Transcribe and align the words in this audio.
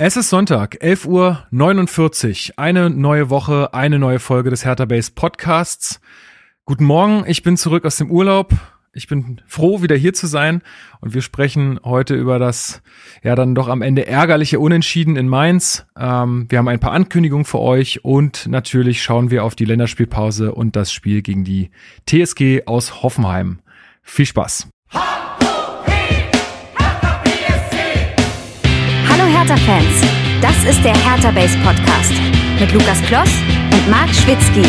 Es 0.00 0.16
ist 0.16 0.30
Sonntag, 0.30 0.76
11.49 0.80 2.50
Uhr. 2.50 2.54
Eine 2.56 2.88
neue 2.88 3.30
Woche, 3.30 3.74
eine 3.74 3.98
neue 3.98 4.20
Folge 4.20 4.48
des 4.48 4.64
Hertha 4.64 4.84
Base 4.84 5.10
Podcasts. 5.12 6.00
Guten 6.64 6.84
Morgen, 6.84 7.24
ich 7.26 7.42
bin 7.42 7.56
zurück 7.56 7.84
aus 7.84 7.96
dem 7.96 8.08
Urlaub. 8.08 8.52
Ich 8.92 9.08
bin 9.08 9.40
froh, 9.48 9.82
wieder 9.82 9.96
hier 9.96 10.14
zu 10.14 10.28
sein. 10.28 10.62
Und 11.00 11.14
wir 11.14 11.20
sprechen 11.20 11.80
heute 11.82 12.14
über 12.14 12.38
das, 12.38 12.80
ja, 13.24 13.34
dann 13.34 13.56
doch 13.56 13.66
am 13.66 13.82
Ende 13.82 14.06
ärgerliche 14.06 14.60
Unentschieden 14.60 15.16
in 15.16 15.26
Mainz. 15.26 15.84
Ähm, 15.98 16.46
wir 16.48 16.58
haben 16.58 16.68
ein 16.68 16.78
paar 16.78 16.92
Ankündigungen 16.92 17.44
für 17.44 17.58
euch 17.58 18.04
und 18.04 18.46
natürlich 18.46 19.02
schauen 19.02 19.32
wir 19.32 19.42
auf 19.42 19.56
die 19.56 19.64
Länderspielpause 19.64 20.54
und 20.54 20.76
das 20.76 20.92
Spiel 20.92 21.22
gegen 21.22 21.42
die 21.42 21.72
TSG 22.08 22.66
aus 22.66 23.02
Hoffenheim. 23.02 23.58
Viel 24.04 24.26
Spaß. 24.26 24.68
Hertha-Fans, 29.38 30.02
das 30.42 30.64
ist 30.64 30.84
der 30.84 30.96
Hertha 30.96 31.30
Base 31.30 31.56
Podcast 31.58 32.12
mit 32.58 32.72
Lukas 32.72 33.00
Kloss 33.02 33.30
und 33.72 33.88
Marc 33.88 34.12
Schwitzky. 34.12 34.64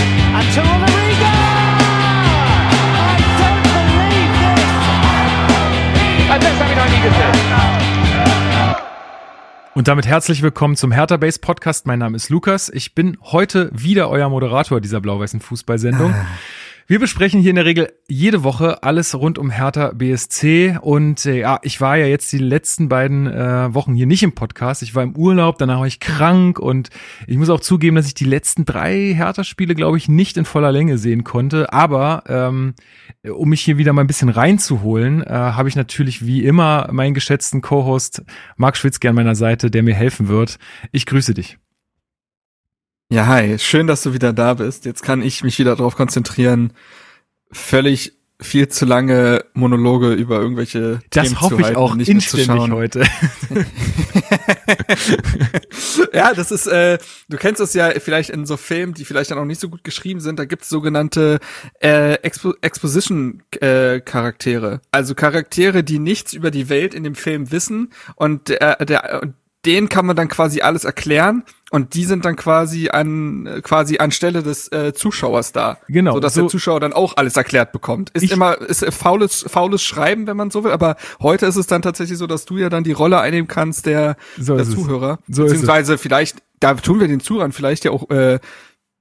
Und 9.73 9.88
damit 9.88 10.05
herzlich 10.05 10.44
willkommen 10.44 10.76
zum 10.76 10.92
Hertha 10.92 11.17
Base 11.17 11.40
Podcast. 11.40 11.88
Mein 11.88 11.98
Name 11.98 12.16
ist 12.16 12.30
Lukas. 12.30 12.70
Ich 12.70 12.94
bin 12.94 13.17
heute 13.23 13.72
wieder 13.73 14.08
euer 14.12 14.30
Moderator 14.30 14.80
dieser 14.80 15.02
blau-weißen 15.02 15.40
Fußballsendung. 15.40 16.14
Ah. 16.14 16.28
Wir 16.90 16.98
besprechen 16.98 17.40
hier 17.40 17.52
in 17.52 17.56
der 17.56 17.66
Regel 17.66 17.94
jede 18.08 18.44
Woche 18.44 18.82
alles 18.82 19.14
rund 19.14 19.38
um 19.38 19.52
Hertha 19.52 19.92
BSC 19.92 20.80
und 20.82 21.24
äh, 21.28 21.42
ja, 21.42 21.60
ich 21.62 21.80
war 21.80 21.98
ja 21.98 22.08
jetzt 22.08 22.32
die 22.32 22.40
letzten 22.40 22.90
beiden 22.90 23.28
äh, 23.28 23.72
Wochen 23.76 23.94
hier 23.94 24.08
nicht 24.08 24.24
im 24.24 24.32
Podcast. 24.32 24.82
Ich 24.82 24.96
war 24.96 25.04
im 25.04 25.16
Urlaub, 25.16 25.60
danach 25.60 25.82
war 25.82 25.86
ich 25.86 26.00
krank 26.00 26.58
und 26.58 26.90
ich 27.28 27.38
muss 27.38 27.52
auch 27.52 27.60
zugeben, 27.60 27.96
dass 27.96 28.08
ich 28.08 28.16
die 28.16 28.26
letzten 28.26 28.66
drei 28.66 29.14
Hertha-Spiele, 29.14 29.76
glaube 29.76 29.98
ich, 29.98 30.09
nicht 30.09 30.36
in 30.36 30.46
voller 30.46 30.72
Länge 30.72 30.98
sehen 30.98 31.23
konnte. 31.23 31.72
Aber 31.72 32.23
ähm, 32.28 32.73
um 33.24 33.50
mich 33.50 33.62
hier 33.62 33.78
wieder 33.78 33.94
mal 33.94 34.02
ein 34.02 34.08
bisschen 34.08 34.30
reinzuholen, 34.30 35.22
äh, 35.22 35.30
habe 35.30 35.70
ich 35.70 35.76
natürlich 35.76 36.26
wie 36.26 36.44
immer 36.44 36.90
meinen 36.92 37.14
geschätzten 37.14 37.62
Co-Host 37.62 38.24
Marc 38.58 38.78
Schwitzke 38.78 39.09
an 39.09 39.16
meiner 39.16 39.36
Seite, 39.36 39.70
der 39.70 39.84
mir 39.84 39.94
helfen 39.94 40.28
wird. 40.28 40.58
Ich 40.92 41.06
grüße 41.06 41.36
dich. 41.36 41.59
Ja, 43.12 43.26
hi, 43.26 43.58
schön, 43.58 43.88
dass 43.88 44.04
du 44.04 44.14
wieder 44.14 44.34
da 44.34 44.54
bist. 44.54 44.86
Jetzt 44.86 45.02
kann 45.02 45.24
ich 45.24 45.44
mich 45.44 45.58
wieder 45.58 45.76
darauf 45.76 45.96
konzentrieren, 45.96 46.74
völlig 47.52 48.14
viel 48.40 48.68
zu 48.68 48.86
lange 48.86 49.44
Monologe 49.54 50.14
über 50.14 50.40
irgendwelche 50.40 51.00
das 51.10 51.24
Themen 51.24 51.42
hoffe 51.42 51.56
zu 51.56 51.64
halten, 51.64 51.72
ich 51.72 51.78
auch 51.78 51.96
nicht 51.96 52.08
inständig 52.08 52.70
heute. 52.70 53.00
ja, 56.14 56.36
das 56.36 56.52
ist, 56.52 56.68
äh, 56.68 57.00
du 57.30 57.38
kennst 57.38 57.60
das 57.60 57.74
ja 57.74 57.90
vielleicht 58.00 58.30
in 58.30 58.46
so 58.46 58.58
Filmen, 58.58 58.94
die 58.94 59.06
vielleicht 59.06 59.32
dann 59.32 59.40
auch 59.40 59.46
nicht 59.46 59.60
so 59.60 59.70
gut 59.70 59.84
geschrieben 59.84 60.20
sind. 60.20 60.38
Da 60.38 60.46
gibt 60.46 60.62
es 60.62 60.70
sogenannte 60.70 61.40
äh, 61.82 62.14
Expo 62.22 62.54
Exposition-Charaktere, 62.62 64.74
äh, 64.74 64.80
also 64.92 65.16
Charaktere, 65.16 65.84
die 65.84 65.98
nichts 65.98 66.34
über 66.34 66.52
die 66.52 66.70
Welt 66.70 66.94
in 66.94 67.04
dem 67.04 67.16
Film 67.16 67.52
wissen 67.52 67.92
und 68.16 68.50
der, 68.50 68.86
der 68.86 69.34
denen 69.70 69.88
kann 69.88 70.08
man 70.08 70.16
dann 70.16 70.28
quasi 70.30 70.62
alles 70.62 70.84
erklären 70.84 71.44
und 71.70 71.94
die 71.94 72.03
sind 72.03 72.25
dann 72.25 72.36
quasi 72.36 72.89
an 72.89 73.62
quasi 73.62 74.00
anstelle 74.00 74.42
des 74.42 74.72
äh, 74.72 74.94
Zuschauers 74.95 75.52
da. 75.52 75.78
Genau. 75.88 76.14
So 76.14 76.20
dass 76.20 76.34
so 76.34 76.42
der 76.42 76.50
Zuschauer 76.50 76.80
dann 76.80 76.92
auch 76.92 77.17
alles 77.17 77.38
erklärt 77.38 77.72
bekommt. 77.72 78.09
Ist 78.12 78.31
immer 78.31 78.59
ist 78.59 78.84
faules 78.92 79.45
faules 79.47 79.84
Schreiben, 79.84 80.25
wenn 80.25 80.36
man 80.36 80.50
so 80.50 80.64
will, 80.64 80.72
aber 80.72 80.95
heute 81.22 81.45
ist 81.45 81.56
es 81.56 81.67
dann 81.67 81.84
tatsächlich 81.84 82.17
so, 82.17 82.25
dass 82.25 82.45
du 82.45 82.58
ja 82.58 82.70
dann 82.70 82.84
die 82.84 82.94
Rolle 82.94 83.20
einnehmen 83.20 83.47
kannst 83.47 83.86
der, 83.86 84.17
so 84.40 84.56
der 84.56 84.66
Zuhörer. 84.66 85.20
So 85.28 85.44
beziehungsweise 85.44 86.00
vielleicht, 86.00 86.38
da 86.59 86.73
tun 86.73 87.00
wir 87.00 87.08
den 87.08 87.20
Zuhörern 87.20 87.52
vielleicht 87.52 87.86
ja 87.86 87.92
auch 87.92 88.09
äh, 88.09 88.40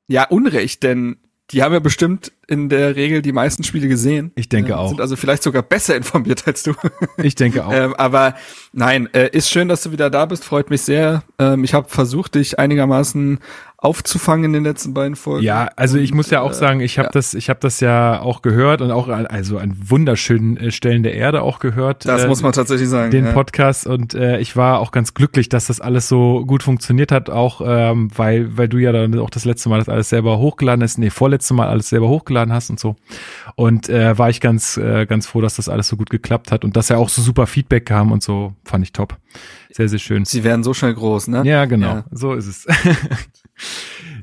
ja 0.06 0.24
Unrecht, 0.24 0.82
denn 0.82 1.16
die 1.50 1.62
haben 1.62 1.72
ja 1.72 1.78
bestimmt 1.78 2.32
in 2.46 2.68
der 2.68 2.94
Regel 2.96 3.22
die 3.22 3.32
meisten 3.32 3.64
Spiele 3.64 3.88
gesehen. 3.88 4.32
Ich 4.34 4.48
denke 4.48 4.72
äh, 4.72 4.74
auch. 4.74 4.88
Sind 4.88 5.00
also 5.00 5.16
vielleicht 5.16 5.42
sogar 5.42 5.62
besser 5.62 5.96
informiert 5.96 6.46
als 6.46 6.62
du. 6.62 6.74
Ich 7.22 7.34
denke 7.34 7.64
auch. 7.64 7.72
ähm, 7.72 7.94
aber 7.94 8.34
nein, 8.72 9.08
äh, 9.12 9.28
ist 9.30 9.50
schön, 9.50 9.68
dass 9.68 9.82
du 9.82 9.92
wieder 9.92 10.10
da 10.10 10.26
bist. 10.26 10.44
Freut 10.44 10.70
mich 10.70 10.82
sehr. 10.82 11.22
Ähm, 11.38 11.64
ich 11.64 11.74
habe 11.74 11.88
versucht, 11.88 12.34
dich 12.34 12.58
einigermaßen 12.58 13.38
aufzufangen 13.80 14.46
in 14.46 14.52
den 14.54 14.64
letzten 14.64 14.92
beiden 14.92 15.14
Folgen. 15.14 15.44
Ja, 15.44 15.70
also 15.76 15.98
ich 15.98 16.12
muss 16.12 16.30
ja 16.30 16.40
auch 16.40 16.50
äh, 16.50 16.54
sagen, 16.54 16.80
ich 16.80 16.98
habe 16.98 17.06
ja. 17.06 17.12
das, 17.12 17.34
ich 17.34 17.48
habe 17.48 17.60
das 17.60 17.78
ja 17.78 18.20
auch 18.20 18.42
gehört 18.42 18.80
und 18.80 18.90
auch 18.90 19.06
also 19.08 19.58
an 19.58 19.76
wunderschönen 19.80 20.56
äh, 20.56 20.70
Stellen 20.72 21.04
der 21.04 21.14
Erde 21.14 21.42
auch 21.42 21.60
gehört. 21.60 22.04
Das 22.04 22.24
äh, 22.24 22.28
muss 22.28 22.42
man 22.42 22.50
tatsächlich 22.52 22.88
sagen. 22.88 23.12
Den 23.12 23.26
ja. 23.26 23.32
Podcast 23.32 23.86
und 23.86 24.14
äh, 24.14 24.40
ich 24.40 24.56
war 24.56 24.80
auch 24.80 24.90
ganz 24.90 25.14
glücklich, 25.14 25.48
dass 25.48 25.68
das 25.68 25.80
alles 25.80 26.08
so 26.08 26.44
gut 26.44 26.64
funktioniert 26.64 27.12
hat, 27.12 27.30
auch 27.30 27.62
ähm, 27.64 28.10
weil 28.16 28.56
weil 28.56 28.68
du 28.68 28.78
ja 28.78 28.90
dann 28.90 29.16
auch 29.20 29.30
das 29.30 29.44
letzte 29.44 29.68
Mal 29.68 29.78
das 29.78 29.88
alles 29.88 30.08
selber 30.08 30.38
hochgeladen 30.38 30.82
hast, 30.82 30.98
nee 30.98 31.10
vorletzte 31.10 31.54
Mal 31.54 31.68
alles 31.68 31.88
selber 31.88 32.08
hochgeladen 32.08 32.52
hast 32.52 32.70
und 32.70 32.80
so. 32.80 32.96
Und 33.54 33.88
äh, 33.88 34.18
war 34.18 34.28
ich 34.28 34.40
ganz 34.40 34.76
äh, 34.76 35.06
ganz 35.06 35.28
froh, 35.28 35.40
dass 35.40 35.54
das 35.54 35.68
alles 35.68 35.86
so 35.86 35.96
gut 35.96 36.10
geklappt 36.10 36.50
hat 36.50 36.64
und 36.64 36.76
dass 36.76 36.88
ja 36.88 36.96
auch 36.96 37.08
so 37.08 37.22
super 37.22 37.46
Feedback 37.46 37.86
kam 37.86 38.10
und 38.10 38.24
so 38.24 38.54
fand 38.64 38.82
ich 38.84 38.92
top. 38.92 39.16
Sehr 39.70 39.88
sehr 39.88 40.00
schön. 40.00 40.24
Sie 40.24 40.42
werden 40.42 40.64
so 40.64 40.74
schnell 40.74 40.94
groß, 40.94 41.28
ne? 41.28 41.42
Ja 41.44 41.64
genau, 41.66 41.86
ja. 41.86 42.04
so 42.10 42.34
ist 42.34 42.48
es. 42.48 42.66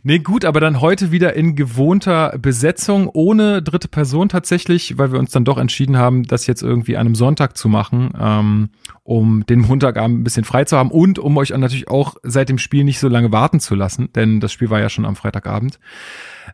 Nee, 0.03 0.19
gut, 0.19 0.45
aber 0.45 0.59
dann 0.59 0.81
heute 0.81 1.11
wieder 1.11 1.35
in 1.35 1.55
gewohnter 1.55 2.37
Besetzung, 2.37 3.09
ohne 3.11 3.63
dritte 3.63 3.87
Person 3.87 4.29
tatsächlich, 4.29 4.97
weil 4.97 5.11
wir 5.11 5.19
uns 5.19 5.31
dann 5.31 5.45
doch 5.45 5.57
entschieden 5.57 5.97
haben, 5.97 6.23
das 6.23 6.45
jetzt 6.45 6.61
irgendwie 6.61 6.95
an 6.95 7.07
einem 7.07 7.15
Sonntag 7.15 7.57
zu 7.57 7.67
machen, 7.69 8.11
ähm, 8.19 8.69
um 9.03 9.45
den 9.47 9.61
Montagabend 9.61 10.19
ein 10.19 10.23
bisschen 10.23 10.43
frei 10.43 10.65
zu 10.65 10.77
haben 10.77 10.91
und 10.91 11.17
um 11.17 11.35
euch 11.37 11.49
natürlich 11.49 11.87
auch 11.87 12.17
seit 12.21 12.49
dem 12.49 12.59
Spiel 12.59 12.83
nicht 12.83 12.99
so 12.99 13.07
lange 13.07 13.31
warten 13.31 13.59
zu 13.59 13.73
lassen, 13.73 14.09
denn 14.13 14.39
das 14.39 14.53
Spiel 14.53 14.69
war 14.69 14.79
ja 14.79 14.89
schon 14.89 15.05
am 15.05 15.15
Freitagabend. 15.15 15.79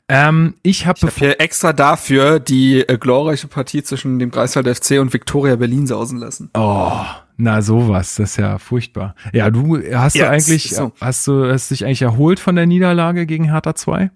Ähm, 0.08 0.56
ich 0.64 0.86
habe 0.86 1.00
hab 1.02 1.14
hier 1.18 1.40
extra 1.40 1.74
dafür 1.74 2.40
die 2.40 2.82
äh, 2.82 2.98
glorreiche 2.98 3.48
Partie 3.48 3.84
zwischen 3.84 4.20
dem 4.20 4.32
Greifswald 4.32 4.68
FC 4.68 5.00
und 5.00 5.14
Viktoria 5.14 5.56
Berlin 5.56 5.88
sausen 5.88 6.18
lassen. 6.18 6.50
Oh, 6.54 6.92
na 7.38 7.62
sowas, 7.62 8.16
das 8.16 8.32
ist 8.32 8.38
ja 8.38 8.58
furchtbar. 8.58 9.16
Ja, 9.34 9.50
du 9.50 9.78
hast 9.94 10.16
ja, 10.16 10.26
du 10.26 10.32
eigentlich, 10.32 10.70
so. 10.70 10.92
hast 11.02 11.28
du 11.28 11.52
hast 11.52 11.72
dich 11.72 11.86
eigentlich 11.86 12.04
erholt 12.04 12.40
von 12.40 12.56
der 12.56 12.66
Niederlage 12.66 13.26
gegen 13.26 13.46
Hertha 13.46 13.74
2? 13.76 14.12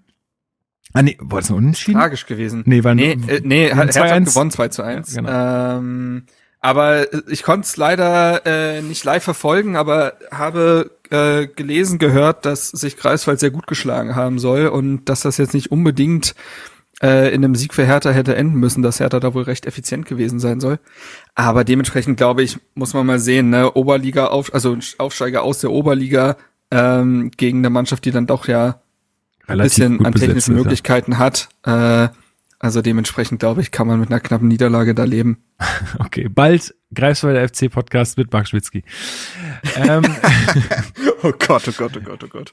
Ah, 0.92 1.02
nee, 1.02 1.16
war 1.20 1.40
das 1.40 1.50
ein 1.50 1.56
Unentschieden? 1.56 1.98
Tragisch 1.98 2.26
gewesen. 2.26 2.62
Nee, 2.66 2.84
war 2.84 2.94
nee, 2.94 3.18
äh, 3.26 3.40
nee 3.42 3.66
Hertha 3.66 4.08
hat 4.08 4.24
gewonnen 4.24 4.50
2 4.50 4.68
zu 4.68 4.82
1. 4.82 5.14
Ja, 5.14 5.20
genau. 5.20 5.78
ähm, 5.78 6.26
aber 6.60 7.06
ich 7.30 7.42
konnte 7.42 7.66
es 7.66 7.76
leider 7.76 8.44
äh, 8.46 8.82
nicht 8.82 9.04
live 9.04 9.22
verfolgen, 9.22 9.76
aber 9.76 10.14
habe 10.30 10.90
äh, 11.10 11.46
gelesen, 11.46 11.98
gehört, 11.98 12.44
dass 12.46 12.68
sich 12.68 12.96
Greifswald 12.96 13.40
sehr 13.40 13.50
gut 13.50 13.66
geschlagen 13.66 14.16
haben 14.16 14.38
soll 14.38 14.66
und 14.66 15.04
dass 15.04 15.20
das 15.20 15.36
jetzt 15.36 15.54
nicht 15.54 15.70
unbedingt 15.70 16.34
äh, 17.02 17.32
in 17.34 17.44
einem 17.44 17.54
Sieg 17.54 17.74
für 17.74 17.84
Hertha 17.84 18.10
hätte 18.10 18.34
enden 18.34 18.58
müssen, 18.58 18.82
dass 18.82 19.00
Hertha 19.00 19.20
da 19.20 19.34
wohl 19.34 19.42
recht 19.42 19.66
effizient 19.66 20.06
gewesen 20.06 20.40
sein 20.40 20.60
soll. 20.60 20.78
Aber 21.34 21.64
dementsprechend 21.64 22.16
glaube 22.16 22.42
ich, 22.42 22.58
muss 22.74 22.94
man 22.94 23.06
mal 23.06 23.18
sehen, 23.18 23.50
ne, 23.50 23.72
Oberliga 23.72 24.26
auf, 24.28 24.52
also 24.54 24.76
Aufsteiger 24.98 25.42
aus 25.42 25.60
der 25.60 25.70
Oberliga 25.70 26.36
ähm, 26.70 27.30
gegen 27.36 27.58
eine 27.58 27.70
Mannschaft, 27.70 28.04
die 28.04 28.10
dann 28.10 28.26
doch 28.26 28.48
ja 28.48 28.80
ein 29.46 29.58
bisschen 29.58 30.04
an 30.04 30.14
technischen 30.14 30.54
Möglichkeiten 30.54 31.12
ja. 31.12 31.18
hat. 31.18 31.48
Äh, 31.64 32.08
also 32.58 32.82
dementsprechend 32.82 33.40
glaube 33.40 33.60
ich, 33.60 33.70
kann 33.70 33.86
man 33.86 34.00
mit 34.00 34.10
einer 34.10 34.20
knappen 34.20 34.48
Niederlage 34.48 34.94
da 34.94 35.04
leben. 35.04 35.44
Okay, 35.98 36.28
bald 36.28 36.74
Greifswalder 36.94 37.46
FC 37.48 37.70
Podcast 37.70 38.16
mit 38.16 38.32
Marc 38.32 38.48
Schwitzky. 38.48 38.84
ähm, 39.76 40.04
oh 41.22 41.32
Gott, 41.32 41.68
oh 41.68 41.72
Gott, 41.76 41.96
oh 41.96 42.00
Gott, 42.00 42.24
oh 42.24 42.28
Gott. 42.28 42.52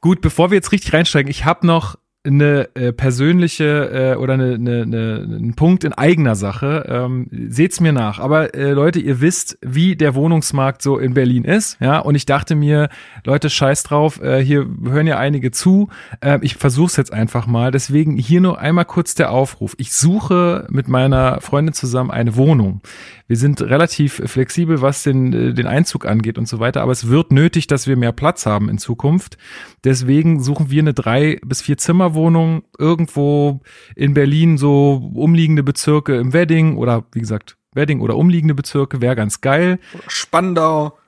Gut, 0.00 0.20
bevor 0.20 0.50
wir 0.50 0.56
jetzt 0.56 0.72
richtig 0.72 0.92
reinsteigen, 0.92 1.30
ich 1.30 1.44
habe 1.44 1.66
noch 1.66 1.96
eine 2.26 2.74
äh, 2.74 2.92
persönliche 2.92 4.14
äh, 4.14 4.16
oder 4.16 4.34
eine, 4.34 4.54
eine, 4.54 4.82
eine, 4.82 5.22
einen 5.24 5.54
Punkt 5.54 5.84
in 5.84 5.92
eigener 5.92 6.34
Sache. 6.34 6.86
Ähm, 6.88 7.26
seht's 7.30 7.80
mir 7.80 7.92
nach. 7.92 8.18
Aber 8.18 8.54
äh, 8.54 8.70
Leute, 8.70 8.98
ihr 8.98 9.20
wisst, 9.20 9.58
wie 9.60 9.94
der 9.94 10.14
Wohnungsmarkt 10.14 10.80
so 10.80 10.98
in 10.98 11.12
Berlin 11.14 11.44
ist, 11.44 11.76
ja. 11.80 11.98
Und 11.98 12.14
ich 12.14 12.24
dachte 12.24 12.54
mir, 12.54 12.88
Leute, 13.24 13.50
scheiß 13.50 13.82
drauf. 13.82 14.22
Äh, 14.22 14.40
hier 14.40 14.66
hören 14.84 15.06
ja 15.06 15.18
einige 15.18 15.50
zu. 15.50 15.88
Äh, 16.20 16.38
ich 16.40 16.56
versuch's 16.56 16.96
jetzt 16.96 17.12
einfach 17.12 17.46
mal. 17.46 17.70
Deswegen 17.70 18.16
hier 18.16 18.40
nur 18.40 18.58
einmal 18.58 18.86
kurz 18.86 19.14
der 19.14 19.30
Aufruf. 19.30 19.74
Ich 19.76 19.92
suche 19.92 20.66
mit 20.70 20.88
meiner 20.88 21.40
Freundin 21.42 21.74
zusammen 21.74 22.10
eine 22.10 22.36
Wohnung. 22.36 22.80
Wir 23.26 23.38
sind 23.38 23.62
relativ 23.62 24.22
flexibel, 24.26 24.82
was 24.82 25.02
den, 25.02 25.32
äh, 25.32 25.54
den 25.54 25.66
Einzug 25.66 26.04
angeht 26.04 26.36
und 26.36 26.46
so 26.46 26.60
weiter, 26.60 26.82
aber 26.82 26.92
es 26.92 27.08
wird 27.08 27.32
nötig, 27.32 27.66
dass 27.66 27.86
wir 27.86 27.96
mehr 27.96 28.12
Platz 28.12 28.44
haben 28.44 28.68
in 28.68 28.76
Zukunft. 28.76 29.38
Deswegen 29.82 30.42
suchen 30.42 30.70
wir 30.70 30.82
eine 30.82 30.92
drei 30.92 31.40
bis 31.44 31.62
vier 31.62 31.78
Zimmerwohnung 32.14 32.62
irgendwo 32.78 33.60
in 33.96 34.14
Berlin, 34.14 34.56
so 34.56 35.10
umliegende 35.14 35.62
Bezirke 35.62 36.16
im 36.16 36.32
Wedding 36.32 36.76
oder 36.76 37.04
wie 37.12 37.20
gesagt, 37.20 37.56
Wedding 37.74 38.00
oder 38.00 38.16
umliegende 38.16 38.54
Bezirke 38.54 39.00
wäre 39.00 39.16
ganz 39.16 39.40
geil. 39.40 39.78
Spandau. 40.08 40.98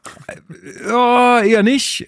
Ja, 0.89 1.41
eher 1.41 1.63
nicht, 1.63 2.07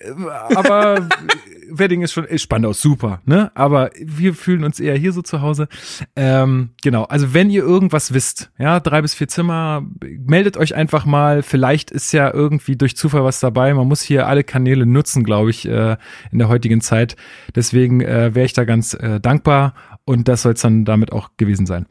aber 0.54 1.08
Wedding 1.70 2.02
ist 2.02 2.12
schon 2.12 2.24
ist 2.24 2.42
Spandau 2.42 2.72
super, 2.72 3.20
ne? 3.24 3.50
Aber 3.54 3.90
wir 4.00 4.34
fühlen 4.34 4.64
uns 4.64 4.80
eher 4.80 4.96
hier 4.96 5.12
so 5.12 5.22
zu 5.22 5.42
Hause. 5.42 5.68
Ähm, 6.16 6.70
genau, 6.82 7.04
also 7.04 7.34
wenn 7.34 7.50
ihr 7.50 7.62
irgendwas 7.62 8.14
wisst, 8.14 8.50
ja, 8.58 8.80
drei 8.80 9.02
bis 9.02 9.14
vier 9.14 9.28
Zimmer, 9.28 9.84
meldet 10.00 10.56
euch 10.56 10.74
einfach 10.74 11.04
mal. 11.04 11.42
Vielleicht 11.42 11.90
ist 11.90 12.12
ja 12.12 12.32
irgendwie 12.32 12.76
durch 12.76 12.96
Zufall 12.96 13.24
was 13.24 13.40
dabei. 13.40 13.74
Man 13.74 13.88
muss 13.88 14.02
hier 14.02 14.26
alle 14.26 14.44
Kanäle 14.44 14.86
nutzen, 14.86 15.24
glaube 15.24 15.50
ich, 15.50 15.66
äh, 15.66 15.96
in 16.30 16.38
der 16.38 16.48
heutigen 16.48 16.80
Zeit. 16.80 17.16
Deswegen 17.54 18.00
äh, 18.00 18.34
wäre 18.34 18.46
ich 18.46 18.52
da 18.52 18.64
ganz 18.64 18.94
äh, 18.94 19.20
dankbar 19.20 19.74
und 20.04 20.28
das 20.28 20.42
soll 20.42 20.54
es 20.54 20.62
dann 20.62 20.84
damit 20.84 21.12
auch 21.12 21.30
gewesen 21.36 21.66
sein. 21.66 21.86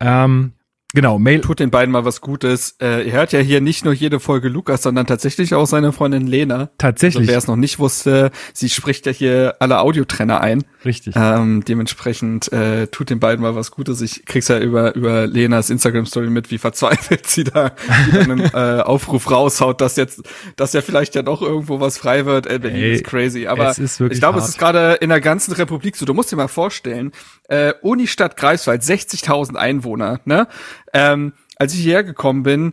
Ähm, 0.00 0.52
Genau, 0.94 1.18
Mail. 1.18 1.42
Tut 1.42 1.60
den 1.60 1.70
beiden 1.70 1.92
mal 1.92 2.06
was 2.06 2.22
Gutes. 2.22 2.76
Äh, 2.80 3.06
ihr 3.06 3.12
hört 3.12 3.32
ja 3.32 3.40
hier 3.40 3.60
nicht 3.60 3.84
nur 3.84 3.92
jede 3.92 4.20
Folge 4.20 4.48
Lukas, 4.48 4.82
sondern 4.82 5.06
tatsächlich 5.06 5.54
auch 5.54 5.66
seine 5.66 5.92
Freundin 5.92 6.26
Lena. 6.26 6.70
Tatsächlich. 6.78 7.20
Also, 7.20 7.30
wer 7.30 7.38
es 7.38 7.46
noch 7.46 7.56
nicht 7.56 7.78
wusste, 7.78 8.30
sie 8.54 8.70
spricht 8.70 9.04
ja 9.04 9.12
hier 9.12 9.56
alle 9.60 9.80
Audiotrenner 9.80 10.40
ein. 10.40 10.64
Richtig. 10.86 11.14
Ähm, 11.14 11.62
dementsprechend 11.62 12.50
äh, 12.52 12.86
tut 12.86 13.10
den 13.10 13.20
beiden 13.20 13.42
mal 13.42 13.54
was 13.54 13.70
Gutes. 13.70 14.00
Ich 14.00 14.24
krieg's 14.24 14.48
ja 14.48 14.58
über 14.58 14.94
über 14.94 15.26
Lenas 15.26 15.68
Instagram 15.68 16.06
Story 16.06 16.30
mit, 16.30 16.50
wie 16.50 16.56
verzweifelt 16.56 17.26
sie 17.26 17.44
da 17.44 17.72
einen 18.14 18.40
äh, 18.54 18.80
Aufruf 18.80 19.30
raushaut, 19.30 19.82
dass 19.82 19.96
jetzt, 19.96 20.22
dass 20.56 20.72
ja 20.72 20.80
vielleicht 20.80 21.14
ja 21.14 21.22
doch 21.22 21.42
irgendwo 21.42 21.80
was 21.80 21.98
frei 21.98 22.24
wird. 22.24 22.46
Äh, 22.46 22.60
Berlin 22.60 22.80
Ey, 22.80 22.94
ist 22.94 23.04
crazy. 23.04 23.46
Aber 23.46 23.76
ich 23.78 24.20
glaube, 24.20 24.38
es 24.38 24.48
ist 24.48 24.58
gerade 24.58 24.94
in 24.94 25.10
der 25.10 25.20
ganzen 25.20 25.52
Republik 25.52 25.96
so. 25.96 26.06
Du 26.06 26.14
musst 26.14 26.32
dir 26.32 26.36
mal 26.36 26.48
vorstellen, 26.48 27.12
äh, 27.48 27.74
Unistadt 27.82 28.36
Greifswald, 28.36 28.82
60.000 28.82 29.56
Einwohner, 29.56 30.20
ne? 30.24 30.48
Ähm, 30.92 31.32
als 31.56 31.74
ich 31.74 31.80
hierher 31.80 32.04
gekommen 32.04 32.44
bin, 32.44 32.72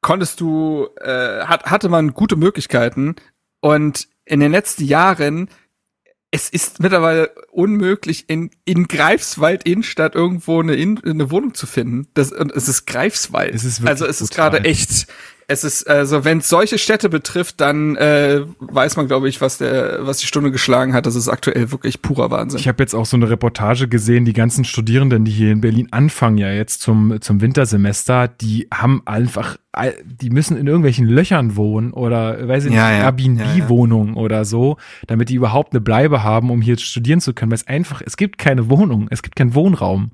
konntest 0.00 0.40
du, 0.40 0.88
äh, 1.00 1.42
hat, 1.42 1.66
hatte 1.66 1.88
man 1.88 2.12
gute 2.12 2.36
Möglichkeiten 2.36 3.16
und 3.60 4.08
in 4.24 4.40
den 4.40 4.52
letzten 4.52 4.84
Jahren 4.84 5.48
es 6.32 6.48
ist 6.48 6.80
mittlerweile 6.80 7.30
unmöglich, 7.50 8.28
in, 8.28 8.50
in 8.64 8.86
Greifswald 8.86 9.64
Innenstadt 9.64 10.14
irgendwo 10.14 10.60
eine, 10.60 10.74
in, 10.74 11.02
eine 11.04 11.30
Wohnung 11.30 11.54
zu 11.54 11.66
finden. 11.66 12.06
Das, 12.14 12.30
und 12.30 12.52
es 12.52 12.68
ist 12.68 12.86
Greifswald. 12.86 13.52
Es 13.52 13.64
ist 13.64 13.84
also 13.84 14.06
es 14.06 14.20
ist 14.20 14.32
gerade 14.32 14.60
echt, 14.60 15.08
es 15.50 15.64
ist, 15.64 15.90
also 15.90 16.24
wenn 16.24 16.38
es 16.38 16.48
solche 16.48 16.78
Städte 16.78 17.08
betrifft, 17.08 17.60
dann 17.60 17.96
äh, 17.96 18.42
weiß 18.60 18.96
man, 18.96 19.08
glaube 19.08 19.28
ich, 19.28 19.40
was 19.40 19.58
der, 19.58 20.06
was 20.06 20.18
die 20.18 20.26
Stunde 20.26 20.52
geschlagen 20.52 20.94
hat. 20.94 21.06
Das 21.06 21.16
ist 21.16 21.28
aktuell 21.28 21.72
wirklich 21.72 22.02
purer 22.02 22.30
Wahnsinn. 22.30 22.60
Ich 22.60 22.68
habe 22.68 22.80
jetzt 22.80 22.94
auch 22.94 23.04
so 23.04 23.16
eine 23.16 23.28
Reportage 23.28 23.88
gesehen, 23.88 24.24
die 24.24 24.32
ganzen 24.32 24.64
Studierenden, 24.64 25.24
die 25.24 25.32
hier 25.32 25.50
in 25.50 25.60
Berlin 25.60 25.88
anfangen, 25.90 26.38
ja 26.38 26.52
jetzt 26.52 26.82
zum, 26.82 27.20
zum 27.20 27.40
Wintersemester, 27.40 28.28
die 28.28 28.68
haben 28.72 29.02
einfach 29.06 29.56
die 30.04 30.30
müssen 30.30 30.56
in 30.56 30.66
irgendwelchen 30.66 31.06
Löchern 31.06 31.54
wohnen 31.54 31.92
oder 31.92 32.48
weiß 32.48 32.64
ich 32.64 32.70
nicht, 32.70 32.78
ja. 32.78 32.90
Airbnb-Wohnungen 32.90 34.14
ja, 34.14 34.14
ja. 34.16 34.20
oder 34.20 34.44
so, 34.44 34.78
damit 35.06 35.28
die 35.28 35.36
überhaupt 35.36 35.72
eine 35.72 35.80
Bleibe 35.80 36.24
haben, 36.24 36.50
um 36.50 36.60
hier 36.60 36.76
studieren 36.76 37.20
zu 37.20 37.34
können. 37.34 37.52
Weil 37.52 37.56
es 37.56 37.68
einfach, 37.68 38.02
es 38.04 38.16
gibt 38.16 38.38
keine 38.38 38.68
Wohnung, 38.68 39.06
es 39.10 39.22
gibt 39.22 39.36
keinen 39.36 39.54
Wohnraum. 39.54 40.10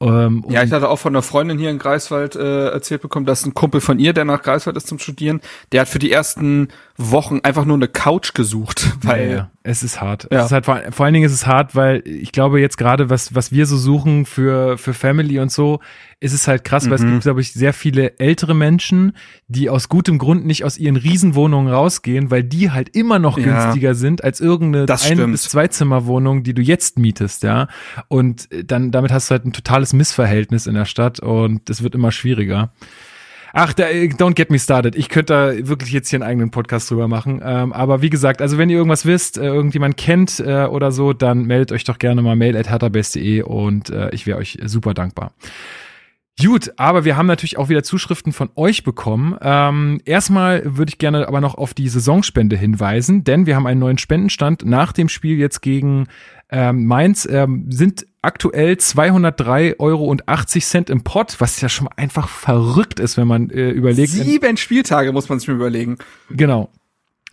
Ähm, 0.00 0.44
ja, 0.48 0.62
ich 0.62 0.70
hatte 0.70 0.88
auch 0.88 0.98
von 0.98 1.12
einer 1.12 1.22
Freundin 1.22 1.58
hier 1.58 1.70
in 1.70 1.78
Greifswald 1.78 2.36
äh, 2.36 2.68
erzählt 2.68 3.02
bekommen, 3.02 3.26
dass 3.26 3.44
ein 3.44 3.54
Kumpel 3.54 3.80
von 3.80 3.98
ihr, 3.98 4.12
der 4.12 4.24
nach 4.24 4.42
Greifswald 4.42 4.76
ist 4.76 4.86
zum 4.86 5.00
Studieren, 5.00 5.40
der 5.72 5.82
hat 5.82 5.88
für 5.88 5.98
die 5.98 6.12
ersten 6.12 6.68
Wochen 6.96 7.40
einfach 7.42 7.64
nur 7.64 7.76
eine 7.76 7.88
Couch 7.88 8.34
gesucht, 8.34 8.96
weil 9.02 9.30
ja, 9.30 9.50
es 9.64 9.82
ist 9.82 10.00
hart. 10.00 10.28
Ja. 10.30 10.40
Es 10.40 10.46
ist 10.46 10.52
halt 10.52 10.64
vor, 10.64 10.80
vor 10.90 11.04
allen 11.04 11.14
Dingen 11.14 11.26
ist 11.26 11.32
es 11.32 11.46
hart, 11.46 11.74
weil 11.74 12.02
ich 12.06 12.30
glaube 12.30 12.60
jetzt 12.60 12.78
gerade 12.78 13.10
was 13.10 13.34
was 13.34 13.50
wir 13.50 13.66
so 13.66 13.76
suchen 13.76 14.26
für 14.26 14.78
für 14.78 14.94
Family 14.94 15.40
und 15.40 15.50
so, 15.50 15.80
ist 16.20 16.32
es 16.32 16.46
halt 16.46 16.62
krass, 16.62 16.86
mhm. 16.86 16.90
weil 16.90 16.96
es 16.96 17.02
mhm. 17.02 17.10
gibt 17.10 17.22
glaube 17.24 17.40
ich 17.40 17.52
sehr 17.52 17.72
viele 17.72 18.18
ältere 18.20 18.54
Menschen, 18.54 19.16
die 19.48 19.70
aus 19.70 19.88
gutem 19.88 20.18
Grund 20.18 20.46
nicht 20.46 20.64
aus 20.64 20.78
ihren 20.78 20.96
Riesenwohnungen 20.96 21.72
rausgehen, 21.72 22.30
weil 22.30 22.44
die 22.44 22.70
halt 22.70 22.90
immer 22.94 23.18
noch 23.18 23.38
ja. 23.38 23.44
günstiger 23.44 23.96
sind 23.96 24.22
als 24.22 24.40
irgendeine 24.40 24.86
das 24.86 25.10
ein 25.10 25.32
bis 25.32 25.42
zwei 25.42 25.66
Zimmerwohnung, 25.66 26.44
die 26.44 26.54
du 26.54 26.62
jetzt 26.62 26.98
mietest, 26.98 27.42
ja. 27.42 27.66
Und 28.06 28.48
dann 28.64 28.92
damit 28.92 29.10
hast 29.10 29.30
du 29.30 29.32
halt 29.32 29.46
ein 29.46 29.52
totales 29.52 29.94
Missverhältnis 29.94 30.68
in 30.68 30.74
der 30.74 30.84
Stadt 30.84 31.18
und 31.18 31.68
es 31.68 31.82
wird 31.82 31.96
immer 31.96 32.12
schwieriger. 32.12 32.70
Ach, 33.56 33.72
da, 33.72 33.84
don't 33.84 34.34
get 34.34 34.50
me 34.50 34.58
started. 34.58 34.96
Ich 34.96 35.08
könnte 35.08 35.32
da 35.32 35.68
wirklich 35.68 35.92
jetzt 35.92 36.10
hier 36.10 36.16
einen 36.16 36.28
eigenen 36.28 36.50
Podcast 36.50 36.90
drüber 36.90 37.06
machen. 37.06 37.40
Ähm, 37.44 37.72
aber 37.72 38.02
wie 38.02 38.10
gesagt, 38.10 38.42
also 38.42 38.58
wenn 38.58 38.68
ihr 38.68 38.76
irgendwas 38.76 39.06
wisst, 39.06 39.38
äh, 39.38 39.46
irgendjemand 39.46 39.96
kennt 39.96 40.40
äh, 40.40 40.64
oder 40.64 40.90
so, 40.90 41.12
dann 41.12 41.44
meldet 41.44 41.70
euch 41.70 41.84
doch 41.84 41.98
gerne 41.98 42.20
mal 42.20 42.34
mail 42.34 42.56
at 42.56 42.68
und 43.44 43.90
äh, 43.90 44.10
ich 44.10 44.26
wäre 44.26 44.38
euch 44.38 44.58
super 44.64 44.92
dankbar. 44.92 45.32
Gut, 46.42 46.72
aber 46.78 47.04
wir 47.04 47.16
haben 47.16 47.26
natürlich 47.26 47.56
auch 47.56 47.68
wieder 47.68 47.84
Zuschriften 47.84 48.32
von 48.32 48.50
euch 48.56 48.82
bekommen. 48.82 49.36
Ähm, 49.40 50.00
erstmal 50.04 50.62
würde 50.76 50.90
ich 50.90 50.98
gerne 50.98 51.28
aber 51.28 51.40
noch 51.40 51.54
auf 51.54 51.74
die 51.74 51.88
Saisonspende 51.88 52.56
hinweisen, 52.56 53.22
denn 53.22 53.46
wir 53.46 53.54
haben 53.54 53.68
einen 53.68 53.78
neuen 53.78 53.98
Spendenstand 53.98 54.64
nach 54.64 54.92
dem 54.92 55.08
Spiel 55.08 55.38
jetzt 55.38 55.62
gegen 55.62 56.08
ähm, 56.50 56.86
Mainz. 56.86 57.26
Ähm, 57.30 57.66
sind 57.70 58.06
aktuell 58.22 58.74
203,80 58.74 59.80
Euro 59.80 60.14
im 60.90 61.04
Pott, 61.04 61.36
was 61.38 61.60
ja 61.60 61.68
schon 61.68 61.88
einfach 61.88 62.28
verrückt 62.28 63.00
ist, 63.00 63.16
wenn 63.16 63.28
man 63.28 63.50
äh, 63.50 63.70
überlegt. 63.70 64.10
Sieben 64.10 64.56
Spieltage 64.56 65.12
muss 65.12 65.28
man 65.28 65.38
sich 65.38 65.48
mir 65.48 65.54
überlegen. 65.54 65.98
Genau. 66.30 66.70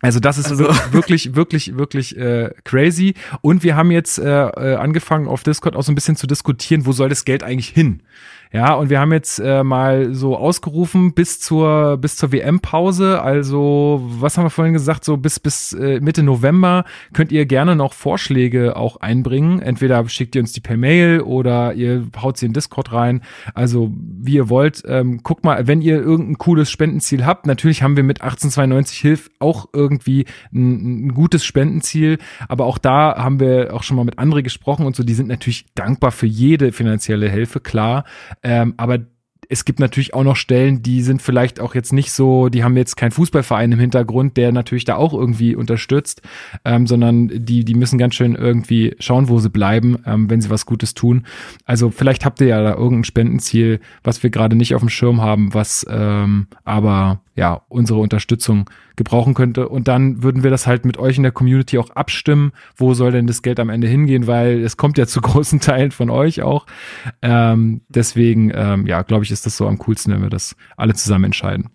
Also 0.02 0.20
das 0.20 0.38
ist 0.38 0.50
also. 0.50 0.66
wirklich, 0.92 1.36
wirklich, 1.36 1.78
wirklich 1.78 2.18
äh, 2.18 2.50
crazy. 2.64 3.14
Und 3.42 3.64
wir 3.64 3.76
haben 3.76 3.92
jetzt 3.92 4.18
äh, 4.18 4.24
äh, 4.26 4.76
angefangen 4.76 5.28
auf 5.28 5.44
Discord 5.44 5.76
auch 5.76 5.84
so 5.84 5.92
ein 5.92 5.96
bisschen 5.96 6.16
zu 6.16 6.28
diskutieren, 6.28 6.86
wo 6.86 6.92
soll 6.92 7.10
das 7.10 7.24
Geld 7.24 7.44
eigentlich 7.44 7.70
hin? 7.70 8.02
Ja, 8.54 8.74
und 8.74 8.90
wir 8.90 9.00
haben 9.00 9.14
jetzt 9.14 9.40
äh, 9.40 9.64
mal 9.64 10.14
so 10.14 10.36
ausgerufen 10.36 11.14
bis 11.14 11.40
zur 11.40 11.98
bis 11.98 12.18
zur 12.18 12.34
WM-Pause. 12.34 13.22
Also 13.22 14.02
was 14.04 14.38
haben 14.38 14.44
wir 14.44 14.50
vorhin 14.50 14.74
gesagt? 14.74 15.06
So 15.06 15.16
bis 15.16 15.40
bis 15.40 15.72
äh, 15.72 16.02
Mitte 16.02 16.22
November 16.22 16.84
könnt 17.14 17.32
ihr 17.32 17.46
gerne 17.46 17.78
noch 17.78 17.94
Vorschläge 17.94 18.76
auch 18.76 18.98
einbringen. 18.98 19.62
Entweder 19.62 20.06
schickt 20.10 20.36
ihr 20.36 20.42
uns 20.42 20.52
die 20.52 20.60
per 20.60 20.76
Mail 20.76 21.22
oder 21.22 21.74
ihr 21.76 22.08
haut 22.22 22.38
sie 22.38 22.46
in 22.46 22.52
Discord 22.52 22.92
rein. 22.92 23.22
Also 23.54 23.94
wie 23.96 24.34
ihr 24.34 24.50
wollt. 24.50 24.84
Ähm, 24.86 25.24
guckt 25.24 25.46
mal, 25.46 25.68
wenn 25.68 25.82
ihr 25.82 26.02
irgendein 26.02 26.38
cooles 26.38 26.70
Spendenziel 26.70 27.26
habt. 27.26 27.46
Natürlich 27.46 27.84
haben 27.84 27.96
wir 27.96 28.04
mit 28.04 28.22
1892 28.22 29.00
Hilf 29.00 29.30
auch 29.40 29.70
irgendwie 29.72 30.26
ein, 30.54 31.06
ein 31.08 31.14
gutes 31.14 31.46
Spendenziel. 31.46 32.18
Aber 32.50 32.66
auch 32.66 32.80
da 32.80 33.16
haben 33.18 33.40
wir 33.40 33.74
auch 33.74 33.84
schon 33.84 33.96
mal 33.96 34.04
mit 34.04 34.20
anderen 34.20 34.44
gesprochen 34.44 34.86
und 34.86 34.94
so. 34.94 35.04
Die 35.04 35.14
sind 35.14 35.30
natürlich 35.30 35.68
dankbar 35.74 36.12
für 36.12 36.28
jede 36.28 36.74
finanzielle 36.74 37.30
Hilfe, 37.30 37.62
klar. 37.62 38.04
Ähm, 38.44 38.74
aber 38.78 39.00
es 39.52 39.66
gibt 39.66 39.82
natürlich 39.82 40.14
auch 40.14 40.24
noch 40.24 40.38
Stellen, 40.38 40.82
die 40.82 41.02
sind 41.02 41.22
vielleicht 41.22 41.60
auch 41.60 41.76
jetzt 41.76 41.92
nicht 41.92 42.14
so, 42.14 42.48
die 42.48 42.64
haben 42.64 42.78
jetzt 42.78 42.96
keinen 42.96 43.12
Fußballverein 43.12 43.74
im 43.74 43.80
Hintergrund, 43.80 44.38
der 44.38 44.54
natürlich 44.54 44.86
da 44.86 44.96
auch 44.96 45.14
irgendwie 45.14 45.58
unterstützt, 45.58 46.22
ähm, 46.64 46.88
sondern 46.88 47.28
die, 47.28 47.66
die 47.66 47.76
müssen 47.76 47.98
ganz 47.98 48.16
schön 48.16 48.36
irgendwie 48.36 48.96
schauen, 49.00 49.28
wo 49.28 49.40
sie 49.40 49.50
bleiben, 49.50 49.98
ähm, 50.06 50.30
wenn 50.30 50.40
sie 50.40 50.50
was 50.50 50.66
Gutes 50.66 50.94
tun. 50.94 51.26
Also 51.66 51.90
vielleicht 51.90 52.24
habt 52.24 52.40
ihr 52.40 52.48
ja 52.48 52.64
da 52.64 52.76
irgendein 52.76 53.04
Spendenziel, 53.04 53.82
was 54.04 54.24
wir 54.24 54.30
gerade 54.30 54.56
nicht 54.56 54.74
auf 54.74 54.82
dem 54.82 54.90
Schirm 54.90 55.22
haben, 55.22 55.54
was 55.54 55.86
ähm, 55.90 56.48
aber 56.64 57.20
ja 57.36 57.62
unsere 57.70 58.00
Unterstützung 58.00 58.70
gebrauchen 58.96 59.34
könnte. 59.34 59.70
Und 59.70 59.88
dann 59.88 60.24
würden 60.24 60.44
wir 60.44 60.52
das 60.52 60.68
halt 60.68 60.86
mit 60.86 60.98
euch 60.98 61.18
in 61.18 61.24
der 61.24 61.32
Community 61.32 61.78
auch 61.78 61.90
abstimmen, 61.92 62.52
wo 62.76 62.94
soll 62.94 63.12
denn 63.12 63.28
das 63.28 63.42
Geld 63.42 63.60
am 63.60 63.70
Ende 63.70 63.88
hingehen, 63.88 64.28
weil 64.28 64.62
es 64.62 64.78
kommt 64.78 64.98
ja 64.98 65.08
zu 65.08 65.22
großen 65.22 65.60
Teilen 65.60 65.92
von 65.92 66.10
euch 66.10 66.42
auch. 66.42 66.66
Ähm, 67.22 67.82
deswegen, 67.90 68.52
ähm, 68.54 68.86
ja, 68.88 69.02
glaube 69.04 69.24
ich, 69.24 69.32
ist 69.32 69.46
das 69.46 69.58
so 69.58 69.68
am 69.68 69.78
coolsten, 69.80 70.14
wenn 70.14 70.22
wir 70.22 70.30
das 70.30 70.56
alle 70.78 70.94
zusammen 70.94 71.26
entscheiden. 71.26 71.70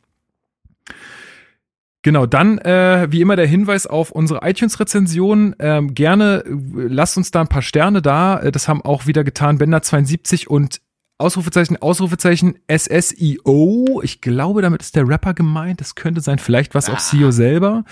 Genau, 2.07 2.25
dann 2.25 2.59
äh, 2.59 3.09
wie 3.11 3.21
immer 3.21 3.35
der 3.35 3.49
Hinweis 3.49 3.89
auf 3.89 4.13
unsere 4.13 4.49
iTunes-Rezension. 4.49 5.57
Ähm, 5.59 5.93
gerne 5.93 6.45
äh, 6.47 6.53
lasst 6.87 7.17
uns 7.17 7.33
da 7.33 7.41
ein 7.41 7.49
paar 7.49 7.63
Sterne 7.63 8.01
da. 8.01 8.39
Äh, 8.39 8.53
das 8.53 8.69
haben 8.69 8.81
auch 8.83 9.09
wieder 9.09 9.25
getan 9.25 9.59
Bender72 9.59 10.47
und 10.47 10.81
Ausrufezeichen, 11.19 11.79
Ausrufezeichen, 11.79 12.59
SSIO. 12.71 14.03
Ich 14.03 14.21
glaube, 14.21 14.61
damit 14.61 14.83
ist 14.83 14.97
der 14.97 15.09
Rapper 15.09 15.33
gemeint. 15.33 15.81
Das 15.81 15.95
könnte 15.95 16.21
sein, 16.21 16.39
vielleicht 16.39 16.75
was 16.75 16.91
ah. 16.91 16.93
auch 16.93 16.99
CEO 16.99 17.31
selber. 17.31 17.85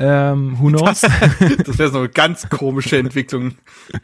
Ähm, 0.00 0.56
who 0.58 0.66
knows? 0.66 1.00
das 1.64 1.78
wäre 1.78 1.92
so 1.92 1.98
eine 1.98 2.08
ganz 2.08 2.48
komische 2.48 2.98
Entwicklung. 2.98 3.52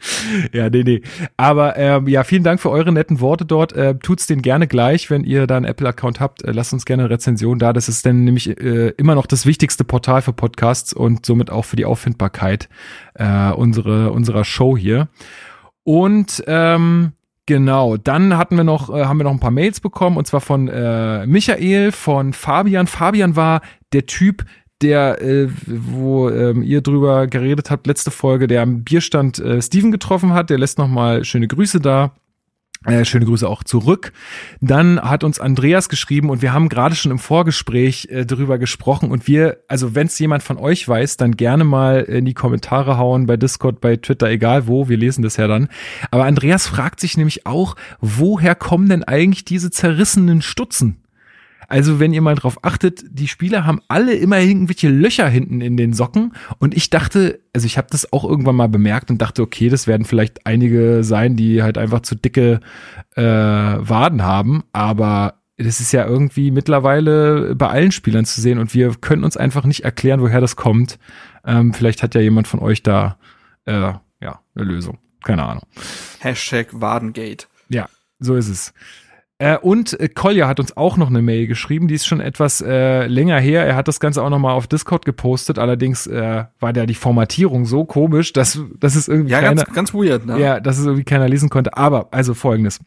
ja, 0.53 0.69
nee, 0.69 0.83
nee. 0.83 1.01
Aber 1.35 1.75
ähm, 1.75 2.07
ja, 2.07 2.23
vielen 2.23 2.45
Dank 2.45 2.61
für 2.61 2.69
eure 2.69 2.93
netten 2.93 3.19
Worte 3.19 3.43
dort. 3.43 3.73
Äh, 3.73 3.95
tut's 3.95 4.27
den 4.27 4.41
gerne 4.41 4.65
gleich, 4.65 5.09
wenn 5.09 5.25
ihr 5.25 5.45
da 5.45 5.57
einen 5.57 5.65
Apple-Account 5.65 6.21
habt. 6.21 6.45
Äh, 6.45 6.53
lasst 6.53 6.71
uns 6.71 6.85
gerne 6.85 7.03
eine 7.03 7.09
Rezension 7.09 7.59
da. 7.59 7.73
Das 7.73 7.89
ist 7.89 8.05
dann 8.05 8.23
nämlich 8.23 8.47
äh, 8.61 8.89
immer 8.91 9.15
noch 9.15 9.25
das 9.25 9.45
wichtigste 9.45 9.83
Portal 9.83 10.21
für 10.21 10.31
Podcasts 10.31 10.93
und 10.93 11.25
somit 11.25 11.49
auch 11.49 11.65
für 11.65 11.75
die 11.75 11.83
Auffindbarkeit 11.83 12.69
äh, 13.15 13.51
unsere, 13.51 14.13
unserer 14.13 14.45
Show 14.45 14.77
hier. 14.77 15.09
Und 15.83 16.43
ähm, 16.47 17.11
Genau, 17.49 17.97
dann 17.97 18.37
hatten 18.37 18.57
wir 18.57 18.63
noch, 18.63 18.95
äh, 18.95 19.05
haben 19.05 19.17
wir 19.17 19.23
noch 19.23 19.31
ein 19.31 19.39
paar 19.39 19.49
Mails 19.49 19.79
bekommen 19.79 20.17
und 20.17 20.27
zwar 20.27 20.39
von 20.39 20.67
äh, 20.67 21.25
Michael, 21.25 21.91
von 21.91 22.31
Fabian. 22.31 22.85
Fabian 22.85 23.35
war 23.35 23.61
der 23.91 24.05
Typ, 24.05 24.45
der, 24.83 25.19
äh, 25.19 25.47
wo 25.65 26.29
ähm, 26.29 26.61
ihr 26.61 26.81
drüber 26.81 27.25
geredet 27.25 27.71
habt, 27.71 27.87
letzte 27.87 28.11
Folge, 28.11 28.45
der 28.45 28.61
am 28.61 28.83
Bierstand 28.83 29.39
äh, 29.39 29.63
Steven 29.63 29.91
getroffen 29.91 30.31
hat. 30.31 30.51
Der 30.51 30.59
lässt 30.59 30.77
nochmal 30.77 31.25
schöne 31.25 31.47
Grüße 31.47 31.79
da. 31.79 32.11
Äh, 32.85 33.03
schöne 33.03 33.25
Grüße 33.25 33.47
auch 33.47 33.65
zurück. 33.65 34.13
Dann 34.61 35.01
hat 35.01 35.25
uns 35.25 35.37
Andreas 35.37 35.89
geschrieben 35.89 36.29
und 36.29 36.41
wir 36.41 36.53
haben 36.53 36.69
gerade 36.69 36.95
schon 36.95 37.11
im 37.11 37.19
Vorgespräch 37.19 38.07
äh, 38.09 38.25
darüber 38.25 38.57
gesprochen 38.57 39.11
und 39.11 39.27
wir, 39.27 39.57
also 39.67 39.95
wenn 39.95 40.07
es 40.07 40.17
jemand 40.17 40.43
von 40.43 40.57
euch 40.57 40.87
weiß, 40.87 41.17
dann 41.17 41.35
gerne 41.35 41.65
mal 41.65 42.03
in 42.03 42.23
die 42.23 42.33
Kommentare 42.33 42.97
hauen 42.97 43.25
bei 43.25 43.35
Discord, 43.35 43.81
bei 43.81 43.97
Twitter, 43.97 44.29
egal 44.29 44.67
wo, 44.67 44.87
wir 44.87 44.95
lesen 44.95 45.23
das 45.23 45.35
ja 45.35 45.47
dann. 45.47 45.67
Aber 46.09 46.23
Andreas 46.23 46.67
fragt 46.67 47.01
sich 47.01 47.17
nämlich 47.17 47.45
auch, 47.45 47.75
woher 47.99 48.55
kommen 48.55 48.87
denn 48.87 49.03
eigentlich 49.03 49.43
diese 49.43 49.71
zerrissenen 49.71 50.41
Stutzen? 50.41 51.03
Also 51.69 51.99
wenn 51.99 52.13
ihr 52.13 52.21
mal 52.21 52.35
drauf 52.35 52.57
achtet, 52.63 53.03
die 53.09 53.27
Spieler 53.27 53.65
haben 53.65 53.81
alle 53.87 54.13
immer 54.13 54.39
irgendwelche 54.39 54.89
Löcher 54.89 55.29
hinten 55.29 55.61
in 55.61 55.77
den 55.77 55.93
Socken 55.93 56.33
und 56.57 56.75
ich 56.75 56.89
dachte, 56.89 57.39
also 57.53 57.65
ich 57.67 57.77
habe 57.77 57.87
das 57.91 58.11
auch 58.11 58.25
irgendwann 58.25 58.55
mal 58.55 58.67
bemerkt 58.69 59.11
und 59.11 59.21
dachte, 59.21 59.43
okay, 59.43 59.69
das 59.69 59.85
werden 59.85 60.05
vielleicht 60.05 60.47
einige 60.47 61.03
sein, 61.03 61.35
die 61.35 61.61
halt 61.61 61.77
einfach 61.77 62.01
zu 62.01 62.15
dicke 62.15 62.59
äh, 63.15 63.23
Waden 63.23 64.23
haben, 64.23 64.63
aber 64.73 65.35
das 65.57 65.79
ist 65.79 65.91
ja 65.91 66.07
irgendwie 66.07 66.51
mittlerweile 66.51 67.53
bei 67.55 67.67
allen 67.67 67.91
Spielern 67.91 68.25
zu 68.25 68.41
sehen 68.41 68.57
und 68.57 68.73
wir 68.73 68.95
können 68.95 69.23
uns 69.23 69.37
einfach 69.37 69.65
nicht 69.65 69.83
erklären, 69.83 70.21
woher 70.21 70.41
das 70.41 70.55
kommt. 70.55 70.97
Ähm, 71.45 71.73
vielleicht 71.73 72.01
hat 72.01 72.15
ja 72.15 72.21
jemand 72.21 72.47
von 72.47 72.61
euch 72.61 72.81
da 72.81 73.17
äh, 73.65 73.93
ja 74.21 74.39
eine 74.55 74.65
Lösung. 74.65 74.97
Keine 75.23 75.43
Ahnung. 75.43 75.63
Hashtag 76.19 76.67
Wadengate. 76.71 77.45
Ja, 77.67 77.89
so 78.19 78.35
ist 78.35 78.47
es. 78.47 78.73
Äh, 79.41 79.57
und 79.57 79.97
äh, 79.99 80.09
Kolja 80.09 80.49
hat 80.49 80.59
uns 80.59 80.75
auch 80.75 80.97
noch 80.97 81.07
eine 81.07 81.21
Mail 81.21 81.47
geschrieben, 81.47 81.87
die 81.87 81.95
ist 81.95 82.05
schon 82.05 82.19
etwas 82.19 82.61
äh, 82.61 83.07
länger 83.07 83.39
her. 83.39 83.65
Er 83.65 83.77
hat 83.77 83.87
das 83.87 84.01
Ganze 84.01 84.21
auch 84.21 84.29
noch 84.29 84.37
mal 84.37 84.51
auf 84.51 84.67
Discord 84.67 85.05
gepostet. 85.05 85.57
Allerdings 85.57 86.07
äh, 86.07 86.43
war 86.59 86.73
da 86.73 86.85
die 86.85 86.93
Formatierung 86.93 87.65
so 87.65 87.85
komisch, 87.85 88.33
dass, 88.33 88.59
dass 88.79 88.95
es 88.95 89.07
irgendwie 89.07 89.31
ja, 89.31 89.39
keiner, 89.39 89.63
ganz, 89.63 89.73
ganz 89.73 89.93
weird, 89.93 90.25
ne? 90.25 90.39
Ja, 90.39 90.59
dass 90.59 90.77
es 90.77 90.85
irgendwie 90.85 91.05
keiner 91.05 91.29
lesen 91.29 91.49
konnte. 91.49 91.77
Aber 91.77 92.09
also 92.11 92.33
folgendes. 92.33 92.79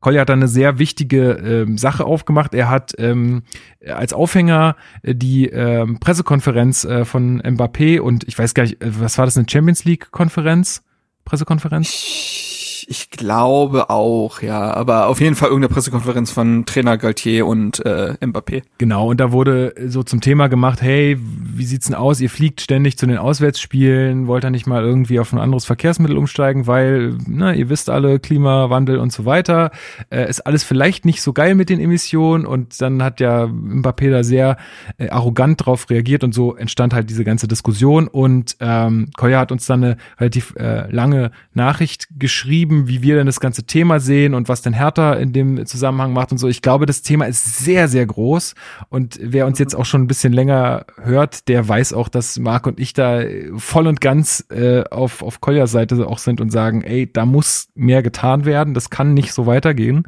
Kolja 0.00 0.20
hat 0.20 0.28
da 0.28 0.34
eine 0.34 0.48
sehr 0.48 0.78
wichtige 0.78 1.32
ähm, 1.32 1.78
Sache 1.78 2.04
aufgemacht. 2.04 2.54
Er 2.54 2.68
hat 2.68 2.94
ähm, 2.98 3.42
als 3.86 4.12
Aufhänger 4.12 4.76
äh, 5.02 5.14
die 5.14 5.46
ähm, 5.46 5.98
Pressekonferenz 5.98 6.84
äh, 6.84 7.06
von 7.06 7.40
Mbappé 7.40 8.00
und 8.00 8.28
ich 8.28 8.38
weiß 8.38 8.52
gar 8.52 8.64
nicht, 8.64 8.82
äh, 8.82 9.00
was 9.00 9.16
war 9.16 9.24
das, 9.24 9.38
eine 9.38 9.46
Champions 9.48 9.84
League 9.84 10.10
Konferenz? 10.10 10.82
Pressekonferenz? 11.24 12.49
Ich 12.92 13.08
glaube 13.08 13.88
auch, 13.88 14.42
ja. 14.42 14.74
Aber 14.74 15.06
auf 15.06 15.20
jeden 15.20 15.36
Fall 15.36 15.50
irgendeine 15.50 15.72
Pressekonferenz 15.72 16.32
von 16.32 16.66
Trainer 16.66 16.98
Galtier 16.98 17.46
und 17.46 17.86
äh, 17.86 18.14
Mbappé. 18.20 18.64
Genau, 18.78 19.10
und 19.10 19.20
da 19.20 19.30
wurde 19.30 19.74
so 19.86 20.02
zum 20.02 20.20
Thema 20.20 20.48
gemacht, 20.48 20.82
hey, 20.82 21.16
wie 21.20 21.64
sieht's 21.66 21.86
denn 21.86 21.94
aus? 21.94 22.20
Ihr 22.20 22.30
fliegt 22.30 22.60
ständig 22.60 22.98
zu 22.98 23.06
den 23.06 23.16
Auswärtsspielen, 23.16 24.26
wollt 24.26 24.44
ihr 24.44 24.50
nicht 24.50 24.66
mal 24.66 24.82
irgendwie 24.82 25.20
auf 25.20 25.32
ein 25.32 25.38
anderes 25.38 25.66
Verkehrsmittel 25.66 26.16
umsteigen, 26.18 26.66
weil, 26.66 27.16
na, 27.28 27.54
ihr 27.54 27.68
wisst 27.68 27.90
alle, 27.90 28.18
Klimawandel 28.18 28.98
und 28.98 29.12
so 29.12 29.24
weiter. 29.24 29.70
Äh, 30.10 30.28
ist 30.28 30.40
alles 30.40 30.64
vielleicht 30.64 31.04
nicht 31.04 31.22
so 31.22 31.32
geil 31.32 31.54
mit 31.54 31.70
den 31.70 31.78
Emissionen 31.78 32.44
und 32.44 32.80
dann 32.80 33.04
hat 33.04 33.20
ja 33.20 33.44
Mbappé 33.44 34.10
da 34.10 34.24
sehr 34.24 34.56
äh, 34.98 35.10
arrogant 35.10 35.64
drauf 35.64 35.88
reagiert 35.90 36.24
und 36.24 36.34
so 36.34 36.56
entstand 36.56 36.92
halt 36.92 37.08
diese 37.08 37.22
ganze 37.22 37.46
Diskussion 37.46 38.08
und 38.08 38.56
ähm, 38.58 39.10
Koya 39.16 39.38
hat 39.38 39.52
uns 39.52 39.66
dann 39.66 39.84
eine 39.84 39.96
relativ 40.18 40.56
äh, 40.56 40.90
lange 40.90 41.30
Nachricht 41.54 42.08
geschrieben, 42.18 42.79
wie 42.88 43.02
wir 43.02 43.16
denn 43.16 43.26
das 43.26 43.40
ganze 43.40 43.64
Thema 43.64 44.00
sehen 44.00 44.34
und 44.34 44.48
was 44.48 44.62
denn 44.62 44.72
Hertha 44.72 45.14
in 45.14 45.32
dem 45.32 45.66
Zusammenhang 45.66 46.12
macht 46.12 46.32
und 46.32 46.38
so. 46.38 46.48
Ich 46.48 46.62
glaube, 46.62 46.86
das 46.86 47.02
Thema 47.02 47.26
ist 47.26 47.58
sehr, 47.58 47.88
sehr 47.88 48.06
groß. 48.06 48.54
Und 48.88 49.18
wer 49.22 49.46
uns 49.46 49.58
jetzt 49.58 49.74
auch 49.74 49.84
schon 49.84 50.02
ein 50.02 50.06
bisschen 50.06 50.32
länger 50.32 50.86
hört, 51.02 51.48
der 51.48 51.66
weiß 51.68 51.92
auch, 51.92 52.08
dass 52.08 52.38
Marc 52.38 52.66
und 52.66 52.80
ich 52.80 52.92
da 52.92 53.22
voll 53.56 53.86
und 53.86 54.00
ganz 54.00 54.46
äh, 54.50 54.84
auf, 54.90 55.22
auf 55.22 55.40
Koljas 55.40 55.70
Seite 55.70 56.06
auch 56.06 56.18
sind 56.18 56.40
und 56.40 56.50
sagen, 56.50 56.82
ey, 56.82 57.10
da 57.10 57.26
muss 57.26 57.68
mehr 57.74 58.02
getan 58.02 58.44
werden. 58.44 58.74
Das 58.74 58.90
kann 58.90 59.14
nicht 59.14 59.32
so 59.32 59.46
weitergehen. 59.46 60.04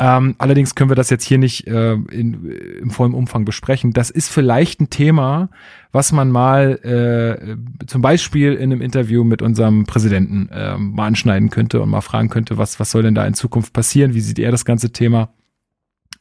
Ähm, 0.00 0.34
allerdings 0.38 0.74
können 0.74 0.90
wir 0.90 0.96
das 0.96 1.10
jetzt 1.10 1.24
hier 1.24 1.38
nicht 1.38 1.68
äh, 1.68 1.92
in, 1.92 2.50
im 2.82 2.90
vollen 2.90 3.14
Umfang 3.14 3.44
besprechen. 3.44 3.92
Das 3.92 4.10
ist 4.10 4.28
vielleicht 4.28 4.80
ein 4.80 4.90
Thema, 4.90 5.50
was 5.92 6.10
man 6.10 6.32
mal 6.32 6.80
äh, 6.82 7.86
zum 7.86 8.02
Beispiel 8.02 8.54
in 8.54 8.72
einem 8.72 8.80
Interview 8.80 9.22
mit 9.22 9.40
unserem 9.40 9.84
Präsidenten 9.84 10.48
äh, 10.48 10.76
mal 10.76 11.06
anschneiden 11.06 11.50
könnte 11.50 11.80
und 11.80 11.90
mal 11.90 12.00
fragen 12.00 12.28
könnte, 12.28 12.58
was, 12.58 12.80
was 12.80 12.90
soll 12.90 13.02
denn 13.02 13.14
da 13.14 13.24
in 13.24 13.34
Zukunft 13.34 13.72
passieren? 13.72 14.14
Wie 14.14 14.20
sieht 14.20 14.40
er 14.40 14.50
das 14.50 14.64
ganze 14.64 14.90
Thema? 14.90 15.28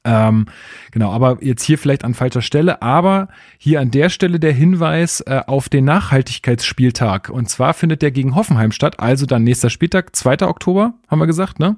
Ähm, 0.05 0.47
genau, 0.91 1.11
aber 1.11 1.37
jetzt 1.41 1.63
hier 1.63 1.77
vielleicht 1.77 2.03
an 2.03 2.13
falscher 2.13 2.41
Stelle, 2.41 2.81
aber 2.81 3.29
hier 3.57 3.79
an 3.79 3.89
der 3.89 4.09
Stelle 4.09 4.39
der 4.39 4.51
Hinweis 4.51 5.21
äh, 5.21 5.41
auf 5.47 5.69
den 5.69 5.85
Nachhaltigkeitsspieltag. 5.85 7.29
Und 7.29 7.49
zwar 7.49 7.73
findet 7.73 8.01
der 8.01 8.11
gegen 8.11 8.35
Hoffenheim 8.35 8.71
statt, 8.71 8.99
also 8.99 9.25
dann 9.25 9.43
nächster 9.43 9.69
Spieltag, 9.69 10.15
2. 10.15 10.41
Oktober, 10.41 10.93
haben 11.07 11.19
wir 11.19 11.27
gesagt, 11.27 11.59
ne? 11.59 11.77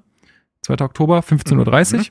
2. 0.65 0.81
Oktober, 0.81 1.19
15.30 1.19 1.93
Uhr, 1.93 1.99
mhm. 1.99 2.05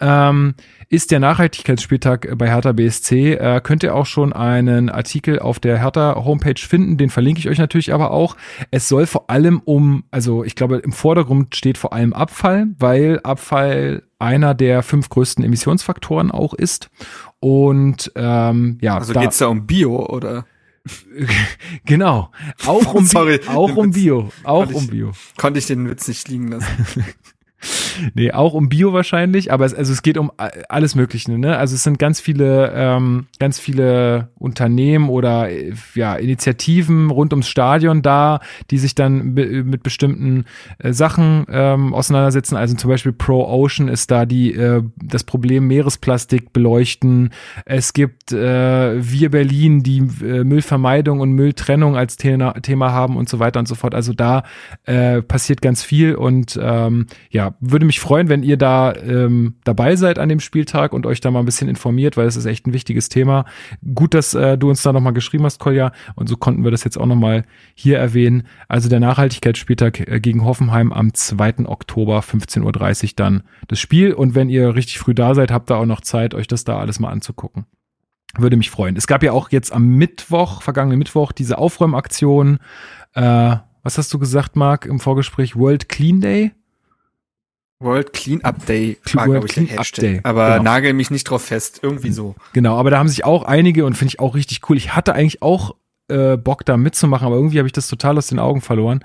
ähm, 0.00 0.54
ist 0.88 1.10
der 1.10 1.20
Nachhaltigkeitsspieltag 1.20 2.36
bei 2.36 2.48
Hertha 2.48 2.72
BSC. 2.72 3.34
Äh, 3.34 3.60
könnt 3.62 3.82
ihr 3.82 3.94
auch 3.94 4.06
schon 4.06 4.32
einen 4.32 4.90
Artikel 4.90 5.38
auf 5.38 5.58
der 5.60 5.78
Hertha 5.78 6.16
Homepage 6.24 6.60
finden, 6.60 6.96
den 6.96 7.10
verlinke 7.10 7.40
ich 7.40 7.48
euch 7.48 7.58
natürlich 7.58 7.92
aber 7.92 8.10
auch. 8.10 8.36
Es 8.70 8.88
soll 8.88 9.06
vor 9.06 9.30
allem 9.30 9.60
um, 9.64 10.04
also 10.10 10.44
ich 10.44 10.54
glaube 10.54 10.78
im 10.78 10.92
Vordergrund 10.92 11.56
steht 11.56 11.78
vor 11.78 11.92
allem 11.92 12.12
Abfall, 12.12 12.66
weil 12.78 13.20
Abfall 13.22 14.02
einer 14.18 14.54
der 14.54 14.82
fünf 14.82 15.08
größten 15.08 15.44
Emissionsfaktoren 15.44 16.30
auch 16.30 16.54
ist. 16.54 16.90
Und 17.40 18.10
ähm, 18.16 18.78
ja. 18.80 18.96
Also 18.98 19.12
da, 19.12 19.20
geht's 19.20 19.38
da 19.38 19.46
um 19.46 19.66
Bio 19.66 20.06
oder? 20.06 20.46
genau. 21.84 22.30
Auch 22.66 22.94
um, 22.94 23.04
Sorry. 23.04 23.40
auch 23.48 23.76
um 23.76 23.90
Bio. 23.90 24.30
Auch 24.42 24.64
konnte 24.64 24.74
um 24.76 24.86
Bio. 24.88 25.10
Ich, 25.10 25.36
konnte 25.36 25.58
ich 25.58 25.66
den 25.66 25.88
Witz 25.88 26.08
nicht 26.08 26.28
liegen 26.28 26.48
lassen. 26.48 27.04
nee, 28.14 28.32
auch 28.32 28.54
um 28.54 28.68
Bio 28.68 28.92
wahrscheinlich, 28.92 29.52
aber 29.52 29.64
es, 29.64 29.74
also 29.74 29.92
es 29.92 30.02
geht 30.02 30.18
um 30.18 30.30
alles 30.68 30.94
Mögliche, 30.94 31.32
ne? 31.32 31.56
Also 31.56 31.74
es 31.74 31.82
sind 31.82 31.98
ganz 31.98 32.20
viele, 32.20 32.72
ähm, 32.74 33.26
ganz 33.38 33.58
viele 33.58 34.28
Unternehmen 34.38 35.08
oder 35.08 35.48
ja, 35.94 36.16
Initiativen 36.16 37.10
rund 37.10 37.32
ums 37.32 37.48
Stadion 37.48 38.02
da, 38.02 38.40
die 38.70 38.78
sich 38.78 38.94
dann 38.94 39.34
mit 39.34 39.82
bestimmten 39.82 40.44
äh, 40.78 40.92
Sachen 40.92 41.46
ähm, 41.48 41.94
auseinandersetzen. 41.94 42.56
Also 42.56 42.74
zum 42.74 42.90
Beispiel 42.90 43.12
Pro 43.12 43.44
Ocean 43.44 43.88
ist 43.88 44.10
da 44.10 44.26
die 44.26 44.52
äh, 44.52 44.82
das 44.96 45.24
Problem 45.24 45.66
Meeresplastik 45.66 46.52
beleuchten. 46.52 47.30
Es 47.64 47.92
gibt 47.92 48.32
äh, 48.32 49.02
Wir 49.02 49.30
Berlin, 49.30 49.82
die 49.82 49.98
äh, 49.98 50.44
Müllvermeidung 50.44 51.20
und 51.20 51.32
Mülltrennung 51.32 51.96
als 51.96 52.16
Thema, 52.16 52.54
Thema 52.54 52.92
haben 52.92 53.16
und 53.16 53.28
so 53.28 53.38
weiter 53.38 53.60
und 53.60 53.66
so 53.66 53.74
fort. 53.74 53.94
Also 53.94 54.12
da 54.12 54.44
äh, 54.84 55.22
passiert 55.22 55.62
ganz 55.62 55.82
viel 55.82 56.14
und 56.14 56.58
ähm, 56.60 57.06
ja, 57.30 57.53
würde 57.60 57.86
mich 57.86 58.00
freuen, 58.00 58.28
wenn 58.28 58.42
ihr 58.42 58.56
da 58.56 58.94
ähm, 58.94 59.56
dabei 59.64 59.96
seid 59.96 60.18
an 60.18 60.28
dem 60.28 60.40
Spieltag 60.40 60.92
und 60.92 61.06
euch 61.06 61.20
da 61.20 61.30
mal 61.30 61.40
ein 61.40 61.44
bisschen 61.44 61.68
informiert, 61.68 62.16
weil 62.16 62.26
es 62.26 62.36
ist 62.36 62.46
echt 62.46 62.66
ein 62.66 62.72
wichtiges 62.72 63.08
Thema. 63.08 63.44
Gut, 63.94 64.14
dass 64.14 64.34
äh, 64.34 64.58
du 64.58 64.68
uns 64.68 64.82
da 64.82 64.92
nochmal 64.92 65.12
geschrieben 65.12 65.44
hast, 65.44 65.58
Kolja, 65.60 65.92
und 66.14 66.28
so 66.28 66.36
konnten 66.36 66.64
wir 66.64 66.70
das 66.70 66.84
jetzt 66.84 66.98
auch 66.98 67.06
nochmal 67.06 67.44
hier 67.74 67.98
erwähnen. 67.98 68.46
Also 68.68 68.88
der 68.88 69.00
Nachhaltigkeitsspieltag 69.00 70.08
äh, 70.08 70.20
gegen 70.20 70.44
Hoffenheim 70.44 70.92
am 70.92 71.14
2. 71.14 71.66
Oktober, 71.66 72.20
15.30 72.20 72.62
Uhr 73.04 73.10
dann 73.16 73.42
das 73.68 73.78
Spiel. 73.78 74.12
Und 74.12 74.34
wenn 74.34 74.48
ihr 74.48 74.74
richtig 74.74 74.98
früh 74.98 75.14
da 75.14 75.34
seid, 75.34 75.50
habt 75.50 75.70
ihr 75.70 75.76
auch 75.76 75.86
noch 75.86 76.00
Zeit, 76.00 76.34
euch 76.34 76.46
das 76.46 76.64
da 76.64 76.78
alles 76.78 77.00
mal 77.00 77.10
anzugucken. 77.10 77.66
Würde 78.36 78.56
mich 78.56 78.70
freuen. 78.70 78.96
Es 78.96 79.06
gab 79.06 79.22
ja 79.22 79.32
auch 79.32 79.50
jetzt 79.50 79.72
am 79.72 79.86
Mittwoch, 79.86 80.62
vergangenen 80.62 80.98
Mittwoch, 80.98 81.32
diese 81.32 81.58
Aufräumaktion. 81.58 82.58
Äh, 83.14 83.56
was 83.84 83.98
hast 83.98 84.12
du 84.12 84.18
gesagt, 84.18 84.56
Marc, 84.56 84.86
im 84.86 84.98
Vorgespräch? 84.98 85.56
World 85.56 85.88
Clean 85.88 86.20
Day? 86.20 86.52
World 87.84 88.12
Cleanup 88.12 88.66
Day 88.66 88.98
war, 89.12 89.26
glaube 89.26 89.46
ich, 89.46 89.52
Clean 89.52 89.66
Hashtag. 89.66 90.00
Day. 90.00 90.20
Aber 90.24 90.58
genau. 90.58 90.62
nagel 90.62 90.92
mich 90.94 91.10
nicht 91.10 91.24
drauf 91.24 91.44
fest. 91.44 91.80
Irgendwie 91.82 92.10
so. 92.10 92.34
Genau, 92.52 92.76
aber 92.76 92.90
da 92.90 92.98
haben 92.98 93.08
sich 93.08 93.24
auch 93.24 93.44
einige 93.44 93.84
und 93.84 93.94
finde 93.94 94.08
ich 94.08 94.20
auch 94.20 94.34
richtig 94.34 94.68
cool. 94.68 94.76
Ich 94.76 94.94
hatte 94.96 95.14
eigentlich 95.14 95.42
auch 95.42 95.76
äh, 96.08 96.36
Bock 96.36 96.64
da 96.64 96.76
mitzumachen, 96.76 97.26
aber 97.26 97.36
irgendwie 97.36 97.58
habe 97.58 97.66
ich 97.66 97.72
das 97.72 97.88
total 97.88 98.18
aus 98.18 98.26
den 98.26 98.38
Augen 98.38 98.60
verloren. 98.60 99.00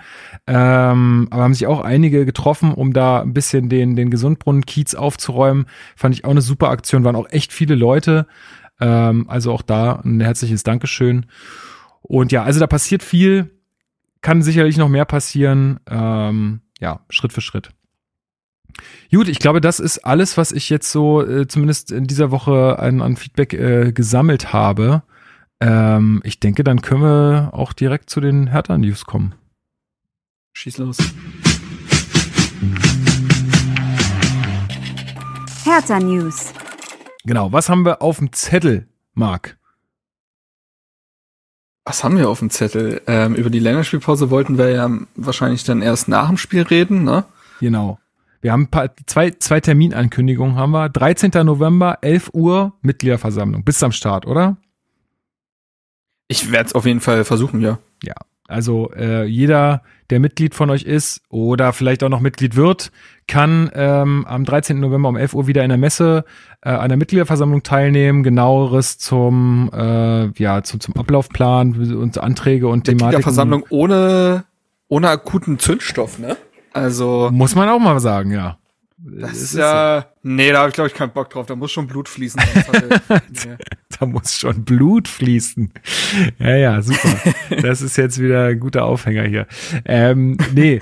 Ähm, 0.48 1.28
aber 1.32 1.44
haben 1.44 1.54
sich 1.54 1.68
auch 1.68 1.82
einige 1.82 2.26
getroffen, 2.26 2.74
um 2.74 2.94
da 2.94 3.22
ein 3.22 3.34
bisschen 3.34 3.70
den, 3.70 3.96
den 3.96 4.10
Gesundbrunnen-Kiez 4.10 4.96
aufzuräumen. 4.96 5.66
Fand 5.96 6.16
ich 6.16 6.26
auch 6.26 6.32
eine 6.32 6.42
super 6.42 6.70
Aktion, 6.70 7.04
waren 7.04 7.16
auch 7.16 7.30
echt 7.30 7.54
viele 7.54 7.76
Leute. 7.76 8.28
Ähm, 8.82 9.30
also 9.30 9.54
auch 9.54 9.62
da 9.62 10.02
ein 10.04 10.20
herzliches 10.20 10.64
Dankeschön. 10.64 11.26
Und 12.02 12.32
ja, 12.32 12.44
also 12.44 12.60
da 12.60 12.68
passiert 12.68 13.04
viel, 13.04 13.52
kann 14.22 14.42
sicherlich 14.42 14.78
noch 14.78 14.90
mehr 14.90 15.06
passieren. 15.06 15.80
Ähm, 15.90 16.62
ja, 16.80 17.02
Schritt 17.10 17.34
für 17.34 17.42
Schritt. 17.42 17.72
Gut, 19.12 19.28
ich 19.28 19.40
glaube, 19.40 19.62
das 19.62 19.80
ist 19.80 20.00
alles, 20.00 20.38
was 20.38 20.52
ich 20.52 20.70
jetzt 20.70 20.92
so 20.92 21.26
äh, 21.26 21.48
zumindest 21.48 21.92
in 21.92 22.06
dieser 22.06 22.32
Woche 22.32 22.80
an, 22.80 23.02
an 23.02 23.16
Feedback 23.16 23.54
äh, 23.54 23.92
gesammelt 23.92 24.54
habe. 24.54 25.04
Ähm, 25.60 26.22
ich 26.24 26.40
denke, 26.40 26.64
dann 26.64 26.82
können 26.82 27.02
wir 27.02 27.50
auch 27.54 27.74
direkt 27.74 28.10
zu 28.10 28.22
den 28.22 28.48
Hertha-News 28.48 29.06
kommen. 29.06 29.36
Schieß 30.54 30.78
los. 30.78 30.98
Hertha-News. 35.64 36.54
Genau, 37.26 37.52
was 37.52 37.70
haben 37.70 37.86
wir 37.86 38.02
auf 38.02 38.20
dem 38.20 38.32
Zettel, 38.32 38.88
Marc? 39.14 39.58
Was 41.86 42.04
haben 42.04 42.18
wir 42.18 42.30
auf 42.30 42.40
dem 42.40 42.50
Zettel? 42.50 43.02
Ähm, 43.08 43.36
über 43.36 43.50
die 43.50 43.60
Länderspielpause 43.60 44.30
wollten 44.30 44.58
wir 44.58 44.70
ja 44.70 44.90
wahrscheinlich 45.16 45.64
dann 45.64 45.82
erst 45.82 46.08
nach 46.08 46.28
dem 46.28 46.38
Spiel 46.38 46.62
reden, 46.62 47.04
ne? 47.04 47.26
Genau. 47.60 48.00
Wir 48.42 48.52
haben 48.52 48.64
ein 48.64 48.68
paar, 48.68 48.92
zwei, 49.06 49.32
zwei 49.32 49.60
Terminankündigungen 49.60 50.56
haben 50.56 50.72
wir. 50.72 50.90
13. 50.90 51.32
November, 51.46 52.00
11 52.02 52.32
Uhr, 52.34 52.74
Mitgliederversammlung. 52.82 53.64
Bist 53.64 53.84
am 53.84 53.92
Start, 53.92 54.26
oder? 54.26 54.58
Ich 56.28 56.52
werde 56.52 56.68
es 56.68 56.76
auf 56.76 56.86
jeden 56.86 57.02
Fall 57.02 57.26
versuchen, 57.26 57.62
ja. 57.62 57.80
Ja, 58.04 58.14
also 58.48 58.92
äh, 58.96 59.26
jeder, 59.26 59.84
der 60.10 60.20
Mitglied 60.20 60.56
von 60.56 60.70
euch 60.70 60.84
ist 60.84 61.22
oder 61.30 61.74
vielleicht 61.74 62.04
auch 62.04 62.10
noch 62.10 62.20
Mitglied 62.20 62.56
wird, 62.56 62.92
kann 63.28 63.70
ähm, 63.74 64.26
am 64.28 64.46
13. 64.46 64.80
November 64.80 65.10
um 65.10 65.18
11 65.18 65.34
Uhr 65.34 65.48
wieder 65.48 65.64
in 65.64 65.70
der 65.70 65.78
Messe 65.78 66.24
äh, 66.62 66.70
an 66.70 66.90
der 66.90 66.98
Mitgliederversammlung 66.98 67.62
teilnehmen. 67.64 68.24
Genaueres 68.24 68.98
zum 68.98 69.70
äh, 69.74 70.28
ja 70.42 70.64
zum, 70.64 70.80
zum 70.80 70.96
Ablaufplan 70.96 71.74
und 71.94 72.18
Anträge 72.18 72.68
und 72.68 72.86
Thematiken. 72.86 73.08
Mitgliederversammlung 73.08 73.66
ohne 73.70 74.46
ohne 74.88 75.10
akuten 75.10 75.60
Zündstoff, 75.60 76.18
ne? 76.18 76.36
Also 76.74 77.30
muss 77.32 77.56
man 77.56 77.70
auch 77.70 77.80
mal 77.80 78.00
sagen, 78.00 78.32
ja. 78.32 78.58
Das 78.98 79.32
ist 79.34 79.56
ja, 79.56 80.06
nee, 80.24 80.52
da 80.52 80.60
habe 80.60 80.70
ich 80.70 80.76
glaube 80.76 80.88
ich 80.88 80.94
keinen 80.94 81.12
Bock 81.12 81.30
drauf. 81.30 81.46
Da 81.46 81.56
muss 81.56 81.72
schon 81.72 81.88
Blut 81.88 82.10
fließen. 82.10 82.42
nee. 83.10 83.58
da 84.00 84.06
muss 84.06 84.34
schon 84.34 84.64
Blut 84.64 85.08
fließen. 85.08 85.72
Ja, 86.40 86.56
ja, 86.56 86.82
super. 86.82 87.34
Das 87.62 87.82
ist 87.82 87.98
jetzt 87.98 88.20
wieder 88.20 88.46
ein 88.46 88.60
guter 88.60 88.86
Aufhänger 88.86 89.24
hier. 89.24 89.48
Ähm, 89.86 90.38
nee, 90.54 90.80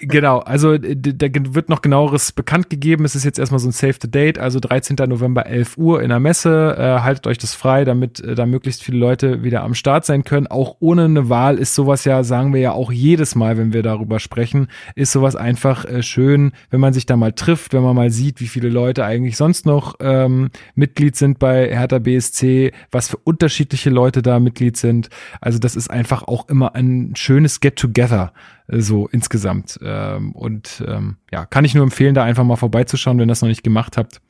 genau. 0.00 0.38
Also 0.38 0.76
da 0.78 1.26
wird 1.54 1.68
noch 1.68 1.82
genaueres 1.82 2.32
bekannt 2.32 2.70
gegeben. 2.70 3.04
Es 3.04 3.14
ist 3.14 3.24
jetzt 3.24 3.38
erstmal 3.38 3.60
so 3.60 3.68
ein 3.68 3.72
Save 3.72 3.96
the 4.00 4.10
Date, 4.10 4.38
also 4.38 4.60
13. 4.60 4.96
November 5.08 5.46
11 5.46 5.76
Uhr 5.76 6.02
in 6.02 6.08
der 6.08 6.20
Messe. 6.20 6.76
Äh, 6.78 7.00
haltet 7.00 7.26
euch 7.26 7.38
das 7.38 7.54
frei, 7.54 7.84
damit 7.84 8.20
äh, 8.20 8.34
da 8.34 8.46
möglichst 8.46 8.82
viele 8.82 8.98
Leute 8.98 9.42
wieder 9.42 9.62
am 9.62 9.74
Start 9.74 10.04
sein 10.04 10.24
können. 10.24 10.46
Auch 10.46 10.76
ohne 10.80 11.04
eine 11.04 11.28
Wahl 11.28 11.58
ist 11.58 11.74
sowas 11.74 12.04
ja, 12.04 12.22
sagen 12.24 12.52
wir 12.52 12.60
ja 12.60 12.72
auch 12.72 12.92
jedes 12.92 13.34
Mal, 13.34 13.58
wenn 13.58 13.72
wir 13.72 13.82
darüber 13.82 14.20
sprechen, 14.20 14.68
ist 14.94 15.12
sowas 15.12 15.36
einfach 15.36 15.84
äh, 15.84 16.02
schön, 16.02 16.52
wenn 16.70 16.80
man 16.80 16.92
sich 16.92 17.06
da 17.06 17.16
mal 17.16 17.32
trifft, 17.32 17.72
wenn 17.72 17.82
man 17.82 17.96
mal 17.96 18.10
sieht, 18.10 18.40
wie 18.40 18.46
viele 18.46 18.68
Leute 18.68 18.79
eigentlich 18.86 19.36
sonst 19.36 19.66
noch 19.66 19.94
ähm, 20.00 20.50
Mitglied 20.74 21.16
sind 21.16 21.38
bei 21.38 21.68
Hertha 21.68 21.98
BSC, 21.98 22.72
was 22.90 23.08
für 23.08 23.16
unterschiedliche 23.18 23.90
Leute 23.90 24.22
da 24.22 24.40
Mitglied 24.40 24.76
sind. 24.76 25.08
Also 25.40 25.58
das 25.58 25.76
ist 25.76 25.90
einfach 25.90 26.22
auch 26.22 26.48
immer 26.48 26.74
ein 26.74 27.14
schönes 27.16 27.60
Get-Together 27.60 28.32
äh, 28.68 28.80
so 28.80 29.08
insgesamt. 29.08 29.78
Ähm, 29.82 30.32
und 30.32 30.82
ähm, 30.86 31.16
ja, 31.32 31.46
kann 31.46 31.64
ich 31.64 31.74
nur 31.74 31.84
empfehlen, 31.84 32.14
da 32.14 32.24
einfach 32.24 32.44
mal 32.44 32.56
vorbeizuschauen, 32.56 33.18
wenn 33.18 33.28
ihr 33.28 33.32
das 33.32 33.42
noch 33.42 33.48
nicht 33.48 33.64
gemacht 33.64 33.96
habt. 33.96 34.20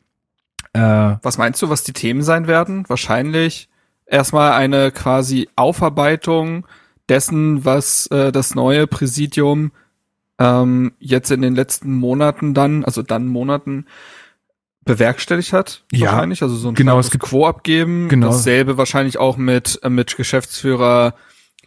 Äh, 0.73 1.17
was 1.23 1.39
meinst 1.39 1.61
du, 1.63 1.69
was 1.69 1.83
die 1.83 1.93
Themen 1.93 2.23
sein 2.23 2.47
werden? 2.47 2.85
Wahrscheinlich 2.89 3.69
erstmal 4.07 4.53
eine 4.53 4.91
quasi 4.91 5.49
Aufarbeitung 5.57 6.67
dessen, 7.09 7.65
was 7.65 8.07
äh, 8.09 8.33
das 8.33 8.55
neue 8.55 8.87
Präsidium 8.87 9.73
ähm, 10.39 10.93
jetzt 10.99 11.31
in 11.31 11.43
den 11.43 11.55
letzten 11.55 11.93
Monaten 11.95 12.55
dann, 12.55 12.85
also 12.85 13.03
dann 13.03 13.27
Monaten, 13.27 13.87
bewerkstelligt 14.85 15.53
hat, 15.53 15.85
ja, 15.93 16.13
wahrscheinlich, 16.13 16.43
also 16.43 16.57
so 16.57 16.69
ein 16.69 16.75
genau, 16.75 16.99
es 16.99 17.11
gibt, 17.11 17.25
Quo 17.25 17.47
abgeben. 17.47 18.09
Genau. 18.09 18.29
Dasselbe 18.29 18.79
wahrscheinlich 18.79 19.19
auch 19.19 19.37
mit, 19.37 19.79
äh, 19.83 19.91
mit 19.91 20.17
Geschäftsführer 20.17 21.15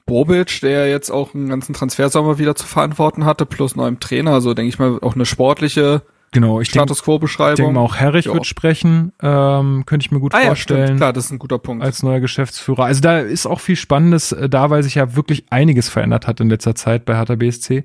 Bobic, 0.06 0.60
der 0.62 0.90
jetzt 0.90 1.12
auch 1.12 1.34
einen 1.34 1.48
ganzen 1.48 1.74
Transfersommer 1.74 2.38
wieder 2.38 2.56
zu 2.56 2.66
verantworten 2.66 3.26
hatte, 3.26 3.46
plus 3.46 3.76
neuem 3.76 4.00
Trainer. 4.00 4.32
Also 4.32 4.54
denke 4.54 4.70
ich 4.70 4.80
mal 4.80 5.00
auch 5.02 5.16
eine 5.16 5.26
sportliche 5.26 6.02
Genau, 6.34 6.60
ich 6.62 6.72
denke 6.72 7.72
mal 7.72 7.82
auch 7.82 7.96
Herrich 7.96 8.26
jo. 8.26 8.34
wird 8.34 8.46
sprechen, 8.46 9.14
ähm, 9.22 9.84
könnte 9.86 10.06
ich 10.06 10.12
mir 10.12 10.20
gut 10.20 10.34
ah, 10.34 10.42
vorstellen. 10.42 10.90
Ja, 10.90 10.96
klar, 10.96 11.14
das 11.14 11.26
ist 11.26 11.32
ein 11.32 11.40
guter 11.40 11.60
Punkt. 11.60 11.84
Als 11.84 12.04
neuer 12.04 12.20
Geschäftsführer. 12.20 12.86
Also 12.86 13.02
da 13.02 13.20
ist 13.20 13.46
auch 13.46 13.60
viel 13.60 13.76
Spannendes 13.76 14.32
äh, 14.32 14.50
da, 14.50 14.70
weil 14.70 14.84
sich 14.84 14.96
ja 14.96 15.16
wirklich 15.16 15.46
einiges 15.52 15.90
verändert 15.90 16.28
hat 16.28 16.40
in 16.40 16.50
letzter 16.50 16.76
Zeit 16.76 17.06
bei 17.06 17.16
Hertha 17.16 17.36
BSC. 17.36 17.84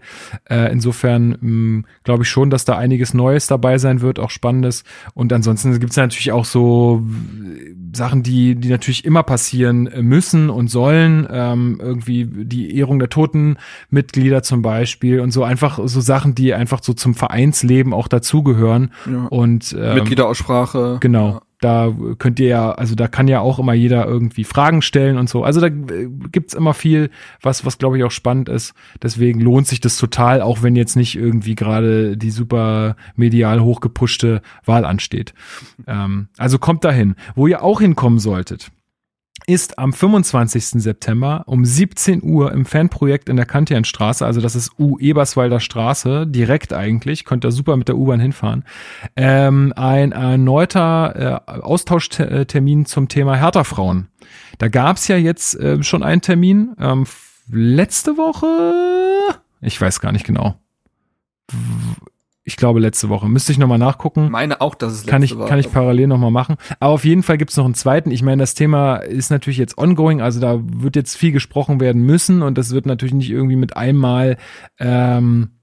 Äh, 0.49 0.73
insofern 0.73 1.85
glaube 2.05 2.23
ich 2.23 2.29
schon, 2.29 2.51
dass 2.51 2.65
da 2.65 2.77
einiges 2.77 3.15
Neues 3.15 3.47
dabei 3.47 3.79
sein 3.79 4.01
wird, 4.01 4.19
auch 4.19 4.31
Spannendes. 4.31 4.85
Und 5.15 5.33
ansonsten 5.33 5.79
gibt 5.79 5.91
es 5.91 5.97
natürlich 5.97 6.33
auch 6.33 6.45
so 6.45 7.03
Sachen, 7.93 8.23
die, 8.23 8.55
die 8.55 8.69
natürlich 8.69 9.05
immer 9.05 9.23
passieren 9.23 9.91
müssen 10.01 10.51
und 10.51 10.69
sollen. 10.69 11.27
Ähm, 11.31 11.79
irgendwie 11.83 12.27
die 12.27 12.77
Ehrung 12.77 12.99
der 12.99 13.09
Totenmitglieder 13.09 14.43
zum 14.43 14.63
Beispiel 14.63 15.21
und 15.21 15.31
so 15.31 15.45
einfach 15.45 15.79
so 15.85 16.01
Sachen, 16.01 16.35
die 16.35 16.55
einfach 16.55 16.83
so 16.83 16.93
zum 16.93 17.15
Vereinsleben 17.15 17.93
auch 17.93 18.09
dazugehören. 18.09 18.93
Ja. 19.11 19.27
Und 19.27 19.77
ähm, 19.79 19.95
Mitgliederaussprache. 19.95 20.99
Genau. 21.01 21.29
Ja 21.29 21.41
da 21.61 21.93
könnt 22.19 22.39
ihr 22.39 22.49
ja, 22.49 22.71
also 22.73 22.95
da 22.95 23.09
kann 23.09 23.27
ja 23.27 23.41
auch 23.41 23.59
immer 23.59 23.73
jeder 23.73 24.07
irgendwie 24.07 24.45
Fragen 24.45 24.81
stellen 24.81 25.19
und 25.19 25.29
so. 25.29 25.43
Also 25.43 25.61
da 25.61 25.67
äh, 25.67 26.09
gibt's 26.31 26.55
immer 26.55 26.73
viel, 26.73 27.11
was, 27.43 27.65
was 27.65 27.79
glaube 27.79 27.99
ich 27.99 28.05
auch 28.05 28.11
spannend 28.11 28.49
ist. 28.49 28.75
Deswegen 29.03 29.41
lohnt 29.41 29.67
sich 29.67 29.81
das 29.81 29.97
total, 29.97 30.41
auch 30.41 30.63
wenn 30.63 30.77
jetzt 30.77 30.97
nicht 30.97 31.17
irgendwie 31.17 31.57
gerade 31.57 32.17
die 32.17 32.31
super 32.31 32.97
medial 33.17 33.61
hochgepushte 33.61 34.43
Wahl 34.65 34.85
ansteht. 34.85 35.35
Ähm, 35.87 36.29
also 36.37 36.59
kommt 36.59 36.85
dahin. 36.85 37.17
Wo 37.35 37.47
ihr 37.47 37.63
auch 37.63 37.81
hinkommen 37.81 38.21
solltet, 38.21 38.71
ist 39.47 39.79
am 39.79 39.93
25. 39.93 40.83
September 40.83 41.45
um 41.47 41.65
17 41.65 42.23
Uhr 42.23 42.53
im 42.53 42.65
Fanprojekt 42.65 43.29
in 43.29 43.37
der 43.37 43.47
Kantianstraße, 43.47 44.25
also 44.25 44.41
das 44.41 44.55
ist 44.55 44.73
U 44.79 44.99
Eberswalder 44.99 45.61
Straße, 45.61 46.27
direkt 46.27 46.73
eigentlich, 46.73 47.25
könnt 47.25 47.45
ihr 47.45 47.53
super 47.53 47.77
mit 47.77 47.89
der 47.89 47.97
U-Bahn 47.97 48.21
hinfahren, 48.21 48.65
ähm, 49.17 49.73
ein 49.77 50.13
erneuter 50.13 51.43
äh, 51.47 51.61
Austauschtermin 51.61 52.87
zum 52.87 53.09
Thema 53.09 53.37
Hertha-Frauen. 53.37 54.09
Da 54.59 54.69
gab's 54.69 55.09
ja 55.09 55.17
jetzt 55.17 55.59
äh, 55.59 55.83
schon 55.83 56.03
einen 56.03 56.21
Termin, 56.21 56.75
ähm, 56.79 57.07
letzte 57.51 58.17
Woche, 58.17 59.39
ich 59.61 59.81
weiß 59.81 60.01
gar 60.01 60.13
nicht 60.13 60.27
genau 60.27 60.57
ich 62.49 62.57
glaube 62.57 62.81
letzte 62.81 63.11
Woche. 63.11 63.29
Müsste 63.29 63.53
ich 63.53 63.59
nochmal 63.59 63.77
nachgucken. 63.79 64.31
Meine 64.31 64.63
auch, 64.63 64.75
dass 64.75 64.93
es 64.93 64.99
letzte 65.01 65.11
kann 65.11 65.23
ich, 65.23 65.39
Kann 65.39 65.59
ich 65.59 65.71
parallel 65.71 66.07
nochmal 66.07 66.31
machen. 66.31 66.57
Aber 66.81 66.95
auf 66.95 67.05
jeden 67.05 67.23
Fall 67.23 67.37
gibt 67.37 67.51
es 67.51 67.59
noch 67.59 67.67
einen 67.67 67.75
zweiten. 67.75 68.11
Ich 68.11 68.23
meine, 68.23 68.41
das 68.43 68.55
Thema 68.55 68.97
ist 68.97 69.31
natürlich 69.31 69.59
jetzt 69.59 69.77
ongoing, 69.77 70.23
also 70.23 70.41
da 70.41 70.59
wird 70.63 70.97
jetzt 70.97 71.15
viel 71.15 71.33
gesprochen 71.33 71.79
werden 71.79 72.03
müssen 72.03 72.41
und 72.41 72.57
das 72.57 72.71
wird 72.71 72.87
natürlich 72.87 73.13
nicht 73.13 73.31
irgendwie 73.31 73.57
mit 73.57 73.77
einmal 73.77 74.39
ähm, 74.79 75.58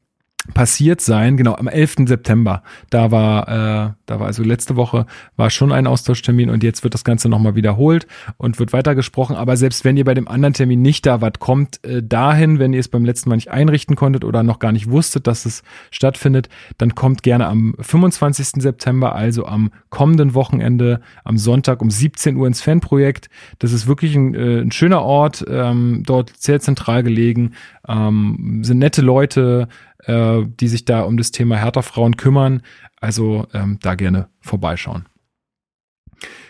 passiert 0.53 1.01
sein. 1.01 1.37
Genau, 1.37 1.55
am 1.55 1.67
11. 1.67 2.07
September. 2.07 2.63
Da 2.89 3.11
war, 3.11 3.47
äh, 3.47 3.91
da 4.05 4.19
war 4.19 4.27
also 4.27 4.43
letzte 4.43 4.75
Woche 4.75 5.05
war 5.35 5.49
schon 5.49 5.71
ein 5.71 5.87
Austauschtermin 5.87 6.49
und 6.49 6.63
jetzt 6.63 6.83
wird 6.83 6.93
das 6.93 7.03
Ganze 7.03 7.29
nochmal 7.29 7.55
wiederholt 7.55 8.07
und 8.37 8.59
wird 8.59 8.73
weitergesprochen. 8.73 9.35
Aber 9.35 9.57
selbst 9.57 9.85
wenn 9.85 9.97
ihr 9.97 10.05
bei 10.05 10.13
dem 10.13 10.27
anderen 10.27 10.53
Termin 10.53 10.81
nicht 10.81 11.05
da 11.05 11.21
wart, 11.21 11.39
kommt 11.39 11.83
äh, 11.83 12.03
dahin, 12.03 12.59
wenn 12.59 12.73
ihr 12.73 12.79
es 12.79 12.87
beim 12.87 13.05
letzten 13.05 13.29
Mal 13.29 13.35
nicht 13.35 13.51
einrichten 13.51 13.95
konntet 13.95 14.23
oder 14.23 14.43
noch 14.43 14.59
gar 14.59 14.71
nicht 14.71 14.89
wusstet, 14.89 15.27
dass 15.27 15.45
es 15.45 15.63
stattfindet, 15.91 16.49
dann 16.77 16.95
kommt 16.95 17.23
gerne 17.23 17.47
am 17.47 17.75
25. 17.79 18.61
September, 18.61 19.15
also 19.15 19.45
am 19.45 19.71
kommenden 19.89 20.33
Wochenende, 20.33 21.01
am 21.23 21.37
Sonntag 21.37 21.81
um 21.81 21.89
17 21.89 22.35
Uhr 22.35 22.47
ins 22.47 22.61
Fanprojekt. 22.61 23.29
Das 23.59 23.71
ist 23.71 23.87
wirklich 23.87 24.15
ein, 24.15 24.35
äh, 24.35 24.61
ein 24.61 24.71
schöner 24.71 25.01
Ort, 25.01 25.45
ähm, 25.49 26.03
dort 26.05 26.31
sehr 26.37 26.59
zentral 26.59 27.03
gelegen, 27.03 27.53
ähm, 27.87 28.61
sind 28.63 28.79
nette 28.79 29.01
Leute, 29.01 29.67
äh, 30.05 30.43
die 30.45 30.67
sich 30.67 30.85
da 30.85 31.01
um 31.01 31.17
das 31.17 31.31
Thema 31.31 31.57
Hertha-Frauen 31.57 32.17
kümmern. 32.17 32.61
Also 32.99 33.47
ähm, 33.53 33.79
da 33.81 33.95
gerne 33.95 34.29
vorbeischauen. 34.41 35.05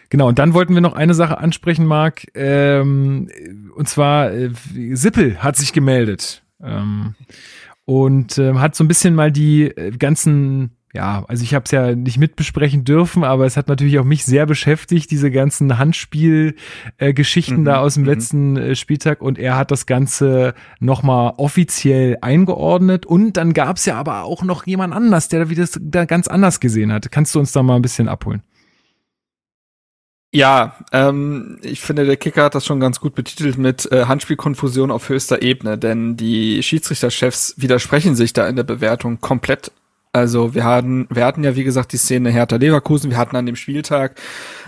Genau, 0.09 0.27
und 0.27 0.39
dann 0.39 0.53
wollten 0.53 0.73
wir 0.73 0.81
noch 0.81 0.93
eine 0.93 1.13
Sache 1.13 1.39
ansprechen, 1.39 1.85
Marc. 1.85 2.27
Ähm, 2.35 3.29
und 3.75 3.89
zwar, 3.89 4.31
äh, 4.31 4.51
Sippel 4.93 5.43
hat 5.43 5.55
sich 5.55 5.73
gemeldet. 5.73 6.43
Ähm, 6.61 7.15
und 7.85 8.37
äh, 8.37 8.53
hat 8.55 8.75
so 8.75 8.83
ein 8.83 8.87
bisschen 8.87 9.15
mal 9.15 9.31
die 9.31 9.65
äh, 9.65 9.91
ganzen 9.91 10.74
ja, 10.95 11.25
also 11.27 11.43
ich 11.43 11.53
habe 11.53 11.65
es 11.65 11.71
ja 11.71 11.93
nicht 11.93 12.17
mitbesprechen 12.17 12.85
dürfen, 12.85 13.25
aber 13.25 13.45
es 13.45 13.57
hat 13.57 13.67
natürlich 13.67 13.99
auch 13.99 14.05
mich 14.05 14.23
sehr 14.23 14.45
beschäftigt, 14.45 15.11
diese 15.11 15.29
ganzen 15.29 15.77
Handspielgeschichten 15.77 17.59
mhm, 17.59 17.65
da 17.65 17.79
aus 17.79 17.95
dem 17.95 18.03
mhm. 18.03 18.09
letzten 18.09 18.57
äh, 18.57 18.75
Spieltag 18.75 19.21
und 19.21 19.37
er 19.37 19.57
hat 19.57 19.71
das 19.71 19.85
Ganze 19.85 20.53
nochmal 20.79 21.33
offiziell 21.35 22.17
eingeordnet 22.21 23.05
und 23.05 23.33
dann 23.33 23.53
gab 23.53 23.75
es 23.75 23.85
ja 23.85 23.97
aber 23.97 24.23
auch 24.23 24.43
noch 24.43 24.65
jemand 24.65 24.93
anders, 24.93 25.27
der 25.27 25.49
wieder 25.49 25.63
das 25.63 25.77
da 25.81 26.05
ganz 26.05 26.27
anders 26.27 26.59
gesehen 26.59 26.93
hat. 26.93 27.11
Kannst 27.11 27.35
du 27.35 27.39
uns 27.39 27.51
da 27.51 27.61
mal 27.61 27.75
ein 27.75 27.81
bisschen 27.81 28.07
abholen? 28.07 28.41
Ja, 30.31 30.75
ähm, 30.91 31.59
ich 31.61 31.81
finde, 31.81 32.05
der 32.05 32.17
Kicker 32.17 32.43
hat 32.43 32.55
das 32.55 32.65
schon 32.65 32.79
ganz 32.79 32.99
gut 32.99 33.15
betitelt 33.15 33.57
mit 33.57 33.89
äh, 33.91 34.05
Handspielkonfusion 34.05 34.91
auf 34.91 35.09
höchster 35.09 35.41
Ebene, 35.41 35.77
denn 35.77 36.17
die 36.17 36.61
Schiedsrichterchefs 36.61 37.55
widersprechen 37.57 38.15
sich 38.15 38.33
da 38.33 38.47
in 38.47 38.57
der 38.57 38.63
Bewertung 38.63 39.21
komplett 39.21 39.71
also 40.15 40.55
wir 40.55 40.63
hatten, 40.63 41.07
wir 41.09 41.25
hatten 41.25 41.43
ja 41.43 41.57
wie 41.57 41.65
gesagt 41.65 41.91
die 41.91 41.97
Szene 41.97 42.29
Hertha 42.29 42.55
Leverkusen, 42.55 43.11
wir 43.11 43.17
hatten 43.17 43.35
an 43.35 43.45
dem 43.45 43.57
Spieltag, 43.57 44.15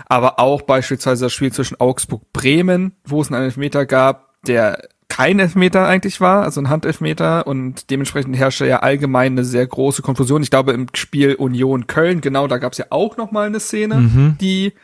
aber 0.06 0.38
auch 0.38 0.60
beispielsweise 0.60 1.24
das 1.24 1.32
Spiel 1.32 1.50
zwischen 1.50 1.80
Augsburg 1.80 2.20
Bremen, 2.34 2.92
wo 3.06 3.22
es 3.22 3.32
einen 3.32 3.44
Elfmeter 3.44 3.86
gab, 3.86 4.34
der 4.42 4.88
kein 5.08 5.38
Elfmeter 5.38 5.86
eigentlich 5.86 6.20
war, 6.20 6.42
also 6.42 6.60
ein 6.60 6.68
Handelfmeter 6.68 7.46
und 7.46 7.88
dementsprechend 7.88 8.36
herrschte 8.36 8.66
ja 8.66 8.80
allgemein 8.80 9.32
eine 9.32 9.44
sehr 9.44 9.66
große 9.66 10.02
Konfusion. 10.02 10.42
Ich 10.42 10.50
glaube 10.50 10.72
im 10.72 10.86
Spiel 10.94 11.34
Union 11.36 11.86
Köln, 11.86 12.20
genau, 12.20 12.46
da 12.46 12.58
gab 12.58 12.72
es 12.72 12.78
ja 12.78 12.86
auch 12.90 13.16
noch 13.16 13.30
mal 13.30 13.46
eine 13.46 13.58
Szene, 13.58 13.94
mhm. 13.94 14.36
die 14.38 14.74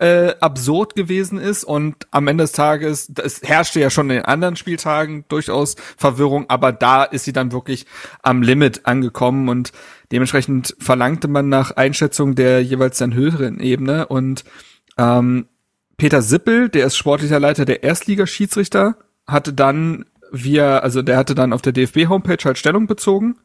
äh, 0.00 0.34
absurd 0.40 0.96
gewesen 0.96 1.38
ist 1.38 1.64
und 1.64 2.06
am 2.10 2.26
Ende 2.26 2.44
des 2.44 2.52
Tages, 2.52 3.10
es 3.22 3.42
herrschte 3.42 3.80
ja 3.80 3.88
schon 3.90 4.10
in 4.10 4.16
den 4.16 4.24
anderen 4.24 4.56
Spieltagen 4.56 5.24
durchaus 5.28 5.76
Verwirrung, 5.96 6.44
aber 6.48 6.72
da 6.72 7.04
ist 7.04 7.24
sie 7.24 7.32
dann 7.32 7.52
wirklich 7.52 7.86
am 8.22 8.42
Limit 8.42 8.86
angekommen 8.86 9.48
und 9.48 9.72
dementsprechend 10.12 10.76
verlangte 10.78 11.28
man 11.28 11.48
nach 11.48 11.72
Einschätzung 11.72 12.34
der 12.34 12.62
jeweils 12.62 12.98
dann 12.98 13.14
höheren 13.14 13.60
Ebene 13.60 14.06
und 14.06 14.44
ähm, 14.98 15.46
Peter 15.96 16.22
Sippel, 16.22 16.68
der 16.68 16.86
ist 16.86 16.96
sportlicher 16.96 17.38
Leiter 17.38 17.66
der 17.66 17.82
Erstligaschiedsrichter, 17.82 18.96
hatte 19.26 19.52
dann 19.52 20.06
via, 20.32 20.78
also 20.78 21.02
der 21.02 21.18
hatte 21.18 21.34
dann 21.34 21.52
auf 21.52 21.62
der 21.62 21.72
DFB-Homepage 21.72 22.42
halt 22.44 22.58
Stellung 22.58 22.86
bezogen 22.86 23.36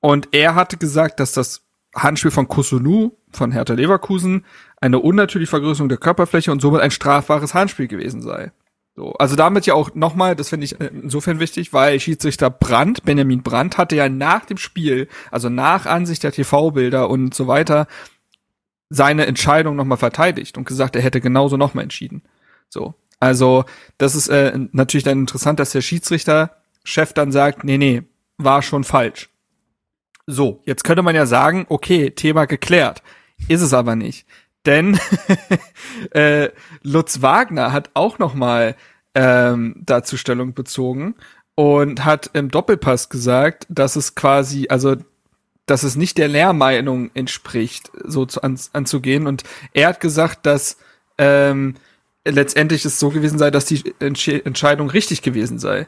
und 0.00 0.28
er 0.32 0.54
hatte 0.54 0.76
gesagt, 0.76 1.20
dass 1.20 1.32
das 1.32 1.62
Handspiel 1.94 2.30
von 2.30 2.48
Kusunu 2.48 3.12
von 3.32 3.52
Hertha 3.52 3.74
Leverkusen 3.74 4.44
eine 4.80 5.00
unnatürliche 5.00 5.50
Vergrößerung 5.50 5.88
der 5.88 5.98
Körperfläche 5.98 6.52
und 6.52 6.60
somit 6.60 6.80
ein 6.80 6.90
strafbares 6.90 7.54
Handspiel 7.54 7.88
gewesen 7.88 8.22
sei. 8.22 8.52
So, 9.00 9.14
also 9.14 9.34
damit 9.34 9.64
ja 9.64 9.72
auch 9.72 9.94
nochmal, 9.94 10.36
das 10.36 10.50
finde 10.50 10.66
ich 10.66 10.78
insofern 10.78 11.40
wichtig, 11.40 11.72
weil 11.72 11.98
Schiedsrichter 11.98 12.50
Brandt, 12.50 13.02
Benjamin 13.02 13.42
Brandt, 13.42 13.78
hatte 13.78 13.96
ja 13.96 14.10
nach 14.10 14.44
dem 14.44 14.58
Spiel, 14.58 15.08
also 15.30 15.48
nach 15.48 15.86
Ansicht 15.86 16.22
der 16.22 16.32
TV-Bilder 16.32 17.08
und 17.08 17.32
so 17.34 17.46
weiter, 17.46 17.86
seine 18.90 19.24
Entscheidung 19.24 19.74
nochmal 19.74 19.96
verteidigt 19.96 20.58
und 20.58 20.68
gesagt, 20.68 20.96
er 20.96 21.02
hätte 21.02 21.22
genauso 21.22 21.56
nochmal 21.56 21.84
entschieden. 21.84 22.20
So. 22.68 22.92
Also, 23.20 23.64
das 23.96 24.14
ist 24.14 24.28
äh, 24.28 24.52
natürlich 24.72 25.04
dann 25.04 25.20
interessant, 25.20 25.60
dass 25.60 25.72
der 25.72 25.80
Schiedsrichter-Chef 25.80 27.14
dann 27.14 27.32
sagt, 27.32 27.64
nee, 27.64 27.78
nee, 27.78 28.02
war 28.36 28.60
schon 28.60 28.84
falsch. 28.84 29.30
So, 30.26 30.60
jetzt 30.66 30.84
könnte 30.84 31.02
man 31.02 31.14
ja 31.14 31.24
sagen, 31.24 31.64
okay, 31.70 32.10
Thema 32.10 32.44
geklärt. 32.44 33.02
Ist 33.48 33.62
es 33.62 33.72
aber 33.72 33.96
nicht. 33.96 34.26
Denn 34.66 34.98
äh, 36.10 36.50
Lutz 36.82 37.22
Wagner 37.22 37.72
hat 37.72 37.90
auch 37.94 38.18
noch 38.18 38.34
mal 38.34 38.76
ähm, 39.14 39.76
dazu 39.84 40.16
Stellung 40.16 40.54
bezogen 40.54 41.14
und 41.54 42.04
hat 42.04 42.30
im 42.34 42.50
Doppelpass 42.50 43.08
gesagt, 43.08 43.66
dass 43.68 43.96
es 43.96 44.14
quasi, 44.14 44.68
also 44.68 44.96
dass 45.66 45.82
es 45.82 45.96
nicht 45.96 46.18
der 46.18 46.28
Lehrmeinung 46.28 47.10
entspricht, 47.14 47.90
so 48.04 48.26
zu, 48.26 48.42
an, 48.42 48.58
anzugehen. 48.72 49.26
Und 49.26 49.44
er 49.72 49.88
hat 49.88 50.00
gesagt, 50.00 50.46
dass 50.46 50.78
ähm, 51.16 51.74
letztendlich 52.24 52.84
es 52.84 52.98
so 52.98 53.10
gewesen 53.10 53.38
sei, 53.38 53.50
dass 53.50 53.66
die 53.66 53.94
Entsch 54.00 54.28
Entscheidung 54.28 54.90
richtig 54.90 55.22
gewesen 55.22 55.58
sei. 55.58 55.86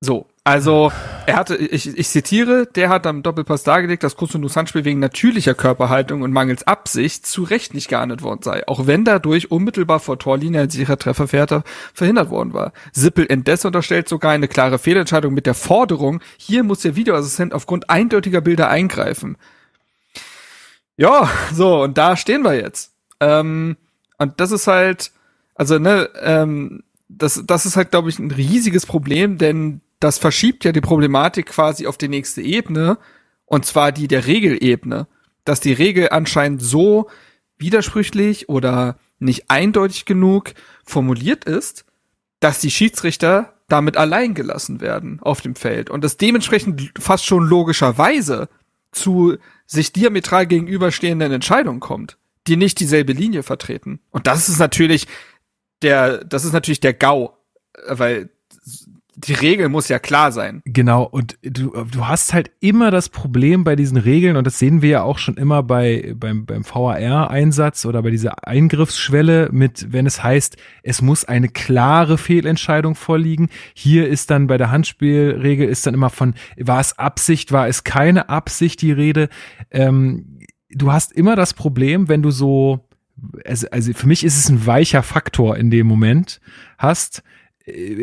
So, 0.00 0.26
also 0.46 0.92
er 1.26 1.36
hatte, 1.36 1.56
ich, 1.56 1.86
ich 1.86 2.08
zitiere, 2.08 2.66
der 2.66 2.90
hat 2.90 3.06
am 3.06 3.22
Doppelpass 3.22 3.62
dargelegt, 3.62 4.02
dass 4.02 4.14
Kusunus 4.14 4.56
Handspiel 4.56 4.84
wegen 4.84 5.00
natürlicher 5.00 5.54
Körperhaltung 5.54 6.20
und 6.20 6.32
mangels 6.32 6.66
Absicht 6.66 7.26
zu 7.26 7.44
Recht 7.44 7.72
nicht 7.72 7.88
geahndet 7.88 8.20
worden 8.20 8.42
sei, 8.42 8.62
auch 8.68 8.86
wenn 8.86 9.06
dadurch 9.06 9.50
unmittelbar 9.50 10.00
vor 10.00 10.18
Torlinie 10.18 10.60
ein 10.60 10.70
sicherer 10.70 10.98
Treffer 10.98 11.28
verhindert 11.28 12.28
worden 12.28 12.52
war. 12.52 12.74
Sippel 12.92 13.24
indes 13.24 13.64
unterstellt 13.64 14.06
sogar 14.06 14.32
eine 14.32 14.46
klare 14.46 14.78
Fehlentscheidung 14.78 15.32
mit 15.32 15.46
der 15.46 15.54
Forderung, 15.54 16.20
hier 16.36 16.62
muss 16.62 16.80
der 16.80 16.94
Videoassistent 16.94 17.54
aufgrund 17.54 17.88
eindeutiger 17.88 18.42
Bilder 18.42 18.68
eingreifen. 18.68 19.38
Ja, 20.98 21.30
so, 21.54 21.82
und 21.82 21.96
da 21.96 22.16
stehen 22.18 22.42
wir 22.42 22.54
jetzt. 22.54 22.92
Ähm, 23.18 23.78
und 24.18 24.38
das 24.40 24.52
ist 24.52 24.66
halt, 24.66 25.10
also, 25.54 25.78
ne, 25.78 26.10
ähm, 26.22 26.82
das, 27.08 27.42
das 27.46 27.64
ist 27.64 27.76
halt, 27.76 27.92
glaube 27.92 28.10
ich, 28.10 28.18
ein 28.18 28.30
riesiges 28.30 28.84
Problem, 28.84 29.38
denn 29.38 29.80
das 30.00 30.18
verschiebt 30.18 30.64
ja 30.64 30.72
die 30.72 30.80
Problematik 30.80 31.46
quasi 31.46 31.86
auf 31.86 31.98
die 31.98 32.08
nächste 32.08 32.42
Ebene, 32.42 32.98
und 33.46 33.64
zwar 33.64 33.92
die 33.92 34.08
der 34.08 34.26
Regelebene, 34.26 35.06
dass 35.44 35.60
die 35.60 35.72
Regel 35.72 36.08
anscheinend 36.10 36.62
so 36.62 37.08
widersprüchlich 37.58 38.48
oder 38.48 38.98
nicht 39.18 39.50
eindeutig 39.50 40.04
genug 40.04 40.54
formuliert 40.84 41.44
ist, 41.44 41.84
dass 42.40 42.60
die 42.60 42.70
Schiedsrichter 42.70 43.54
damit 43.68 43.96
allein 43.96 44.34
gelassen 44.34 44.80
werden 44.80 45.20
auf 45.22 45.40
dem 45.40 45.54
Feld 45.54 45.88
und 45.88 46.04
es 46.04 46.16
dementsprechend 46.16 46.92
fast 46.98 47.24
schon 47.24 47.44
logischerweise 47.44 48.48
zu 48.92 49.36
sich 49.66 49.92
diametral 49.92 50.46
gegenüberstehenden 50.46 51.32
Entscheidungen 51.32 51.80
kommt, 51.80 52.18
die 52.46 52.56
nicht 52.56 52.80
dieselbe 52.80 53.12
Linie 53.12 53.42
vertreten. 53.42 54.00
Und 54.10 54.26
das 54.26 54.48
ist 54.48 54.58
natürlich 54.58 55.06
der, 55.82 56.24
das 56.24 56.44
ist 56.44 56.52
natürlich 56.52 56.80
der 56.80 56.94
GAU, 56.94 57.32
weil 57.88 58.30
die 59.16 59.32
Regel 59.32 59.68
muss 59.68 59.88
ja 59.88 59.98
klar 59.98 60.32
sein. 60.32 60.62
Genau, 60.64 61.04
und 61.04 61.38
du, 61.42 61.70
du 61.70 62.06
hast 62.06 62.32
halt 62.32 62.50
immer 62.60 62.90
das 62.90 63.08
Problem 63.08 63.64
bei 63.64 63.76
diesen 63.76 63.96
Regeln, 63.96 64.36
und 64.36 64.46
das 64.46 64.58
sehen 64.58 64.82
wir 64.82 64.88
ja 64.88 65.02
auch 65.02 65.18
schon 65.18 65.36
immer 65.36 65.62
bei, 65.62 66.14
beim, 66.16 66.46
beim 66.46 66.64
VAR-Einsatz 66.64 67.86
oder 67.86 68.02
bei 68.02 68.10
dieser 68.10 68.46
Eingriffsschwelle 68.46 69.50
mit, 69.52 69.92
wenn 69.92 70.06
es 70.06 70.22
heißt, 70.22 70.56
es 70.82 71.02
muss 71.02 71.24
eine 71.24 71.48
klare 71.48 72.18
Fehlentscheidung 72.18 72.94
vorliegen. 72.94 73.48
Hier 73.74 74.08
ist 74.08 74.30
dann 74.30 74.46
bei 74.46 74.58
der 74.58 74.70
Handspielregel 74.70 75.68
ist 75.68 75.86
dann 75.86 75.94
immer 75.94 76.10
von, 76.10 76.34
war 76.58 76.80
es 76.80 76.98
Absicht, 76.98 77.52
war 77.52 77.68
es 77.68 77.84
keine 77.84 78.28
Absicht 78.28 78.82
die 78.82 78.92
Rede. 78.92 79.28
Ähm, 79.70 80.40
du 80.70 80.92
hast 80.92 81.12
immer 81.12 81.36
das 81.36 81.54
Problem, 81.54 82.08
wenn 82.08 82.22
du 82.22 82.30
so, 82.30 82.88
also, 83.44 83.68
also 83.70 83.92
für 83.92 84.06
mich 84.06 84.24
ist 84.24 84.36
es 84.36 84.48
ein 84.48 84.66
weicher 84.66 85.02
Faktor 85.02 85.56
in 85.56 85.70
dem 85.70 85.86
Moment 85.86 86.40
hast, 86.78 87.22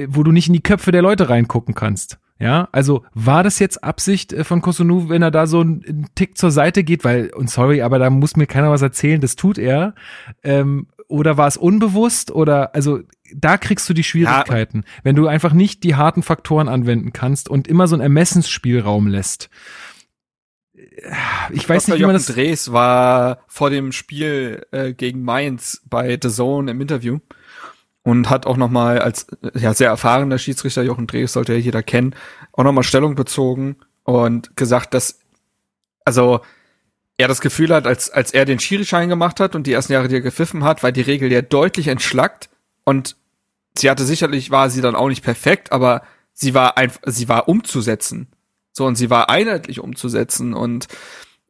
wo 0.08 0.24
du 0.24 0.32
nicht 0.32 0.48
in 0.48 0.54
die 0.54 0.64
Köpfe 0.64 0.92
der 0.92 1.02
Leute 1.02 1.30
reingucken 1.30 1.76
kannst. 1.76 2.20
Ja, 2.40 2.70
also 2.72 3.04
war 3.14 3.44
das 3.44 3.60
jetzt 3.60 3.84
Absicht 3.84 4.34
äh, 4.34 4.44
von 4.44 4.62
Kosunu, 4.62 5.10
wenn 5.10 5.22
er 5.22 5.30
da 5.30 5.46
so 5.46 5.60
einen 5.60 6.08
Tick 6.16 6.40
zur 6.40 6.50
Seite 6.50 6.84
geht, 6.84 7.04
weil, 7.04 7.30
und 7.36 7.52
sorry, 7.52 7.84
aber 7.84 8.00
da 8.00 8.10
muss 8.10 8.36
mir 8.36 8.48
keiner 8.48 8.72
was 8.72 8.82
erzählen, 8.82 9.22
das 9.22 9.36
tut 9.36 9.60
er. 9.60 9.94
Ähm, 10.42 10.88
oder 11.08 11.38
war 11.38 11.48
es 11.48 11.58
unbewusst? 11.58 12.32
Oder 12.32 12.74
also 12.74 13.02
da 13.36 13.58
kriegst 13.58 13.88
du 13.88 13.94
die 13.94 14.04
Schwierigkeiten, 14.04 14.80
ja. 14.80 14.84
wenn 15.04 15.16
du 15.16 15.28
einfach 15.28 15.54
nicht 15.54 15.84
die 15.84 15.96
harten 15.96 16.24
Faktoren 16.24 16.68
anwenden 16.68 17.14
kannst 17.14 17.48
und 17.48 17.68
immer 17.68 17.88
so 17.88 17.96
einen 17.96 18.02
Ermessensspielraum 18.02 19.06
lässt. 19.06 19.52
Ich 21.52 21.70
weiß 21.70 21.86
Dr. 21.86 21.96
nicht, 21.96 22.02
wie 22.02 22.06
man 22.08 22.16
das. 22.16 22.26
Drees 22.26 22.72
war 22.72 23.40
vor 23.48 23.70
dem 23.70 23.92
Spiel 23.92 24.66
äh, 24.72 24.94
gegen 24.94 25.22
Mainz 25.22 25.84
bei 25.88 26.18
The 26.20 26.30
Zone 26.30 26.72
im 26.72 26.82
Interview 26.82 27.20
und 28.04 28.30
hat 28.30 28.46
auch 28.46 28.58
nochmal 28.58 29.00
als 29.00 29.28
ja, 29.54 29.74
sehr 29.74 29.90
erfahrener 29.90 30.38
Schiedsrichter, 30.38 30.84
Jochen 30.84 31.08
Drees 31.08 31.34
sollte 31.34 31.54
ja 31.54 31.60
jeder 31.60 31.84
kennen, 31.84 32.16
auch 32.54 32.64
nochmal 32.64 32.84
Stellung 32.84 33.16
bezogen 33.16 33.78
und 34.04 34.56
gesagt, 34.56 34.94
dass 34.94 35.20
also 36.04 36.42
er 37.18 37.28
das 37.28 37.42
Gefühl 37.42 37.74
hat, 37.74 37.86
als, 37.86 38.10
als 38.10 38.34
er 38.34 38.46
den 38.46 38.60
Schirischein 38.60 39.10
gemacht 39.10 39.40
hat 39.40 39.56
und 39.56 39.68
die 39.68 39.74
ersten 39.74 39.94
Jahre, 39.94 40.08
die 40.08 40.16
er 40.16 40.22
gepfiffen 40.22 40.64
hat, 40.64 40.82
war 40.84 40.92
die 40.92 41.02
Regel 41.02 41.32
ja 41.32 41.42
deutlich 41.42 41.88
entschlackt 41.88 42.50
und 42.84 43.16
sie 43.78 43.90
hatte 43.90 44.04
sicherlich, 44.04 44.50
war 44.50 44.70
sie 44.70 44.82
dann 44.82 44.96
auch 44.96 45.08
nicht 45.08 45.24
perfekt, 45.24 45.72
aber 45.72 46.02
sie 46.34 46.54
war 46.54 46.78
einfach, 46.78 47.02
sie 47.06 47.30
war 47.30 47.48
umzusetzen. 47.48 48.28
So, 48.74 48.86
und 48.86 48.96
sie 48.96 49.10
war 49.10 49.30
einheitlich 49.30 49.80
umzusetzen 49.80 50.54
und 50.54 50.88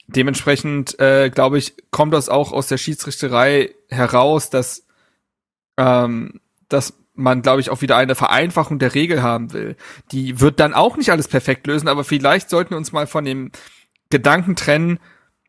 dementsprechend, 0.08 1.00
äh, 1.00 1.30
glaube 1.30 1.58
ich, 1.58 1.76
kommt 1.92 2.14
das 2.14 2.30
auch 2.30 2.52
aus 2.52 2.68
der 2.68 2.78
Schiedsrichterei 2.78 3.74
heraus, 3.90 4.50
dass 4.50 4.86
ähm, 5.78 6.41
dass 6.74 6.94
man, 7.14 7.42
glaube 7.42 7.62
ich, 7.62 7.70
auch 7.70 7.82
wieder 7.82 7.98
eine 7.98 8.16
Vereinfachung 8.16 8.80
der 8.80 8.96
Regel 8.96 9.22
haben 9.22 9.54
will. 9.54 9.76
Die 10.12 10.40
wird 10.40 10.60
dann 10.60 10.74
auch 10.74 10.98
nicht 10.98 11.12
alles 11.12 11.28
perfekt 11.28 11.68
lösen, 11.68 11.88
aber 11.88 12.04
vielleicht 12.04 12.50
sollten 12.50 12.72
wir 12.72 12.78
uns 12.78 12.92
mal 12.92 13.08
von 13.08 13.26
dem 13.26 13.52
Gedanken 14.10 14.56
trennen, 14.56 15.00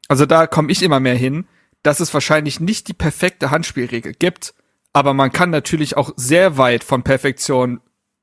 also 0.09 0.27
da 0.27 0.47
komme 0.47 0.71
ich 0.71 0.83
immer 0.83 1.01
mehr 1.01 1.15
hin, 1.15 1.47
dass 1.83 2.01
es 2.01 2.13
wahrscheinlich 2.13 2.61
nicht 2.61 2.89
die 2.89 2.95
perfekte 2.95 3.51
Handspielregel 3.51 4.13
gibt, 4.13 4.55
aber 4.93 5.15
man 5.15 5.33
kann 5.33 5.51
natürlich 5.51 5.97
auch 5.97 6.13
sehr 6.17 6.59
weit 6.59 6.85
von 6.85 7.03
Perfektion 7.03 7.81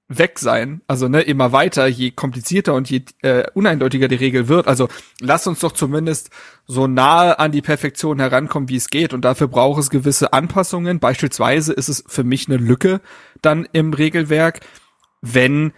weg 0.10 0.40
sein. 0.40 0.82
Also 0.88 1.08
ne, 1.08 1.22
immer 1.22 1.52
weiter, 1.52 1.88
je 1.88 2.12
komplizierter 2.12 2.74
und 2.74 2.90
je 2.90 3.04
äh, 3.22 3.44
uneindeutiger 3.54 4.08
die 4.08 4.16
Regel 4.16 4.48
wird. 4.48 4.68
Also 4.68 4.90
lass 5.22 5.48
uns 5.48 5.60
doch 5.60 5.72
zumindest 5.72 6.32
so 6.66 6.88
nahe 6.88 7.40
an 7.40 7.52
die 7.52 7.62
Perfektion 7.62 8.20
herankommen, 8.20 8.70
wie 8.70 8.76
es 8.76 8.90
geht. 8.90 9.14
Und 9.14 9.24
dafür 9.24 9.48
braucht 9.48 9.80
es 9.80 9.90
gewisse 9.90 10.34
Anpassungen. 10.34 11.00
Beispielsweise 11.00 11.74
ist 11.74 11.90
es 11.90 12.04
für 12.08 12.24
mich 12.24 12.48
eine 12.48 12.58
Lücke 12.58 13.02
dann 13.42 13.68
im 13.72 13.94
Regelwerk, 13.94 14.62
wenn 15.22 15.74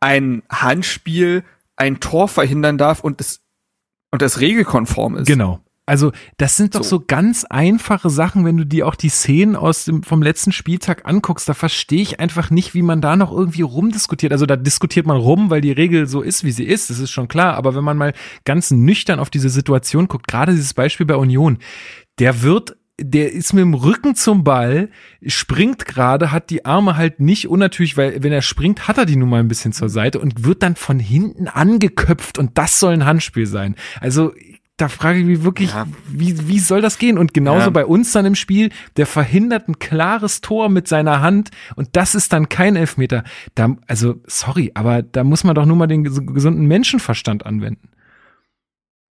ein 0.00 0.42
Handspiel 0.50 1.44
ein 1.76 2.00
Tor 2.00 2.28
verhindern 2.28 2.78
darf 2.78 3.00
und 3.00 3.20
es 3.20 3.42
und 4.10 4.22
das 4.22 4.40
regelkonform 4.40 5.16
ist. 5.16 5.26
Genau. 5.26 5.63
Also, 5.86 6.12
das 6.38 6.56
sind 6.56 6.74
doch 6.74 6.82
so. 6.82 6.98
so 6.98 7.04
ganz 7.06 7.44
einfache 7.44 8.08
Sachen, 8.08 8.44
wenn 8.46 8.56
du 8.56 8.64
dir 8.64 8.86
auch 8.88 8.94
die 8.94 9.10
Szenen 9.10 9.54
aus 9.54 9.84
dem, 9.84 10.02
vom 10.02 10.22
letzten 10.22 10.50
Spieltag 10.50 11.06
anguckst, 11.06 11.46
da 11.46 11.52
verstehe 11.52 12.00
ich 12.00 12.20
einfach 12.20 12.50
nicht, 12.50 12.72
wie 12.72 12.82
man 12.82 13.02
da 13.02 13.16
noch 13.16 13.30
irgendwie 13.30 13.62
rumdiskutiert. 13.62 14.32
Also, 14.32 14.46
da 14.46 14.56
diskutiert 14.56 15.06
man 15.06 15.18
rum, 15.18 15.50
weil 15.50 15.60
die 15.60 15.72
Regel 15.72 16.06
so 16.06 16.22
ist, 16.22 16.42
wie 16.42 16.52
sie 16.52 16.64
ist, 16.64 16.88
das 16.88 17.00
ist 17.00 17.10
schon 17.10 17.28
klar. 17.28 17.54
Aber 17.54 17.74
wenn 17.74 17.84
man 17.84 17.98
mal 17.98 18.14
ganz 18.44 18.70
nüchtern 18.70 19.18
auf 19.18 19.28
diese 19.28 19.50
Situation 19.50 20.08
guckt, 20.08 20.26
gerade 20.26 20.52
dieses 20.52 20.72
Beispiel 20.72 21.04
bei 21.04 21.16
Union, 21.16 21.58
der 22.18 22.42
wird 22.42 22.76
der 23.00 23.32
ist 23.32 23.52
mit 23.52 23.62
dem 23.62 23.74
Rücken 23.74 24.14
zum 24.14 24.44
Ball, 24.44 24.88
springt 25.26 25.84
gerade, 25.84 26.30
hat 26.30 26.50
die 26.50 26.64
Arme 26.64 26.96
halt 26.96 27.18
nicht 27.18 27.48
unnatürlich, 27.48 27.96
weil 27.96 28.22
wenn 28.22 28.32
er 28.32 28.42
springt, 28.42 28.86
hat 28.86 28.98
er 28.98 29.04
die 29.04 29.16
nun 29.16 29.28
mal 29.28 29.40
ein 29.40 29.48
bisschen 29.48 29.72
zur 29.72 29.88
Seite 29.88 30.20
und 30.20 30.44
wird 30.44 30.62
dann 30.62 30.76
von 30.76 31.00
hinten 31.00 31.48
angeköpft 31.48 32.38
und 32.38 32.56
das 32.56 32.78
soll 32.78 32.92
ein 32.92 33.04
Handspiel 33.04 33.46
sein. 33.46 33.74
Also 34.00 34.32
da 34.76 34.88
frage 34.88 35.20
ich 35.20 35.24
mich 35.24 35.44
wirklich, 35.44 35.70
ja. 35.70 35.86
wie, 36.08 36.48
wie 36.48 36.58
soll 36.58 36.80
das 36.80 36.98
gehen? 36.98 37.16
Und 37.16 37.32
genauso 37.32 37.66
ja. 37.66 37.70
bei 37.70 37.86
uns 37.86 38.10
dann 38.10 38.26
im 38.26 38.34
Spiel, 38.34 38.70
der 38.96 39.06
verhindert 39.06 39.68
ein 39.68 39.78
klares 39.78 40.40
Tor 40.40 40.68
mit 40.68 40.88
seiner 40.88 41.20
Hand 41.20 41.50
und 41.76 41.90
das 41.92 42.16
ist 42.16 42.32
dann 42.32 42.48
kein 42.48 42.74
Elfmeter. 42.74 43.22
Da, 43.54 43.76
also, 43.86 44.16
sorry, 44.26 44.72
aber 44.74 45.02
da 45.02 45.22
muss 45.22 45.44
man 45.44 45.54
doch 45.54 45.64
nur 45.64 45.76
mal 45.76 45.86
den 45.86 46.02
gesunden 46.02 46.66
Menschenverstand 46.66 47.46
anwenden. 47.46 47.90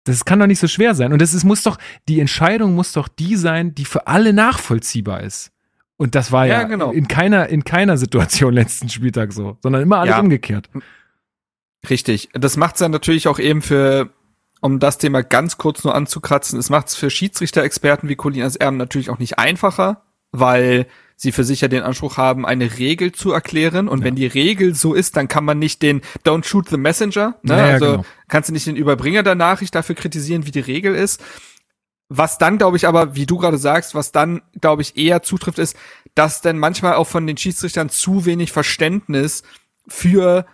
Das 0.05 0.25
kann 0.25 0.39
doch 0.41 0.47
nicht 0.47 0.61
so 0.61 0.67
schwer 0.67 0.95
sein. 0.95 1.13
Und 1.13 1.21
das 1.21 1.35
ist, 1.35 1.45
muss 1.45 1.63
doch, 1.63 1.77
die 2.09 2.21
Entscheidung 2.21 2.75
muss 2.75 2.93
doch 2.93 3.07
die 3.07 3.37
sein, 3.37 3.75
die 3.75 3.85
für 3.85 4.07
alle 4.07 4.33
nachvollziehbar 4.33 5.23
ist. 5.23 5.53
Und 5.99 6.15
das 6.15 6.33
war 6.33 6.47
ja, 6.47 6.63
ja 6.63 6.63
genau. 6.63 6.91
in 6.91 7.07
keiner, 7.07 7.51
in 7.51 7.65
keiner 7.65 7.99
Situation 7.99 8.55
letzten 8.55 8.89
Spieltag 8.89 9.35
so, 9.35 9.59
sondern 9.63 9.83
immer 9.83 9.99
alles 9.99 10.19
umgekehrt. 10.19 10.71
Richtig. 11.91 12.31
Das 12.33 12.57
macht 12.57 12.77
es 12.77 12.79
dann 12.79 12.93
natürlich 12.93 13.29
auch 13.29 13.39
eben 13.39 13.61
für 13.61 14.11
um 14.61 14.79
das 14.79 14.99
Thema 14.99 15.23
ganz 15.23 15.59
kurz 15.59 15.85
nur 15.85 15.95
anzukratzen, 15.95 16.59
es 16.59 16.71
macht 16.71 16.89
es 16.89 16.95
für 16.95 17.11
Schiedsrichter-Experten 17.11 18.09
wie 18.09 18.17
Colinas 18.17 18.57
Erben 18.57 18.77
natürlich 18.77 19.11
auch 19.11 19.19
nicht 19.19 19.39
einfacher, 19.39 20.03
weil 20.33 20.87
sie 21.17 21.33
für 21.33 21.45
sich 21.45 21.61
ja 21.61 21.69
den 21.69 21.83
Anspruch 21.83 22.17
haben, 22.17 22.47
eine 22.47 22.79
Regel 22.79 23.13
zu 23.13 23.33
erklären. 23.33 23.89
Und 23.89 24.01
ja. 24.01 24.05
wenn 24.07 24.15
die 24.15 24.27
Regel 24.27 24.75
so 24.75 24.95
ist, 24.95 25.17
dann 25.17 25.29
kann 25.29 25.45
man 25.45 25.59
nicht 25.59 25.83
den 25.83 26.01
Don't 26.25 26.45
shoot 26.45 26.69
the 26.69 26.79
messenger, 26.79 27.39
ne? 27.43 27.57
Ja, 27.57 27.65
also 27.65 27.91
genau. 27.93 28.05
kannst 28.29 28.49
du 28.49 28.53
nicht 28.55 28.67
den 28.67 28.77
Überbringer 28.77 29.23
der 29.23 29.35
Nachricht 29.35 29.75
dafür 29.75 29.95
kritisieren, 29.95 30.47
wie 30.47 30.51
die 30.51 30.61
Regel 30.61 30.95
ist. 30.95 31.23
Was 32.09 32.39
dann, 32.39 32.59
glaube 32.59 32.77
ich, 32.77 32.89
aber, 32.89 33.15
wie 33.15 33.27
du 33.27 33.37
gerade 33.37 33.59
sagst, 33.59 33.95
was 33.95 34.13
dann, 34.13 34.43
glaube 34.61 34.83
ich, 34.83 34.97
eher 34.97 35.23
zutrifft, 35.23 35.59
ist, 35.59 35.77
dass 36.15 36.41
dann 36.41 36.59
manchmal 36.59 36.95
auch 36.95 37.07
von 37.07 37.27
den 37.27 37.37
Schiedsrichtern 37.37 37.89
zu 37.89 38.25
wenig 38.25 38.51
Verständnis 38.51 39.43
für 39.87 40.47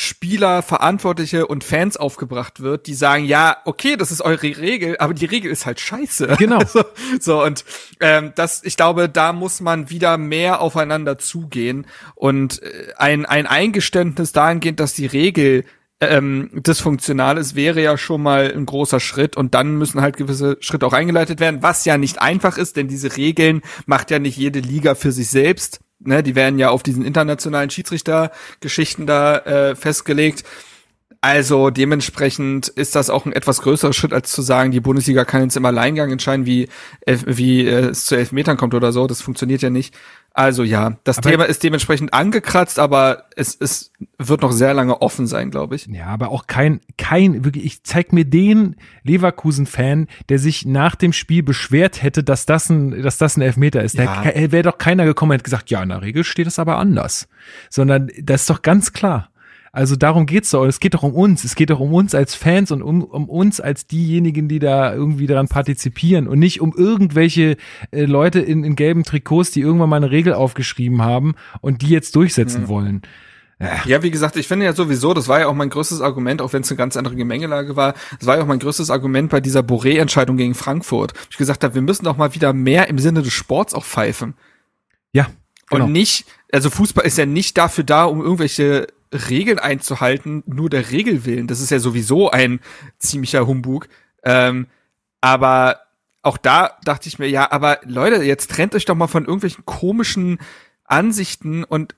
Spieler, 0.00 0.62
Verantwortliche 0.62 1.48
und 1.48 1.64
Fans 1.64 1.96
aufgebracht 1.96 2.60
wird, 2.60 2.86
die 2.86 2.94
sagen, 2.94 3.24
ja, 3.24 3.56
okay, 3.64 3.96
das 3.96 4.12
ist 4.12 4.20
eure 4.20 4.44
Regel, 4.44 4.96
aber 5.00 5.12
die 5.12 5.24
Regel 5.24 5.50
ist 5.50 5.66
halt 5.66 5.80
scheiße. 5.80 6.36
Genau. 6.38 6.60
so, 6.66 6.84
so 7.18 7.42
und 7.42 7.64
ähm, 7.98 8.30
das, 8.36 8.62
ich 8.62 8.76
glaube, 8.76 9.08
da 9.08 9.32
muss 9.32 9.60
man 9.60 9.90
wieder 9.90 10.16
mehr 10.16 10.60
aufeinander 10.60 11.18
zugehen 11.18 11.84
und 12.14 12.62
äh, 12.62 12.92
ein 12.96 13.26
ein 13.26 13.48
Eingeständnis 13.48 14.30
dahingehend, 14.30 14.78
dass 14.78 14.94
die 14.94 15.06
Regel 15.06 15.64
ähm, 16.00 16.50
dysfunktional 16.52 17.36
ist, 17.36 17.56
wäre 17.56 17.82
ja 17.82 17.98
schon 17.98 18.22
mal 18.22 18.52
ein 18.54 18.66
großer 18.66 19.00
Schritt 19.00 19.36
und 19.36 19.54
dann 19.54 19.78
müssen 19.78 20.00
halt 20.00 20.16
gewisse 20.16 20.58
Schritte 20.60 20.86
auch 20.86 20.92
eingeleitet 20.92 21.40
werden, 21.40 21.64
was 21.64 21.84
ja 21.84 21.98
nicht 21.98 22.20
einfach 22.20 22.56
ist, 22.56 22.76
denn 22.76 22.86
diese 22.86 23.16
Regeln 23.16 23.62
macht 23.86 24.12
ja 24.12 24.20
nicht 24.20 24.36
jede 24.36 24.60
Liga 24.60 24.94
für 24.94 25.10
sich 25.10 25.28
selbst 25.28 25.80
ne, 26.00 26.22
die 26.22 26.34
werden 26.34 26.58
ja 26.58 26.70
auf 26.70 26.82
diesen 26.82 27.04
internationalen 27.04 27.70
Schiedsrichtergeschichten 27.70 29.06
da 29.06 29.38
äh, 29.38 29.76
festgelegt. 29.76 30.44
Also 31.20 31.70
dementsprechend 31.70 32.68
ist 32.68 32.94
das 32.94 33.10
auch 33.10 33.26
ein 33.26 33.32
etwas 33.32 33.62
größerer 33.62 33.92
Schritt, 33.92 34.12
als 34.12 34.30
zu 34.30 34.40
sagen, 34.40 34.70
die 34.70 34.80
Bundesliga 34.80 35.24
kann 35.24 35.42
jetzt 35.42 35.56
im 35.56 35.64
Alleingang 35.64 36.12
entscheiden, 36.12 36.46
wie, 36.46 36.68
wie 37.06 37.66
äh, 37.66 37.86
es 37.86 38.06
zu 38.06 38.14
elf 38.14 38.30
Metern 38.30 38.56
kommt 38.56 38.74
oder 38.74 38.92
so. 38.92 39.06
Das 39.08 39.20
funktioniert 39.20 39.60
ja 39.60 39.70
nicht. 39.70 39.96
Also 40.38 40.62
ja, 40.62 40.96
das 41.02 41.18
aber 41.18 41.30
Thema 41.30 41.44
ist 41.46 41.64
dementsprechend 41.64 42.14
angekratzt, 42.14 42.78
aber 42.78 43.24
es, 43.34 43.56
es 43.58 43.90
wird 44.18 44.42
noch 44.42 44.52
sehr 44.52 44.72
lange 44.72 45.02
offen 45.02 45.26
sein, 45.26 45.50
glaube 45.50 45.74
ich. 45.74 45.86
Ja, 45.86 46.06
aber 46.06 46.28
auch 46.28 46.46
kein, 46.46 46.80
kein, 46.96 47.44
wirklich, 47.44 47.64
ich 47.64 47.82
zeig 47.82 48.12
mir 48.12 48.24
den 48.24 48.76
Leverkusen-Fan, 49.02 50.06
der 50.28 50.38
sich 50.38 50.64
nach 50.64 50.94
dem 50.94 51.12
Spiel 51.12 51.42
beschwert 51.42 52.04
hätte, 52.04 52.22
dass 52.22 52.46
das 52.46 52.70
ein, 52.70 53.02
dass 53.02 53.18
das 53.18 53.36
ein 53.36 53.42
Elfmeter 53.42 53.82
ist. 53.82 53.96
Ja. 53.96 54.22
Da 54.22 54.52
wäre 54.52 54.62
doch 54.62 54.78
keiner 54.78 55.06
gekommen 55.06 55.30
und 55.30 55.34
hätte 55.34 55.42
gesagt, 55.42 55.70
ja, 55.70 55.82
in 55.82 55.88
der 55.88 56.02
Regel 56.02 56.22
steht 56.22 56.46
es 56.46 56.60
aber 56.60 56.78
anders. 56.78 57.26
Sondern 57.68 58.08
das 58.22 58.42
ist 58.42 58.50
doch 58.50 58.62
ganz 58.62 58.92
klar. 58.92 59.30
Also 59.72 59.96
darum 59.96 60.26
geht's 60.26 60.50
doch. 60.50 60.64
Es 60.64 60.80
geht 60.80 60.94
doch 60.94 61.02
um 61.02 61.14
uns. 61.14 61.44
Es 61.44 61.54
geht 61.54 61.70
doch 61.70 61.80
um 61.80 61.92
uns 61.92 62.14
als 62.14 62.34
Fans 62.34 62.70
und 62.70 62.82
um, 62.82 63.04
um 63.04 63.28
uns 63.28 63.60
als 63.60 63.86
diejenigen, 63.86 64.48
die 64.48 64.58
da 64.58 64.94
irgendwie 64.94 65.26
daran 65.26 65.48
partizipieren 65.48 66.28
und 66.28 66.38
nicht 66.38 66.60
um 66.60 66.74
irgendwelche 66.76 67.56
äh, 67.90 68.04
Leute 68.04 68.40
in, 68.40 68.64
in 68.64 68.76
gelben 68.76 69.04
Trikots, 69.04 69.50
die 69.50 69.60
irgendwann 69.60 69.90
mal 69.90 69.96
eine 69.96 70.10
Regel 70.10 70.34
aufgeschrieben 70.34 71.02
haben 71.02 71.34
und 71.60 71.82
die 71.82 71.88
jetzt 71.88 72.16
durchsetzen 72.16 72.62
mhm. 72.62 72.68
wollen. 72.68 73.02
Ja. 73.60 73.80
ja, 73.86 74.02
wie 74.04 74.12
gesagt, 74.12 74.36
ich 74.36 74.46
finde 74.46 74.66
ja 74.66 74.72
sowieso, 74.72 75.14
das 75.14 75.26
war 75.26 75.40
ja 75.40 75.48
auch 75.48 75.54
mein 75.54 75.68
größtes 75.68 76.00
Argument, 76.00 76.40
auch 76.40 76.52
wenn 76.52 76.62
es 76.62 76.70
eine 76.70 76.76
ganz 76.76 76.96
andere 76.96 77.16
Gemengelage 77.16 77.74
war, 77.74 77.94
das 78.18 78.26
war 78.26 78.36
ja 78.36 78.42
auch 78.42 78.46
mein 78.46 78.60
größtes 78.60 78.88
Argument 78.88 79.30
bei 79.30 79.40
dieser 79.40 79.60
Boré-Entscheidung 79.60 80.36
gegen 80.36 80.54
Frankfurt. 80.54 81.12
Ich 81.28 81.36
gesagt 81.36 81.64
habe, 81.64 81.74
wir 81.74 81.82
müssen 81.82 82.04
doch 82.04 82.16
mal 82.16 82.34
wieder 82.34 82.52
mehr 82.52 82.88
im 82.88 83.00
Sinne 83.00 83.22
des 83.22 83.32
Sports 83.32 83.74
auch 83.74 83.84
pfeifen. 83.84 84.34
Ja. 85.12 85.26
Genau. 85.70 85.84
Und 85.84 85.92
nicht, 85.92 86.24
also 86.52 86.70
Fußball 86.70 87.04
ist 87.04 87.18
ja 87.18 87.26
nicht 87.26 87.58
dafür 87.58 87.84
da, 87.84 88.04
um 88.04 88.22
irgendwelche 88.22 88.86
Regeln 89.12 89.58
einzuhalten, 89.58 90.42
nur 90.46 90.70
der 90.70 90.90
Regel 90.90 91.24
willen. 91.24 91.46
Das 91.46 91.60
ist 91.60 91.70
ja 91.70 91.78
sowieso 91.78 92.30
ein 92.30 92.60
ziemlicher 92.98 93.46
Humbug. 93.46 93.88
Ähm, 94.22 94.66
aber 95.20 95.80
auch 96.22 96.36
da 96.36 96.76
dachte 96.84 97.08
ich 97.08 97.18
mir, 97.18 97.28
ja, 97.28 97.50
aber 97.50 97.80
Leute, 97.84 98.22
jetzt 98.22 98.50
trennt 98.50 98.74
euch 98.74 98.84
doch 98.84 98.94
mal 98.94 99.06
von 99.06 99.24
irgendwelchen 99.24 99.64
komischen 99.64 100.38
Ansichten 100.84 101.64
und 101.64 101.94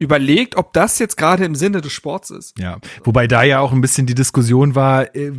überlegt, 0.00 0.56
ob 0.56 0.72
das 0.72 0.98
jetzt 0.98 1.16
gerade 1.16 1.44
im 1.44 1.54
Sinne 1.54 1.80
des 1.80 1.92
Sports 1.92 2.30
ist. 2.30 2.58
Ja, 2.58 2.78
wobei 3.04 3.28
da 3.28 3.44
ja 3.44 3.60
auch 3.60 3.72
ein 3.72 3.80
bisschen 3.80 4.06
die 4.06 4.14
Diskussion 4.14 4.74
war, 4.74 5.14
äh, 5.14 5.30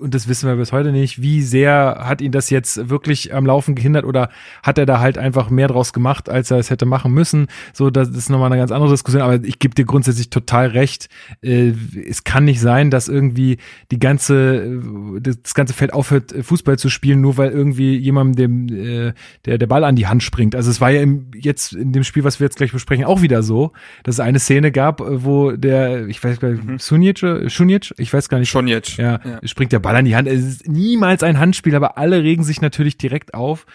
und 0.00 0.14
das 0.14 0.28
wissen 0.28 0.48
wir 0.48 0.54
bis 0.54 0.72
heute 0.72 0.92
nicht, 0.92 1.20
wie 1.20 1.42
sehr 1.42 2.02
hat 2.04 2.20
ihn 2.20 2.30
das 2.30 2.50
jetzt 2.50 2.88
wirklich 2.88 3.34
am 3.34 3.46
Laufen 3.46 3.74
gehindert 3.74 4.04
oder 4.04 4.30
hat 4.62 4.78
er 4.78 4.86
da 4.86 5.00
halt 5.00 5.18
einfach 5.18 5.50
mehr 5.50 5.66
draus 5.66 5.92
gemacht, 5.92 6.28
als 6.28 6.52
er 6.52 6.58
es 6.58 6.70
hätte 6.70 6.86
machen 6.86 7.12
müssen. 7.12 7.48
So, 7.72 7.90
das 7.90 8.10
ist 8.10 8.30
nochmal 8.30 8.52
eine 8.52 8.60
ganz 8.60 8.70
andere 8.70 8.92
Diskussion, 8.92 9.22
aber 9.22 9.42
ich 9.42 9.58
gebe 9.58 9.74
dir 9.74 9.84
grundsätzlich 9.84 10.30
total 10.30 10.68
recht. 10.68 11.08
Äh, 11.42 11.72
es 12.08 12.22
kann 12.22 12.44
nicht 12.44 12.60
sein, 12.60 12.92
dass 12.92 13.08
irgendwie 13.08 13.58
die 13.90 13.98
ganze, 13.98 14.80
das 15.20 15.54
ganze 15.54 15.74
Feld 15.74 15.92
aufhört, 15.92 16.32
Fußball 16.42 16.78
zu 16.78 16.88
spielen, 16.90 17.20
nur 17.20 17.36
weil 17.38 17.50
irgendwie 17.50 17.96
jemandem 17.96 18.68
dem, 18.68 19.08
äh, 19.08 19.14
der, 19.46 19.58
der 19.58 19.66
Ball 19.66 19.82
an 19.82 19.96
die 19.96 20.06
Hand 20.06 20.22
springt. 20.22 20.54
Also 20.54 20.70
es 20.70 20.80
war 20.80 20.90
ja 20.90 21.02
im, 21.02 21.32
jetzt 21.34 21.72
in 21.72 21.92
dem 21.92 22.04
Spiel, 22.04 22.22
was 22.22 22.38
wir 22.38 22.44
jetzt 22.44 22.56
gleich 22.56 22.70
besprechen, 22.70 23.04
auch 23.04 23.20
wieder 23.20 23.42
so 23.42 23.64
dass 24.02 24.16
es 24.16 24.20
eine 24.20 24.38
Szene 24.38 24.72
gab, 24.72 25.00
wo 25.00 25.52
der, 25.52 26.06
ich 26.06 26.22
weiß 26.22 26.40
gar 26.40 26.50
nicht, 26.50 26.64
mhm. 26.64 26.78
Sunic, 26.78 27.18
Sunic, 27.48 27.94
ich 27.96 28.12
weiß 28.12 28.28
gar 28.28 28.38
nicht. 28.38 28.50
Sunic. 28.50 28.96
Ja, 28.96 29.20
ja, 29.24 29.40
springt 29.44 29.72
der 29.72 29.78
Ball 29.78 29.96
an 29.96 30.04
die 30.04 30.16
Hand. 30.16 30.28
Es 30.28 30.44
ist 30.44 30.68
niemals 30.68 31.22
ein 31.22 31.38
Handspiel, 31.38 31.74
aber 31.74 31.98
alle 31.98 32.22
regen 32.22 32.44
sich 32.44 32.60
natürlich 32.60 32.98
direkt 32.98 33.34
auf. 33.34 33.66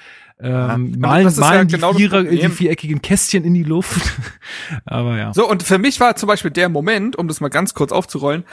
Ähm, 0.41 0.51
ja, 0.51 0.99
malen 0.99 1.35
malen 1.35 1.67
ja 1.69 1.77
genau 1.77 1.91
die, 1.91 2.07
Vierer, 2.07 2.23
die 2.23 2.49
viereckigen 2.49 3.01
Kästchen 3.01 3.43
in 3.43 3.53
die 3.53 3.63
Luft. 3.63 4.01
aber 4.85 5.17
ja. 5.17 5.33
So, 5.33 5.49
und 5.49 5.63
für 5.63 5.77
mich 5.77 5.99
war 5.99 6.15
zum 6.15 6.27
Beispiel 6.27 6.51
der 6.51 6.69
Moment, 6.69 7.17
um 7.17 7.27
das 7.27 7.41
mal 7.41 7.49
ganz 7.49 7.73
kurz 7.73 7.91
aufzurollen, 7.91 8.45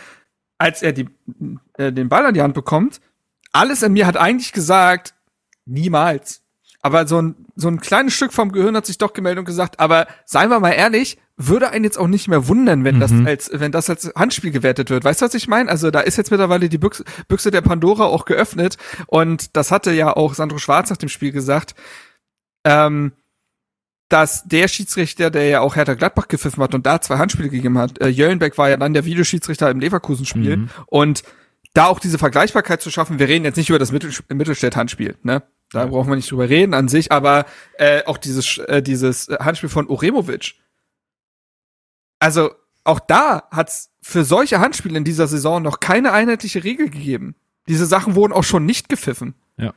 als 0.58 0.82
er 0.82 0.92
die, 0.92 1.08
äh, 1.74 1.92
den 1.92 2.08
Ball 2.08 2.26
an 2.26 2.34
die 2.34 2.42
Hand 2.42 2.54
bekommt, 2.54 3.00
alles 3.52 3.82
in 3.82 3.92
mir 3.92 4.06
hat 4.06 4.16
eigentlich 4.16 4.52
gesagt, 4.52 5.14
niemals. 5.64 6.42
Aber 6.82 7.06
so 7.06 7.20
ein, 7.20 7.34
so 7.54 7.68
ein 7.68 7.80
kleines 7.80 8.14
Stück 8.14 8.32
vom 8.32 8.52
Gehirn 8.52 8.76
hat 8.76 8.86
sich 8.86 8.98
doch 8.98 9.12
gemeldet 9.12 9.40
und 9.40 9.44
gesagt, 9.44 9.80
aber 9.80 10.06
seien 10.24 10.50
wir 10.50 10.60
mal 10.60 10.70
ehrlich, 10.70 11.18
würde 11.36 11.70
einen 11.70 11.84
jetzt 11.84 11.98
auch 11.98 12.06
nicht 12.06 12.28
mehr 12.28 12.48
wundern, 12.48 12.84
wenn 12.84 12.96
mhm. 12.96 13.00
das 13.00 13.12
als, 13.26 13.50
wenn 13.52 13.72
das 13.72 13.90
als 13.90 14.10
Handspiel 14.16 14.50
gewertet 14.50 14.88
wird. 14.88 15.04
Weißt 15.04 15.20
du, 15.20 15.26
was 15.26 15.34
ich 15.34 15.48
meine? 15.48 15.70
Also 15.70 15.90
da 15.90 16.00
ist 16.00 16.16
jetzt 16.16 16.30
mittlerweile 16.30 16.68
die 16.68 16.78
Büchse, 16.78 17.04
Büchse 17.28 17.50
der 17.50 17.60
Pandora 17.60 18.04
auch 18.04 18.24
geöffnet 18.24 18.78
und 19.06 19.56
das 19.56 19.70
hatte 19.70 19.92
ja 19.92 20.16
auch 20.16 20.34
Sandro 20.34 20.58
Schwarz 20.58 20.88
nach 20.88 20.96
dem 20.96 21.10
Spiel 21.10 21.32
gesagt, 21.32 21.74
ähm, 22.64 23.12
dass 24.08 24.44
der 24.44 24.68
Schiedsrichter, 24.68 25.30
der 25.30 25.48
ja 25.48 25.60
auch 25.60 25.76
Hertha 25.76 25.94
Gladbach 25.94 26.28
gepfiffen 26.28 26.62
hat 26.62 26.74
und 26.74 26.86
da 26.86 27.00
zwei 27.00 27.18
Handspiele 27.18 27.48
gegeben 27.48 27.76
hat, 27.76 28.00
äh, 28.00 28.08
Jöllenbeck 28.08 28.56
war 28.56 28.70
ja 28.70 28.76
dann 28.76 28.94
der 28.94 29.04
Videoschiedsrichter 29.04 29.70
im 29.70 29.80
Leverkusen-Spiel 29.80 30.56
mhm. 30.56 30.70
und 30.86 31.22
da 31.74 31.86
auch 31.86 32.00
diese 32.00 32.16
Vergleichbarkeit 32.16 32.80
zu 32.80 32.90
schaffen, 32.90 33.18
wir 33.18 33.28
reden 33.28 33.44
jetzt 33.44 33.56
nicht 33.56 33.68
über 33.68 33.78
das 33.78 33.92
Mittel, 33.92 34.10
Mittelstädt-Handspiel, 34.32 35.16
ne? 35.22 35.42
Da 35.72 35.80
ja. 35.80 35.86
brauchen 35.86 36.08
wir 36.08 36.16
nicht 36.16 36.30
drüber 36.30 36.48
reden 36.48 36.74
an 36.74 36.88
sich, 36.88 37.10
aber 37.10 37.44
äh, 37.76 38.04
auch 38.04 38.18
dieses, 38.18 38.58
äh, 38.58 38.82
dieses 38.82 39.28
Handspiel 39.28 39.68
von 39.68 39.88
Oremovic. 39.88 40.54
Also 42.18 42.50
auch 42.84 43.00
da 43.00 43.44
hat's 43.50 43.90
für 44.00 44.24
solche 44.24 44.60
Handspiele 44.60 44.96
in 44.96 45.04
dieser 45.04 45.26
Saison 45.26 45.62
noch 45.62 45.80
keine 45.80 46.12
einheitliche 46.12 46.62
Regel 46.64 46.88
gegeben. 46.88 47.34
Diese 47.68 47.86
Sachen 47.86 48.14
wurden 48.14 48.32
auch 48.32 48.44
schon 48.44 48.64
nicht 48.64 48.88
gepfiffen. 48.88 49.34
Ja. 49.56 49.74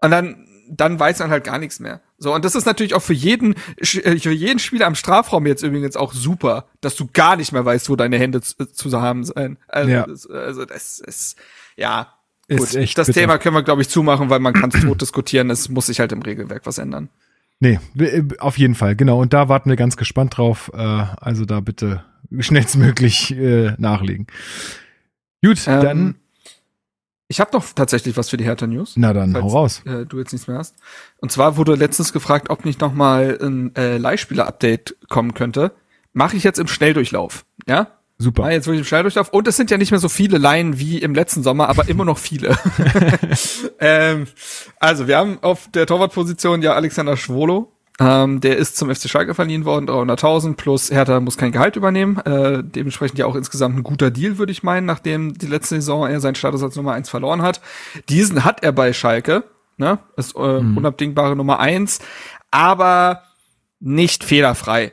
Und 0.00 0.10
dann, 0.10 0.46
dann 0.70 0.98
weiß 0.98 1.18
man 1.18 1.30
halt 1.30 1.44
gar 1.44 1.58
nichts 1.58 1.80
mehr. 1.80 2.00
So, 2.16 2.34
und 2.34 2.44
das 2.44 2.54
ist 2.54 2.64
natürlich 2.64 2.94
auch 2.94 3.02
für 3.02 3.12
jeden, 3.12 3.54
äh, 3.76 4.18
für 4.18 4.30
jeden 4.30 4.58
Spieler 4.58 4.86
am 4.86 4.94
Strafraum 4.94 5.46
jetzt 5.46 5.62
übrigens 5.62 5.96
auch 5.96 6.14
super, 6.14 6.66
dass 6.80 6.96
du 6.96 7.08
gar 7.12 7.36
nicht 7.36 7.52
mehr 7.52 7.64
weißt, 7.64 7.90
wo 7.90 7.96
deine 7.96 8.18
Hände 8.18 8.40
zu, 8.40 8.64
zu 8.66 9.00
haben 9.00 9.24
sein. 9.24 9.58
Also, 9.68 9.90
ja. 9.90 10.06
das, 10.06 10.26
also 10.26 10.64
das 10.64 10.98
ist, 11.00 11.36
ja, 11.76 12.14
Gut, 12.48 12.74
das 12.74 13.06
bitter. 13.06 13.12
Thema 13.12 13.38
können 13.38 13.54
wir, 13.54 13.62
glaube 13.62 13.82
ich, 13.82 13.88
zumachen, 13.88 14.28
weil 14.28 14.40
man 14.40 14.54
kann 14.54 14.70
es 14.74 14.80
tot 14.80 15.00
diskutieren. 15.00 15.50
Es 15.50 15.68
muss 15.68 15.86
sich 15.86 16.00
halt 16.00 16.10
im 16.10 16.22
Regelwerk 16.22 16.66
was 16.66 16.78
ändern. 16.78 17.08
Nee, 17.60 17.78
äh, 17.98 18.22
auf 18.38 18.58
jeden 18.58 18.74
Fall, 18.74 18.96
genau. 18.96 19.20
Und 19.20 19.32
da 19.32 19.48
warten 19.48 19.68
wir 19.68 19.76
ganz 19.76 19.96
gespannt 19.96 20.36
drauf. 20.36 20.70
Äh, 20.74 20.78
also 20.78 21.44
da 21.44 21.60
bitte 21.60 22.04
schnellstmöglich 22.38 23.32
äh, 23.32 23.74
nachlegen. 23.78 24.26
Gut, 25.44 25.66
ähm, 25.66 25.80
dann. 25.82 26.14
Ich 27.28 27.38
habe 27.38 27.52
noch 27.52 27.64
tatsächlich 27.72 28.16
was 28.16 28.28
für 28.28 28.36
die 28.36 28.44
Hertha 28.44 28.66
News. 28.66 28.94
Na 28.96 29.12
dann, 29.12 29.32
falls, 29.32 29.44
hau 29.44 29.48
raus. 29.48 29.82
Äh, 29.84 30.04
du 30.04 30.18
jetzt 30.18 30.32
nichts 30.32 30.48
mehr 30.48 30.58
hast. 30.58 30.74
Und 31.18 31.30
zwar 31.30 31.56
wurde 31.56 31.76
letztens 31.76 32.12
gefragt, 32.12 32.50
ob 32.50 32.64
nicht 32.64 32.80
noch 32.80 32.92
mal 32.92 33.38
ein 33.40 33.74
äh, 33.76 33.98
Leihspieler-Update 33.98 34.96
kommen 35.08 35.34
könnte. 35.34 35.72
Mache 36.12 36.36
ich 36.36 36.42
jetzt 36.42 36.58
im 36.58 36.66
Schnelldurchlauf, 36.66 37.44
ja? 37.68 37.99
Super. 38.20 38.44
Ah, 38.44 38.50
jetzt 38.50 38.66
wirklich 38.66 38.80
im 38.80 38.84
Schnelldurchlauf. 38.84 39.30
Und 39.30 39.48
es 39.48 39.56
sind 39.56 39.70
ja 39.70 39.78
nicht 39.78 39.92
mehr 39.92 39.98
so 39.98 40.10
viele 40.10 40.36
Laien 40.36 40.78
wie 40.78 40.98
im 40.98 41.14
letzten 41.14 41.42
Sommer, 41.42 41.70
aber 41.70 41.88
immer 41.88 42.04
noch 42.04 42.18
viele. 42.18 42.54
ähm, 43.80 44.26
also, 44.78 45.08
wir 45.08 45.16
haben 45.16 45.38
auf 45.40 45.68
der 45.72 45.86
Torwartposition 45.86 46.60
ja 46.60 46.74
Alexander 46.74 47.16
Schwolo. 47.16 47.72
Ähm, 47.98 48.40
der 48.42 48.58
ist 48.58 48.76
zum 48.76 48.94
FC 48.94 49.08
Schalke 49.08 49.34
verliehen 49.34 49.64
worden, 49.64 49.88
300.000 49.88 50.56
plus 50.56 50.90
Hertha 50.90 51.20
muss 51.20 51.38
kein 51.38 51.52
Gehalt 51.52 51.76
übernehmen. 51.76 52.18
Äh, 52.18 52.62
dementsprechend 52.62 53.18
ja 53.18 53.24
auch 53.24 53.34
insgesamt 53.34 53.76
ein 53.76 53.82
guter 53.82 54.10
Deal, 54.10 54.36
würde 54.36 54.52
ich 54.52 54.62
meinen, 54.62 54.84
nachdem 54.86 55.34
die 55.34 55.46
letzte 55.46 55.76
Saison 55.76 56.06
er 56.06 56.20
seinen 56.20 56.34
Status 56.34 56.62
als 56.62 56.76
Nummer 56.76 56.92
eins 56.92 57.08
verloren 57.08 57.40
hat. 57.40 57.62
Diesen 58.10 58.44
hat 58.44 58.62
er 58.62 58.72
bei 58.72 58.92
Schalke, 58.92 59.44
ne? 59.78 59.98
Ist 60.16 60.34
äh, 60.36 60.60
mhm. 60.60 60.76
unabdingbare 60.76 61.36
Nummer 61.36 61.58
eins, 61.58 62.00
aber 62.50 63.22
nicht 63.80 64.24
fehlerfrei. 64.24 64.92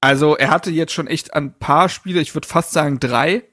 Also 0.00 0.36
er 0.36 0.50
hatte 0.50 0.70
jetzt 0.70 0.92
schon 0.92 1.06
echt 1.06 1.34
ein 1.34 1.58
paar 1.58 1.88
Spiele, 1.88 2.20
ich 2.20 2.34
würde 2.34 2.46
fast 2.46 2.72
sagen 2.72 3.00
drei, 3.00 3.44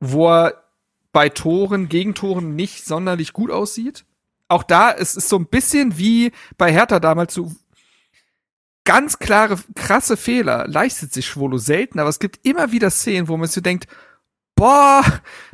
wo 0.00 0.28
er 0.30 0.64
bei 1.12 1.28
Toren, 1.28 1.88
Gegentoren 1.88 2.56
nicht 2.56 2.84
sonderlich 2.84 3.32
gut 3.32 3.50
aussieht. 3.50 4.04
Auch 4.48 4.62
da 4.62 4.90
ist 4.90 5.16
es 5.16 5.28
so 5.28 5.36
ein 5.36 5.46
bisschen 5.46 5.98
wie 5.98 6.32
bei 6.58 6.72
Hertha 6.72 7.00
damals 7.00 7.34
so 7.34 7.52
ganz 8.84 9.18
klare, 9.18 9.58
krasse 9.74 10.16
Fehler. 10.16 10.66
Leistet 10.68 11.12
sich 11.12 11.26
Schwolo 11.26 11.58
selten, 11.58 11.98
aber 11.98 12.08
es 12.08 12.18
gibt 12.18 12.46
immer 12.46 12.72
wieder 12.72 12.90
Szenen, 12.90 13.28
wo 13.28 13.36
man 13.36 13.48
sich 13.48 13.62
denkt, 13.62 13.86
boah, 14.54 15.02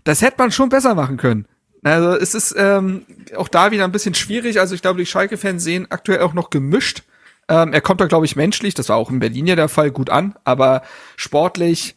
das 0.04 0.22
hätte 0.22 0.36
man 0.38 0.50
schon 0.50 0.68
besser 0.68 0.94
machen 0.94 1.16
können. 1.16 1.46
Also 1.82 2.14
es 2.14 2.34
ist 2.34 2.54
ähm, 2.58 3.06
auch 3.36 3.48
da 3.48 3.70
wieder 3.70 3.84
ein 3.84 3.92
bisschen 3.92 4.14
schwierig. 4.14 4.60
Also 4.60 4.74
ich 4.74 4.82
glaube, 4.82 4.98
die 4.98 5.06
Schalke-Fans 5.06 5.62
sehen 5.62 5.86
aktuell 5.90 6.20
auch 6.20 6.34
noch 6.34 6.50
gemischt 6.50 7.04
ähm, 7.50 7.72
er 7.72 7.80
kommt 7.80 8.00
da, 8.00 8.06
glaube 8.06 8.26
ich, 8.26 8.36
menschlich, 8.36 8.74
das 8.74 8.88
war 8.88 8.96
auch 8.96 9.10
in 9.10 9.18
Berlin 9.18 9.46
ja 9.46 9.56
der 9.56 9.68
Fall, 9.68 9.90
gut 9.90 10.08
an, 10.08 10.36
aber 10.44 10.82
sportlich, 11.16 11.96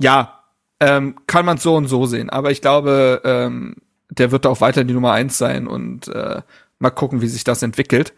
ja, 0.00 0.44
ähm, 0.78 1.16
kann 1.26 1.44
man 1.44 1.58
so 1.58 1.74
und 1.74 1.88
so 1.88 2.06
sehen. 2.06 2.30
Aber 2.30 2.52
ich 2.52 2.60
glaube, 2.60 3.20
ähm, 3.24 3.74
der 4.08 4.30
wird 4.30 4.44
da 4.44 4.50
auch 4.50 4.60
weiter 4.60 4.84
die 4.84 4.94
Nummer 4.94 5.12
eins 5.12 5.36
sein 5.36 5.66
und 5.66 6.06
äh, 6.06 6.42
mal 6.78 6.90
gucken, 6.90 7.20
wie 7.20 7.26
sich 7.26 7.42
das 7.42 7.62
entwickelt. 7.62 8.14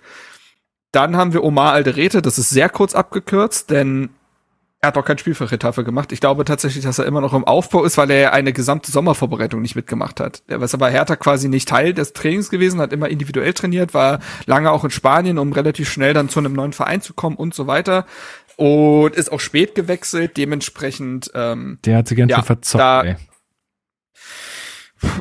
Dann 0.93 1.17
haben 1.17 1.33
wir 1.33 1.45
Omar 1.45 1.73
Alderete, 1.73 2.21
das 2.21 2.39
ist 2.39 2.51
sehr 2.51 2.69
kurz 2.69 2.95
abgekürzt, 2.95 3.71
denn 3.71 4.11
er 4.83 4.89
hat 4.89 4.97
auch 4.97 5.05
kein 5.05 5.19
Spiel 5.19 5.35
für 5.35 5.51
Retafe 5.51 5.85
gemacht. 5.85 6.11
Ich 6.11 6.21
glaube 6.21 6.45
tatsächlich, 6.47 6.85
dass 6.85 6.99
er 6.99 7.05
immer 7.05 7.21
noch 7.21 7.35
im 7.35 7.45
Aufbau 7.45 7.85
ist, 7.85 7.99
weil 7.99 8.11
er 8.11 8.33
eine 8.33 8.55
gesamte 8.55 8.91
Sommervorbereitung 8.91 9.61
nicht 9.61 9.77
mitgemacht 9.77 10.21
hat. 10.21 10.43
Er 10.49 10.63
ist 10.63 10.73
aber 10.73 10.89
Hertha 10.89 11.17
quasi 11.17 11.49
nicht 11.49 11.69
Teil 11.69 11.93
des 11.93 12.15
Trainings 12.15 12.49
gewesen, 12.49 12.81
hat 12.81 12.95
immer 12.95 13.11
individuell 13.11 13.53
trainiert, 13.53 13.93
war 13.93 14.21
lange 14.47 14.71
auch 14.71 14.83
in 14.85 14.91
Spanien, 14.91 15.39
um 15.39 15.53
relativ 15.53 15.91
schnell 15.91 16.15
dann 16.15 16.31
zu 16.31 16.39
einem 16.39 16.55
neuen 16.55 16.73
Verein 16.73 17.03
zu 17.03 17.13
kommen 17.13 17.37
und 17.37 17.55
so 17.55 17.67
weiter. 17.67 18.07
Und 18.57 19.15
ist 19.17 19.31
auch 19.31 19.41
spät 19.41 19.75
gewechselt, 19.75 20.39
dementsprechend. 20.39 21.31
Ähm, 21.35 21.79
Der 21.85 21.99
hat 21.99 22.09
sich 22.09 22.17
ganz 22.17 22.31
ja, 22.31 22.43
verzockt, 22.43 22.81
da, 22.81 23.03
ey. 23.03 23.17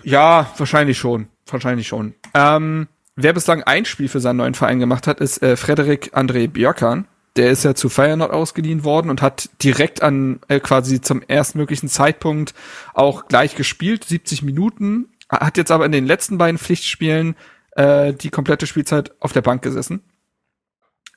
Ja, 0.04 0.52
wahrscheinlich 0.58 0.98
schon. 0.98 1.28
Wahrscheinlich 1.48 1.88
schon. 1.88 2.14
Ähm, 2.34 2.88
wer 3.16 3.34
bislang 3.34 3.64
ein 3.64 3.84
Spiel 3.84 4.08
für 4.08 4.20
seinen 4.22 4.38
neuen 4.38 4.54
Verein 4.54 4.80
gemacht 4.80 5.06
hat, 5.06 5.20
ist 5.20 5.44
äh, 5.44 5.58
Frederik 5.58 6.16
André 6.16 6.48
Björkan 6.48 7.08
der 7.36 7.52
ist 7.52 7.64
ja 7.64 7.76
zu 7.76 7.90
Feyenoord 7.90 8.32
ausgeliehen 8.32 8.84
worden 8.84 9.10
und 9.10 9.22
hat 9.22 9.50
direkt 9.64 10.02
an 10.02 10.40
äh, 10.48 10.60
quasi 10.60 11.02
zum 11.02 11.22
erstmöglichen 11.28 11.90
Zeitpunkt 11.90 12.54
auch 12.94 13.28
gleich 13.28 13.56
gespielt, 13.56 14.04
70 14.04 14.44
Minuten, 14.44 15.10
hat 15.30 15.58
jetzt 15.58 15.72
aber 15.72 15.86
in 15.86 15.92
den 15.92 16.06
letzten 16.06 16.38
beiden 16.38 16.58
Pflichtspielen 16.58 17.36
äh, 17.72 18.14
die 18.14 18.30
komplette 18.30 18.68
Spielzeit 18.68 19.12
auf 19.20 19.32
der 19.32 19.42
Bank 19.42 19.62
gesessen. 19.62 20.02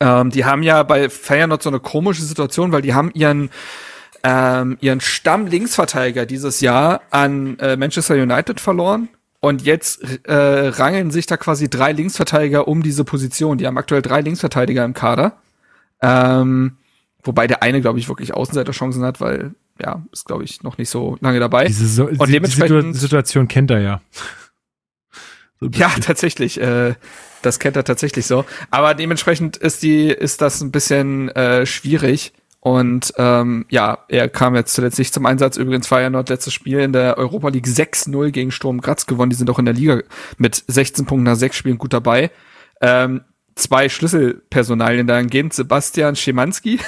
Ähm, 0.01 0.31
die 0.31 0.45
haben 0.45 0.63
ja 0.63 0.83
bei 0.83 1.09
Feyenoord 1.09 1.63
so 1.63 1.71
eine 1.71 1.81
komische 1.81 2.23
Situation, 2.23 2.73
weil 2.73 2.83
die 2.83 2.95
haben 2.95 3.11
ihren 3.15 3.51
ähm, 4.25 4.79
ihren 4.81 5.01
Stamm-Linksverteidiger 5.01 6.27
dieses 6.27 6.61
Jahr 6.61 7.03
an 7.11 7.59
äh, 7.59 7.77
Manchester 7.77 8.15
United 8.15 8.61
verloren. 8.61 9.09
Und 9.41 9.63
jetzt 9.63 10.05
äh, 10.25 10.33
rangeln 10.33 11.11
sich 11.11 11.27
da 11.27 11.37
quasi 11.37 11.69
drei 11.69 11.91
Linksverteidiger 11.91 12.69
um 12.69 12.83
diese 12.83 13.03
Position. 13.03 13.59
Die 13.59 13.67
haben 13.67 13.77
aktuell 13.77 14.03
drei 14.03 14.21
Linksverteidiger 14.21 14.85
im 14.85 14.95
Kader. 14.95 15.39
Ähm, 16.03 16.77
wobei 17.23 17.47
der 17.47 17.63
eine, 17.63 17.81
glaube 17.81 17.99
ich, 17.99 18.09
wirklich 18.09 18.35
Außenseiterchancen 18.35 19.05
hat, 19.05 19.21
weil 19.21 19.55
ja, 19.81 20.05
ist, 20.13 20.27
glaube 20.27 20.45
ich, 20.45 20.63
noch 20.63 20.79
nicht 20.79 20.91
so 20.91 21.17
lange 21.21 21.41
dabei. 21.41 21.67
Diese 21.67 21.87
so 21.87 22.07
und 22.07 22.31
dementsprechend, 22.31 22.95
die 22.95 22.99
Situation 22.99 23.49
kennt 23.49 23.71
er 23.71 23.81
ja. 23.81 24.01
so 25.61 25.69
ja, 25.69 25.91
tatsächlich. 26.01 26.61
Äh, 26.61 26.95
das 27.43 27.59
kennt 27.59 27.77
er 27.77 27.85
tatsächlich 27.85 28.27
so. 28.27 28.45
Aber 28.71 28.95
dementsprechend 28.95 29.57
ist 29.57 29.83
die, 29.83 30.09
ist 30.09 30.41
das 30.41 30.61
ein 30.61 30.71
bisschen 30.71 31.29
äh, 31.31 31.67
schwierig. 31.67 32.33
Und 32.61 33.13
ähm, 33.17 33.67
ja, 33.71 33.99
er 34.07 34.29
kam 34.29 34.55
jetzt 34.55 34.75
zuletzt 34.75 35.01
nicht 35.01 35.13
zum 35.13 35.27
Einsatz. 35.27 35.57
Übrigens 35.57 35.91
war 35.91 36.01
ja 36.01 36.11
noch 36.11 36.29
letztes 36.29 36.53
Spiel 36.53 36.79
in 36.79 36.93
der 36.93 37.19
Europa 37.19 37.49
League 37.49 37.67
6-0 37.67 38.31
gegen 38.31 38.53
Sturm 38.53 38.81
Graz 38.81 39.07
gewonnen. 39.07 39.31
Die 39.31 39.37
sind 39.37 39.51
auch 39.51 39.59
in 39.59 39.65
der 39.65 39.75
Liga 39.75 40.01
mit 40.39 40.63
16 40.69 41.05
Punkten 41.05 41.25
nach 41.25 41.35
sechs 41.35 41.57
Spielen 41.57 41.79
gut 41.79 41.93
dabei. 41.93 42.31
Ähm, 42.81 43.23
zwei 43.55 43.89
Schlüsselpersonalien 43.89 45.07
dahingehend. 45.07 45.53
Sebastian 45.53 46.17
Schimanski, 46.17 46.81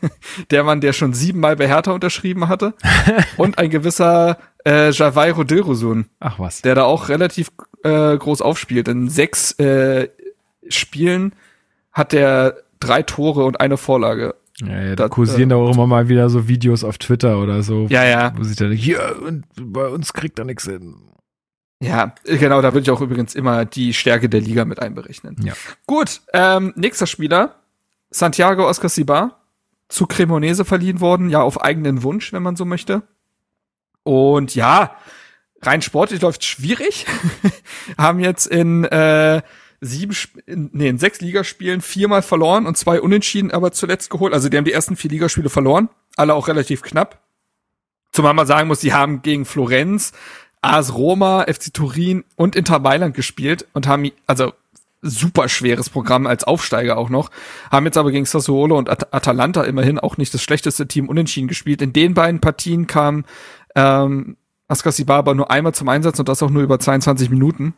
der 0.50 0.64
Mann, 0.64 0.80
der 0.80 0.92
schon 0.92 1.12
siebenmal 1.12 1.56
bei 1.56 1.68
Hertha 1.68 1.92
unterschrieben 1.92 2.48
hatte. 2.48 2.74
und 3.36 3.58
ein 3.58 3.70
gewisser 3.70 4.38
äh, 4.64 4.90
Javairo 4.90 5.44
Dilrosun. 5.44 6.06
Ach 6.20 6.38
was. 6.38 6.62
Der 6.62 6.74
da 6.74 6.84
auch 6.84 7.08
relativ 7.08 7.50
äh, 7.82 8.16
groß 8.16 8.42
aufspielt. 8.42 8.88
In 8.88 9.08
sechs 9.08 9.52
äh, 9.58 10.08
Spielen 10.68 11.34
hat 11.92 12.12
der 12.12 12.56
drei 12.80 13.02
Tore 13.02 13.44
und 13.44 13.60
eine 13.60 13.76
Vorlage. 13.76 14.34
Ja, 14.60 14.82
ja, 14.82 14.96
da 14.96 15.08
kursieren 15.08 15.50
äh, 15.50 15.54
da 15.54 15.56
auch 15.56 15.74
immer 15.74 15.86
mal 15.86 16.08
wieder 16.08 16.28
so 16.28 16.46
Videos 16.46 16.84
auf 16.84 16.98
Twitter 16.98 17.40
oder 17.40 17.62
so. 17.62 17.86
Ja, 17.88 18.04
ja. 18.04 18.32
Wo 18.36 18.44
sich 18.44 18.56
dann, 18.56 18.72
hier, 18.72 19.16
und 19.26 19.44
bei 19.56 19.86
uns 19.86 20.12
kriegt 20.12 20.38
er 20.38 20.44
nichts 20.44 20.64
hin. 20.64 20.96
Ja, 21.82 22.14
genau, 22.24 22.62
da 22.62 22.72
würde 22.74 22.82
ich 22.82 22.90
auch 22.92 23.00
übrigens 23.00 23.34
immer 23.34 23.64
die 23.64 23.92
Stärke 23.92 24.28
der 24.28 24.40
Liga 24.40 24.64
mit 24.64 24.78
einberechnen. 24.80 25.36
Ja. 25.42 25.54
Gut, 25.84 26.20
ähm, 26.32 26.72
nächster 26.76 27.08
Spieler, 27.08 27.56
Santiago 28.10 28.68
Oscar 28.68 28.88
zu 29.88 30.06
Cremonese 30.06 30.64
verliehen 30.64 31.00
worden, 31.00 31.28
ja, 31.28 31.42
auf 31.42 31.60
eigenen 31.60 32.04
Wunsch, 32.04 32.32
wenn 32.32 32.42
man 32.42 32.54
so 32.54 32.64
möchte. 32.64 33.02
Und 34.04 34.54
ja, 34.54 34.96
rein 35.60 35.82
sportlich 35.82 36.22
läuft 36.22 36.44
schwierig. 36.44 37.04
Haben 37.98 38.20
jetzt 38.20 38.46
in 38.46 38.84
äh, 38.84 39.42
sieben, 39.80 40.16
in, 40.46 40.70
nee, 40.72 40.88
in 40.88 40.98
sechs 40.98 41.20
Ligaspielen 41.20 41.80
viermal 41.80 42.22
verloren 42.22 42.66
und 42.66 42.76
zwei 42.76 43.00
unentschieden, 43.00 43.50
aber 43.50 43.72
zuletzt 43.72 44.08
geholt. 44.08 44.34
Also 44.34 44.48
die 44.48 44.56
haben 44.56 44.64
die 44.64 44.72
ersten 44.72 44.94
vier 44.94 45.10
Ligaspiele 45.10 45.50
verloren, 45.50 45.88
alle 46.16 46.34
auch 46.34 46.46
relativ 46.46 46.82
knapp. 46.82 47.20
Zumal 48.12 48.34
man 48.34 48.46
sagen 48.46 48.68
muss, 48.68 48.80
die 48.80 48.92
haben 48.92 49.22
gegen 49.22 49.44
Florenz, 49.44 50.12
AS 50.62 50.94
Roma, 50.94 51.44
FC 51.48 51.74
Turin 51.74 52.24
und 52.36 52.56
Inter 52.56 52.78
Mailand 52.78 53.14
gespielt 53.14 53.66
und 53.72 53.86
haben, 53.86 54.10
also 54.26 54.52
super 55.02 55.48
schweres 55.48 55.90
Programm 55.90 56.26
als 56.26 56.44
Aufsteiger 56.44 56.96
auch 56.96 57.10
noch, 57.10 57.30
haben 57.70 57.86
jetzt 57.86 57.98
aber 57.98 58.12
gegen 58.12 58.24
Sassuolo 58.24 58.78
und 58.78 58.88
At 58.88 59.12
Atalanta 59.12 59.64
immerhin 59.64 59.98
auch 59.98 60.16
nicht 60.16 60.32
das 60.32 60.42
schlechteste 60.42 60.86
Team 60.86 61.08
unentschieden 61.08 61.48
gespielt. 61.48 61.82
In 61.82 61.92
den 61.92 62.14
beiden 62.14 62.40
Partien 62.40 62.86
kam 62.86 63.24
ähm, 63.74 64.36
Askasibar 64.68 65.34
nur 65.34 65.50
einmal 65.50 65.74
zum 65.74 65.88
Einsatz 65.88 66.18
und 66.18 66.28
das 66.28 66.42
auch 66.42 66.50
nur 66.50 66.62
über 66.62 66.78
22 66.78 67.28
Minuten. 67.28 67.74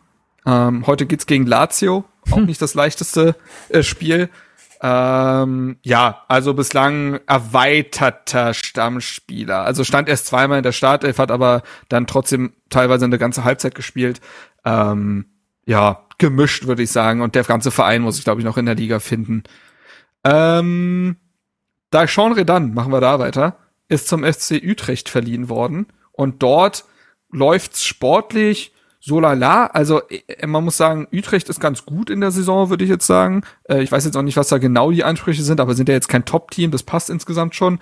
Ähm, 0.47 0.87
heute 0.87 1.07
geht's 1.07 1.27
gegen 1.27 1.47
Lazio, 1.47 2.05
auch 2.31 2.37
hm. 2.37 2.44
nicht 2.47 2.61
das 2.61 2.75
leichteste 2.75 3.35
äh, 3.70 3.83
Spiel. 3.83 4.29
Ähm, 4.87 5.79
ja, 5.83 6.25
also 6.29 6.53
bislang 6.53 7.18
erweiterter 7.27 8.53
Stammspieler. 8.53 9.62
Also 9.62 9.83
stand 9.83 10.11
erst 10.11 10.27
zweimal 10.27 10.59
in 10.59 10.62
der 10.62 10.73
Startelf, 10.73 11.16
hat 11.16 11.31
aber 11.31 11.62
dann 11.88 12.07
trotzdem 12.07 12.53
teilweise 12.68 13.07
eine 13.07 13.16
ganze 13.16 13.44
Halbzeit 13.44 13.75
gespielt. 13.75 14.20
Ähm, 14.62 15.25
ja, 15.64 16.05
gemischt 16.18 16.66
würde 16.66 16.83
ich 16.83 16.92
sagen. 16.92 17.23
Und 17.23 17.35
der 17.35 17.44
ganze 17.44 17.70
Verein 17.70 18.03
muss 18.03 18.18
ich, 18.18 18.25
glaube 18.25 18.42
ich, 18.42 18.44
noch 18.44 18.59
in 18.59 18.66
der 18.66 18.75
Liga 18.75 19.01
finden. 19.01 19.44
Ähm, 20.23 21.16
da 21.88 22.07
Sean 22.07 22.33
Redan, 22.33 22.75
machen 22.75 22.92
wir 22.92 23.01
da 23.01 23.18
weiter, 23.18 23.57
ist 23.88 24.07
zum 24.07 24.23
FC 24.23 24.61
Utrecht 24.62 25.09
verliehen 25.09 25.49
worden. 25.49 25.87
Und 26.12 26.42
dort 26.42 26.85
läuft's 27.31 27.87
sportlich 27.87 28.74
so 29.05 29.21
lala. 29.21 29.67
Also 29.67 30.01
äh, 30.09 30.47
man 30.47 30.64
muss 30.64 30.77
sagen, 30.77 31.07
Utrecht 31.12 31.49
ist 31.49 31.61
ganz 31.61 31.85
gut 31.85 32.11
in 32.11 32.21
der 32.21 32.31
Saison, 32.31 32.71
würde 32.71 32.85
ich 32.85 32.90
jetzt 32.90 33.07
sagen. 33.07 33.43
Äh, 33.64 33.83
ich 33.83 33.93
weiß 33.93 34.05
jetzt 34.05 34.17
auch 34.17 34.23
nicht, 34.23 34.37
was 34.37 34.49
da 34.49 34.59
genau 34.59 34.90
die 34.90 35.05
Ansprüche 35.05 35.43
sind, 35.43 35.61
aber 35.61 35.75
sind 35.75 35.88
ja 35.88 35.95
jetzt 35.95 36.09
kein 36.09 36.25
Top-Team, 36.25 36.71
das 36.71 36.83
passt 36.83 37.11
insgesamt 37.11 37.55
schon. 37.55 37.79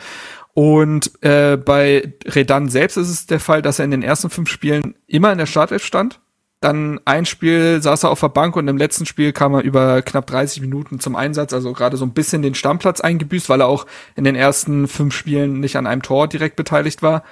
Und 0.55 1.13
äh, 1.23 1.57
bei 1.57 2.15
Redan 2.27 2.69
selbst 2.69 2.97
ist 2.97 3.09
es 3.09 3.27
der 3.27 3.41
Fall, 3.41 3.63
dass 3.63 3.79
er 3.79 3.85
in 3.85 3.93
den 3.93 4.03
ersten 4.03 4.31
fünf 4.31 4.51
Spielen 4.51 4.97
immer 5.07 5.33
in 5.33 5.39
der 5.39 5.47
Startelf 5.47 5.85
stand. 5.85 6.21
Dann 6.61 7.01
ein 7.05 7.27
Spiel 7.27 7.83
saß 7.83 8.05
er 8.05 8.11
auf 8.11 8.21
der 8.21 8.29
Bank 8.29 8.55
und 8.55 8.69
im 8.69 8.77
letzten 8.77 9.05
Spiel 9.05 9.33
kam 9.33 9.55
er 9.55 9.63
über 9.63 10.01
knapp 10.03 10.29
30 10.29 10.61
Minuten 10.61 11.01
zum 11.01 11.17
Einsatz, 11.17 11.53
also 11.53 11.73
gerade 11.73 11.97
so 11.97 12.05
ein 12.05 12.13
bisschen 12.13 12.43
den 12.43 12.55
Stammplatz 12.55 13.01
eingebüßt, 13.01 13.49
weil 13.49 13.63
er 13.63 13.67
auch 13.67 13.85
in 14.15 14.23
den 14.23 14.37
ersten 14.37 14.87
fünf 14.87 15.13
Spielen 15.13 15.59
nicht 15.59 15.77
an 15.77 15.89
einem 15.89 16.03
Tor 16.03 16.29
direkt 16.29 16.55
beteiligt 16.55 17.03
war. 17.03 17.25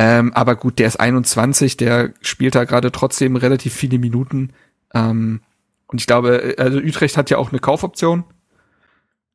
Ähm, 0.00 0.32
aber 0.32 0.54
gut, 0.54 0.78
der 0.78 0.86
ist 0.86 1.00
21, 1.00 1.76
der 1.76 2.14
spielt 2.20 2.54
da 2.54 2.64
gerade 2.64 2.92
trotzdem 2.92 3.34
relativ 3.34 3.74
viele 3.74 3.98
Minuten. 3.98 4.52
Ähm, 4.94 5.40
und 5.88 6.00
ich 6.00 6.06
glaube, 6.06 6.54
also 6.56 6.78
Utrecht 6.78 7.16
hat 7.16 7.30
ja 7.30 7.38
auch 7.38 7.50
eine 7.50 7.58
Kaufoption. 7.58 8.24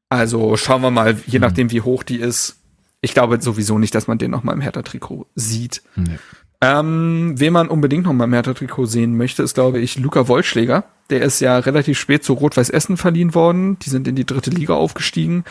Also 0.07 0.55
schauen 0.55 0.81
wir 0.81 0.91
mal, 0.91 1.17
je 1.25 1.39
mhm. 1.39 1.41
nachdem 1.41 1.71
wie 1.71 1.81
hoch 1.81 2.03
die 2.03 2.17
ist, 2.19 2.57
ich 3.01 3.13
glaube 3.13 3.41
sowieso 3.41 3.77
nicht, 3.77 3.93
dass 3.93 4.07
man 4.07 4.17
den 4.17 4.31
noch 4.31 4.43
mal 4.43 4.53
im 4.53 4.61
Hertha-Trikot 4.61 5.27
sieht. 5.35 5.81
Nee. 5.95 6.17
Ähm, 6.61 7.33
wen 7.37 7.51
man 7.51 7.67
unbedingt 7.67 8.05
noch 8.05 8.13
mal 8.13 8.23
im 8.23 8.33
Hertha-Trikot 8.33 8.85
sehen 8.85 9.17
möchte, 9.17 9.43
ist, 9.43 9.55
glaube 9.55 9.79
ich, 9.79 9.99
Luca 9.99 10.29
Wollschläger. 10.29 10.85
Der 11.09 11.21
ist 11.21 11.41
ja 11.41 11.57
relativ 11.57 11.99
spät 11.99 12.23
zu 12.23 12.31
Rot-Weiß 12.31 12.69
Essen 12.69 12.95
verliehen 12.95 13.35
worden. 13.35 13.77
Die 13.79 13.89
sind 13.89 14.07
in 14.07 14.15
die 14.15 14.25
dritte 14.25 14.49
Liga 14.49 14.73
aufgestiegen. 14.73 15.43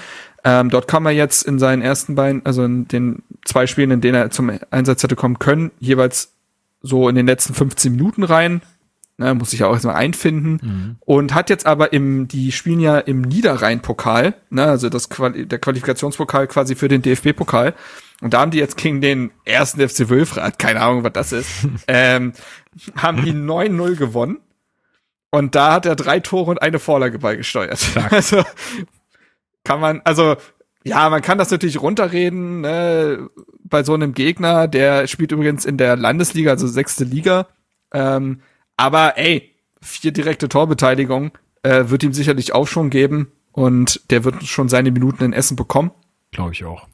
Ähm, 0.44 0.70
dort 0.70 0.88
kann 0.88 1.02
man 1.02 1.14
jetzt 1.14 1.42
in 1.42 1.58
seinen 1.58 1.82
ersten 1.82 2.14
beiden, 2.14 2.44
also 2.44 2.64
in 2.64 2.88
den 2.88 3.22
zwei 3.44 3.66
Spielen, 3.66 3.90
in 3.90 4.00
denen 4.00 4.16
er 4.16 4.30
zum 4.30 4.50
Einsatz 4.70 5.02
hätte 5.02 5.16
kommen 5.16 5.38
können, 5.38 5.70
jeweils 5.78 6.32
so 6.80 7.08
in 7.08 7.14
den 7.14 7.26
letzten 7.26 7.54
15 7.54 7.92
Minuten 7.92 8.24
rein. 8.24 8.62
Ne, 9.18 9.34
muss 9.34 9.50
sich 9.50 9.60
ja 9.60 9.66
auch 9.66 9.74
erstmal 9.74 9.96
einfinden. 9.96 10.58
Mhm. 10.62 10.96
Und 11.00 11.34
hat 11.34 11.50
jetzt 11.50 11.66
aber 11.66 11.92
im, 11.92 12.28
die 12.28 12.50
spielen 12.50 12.80
ja 12.80 12.98
im 12.98 13.20
Niederrhein-Pokal, 13.20 14.34
ne, 14.48 14.64
also 14.64 14.88
das 14.88 15.10
Quali 15.10 15.46
der 15.46 15.58
Qualifikationspokal 15.58 16.46
quasi 16.48 16.74
für 16.74 16.88
den 16.88 17.02
DFB-Pokal. 17.02 17.74
Und 18.22 18.32
da 18.34 18.40
haben 18.40 18.52
die 18.52 18.58
jetzt 18.58 18.76
gegen 18.78 19.00
den 19.00 19.30
ersten 19.44 19.86
FC 19.86 20.08
Wülfrath, 20.08 20.58
keine 20.58 20.80
Ahnung, 20.80 21.04
was 21.04 21.12
das 21.12 21.32
ist, 21.32 21.68
ähm, 21.88 22.32
haben 22.96 23.22
die 23.22 23.32
9-0 23.32 23.96
gewonnen. 23.96 24.38
Und 25.30 25.54
da 25.54 25.74
hat 25.74 25.86
er 25.86 25.96
drei 25.96 26.20
Tore 26.20 26.50
und 26.50 26.62
eine 26.62 26.78
Vorlage 26.78 27.18
beigesteuert. 27.18 27.80
Also 28.10 28.44
kann 29.64 29.80
man, 29.80 30.00
also 30.04 30.36
ja, 30.84 31.08
man 31.10 31.22
kann 31.22 31.38
das 31.38 31.50
natürlich 31.50 31.80
runterreden 31.80 32.62
ne, 32.62 33.30
bei 33.64 33.84
so 33.84 33.94
einem 33.94 34.14
Gegner, 34.14 34.68
der 34.68 35.06
spielt 35.06 35.32
übrigens 35.32 35.64
in 35.64 35.78
der 35.78 35.96
Landesliga, 35.96 36.50
also 36.50 36.66
sechste 36.66 37.04
Liga. 37.04 37.46
Ähm, 37.92 38.40
aber 38.76 39.16
ey, 39.16 39.54
vier 39.80 40.12
direkte 40.12 40.48
Torbeteiligung 40.48 41.32
äh, 41.62 41.84
wird 41.86 42.02
ihm 42.02 42.12
sicherlich 42.12 42.54
auch 42.54 42.66
schon 42.66 42.90
geben 42.90 43.32
und 43.52 44.00
der 44.10 44.24
wird 44.24 44.44
schon 44.44 44.68
seine 44.68 44.90
Minuten 44.90 45.24
in 45.24 45.32
Essen 45.32 45.56
bekommen. 45.56 45.92
Glaube 46.32 46.52
ich 46.52 46.64
auch. 46.64 46.88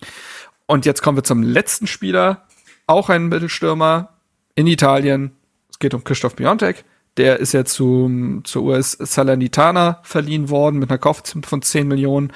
Und 0.66 0.84
jetzt 0.84 1.02
kommen 1.02 1.16
wir 1.16 1.24
zum 1.24 1.42
letzten 1.42 1.86
Spieler, 1.86 2.46
auch 2.86 3.08
ein 3.08 3.28
Mittelstürmer 3.28 4.18
in 4.54 4.66
Italien. 4.66 5.32
Es 5.70 5.78
geht 5.78 5.94
um 5.94 6.04
Christoph 6.04 6.36
Biontek. 6.36 6.84
Der 7.18 7.40
ist 7.40 7.52
ja 7.52 7.64
zum, 7.64 8.44
zur 8.44 8.62
US 8.62 8.92
Salernitana 8.92 10.00
verliehen 10.02 10.48
worden 10.48 10.78
mit 10.78 10.90
einer 10.90 10.98
Kaufzeit 10.98 11.44
von 11.44 11.60
10 11.60 11.86
Millionen. 11.86 12.32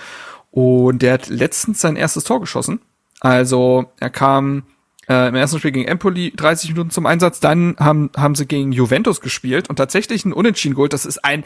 Und 0.51 1.01
der 1.01 1.14
hat 1.14 1.28
letztens 1.28 1.80
sein 1.80 1.97
erstes 1.97 2.24
Tor 2.24 2.41
geschossen. 2.41 2.80
Also 3.20 3.87
er 3.99 4.11
kam 4.11 4.64
äh, 5.09 5.28
im 5.28 5.35
ersten 5.35 5.59
Spiel 5.59 5.72
gegen 5.72 5.89
Empoli 5.89 6.33
30 6.37 6.70
Minuten 6.70 6.91
zum 6.91 7.07
Einsatz, 7.07 7.41
dann 7.41 7.76
haben, 7.78 8.11
haben 8.16 8.35
sie 8.35 8.47
gegen 8.47 8.72
Juventus 8.72 9.20
gespielt 9.20 9.70
und 9.70 9.76
tatsächlich 9.76 10.24
ein 10.24 10.33
Unentschieden 10.33 10.74
geholt. 10.74 10.93
Das 10.93 11.07
ist 11.07 11.24
ein 11.24 11.45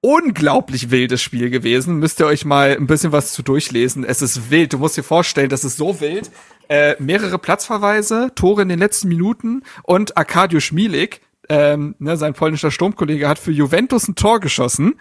unglaublich 0.00 0.90
wildes 0.90 1.22
Spiel 1.22 1.48
gewesen. 1.48 1.98
Müsst 1.98 2.20
ihr 2.20 2.26
euch 2.26 2.44
mal 2.44 2.76
ein 2.76 2.86
bisschen 2.86 3.12
was 3.12 3.32
zu 3.32 3.42
durchlesen. 3.42 4.04
Es 4.04 4.20
ist 4.20 4.50
wild. 4.50 4.72
Du 4.72 4.78
musst 4.78 4.96
dir 4.96 5.02
vorstellen, 5.02 5.48
das 5.48 5.64
ist 5.64 5.78
so 5.78 6.00
wild. 6.00 6.30
Äh, 6.68 6.94
mehrere 6.98 7.38
Platzverweise, 7.38 8.30
Tore 8.34 8.62
in 8.62 8.68
den 8.68 8.78
letzten 8.78 9.08
Minuten 9.08 9.62
und 9.82 10.16
Arkadiusz 10.16 10.72
Milik, 10.72 11.20
ähm, 11.48 11.94
ne, 11.98 12.16
sein 12.16 12.34
polnischer 12.34 12.70
Sturmkollege 12.70 13.28
hat 13.28 13.38
für 13.38 13.52
Juventus 13.52 14.08
ein 14.08 14.14
Tor 14.14 14.40
geschossen, 14.40 14.94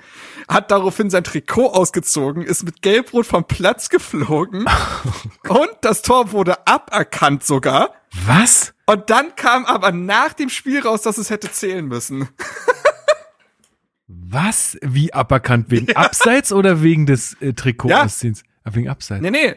hat 0.48 0.72
daraufhin 0.72 1.10
sein 1.10 1.24
Trikot 1.24 1.68
ausgezogen, 1.68 2.44
ist 2.44 2.64
mit 2.64 2.82
Gelbrot 2.82 3.26
vom 3.26 3.46
Platz 3.46 3.90
geflogen 3.90 4.66
und 5.48 5.72
das 5.82 6.02
Tor 6.02 6.32
wurde 6.32 6.68
aberkannt 6.68 7.44
sogar. 7.44 7.94
Was? 8.26 8.74
Und 8.86 9.10
dann 9.10 9.36
kam 9.36 9.66
aber 9.66 9.92
nach 9.92 10.34
dem 10.34 10.50
Spiel 10.50 10.82
raus, 10.82 11.02
dass 11.02 11.18
es 11.18 11.30
hätte 11.30 11.52
zählen 11.52 11.86
müssen. 11.86 12.30
Was? 14.08 14.78
Wie 14.82 15.14
aberkannt? 15.14 15.70
Wegen 15.70 15.88
ja. 15.90 15.96
Abseits 15.96 16.52
oder 16.52 16.82
wegen 16.84 17.06
des 17.06 17.36
äh, 17.42 17.54
Trikotausziehens? 17.54 18.42
Ja. 18.42 18.48
Ah, 18.66 18.76
wegen 18.76 18.90
Abseits. 18.90 19.22
Nee, 19.22 19.32
nee, 19.32 19.56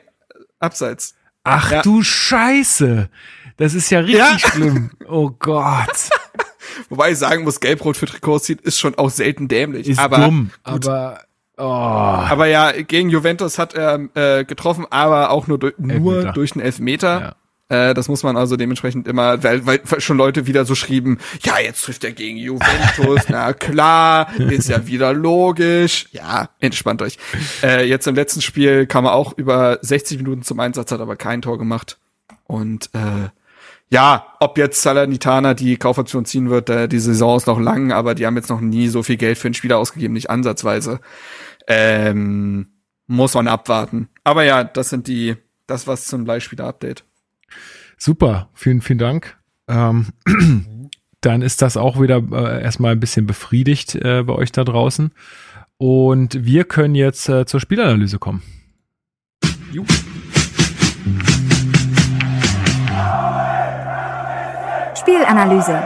Abseits. 0.58 1.14
Ach 1.44 1.70
ja. 1.70 1.82
du 1.82 2.02
Scheiße. 2.02 3.08
Das 3.56 3.74
ist 3.74 3.90
ja 3.90 4.00
richtig 4.00 4.40
schlimm. 4.52 4.90
Oh 5.06 5.30
Gott. 5.30 6.10
Wobei 6.88 7.12
ich 7.12 7.18
sagen 7.18 7.44
muss, 7.44 7.60
Gelbrot 7.60 7.96
für 7.96 8.06
Trikots 8.06 8.44
ziehen 8.44 8.58
ist 8.62 8.78
schon 8.78 8.96
auch 8.96 9.10
selten 9.10 9.48
dämlich. 9.48 9.88
Ist 9.88 9.98
aber 9.98 10.18
dumm, 10.18 10.50
gut. 10.64 10.86
aber 10.86 11.20
oh. 11.56 11.62
Aber 11.62 12.46
ja, 12.46 12.72
gegen 12.72 13.10
Juventus 13.10 13.58
hat 13.58 13.74
er 13.74 14.08
äh, 14.14 14.44
getroffen, 14.44 14.86
aber 14.90 15.30
auch 15.30 15.46
nur, 15.46 15.58
durch, 15.58 15.74
nur 15.78 16.32
durch 16.32 16.52
einen 16.52 16.64
Elfmeter. 16.64 17.20
Ja. 17.20 17.34
Äh, 17.68 17.94
das 17.94 18.08
muss 18.08 18.22
man 18.22 18.36
also 18.36 18.56
dementsprechend 18.56 19.08
immer, 19.08 19.42
weil, 19.42 19.66
weil 19.66 19.80
schon 19.98 20.16
Leute 20.16 20.46
wieder 20.46 20.64
so 20.64 20.74
schrieben, 20.74 21.18
ja, 21.42 21.58
jetzt 21.58 21.84
trifft 21.84 22.04
er 22.04 22.12
gegen 22.12 22.36
Juventus, 22.36 23.24
na 23.28 23.52
klar, 23.52 24.32
ist 24.38 24.68
ja 24.68 24.86
wieder 24.86 25.12
logisch. 25.12 26.06
Ja, 26.12 26.50
entspannt 26.60 27.02
euch. 27.02 27.18
Äh, 27.62 27.88
jetzt 27.88 28.06
im 28.06 28.14
letzten 28.14 28.40
Spiel 28.40 28.86
kam 28.86 29.04
er 29.04 29.14
auch 29.14 29.36
über 29.36 29.78
60 29.82 30.18
Minuten 30.18 30.42
zum 30.42 30.60
Einsatz, 30.60 30.92
hat 30.92 31.00
aber 31.00 31.16
kein 31.16 31.42
Tor 31.42 31.58
gemacht. 31.58 31.98
Und 32.44 32.90
äh, 32.92 33.30
ja, 33.88 34.26
ob 34.40 34.58
jetzt 34.58 34.82
Salernitana 34.82 35.54
die 35.54 35.76
Kaufoption 35.76 36.24
ziehen 36.24 36.50
wird, 36.50 36.70
äh, 36.70 36.88
die 36.88 36.98
Saison 36.98 37.36
ist 37.36 37.46
noch 37.46 37.60
lang, 37.60 37.92
aber 37.92 38.14
die 38.14 38.26
haben 38.26 38.36
jetzt 38.36 38.50
noch 38.50 38.60
nie 38.60 38.88
so 38.88 39.02
viel 39.02 39.16
Geld 39.16 39.38
für 39.38 39.48
einen 39.48 39.54
Spieler 39.54 39.78
ausgegeben, 39.78 40.14
nicht 40.14 40.30
ansatzweise. 40.30 41.00
Ähm, 41.68 42.68
muss 43.06 43.34
man 43.34 43.46
abwarten. 43.46 44.08
Aber 44.24 44.42
ja, 44.42 44.64
das 44.64 44.90
sind 44.90 45.06
die, 45.06 45.36
das 45.66 45.86
was 45.86 46.06
zum 46.06 46.26
Leihspieler-Update. 46.26 47.04
Super, 47.96 48.48
vielen, 48.54 48.80
vielen 48.80 48.98
Dank. 48.98 49.36
Ähm, 49.68 50.08
dann 51.20 51.42
ist 51.42 51.62
das 51.62 51.76
auch 51.76 52.00
wieder 52.00 52.22
äh, 52.32 52.62
erstmal 52.62 52.92
ein 52.92 53.00
bisschen 53.00 53.26
befriedigt 53.26 53.94
äh, 53.94 54.24
bei 54.24 54.34
euch 54.34 54.52
da 54.52 54.64
draußen. 54.64 55.12
Und 55.78 56.44
wir 56.44 56.64
können 56.64 56.94
jetzt 56.94 57.28
äh, 57.28 57.46
zur 57.46 57.60
Spielanalyse 57.60 58.18
kommen. 58.18 58.42
Juhu. 59.72 59.86
Spielanalyse. 65.06 65.84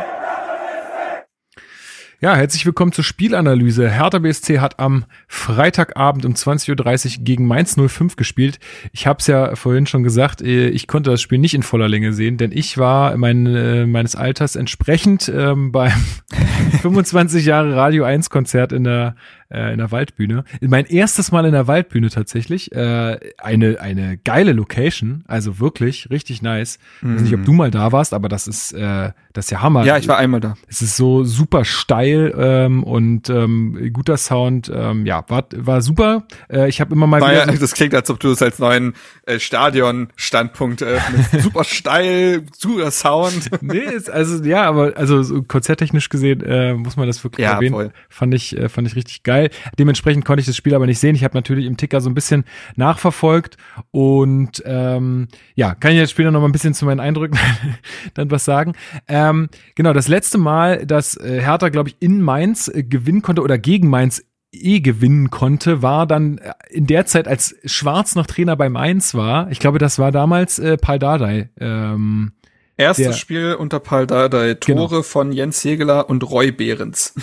Ja, 2.22 2.34
herzlich 2.36 2.64
willkommen 2.64 2.92
zur 2.92 3.04
Spielanalyse. 3.04 3.90
Hertha 3.90 4.18
BSC 4.18 4.60
hat 4.60 4.78
am 4.78 5.04
Freitagabend 5.28 6.24
um 6.24 6.32
20.30 6.32 7.18
Uhr 7.18 7.24
gegen 7.24 7.46
Mainz 7.46 7.76
05 7.76 8.16
gespielt. 8.16 8.58
Ich 8.92 9.06
habe 9.06 9.18
es 9.18 9.26
ja 9.26 9.56
vorhin 9.56 9.86
schon 9.86 10.04
gesagt, 10.04 10.40
äh, 10.40 10.68
ich 10.68 10.86
konnte 10.86 11.10
das 11.10 11.20
Spiel 11.20 11.36
nicht 11.36 11.52
in 11.52 11.62
voller 11.62 11.86
Länge 11.86 12.14
sehen, 12.14 12.38
denn 12.38 12.50
ich 12.50 12.78
war 12.78 13.14
mein, 13.18 13.44
äh, 13.44 13.84
meines 13.84 14.16
Alters 14.16 14.56
entsprechend 14.56 15.30
ähm, 15.34 15.70
beim 15.70 15.92
25 16.80 17.44
Jahre 17.44 17.76
Radio 17.76 18.04
1 18.04 18.30
Konzert 18.30 18.72
in 18.72 18.84
der 18.84 19.16
äh, 19.50 19.72
in 19.72 19.78
der 19.78 19.90
Waldbühne. 19.90 20.44
Mein 20.60 20.86
erstes 20.86 21.32
Mal 21.32 21.44
in 21.44 21.52
der 21.52 21.66
Waldbühne 21.66 22.08
tatsächlich. 22.10 22.72
Äh, 22.72 23.18
eine, 23.38 23.80
eine 23.80 24.16
geile 24.18 24.52
Location, 24.52 25.24
also 25.26 25.58
wirklich 25.58 26.10
richtig 26.10 26.42
nice. 26.42 26.78
Mhm. 27.00 27.14
weiß 27.14 27.22
nicht, 27.22 27.34
ob 27.34 27.40
mhm. 27.40 27.44
du 27.44 27.52
mal 27.52 27.70
da 27.70 27.92
warst, 27.92 28.14
aber 28.14 28.28
das 28.28 28.46
ist, 28.46 28.72
äh, 28.72 29.10
das 29.32 29.46
ist 29.46 29.50
ja 29.50 29.62
Hammer. 29.62 29.84
Ja, 29.84 29.96
ich 29.98 30.08
war 30.08 30.18
einmal 30.18 30.40
da. 30.40 30.54
Es 30.68 30.82
ist 30.82 30.96
so 30.96 31.24
super 31.24 31.64
steil 31.64 32.34
ähm, 32.36 32.84
und 32.84 33.28
ähm, 33.28 33.90
guter 33.92 34.16
Sound. 34.16 34.70
Ähm, 34.74 35.06
ja, 35.06 35.24
war, 35.28 35.46
war 35.54 35.82
super. 35.82 36.26
Äh, 36.48 36.68
ich 36.68 36.80
habe 36.80 36.94
immer 36.94 37.06
mal 37.06 37.20
war 37.20 37.30
wieder. 37.30 37.52
Ja, 37.52 37.58
das 37.58 37.74
klingt, 37.74 37.94
als 37.94 38.10
ob 38.10 38.20
du 38.20 38.30
es 38.30 38.42
als 38.42 38.58
neuen 38.58 38.94
äh, 39.26 39.38
Stadion-Standpunkt 39.38 40.82
äh, 40.82 40.98
super 41.38 41.64
steil, 41.64 42.42
super 42.56 42.90
Sound. 42.90 43.50
nee, 43.62 43.78
ist, 43.78 44.10
also 44.10 44.42
ja, 44.44 44.64
aber 44.64 44.96
also 44.96 45.22
so 45.22 45.42
konzerttechnisch 45.42 46.08
gesehen 46.08 46.42
äh, 46.42 46.74
muss 46.74 46.96
man 46.96 47.06
das 47.06 47.22
wirklich 47.24 47.44
ja, 47.44 47.54
erwähnen. 47.54 47.74
Voll. 47.74 47.92
Fand 48.08 48.34
ich, 48.34 48.56
äh, 48.56 48.68
fand 48.68 48.86
ich 48.86 48.96
richtig 48.96 49.22
geil 49.22 49.39
geil. 49.40 49.50
Dementsprechend 49.78 50.24
konnte 50.24 50.40
ich 50.40 50.46
das 50.46 50.56
Spiel 50.56 50.74
aber 50.74 50.86
nicht 50.86 50.98
sehen. 50.98 51.14
Ich 51.14 51.24
habe 51.24 51.36
natürlich 51.36 51.66
im 51.66 51.76
Ticker 51.76 52.00
so 52.00 52.10
ein 52.10 52.14
bisschen 52.14 52.44
nachverfolgt 52.76 53.56
und 53.90 54.62
ähm, 54.66 55.28
ja, 55.54 55.74
kann 55.74 55.92
ich 55.92 55.98
jetzt 55.98 56.10
später 56.10 56.30
noch 56.30 56.40
mal 56.40 56.48
ein 56.48 56.52
bisschen 56.52 56.74
zu 56.74 56.84
meinen 56.84 57.00
Eindrücken 57.00 57.38
dann 58.14 58.30
was 58.30 58.44
sagen. 58.44 58.74
Ähm, 59.08 59.48
genau, 59.74 59.92
das 59.92 60.08
letzte 60.08 60.38
Mal, 60.38 60.86
dass 60.86 61.16
äh, 61.16 61.40
Hertha, 61.40 61.68
glaube 61.68 61.90
ich, 61.90 61.96
in 62.00 62.20
Mainz 62.20 62.68
äh, 62.68 62.82
gewinnen 62.82 63.22
konnte 63.22 63.42
oder 63.42 63.58
gegen 63.58 63.88
Mainz 63.88 64.24
eh 64.52 64.80
gewinnen 64.80 65.30
konnte, 65.30 65.82
war 65.82 66.06
dann 66.06 66.38
äh, 66.38 66.52
in 66.70 66.86
der 66.86 67.06
Zeit, 67.06 67.28
als 67.28 67.54
Schwarz 67.64 68.14
noch 68.14 68.26
Trainer 68.26 68.56
bei 68.56 68.68
Mainz 68.68 69.14
war. 69.14 69.50
Ich 69.50 69.60
glaube, 69.60 69.78
das 69.78 69.98
war 69.98 70.12
damals 70.12 70.58
äh, 70.58 70.76
Paul 70.76 70.98
Dardai. 70.98 71.50
Ähm, 71.58 72.32
Erstes 72.76 73.06
der, 73.06 73.12
Spiel 73.12 73.54
unter 73.54 73.78
Paul 73.78 74.06
Dardai. 74.06 74.54
Tore 74.54 74.88
genau. 74.88 75.02
von 75.02 75.32
Jens 75.32 75.62
Hegeler 75.62 76.08
und 76.08 76.28
Roy 76.28 76.50
Behrens. 76.50 77.14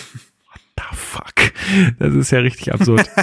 The 0.78 0.96
fuck? 0.96 1.52
Das 1.98 2.14
ist 2.14 2.30
ja 2.30 2.40
richtig 2.40 2.72
absurd. 2.72 3.08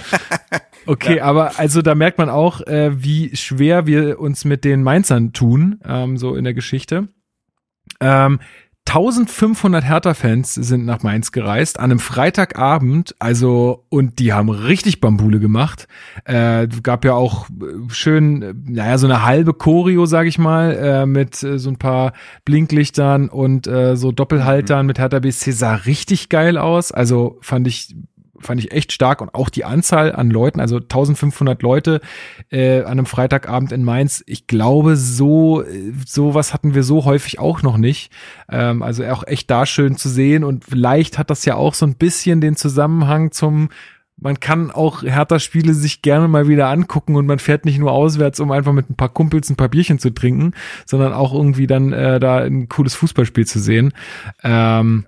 Okay, 0.87 1.17
ja. 1.17 1.23
aber 1.23 1.57
also 1.57 1.81
da 1.81 1.95
merkt 1.95 2.19
man 2.19 2.29
auch, 2.29 2.61
äh, 2.61 2.91
wie 3.03 3.35
schwer 3.35 3.87
wir 3.87 4.19
uns 4.19 4.45
mit 4.45 4.63
den 4.63 4.83
Mainzern 4.83 5.33
tun, 5.33 5.79
ähm, 5.83 6.15
so 6.17 6.35
in 6.35 6.43
der 6.43 6.53
Geschichte. 6.53 7.07
Ähm, 7.99 8.39
1500 8.87 9.83
Hertha-Fans 9.83 10.53
sind 10.53 10.85
nach 10.85 11.01
Mainz 11.01 11.31
gereist 11.31 11.79
an 11.79 11.85
einem 11.85 11.99
Freitagabend, 11.99 13.15
also 13.19 13.83
und 13.89 14.19
die 14.19 14.31
haben 14.31 14.49
richtig 14.49 15.01
Bambule 15.01 15.39
gemacht. 15.39 15.87
Äh, 16.23 16.67
gab 16.83 17.03
ja 17.03 17.13
auch 17.13 17.49
äh, 17.49 17.91
schön, 17.91 18.63
naja, 18.67 18.97
so 18.99 19.07
eine 19.07 19.25
halbe 19.25 19.53
Choreo, 19.53 20.05
sag 20.05 20.27
ich 20.27 20.37
mal, 20.37 20.75
äh, 20.75 21.05
mit 21.07 21.41
äh, 21.41 21.57
so 21.57 21.71
ein 21.71 21.77
paar 21.77 22.13
Blinklichtern 22.45 23.27
und 23.27 23.65
äh, 23.65 23.97
so 23.97 24.11
Doppelhaltern 24.11 24.85
mhm. 24.85 24.87
mit 24.87 24.99
Hertha 24.99 25.19
BSC 25.19 25.51
sah 25.51 25.75
richtig 25.75 26.29
geil 26.29 26.57
aus. 26.57 26.91
Also 26.91 27.37
fand 27.41 27.67
ich 27.67 27.95
fand 28.45 28.61
ich 28.61 28.71
echt 28.71 28.91
stark 28.91 29.21
und 29.21 29.33
auch 29.33 29.49
die 29.49 29.65
Anzahl 29.65 30.13
an 30.13 30.29
Leuten, 30.29 30.59
also 30.59 30.77
1500 30.77 31.61
Leute 31.61 32.01
äh, 32.49 32.81
an 32.81 32.93
einem 32.93 33.05
Freitagabend 33.05 33.71
in 33.71 33.83
Mainz. 33.83 34.23
Ich 34.27 34.47
glaube, 34.47 34.95
so 34.95 35.63
sowas 36.05 36.53
hatten 36.53 36.73
wir 36.73 36.83
so 36.83 37.05
häufig 37.05 37.39
auch 37.39 37.61
noch 37.61 37.77
nicht. 37.77 38.11
Ähm, 38.49 38.81
also 38.81 39.03
auch 39.05 39.25
echt 39.25 39.49
da 39.49 39.65
schön 39.65 39.97
zu 39.97 40.09
sehen 40.09 40.43
und 40.43 40.65
vielleicht 40.65 41.17
hat 41.17 41.29
das 41.29 41.45
ja 41.45 41.55
auch 41.55 41.73
so 41.73 41.85
ein 41.85 41.95
bisschen 41.95 42.41
den 42.41 42.55
Zusammenhang 42.55 43.31
zum 43.31 43.69
man 44.17 44.39
kann 44.39 44.71
auch 44.71 45.03
Hertha-Spiele 45.03 45.73
sich 45.73 46.01
gerne 46.01 46.27
mal 46.27 46.47
wieder 46.47 46.69
angucken 46.69 47.15
und 47.15 47.25
man 47.25 47.39
fährt 47.39 47.65
nicht 47.65 47.79
nur 47.79 47.91
auswärts, 47.91 48.39
um 48.39 48.51
einfach 48.51 48.71
mit 48.71 48.89
ein 48.89 48.95
paar 48.95 49.09
Kumpels 49.09 49.49
ein 49.49 49.57
paar 49.57 49.69
Bierchen 49.69 49.99
zu 49.99 50.09
trinken, 50.09 50.53
sondern 50.85 51.13
auch 51.13 51.33
irgendwie 51.33 51.67
dann 51.67 51.91
äh, 51.91 52.19
da 52.19 52.37
ein 52.37 52.69
cooles 52.69 52.95
Fußballspiel 52.95 53.45
zu 53.45 53.59
sehen. 53.59 53.93
Ähm, 54.43 55.05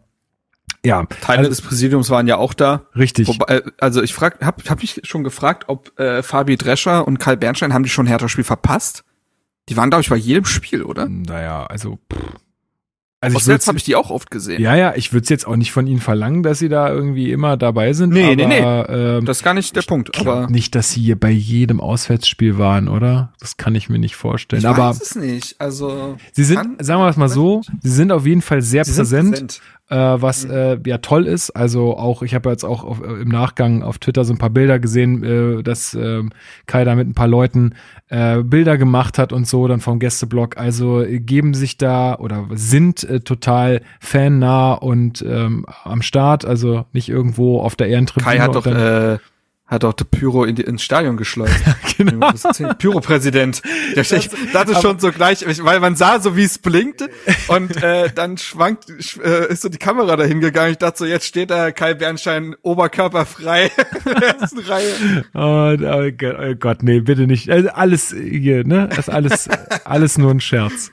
ja. 0.85 1.05
Teile 1.21 1.39
also, 1.39 1.49
des 1.49 1.61
Präsidiums 1.61 2.09
waren 2.09 2.27
ja 2.27 2.37
auch 2.37 2.53
da. 2.53 2.87
Richtig. 2.95 3.27
Wobei, 3.27 3.57
äh, 3.57 3.61
also 3.79 4.01
ich 4.01 4.13
frag, 4.13 4.43
hab, 4.45 4.67
hab 4.69 4.81
mich 4.81 5.01
schon 5.03 5.23
gefragt, 5.23 5.65
ob 5.67 5.97
äh, 5.99 6.23
Fabi 6.23 6.57
Drescher 6.57 7.07
und 7.07 7.19
Karl 7.19 7.37
Bernstein 7.37 7.73
haben 7.73 7.83
die 7.83 7.89
schon 7.89 8.07
Hertha-Spiel 8.07 8.43
verpasst? 8.43 9.03
Die 9.69 9.75
waren, 9.75 9.89
glaube 9.89 10.01
ich, 10.01 10.09
bei 10.09 10.15
jedem 10.15 10.45
Spiel, 10.45 10.83
oder? 10.83 11.07
Naja, 11.09 11.65
also 11.65 11.99
pff, 12.11 12.39
also 13.19 13.37
Auswärts 13.37 13.67
habe 13.67 13.79
ich 13.79 13.83
die 13.83 13.95
auch 13.95 14.11
oft 14.11 14.29
gesehen. 14.29 14.61
Ja, 14.61 14.75
ja, 14.75 14.93
ich 14.95 15.11
würde 15.11 15.23
es 15.23 15.29
jetzt 15.29 15.47
auch 15.47 15.55
nicht 15.55 15.71
von 15.71 15.87
ihnen 15.87 15.99
verlangen, 15.99 16.43
dass 16.43 16.59
sie 16.59 16.69
da 16.69 16.91
irgendwie 16.91 17.31
immer 17.31 17.57
dabei 17.57 17.93
sind. 17.93 18.13
Nee, 18.13 18.25
aber, 18.25 18.35
nee, 18.35 18.45
nee. 18.45 18.59
Ähm, 18.59 19.25
das 19.25 19.37
ist 19.37 19.43
gar 19.43 19.55
nicht 19.55 19.75
der 19.75 19.81
Punkt. 19.81 20.19
Aber 20.19 20.47
nicht, 20.51 20.75
dass 20.75 20.91
sie 20.91 21.01
hier 21.01 21.19
bei 21.19 21.31
jedem 21.31 21.81
Auswärtsspiel 21.81 22.59
waren, 22.59 22.87
oder? 22.87 23.33
Das 23.39 23.57
kann 23.57 23.73
ich 23.73 23.89
mir 23.89 23.97
nicht 23.97 24.15
vorstellen. 24.15 24.59
Ich 24.59 24.67
aber 24.67 24.89
weiß 24.89 25.01
es 25.01 25.15
nicht. 25.15 25.59
Also 25.59 26.17
sie 26.31 26.43
sind, 26.43 26.85
sagen 26.85 27.01
wir 27.01 27.09
es 27.09 27.17
mal 27.17 27.27
so, 27.27 27.63
sie 27.81 27.89
sind 27.89 28.11
auf 28.11 28.27
jeden 28.27 28.43
Fall 28.43 28.61
sehr 28.61 28.83
präsent. 28.83 29.31
präsent 29.31 29.61
äh, 29.89 29.95
was 29.95 30.45
mhm. 30.45 30.51
äh, 30.51 30.79
ja 30.85 30.97
toll 30.97 31.25
ist. 31.25 31.51
Also 31.51 31.97
auch, 31.97 32.21
ich 32.21 32.33
habe 32.35 32.49
jetzt 32.49 32.63
auch 32.63 32.83
auf, 32.83 33.01
äh, 33.01 33.21
im 33.21 33.29
Nachgang 33.29 33.83
auf 33.83 33.99
Twitter 33.99 34.25
so 34.25 34.33
ein 34.33 34.37
paar 34.37 34.49
Bilder 34.49 34.79
gesehen, 34.79 35.23
äh, 35.23 35.63
dass 35.63 35.93
äh, 35.93 36.23
Kai 36.65 36.83
da 36.83 36.95
mit 36.95 37.07
ein 37.07 37.13
paar 37.13 37.27
Leuten 37.27 37.75
äh, 38.09 38.43
Bilder 38.43 38.77
gemacht 38.77 39.17
hat 39.17 39.33
und 39.33 39.47
so, 39.47 39.67
dann 39.67 39.79
vom 39.79 39.99
Gästeblog. 39.99 40.57
Also 40.57 41.01
äh, 41.01 41.19
geben 41.19 41.53
sich 41.53 41.77
da 41.77 42.15
oder 42.15 42.47
sind 42.51 43.03
äh, 43.03 43.21
total 43.21 43.81
fannah 43.99 44.73
und 44.73 45.23
ähm, 45.27 45.65
am 45.83 46.01
Start, 46.01 46.45
also 46.45 46.85
nicht 46.93 47.09
irgendwo 47.09 47.61
auf 47.61 47.75
der 47.75 47.87
Ehrentribüne. 47.87 48.31
Kai 48.31 48.39
hat 48.39 48.55
doch 48.55 48.65
äh, 48.65 49.17
hat 49.67 49.83
auch 49.83 49.93
der 49.93 50.05
Pyro 50.05 50.45
in 50.45 50.55
die, 50.55 50.63
ins 50.63 50.81
Stadion 50.81 51.17
geschleust. 51.17 51.59
genau. 51.97 52.31
Pyro-Präsident. 52.77 53.61
Das, 53.95 54.09
das 54.09 54.69
ist 54.69 54.81
schon 54.81 54.99
so 54.99 55.11
gleich, 55.11 55.45
weil 55.63 55.79
man 55.81 55.95
sah 55.95 56.19
so, 56.21 56.37
wie 56.37 56.43
es 56.43 56.57
blinkte 56.57 57.09
und 57.47 57.83
äh, 57.83 58.09
dann 58.13 58.37
schwankt, 58.37 58.89
äh, 58.89 59.51
ist 59.51 59.61
so 59.61 59.69
die 59.69 59.77
Kamera 59.77 60.15
dahin 60.15 60.39
gegangen. 60.39 60.71
Ich 60.71 60.77
dachte 60.77 60.99
so, 60.99 61.05
jetzt 61.05 61.25
steht 61.25 61.49
da 61.49 61.71
Kai 61.71 61.93
Bernstein 61.93 62.55
oberkörperfrei 62.61 63.65
in 64.05 64.19
der 64.19 64.39
ersten 64.39 64.59
Reihe. 64.59 65.25
Oh, 65.33 65.75
oh, 65.77 66.11
Gott, 66.17 66.35
oh 66.39 66.55
Gott, 66.55 66.83
nee, 66.83 67.01
bitte 67.01 67.27
nicht. 67.27 67.49
Also 67.49 67.69
alles 67.69 68.15
hier, 68.17 68.63
ne? 68.63 68.87
Das 68.87 68.99
ist 68.99 69.09
alles, 69.09 69.49
alles 69.83 70.17
nur 70.17 70.31
ein 70.31 70.39
Scherz. 70.39 70.91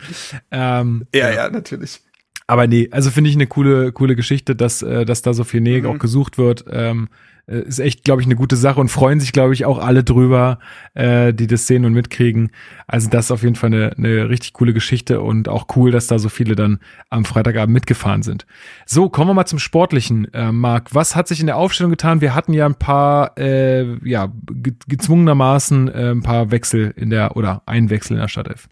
Ähm, 0.50 1.06
ja, 1.14 1.30
ja, 1.30 1.48
natürlich. 1.48 2.00
Aber 2.46 2.66
nee, 2.66 2.88
also 2.90 3.10
finde 3.10 3.30
ich 3.30 3.36
eine 3.36 3.46
coole, 3.46 3.92
coole 3.92 4.16
Geschichte, 4.16 4.56
dass, 4.56 4.82
äh, 4.82 5.04
dass 5.04 5.22
da 5.22 5.32
so 5.32 5.44
viel 5.44 5.60
Nähe 5.60 5.82
mhm. 5.82 5.86
auch 5.86 5.98
gesucht 5.98 6.38
wird. 6.38 6.64
Ähm, 6.70 7.08
äh, 7.08 7.33
ist 7.46 7.78
echt, 7.78 8.04
glaube 8.04 8.22
ich, 8.22 8.26
eine 8.26 8.36
gute 8.36 8.56
Sache 8.56 8.80
und 8.80 8.88
freuen 8.88 9.20
sich, 9.20 9.32
glaube 9.32 9.52
ich, 9.52 9.64
auch 9.64 9.78
alle 9.78 10.04
drüber, 10.04 10.58
äh, 10.94 11.34
die 11.34 11.46
das 11.46 11.66
sehen 11.66 11.84
und 11.84 11.92
mitkriegen. 11.92 12.50
Also 12.86 13.10
das 13.10 13.26
ist 13.26 13.30
auf 13.30 13.42
jeden 13.42 13.54
Fall 13.54 13.72
eine, 13.72 13.92
eine 13.96 14.28
richtig 14.28 14.54
coole 14.54 14.72
Geschichte 14.72 15.20
und 15.20 15.48
auch 15.48 15.66
cool, 15.76 15.90
dass 15.90 16.06
da 16.06 16.18
so 16.18 16.28
viele 16.28 16.54
dann 16.54 16.78
am 17.10 17.24
Freitagabend 17.24 17.72
mitgefahren 17.72 18.22
sind. 18.22 18.46
So, 18.86 19.08
kommen 19.08 19.30
wir 19.30 19.34
mal 19.34 19.46
zum 19.46 19.58
Sportlichen, 19.58 20.32
äh, 20.32 20.52
Marc. 20.52 20.94
Was 20.94 21.16
hat 21.16 21.28
sich 21.28 21.40
in 21.40 21.46
der 21.46 21.56
Aufstellung 21.56 21.90
getan? 21.90 22.20
Wir 22.20 22.34
hatten 22.34 22.52
ja 22.52 22.66
ein 22.66 22.76
paar, 22.76 23.36
äh, 23.38 23.96
ja, 24.08 24.32
ge 24.50 24.74
gezwungenermaßen 24.88 25.88
äh, 25.88 26.10
ein 26.10 26.22
paar 26.22 26.50
Wechsel 26.50 26.94
in 26.96 27.10
der, 27.10 27.36
oder 27.36 27.62
ein 27.66 27.90
Wechsel 27.90 28.14
in 28.14 28.20
der 28.20 28.28
Startelf. 28.28 28.68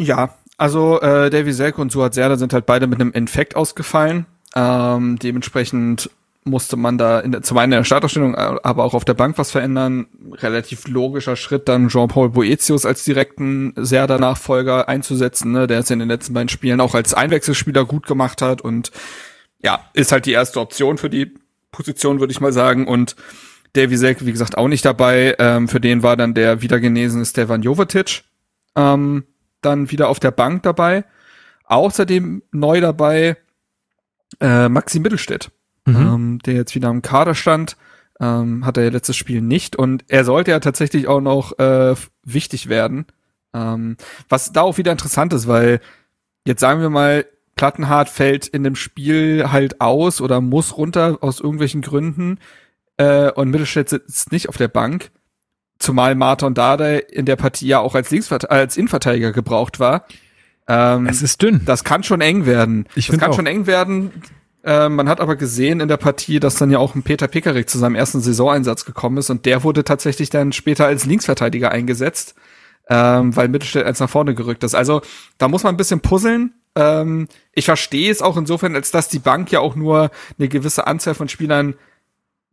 Ja, 0.00 0.34
also 0.56 1.00
äh, 1.00 1.30
Davy 1.30 1.52
Selke 1.52 1.80
und 1.80 1.92
Suat 1.92 2.14
Serda 2.14 2.36
sind 2.36 2.52
halt 2.52 2.66
beide 2.66 2.86
mit 2.86 3.00
einem 3.00 3.12
Infekt 3.12 3.54
ausgefallen. 3.54 4.26
Ähm, 4.54 5.18
dementsprechend 5.18 6.10
musste 6.48 6.76
man 6.76 6.98
da 6.98 7.20
in 7.20 7.32
der, 7.32 7.42
zum 7.42 7.58
einen 7.58 7.72
in 7.72 7.78
der 7.78 7.84
Startausstellung, 7.84 8.34
aber 8.34 8.84
auch 8.84 8.94
auf 8.94 9.04
der 9.04 9.14
Bank 9.14 9.38
was 9.38 9.50
verändern. 9.50 10.06
Relativ 10.32 10.88
logischer 10.88 11.36
Schritt, 11.36 11.68
dann 11.68 11.88
Jean-Paul 11.88 12.30
Boetius 12.30 12.86
als 12.86 13.04
direkten 13.04 13.72
Serda-Nachfolger 13.76 14.88
einzusetzen, 14.88 15.52
ne, 15.52 15.66
der 15.66 15.80
es 15.80 15.90
in 15.90 15.98
den 15.98 16.08
letzten 16.08 16.34
beiden 16.34 16.48
Spielen 16.48 16.80
auch 16.80 16.94
als 16.94 17.14
Einwechselspieler 17.14 17.84
gut 17.84 18.06
gemacht 18.06 18.42
hat 18.42 18.60
und 18.60 18.90
ja, 19.60 19.80
ist 19.92 20.12
halt 20.12 20.26
die 20.26 20.32
erste 20.32 20.60
Option 20.60 20.98
für 20.98 21.10
die 21.10 21.34
Position, 21.72 22.20
würde 22.20 22.30
ich 22.32 22.40
mal 22.40 22.52
sagen. 22.52 22.86
Und 22.86 23.16
Davy 23.72 23.96
Selke, 23.96 24.26
wie 24.26 24.32
gesagt, 24.32 24.56
auch 24.56 24.68
nicht 24.68 24.84
dabei. 24.84 25.34
Ähm, 25.38 25.68
für 25.68 25.80
den 25.80 26.02
war 26.02 26.16
dann 26.16 26.34
der 26.34 26.62
wiedergenesene 26.62 27.24
Stefan 27.24 27.62
Jovetic 27.62 28.22
ähm, 28.76 29.24
dann 29.60 29.90
wieder 29.90 30.08
auf 30.08 30.20
der 30.20 30.30
Bank 30.30 30.62
dabei. 30.62 31.04
Außerdem 31.64 32.42
neu 32.52 32.80
dabei 32.80 33.36
äh, 34.40 34.68
Maxi 34.68 35.00
Mittelstädt 35.00 35.50
mhm. 35.88 35.96
ähm, 35.96 36.38
der 36.44 36.54
jetzt 36.54 36.74
wieder 36.74 36.90
im 36.90 37.02
Kader 37.02 37.34
stand. 37.34 37.76
Ähm, 38.20 38.66
hat 38.66 38.76
er 38.76 38.84
ja 38.84 38.90
letztes 38.90 39.16
Spiel 39.16 39.40
nicht 39.40 39.76
und 39.76 40.04
er 40.08 40.24
sollte 40.24 40.50
ja 40.50 40.58
tatsächlich 40.58 41.06
auch 41.06 41.20
noch 41.20 41.56
äh, 41.60 41.94
wichtig 42.24 42.68
werden. 42.68 43.06
Ähm, 43.54 43.96
was 44.28 44.52
da 44.52 44.62
auch 44.62 44.76
wieder 44.76 44.90
interessant 44.90 45.32
ist, 45.32 45.46
weil 45.46 45.80
jetzt 46.44 46.60
sagen 46.60 46.80
wir 46.80 46.90
mal, 46.90 47.26
Plattenhardt 47.54 48.08
fällt 48.08 48.46
in 48.46 48.64
dem 48.64 48.76
Spiel 48.76 49.52
halt 49.52 49.80
aus 49.80 50.20
oder 50.20 50.40
muss 50.40 50.76
runter 50.76 51.18
aus 51.20 51.40
irgendwelchen 51.40 51.80
Gründen 51.80 52.38
äh, 52.96 53.30
und 53.30 53.50
Mittelstädt 53.50 53.88
sitzt 53.88 54.32
nicht 54.32 54.48
auf 54.48 54.56
der 54.56 54.68
Bank, 54.68 55.10
zumal 55.78 56.14
Martin 56.14 56.54
Dardai 56.54 56.98
in 56.98 57.24
der 57.24 57.36
Partie 57.36 57.66
ja 57.66 57.78
auch 57.78 57.94
als 57.94 58.12
als 58.48 58.76
Innenverteidiger 58.76 59.32
gebraucht 59.32 59.80
war. 59.80 60.06
Ähm, 60.68 61.06
es 61.06 61.22
ist 61.22 61.40
dünn. 61.40 61.62
Das 61.64 61.82
kann 61.82 62.02
schon 62.02 62.20
eng 62.20 62.44
werden. 62.44 62.86
Ich 62.94 63.06
das 63.06 63.18
kann 63.18 63.30
auch. 63.30 63.36
schon 63.36 63.46
eng 63.46 63.66
werden. 63.66 64.10
Äh, 64.64 64.88
man 64.88 65.08
hat 65.08 65.20
aber 65.20 65.36
gesehen 65.36 65.80
in 65.80 65.88
der 65.88 65.96
Partie, 65.96 66.40
dass 66.40 66.56
dann 66.56 66.70
ja 66.70 66.78
auch 66.78 66.94
ein 66.94 67.02
Peter 67.02 67.28
Pickerick 67.28 67.70
zu 67.70 67.78
seinem 67.78 67.94
ersten 67.94 68.20
Saisoneinsatz 68.20 68.84
gekommen 68.84 69.18
ist 69.18 69.30
und 69.30 69.46
der 69.46 69.62
wurde 69.62 69.84
tatsächlich 69.84 70.30
dann 70.30 70.52
später 70.52 70.86
als 70.86 71.04
Linksverteidiger 71.04 71.70
eingesetzt, 71.70 72.34
ähm, 72.88 73.36
weil 73.36 73.48
Mittelstädt 73.48 73.86
eins 73.86 74.00
nach 74.00 74.10
vorne 74.10 74.34
gerückt 74.34 74.64
ist. 74.64 74.74
Also 74.74 75.02
da 75.38 75.48
muss 75.48 75.62
man 75.62 75.74
ein 75.74 75.78
bisschen 75.78 76.00
puzzeln. 76.00 76.54
Ähm, 76.74 77.28
ich 77.52 77.66
verstehe 77.66 78.10
es 78.10 78.20
auch 78.20 78.36
insofern, 78.36 78.74
als 78.74 78.90
dass 78.90 79.08
die 79.08 79.20
Bank 79.20 79.52
ja 79.52 79.60
auch 79.60 79.76
nur 79.76 80.10
eine 80.38 80.48
gewisse 80.48 80.86
Anzahl 80.86 81.14
von 81.14 81.28
Spielern 81.28 81.74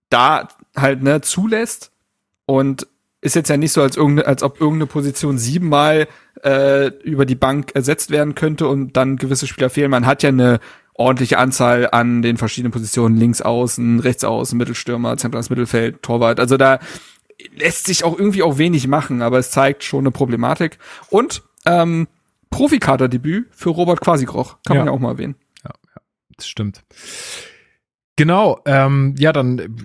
da 0.09 0.47
halt 0.75 1.01
ne 1.01 1.21
zulässt 1.21 1.91
und 2.45 2.87
ist 3.21 3.35
jetzt 3.35 3.49
ja 3.49 3.57
nicht 3.57 3.71
so, 3.71 3.81
als, 3.81 3.97
irgende, 3.97 4.27
als 4.27 4.43
ob 4.43 4.61
irgendeine 4.61 4.85
Position 4.85 5.39
siebenmal 5.39 6.07
äh, 6.43 6.87
über 7.01 7.25
die 7.25 7.33
Bank 7.33 7.71
ersetzt 7.73 8.11
werden 8.11 8.35
könnte 8.35 8.67
und 8.67 8.95
dann 8.95 9.17
gewisse 9.17 9.47
Spieler 9.47 9.71
fehlen. 9.71 9.89
Man 9.89 10.05
hat 10.05 10.21
ja 10.21 10.29
eine 10.29 10.59
ordentliche 10.95 11.37
Anzahl 11.37 11.89
an 11.91 12.21
den 12.21 12.37
verschiedenen 12.37 12.71
Positionen, 12.71 13.17
links 13.17 13.41
außen, 13.41 13.99
rechts 13.99 14.23
außen, 14.23 14.57
Mittelstürmer, 14.57 15.17
zentrales 15.17 15.49
Mittelfeld, 15.49 16.01
Torwart. 16.01 16.39
Also 16.39 16.57
da 16.57 16.79
lässt 17.55 17.85
sich 17.85 18.03
auch 18.03 18.17
irgendwie 18.17 18.43
auch 18.43 18.57
wenig 18.57 18.87
machen, 18.87 19.21
aber 19.21 19.37
es 19.37 19.51
zeigt 19.51 19.83
schon 19.83 20.01
eine 20.01 20.11
Problematik. 20.11 20.77
Und 21.09 21.43
ähm, 21.65 22.07
Profikader-Debüt 22.49 23.47
für 23.51 23.69
Robert 23.69 23.99
Quasikroch, 23.99 24.57
kann 24.65 24.77
ja. 24.77 24.81
man 24.81 24.87
ja 24.87 24.93
auch 24.93 24.99
mal 24.99 25.11
erwähnen. 25.11 25.35
Ja, 25.63 25.71
ja, 25.95 26.01
das 26.37 26.47
stimmt. 26.47 26.83
Genau, 28.15 28.61
ähm, 28.65 29.15
ja, 29.17 29.33
dann, 29.33 29.77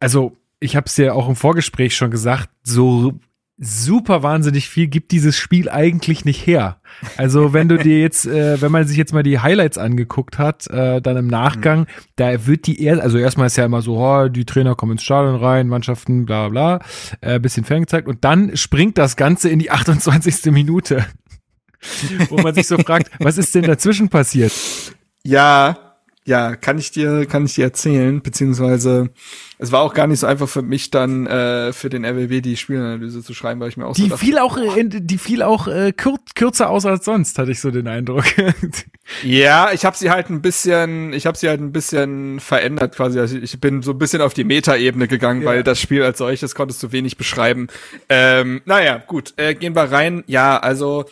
also 0.00 0.36
ich 0.58 0.74
habe 0.74 0.86
es 0.86 0.96
ja 0.96 1.12
auch 1.12 1.28
im 1.28 1.36
Vorgespräch 1.36 1.94
schon 1.94 2.10
gesagt, 2.10 2.50
so 2.64 3.14
super 3.56 4.22
wahnsinnig 4.22 4.68
viel 4.68 4.88
gibt 4.88 5.12
dieses 5.12 5.36
Spiel 5.36 5.68
eigentlich 5.68 6.24
nicht 6.24 6.44
her. 6.44 6.80
Also 7.16 7.52
wenn 7.52 7.68
du 7.68 7.76
dir 7.76 8.00
jetzt, 8.00 8.26
äh, 8.26 8.60
wenn 8.60 8.72
man 8.72 8.86
sich 8.86 8.96
jetzt 8.96 9.12
mal 9.12 9.22
die 9.22 9.38
Highlights 9.38 9.78
angeguckt 9.78 10.38
hat, 10.38 10.66
äh, 10.68 11.00
dann 11.00 11.16
im 11.16 11.26
Nachgang, 11.28 11.80
mhm. 11.80 11.86
da 12.16 12.46
wird 12.46 12.66
die 12.66 12.82
eher, 12.82 13.00
also 13.00 13.16
erstmal 13.16 13.46
ist 13.46 13.56
ja 13.56 13.64
immer 13.64 13.82
so, 13.82 13.96
oh, 13.96 14.28
die 14.28 14.44
Trainer 14.44 14.74
kommen 14.74 14.92
ins 14.92 15.04
Stadion 15.04 15.36
rein, 15.36 15.68
Mannschaften, 15.68 16.26
bla 16.26 16.48
bla, 16.48 16.80
äh, 17.20 17.38
bisschen 17.38 17.64
ferngezeigt 17.64 18.08
und 18.08 18.24
dann 18.24 18.56
springt 18.56 18.98
das 18.98 19.16
Ganze 19.16 19.48
in 19.50 19.58
die 19.58 19.70
28. 19.70 20.46
Minute. 20.46 21.06
Wo 22.30 22.38
man 22.38 22.54
sich 22.54 22.66
so 22.66 22.78
fragt, 22.78 23.10
was 23.20 23.36
ist 23.36 23.54
denn 23.54 23.64
dazwischen 23.64 24.08
passiert? 24.08 24.52
Ja, 25.22 25.83
ja, 26.26 26.56
kann 26.56 26.78
ich 26.78 26.90
dir, 26.90 27.26
kann 27.26 27.44
ich 27.44 27.54
dir 27.54 27.64
erzählen, 27.64 28.22
beziehungsweise 28.22 29.10
es 29.58 29.72
war 29.72 29.82
auch 29.82 29.92
gar 29.92 30.06
nicht 30.06 30.20
so 30.20 30.26
einfach 30.26 30.48
für 30.48 30.62
mich 30.62 30.90
dann 30.90 31.26
äh, 31.26 31.74
für 31.74 31.90
den 31.90 32.02
RWB 32.06 32.40
die 32.40 32.56
Spielanalyse 32.56 33.22
zu 33.22 33.34
schreiben, 33.34 33.60
weil 33.60 33.68
ich 33.68 33.76
mir 33.76 33.86
auch 33.86 33.94
die 33.94 34.08
so 34.08 34.16
fiel 34.16 34.38
auch 34.38 34.56
in, 34.56 35.06
die 35.06 35.18
fiel 35.18 35.42
auch 35.42 35.68
äh, 35.68 35.92
kür 35.92 36.16
kürzer 36.34 36.70
aus 36.70 36.86
als 36.86 37.04
sonst, 37.04 37.38
hatte 37.38 37.50
ich 37.50 37.60
so 37.60 37.70
den 37.70 37.88
Eindruck. 37.88 38.24
ja, 39.22 39.70
ich 39.72 39.84
habe 39.84 39.98
sie 39.98 40.10
halt 40.10 40.30
ein 40.30 40.40
bisschen, 40.40 41.12
ich 41.12 41.26
habe 41.26 41.36
sie 41.36 41.46
halt 41.46 41.60
ein 41.60 41.72
bisschen 41.72 42.40
verändert 42.40 42.96
quasi. 42.96 43.20
Also 43.20 43.36
ich 43.36 43.60
bin 43.60 43.82
so 43.82 43.90
ein 43.90 43.98
bisschen 43.98 44.22
auf 44.22 44.32
die 44.32 44.44
Meta-Ebene 44.44 45.08
gegangen, 45.08 45.42
ja. 45.42 45.48
weil 45.48 45.62
das 45.62 45.78
Spiel 45.78 46.02
als 46.02 46.16
solches 46.16 46.54
konntest 46.54 46.82
du 46.82 46.90
wenig 46.90 47.18
beschreiben. 47.18 47.68
Ähm, 48.08 48.62
naja, 48.64 48.96
gut, 48.96 49.34
äh, 49.36 49.54
gehen 49.54 49.76
wir 49.76 49.92
rein. 49.92 50.24
Ja, 50.26 50.56
also 50.56 51.04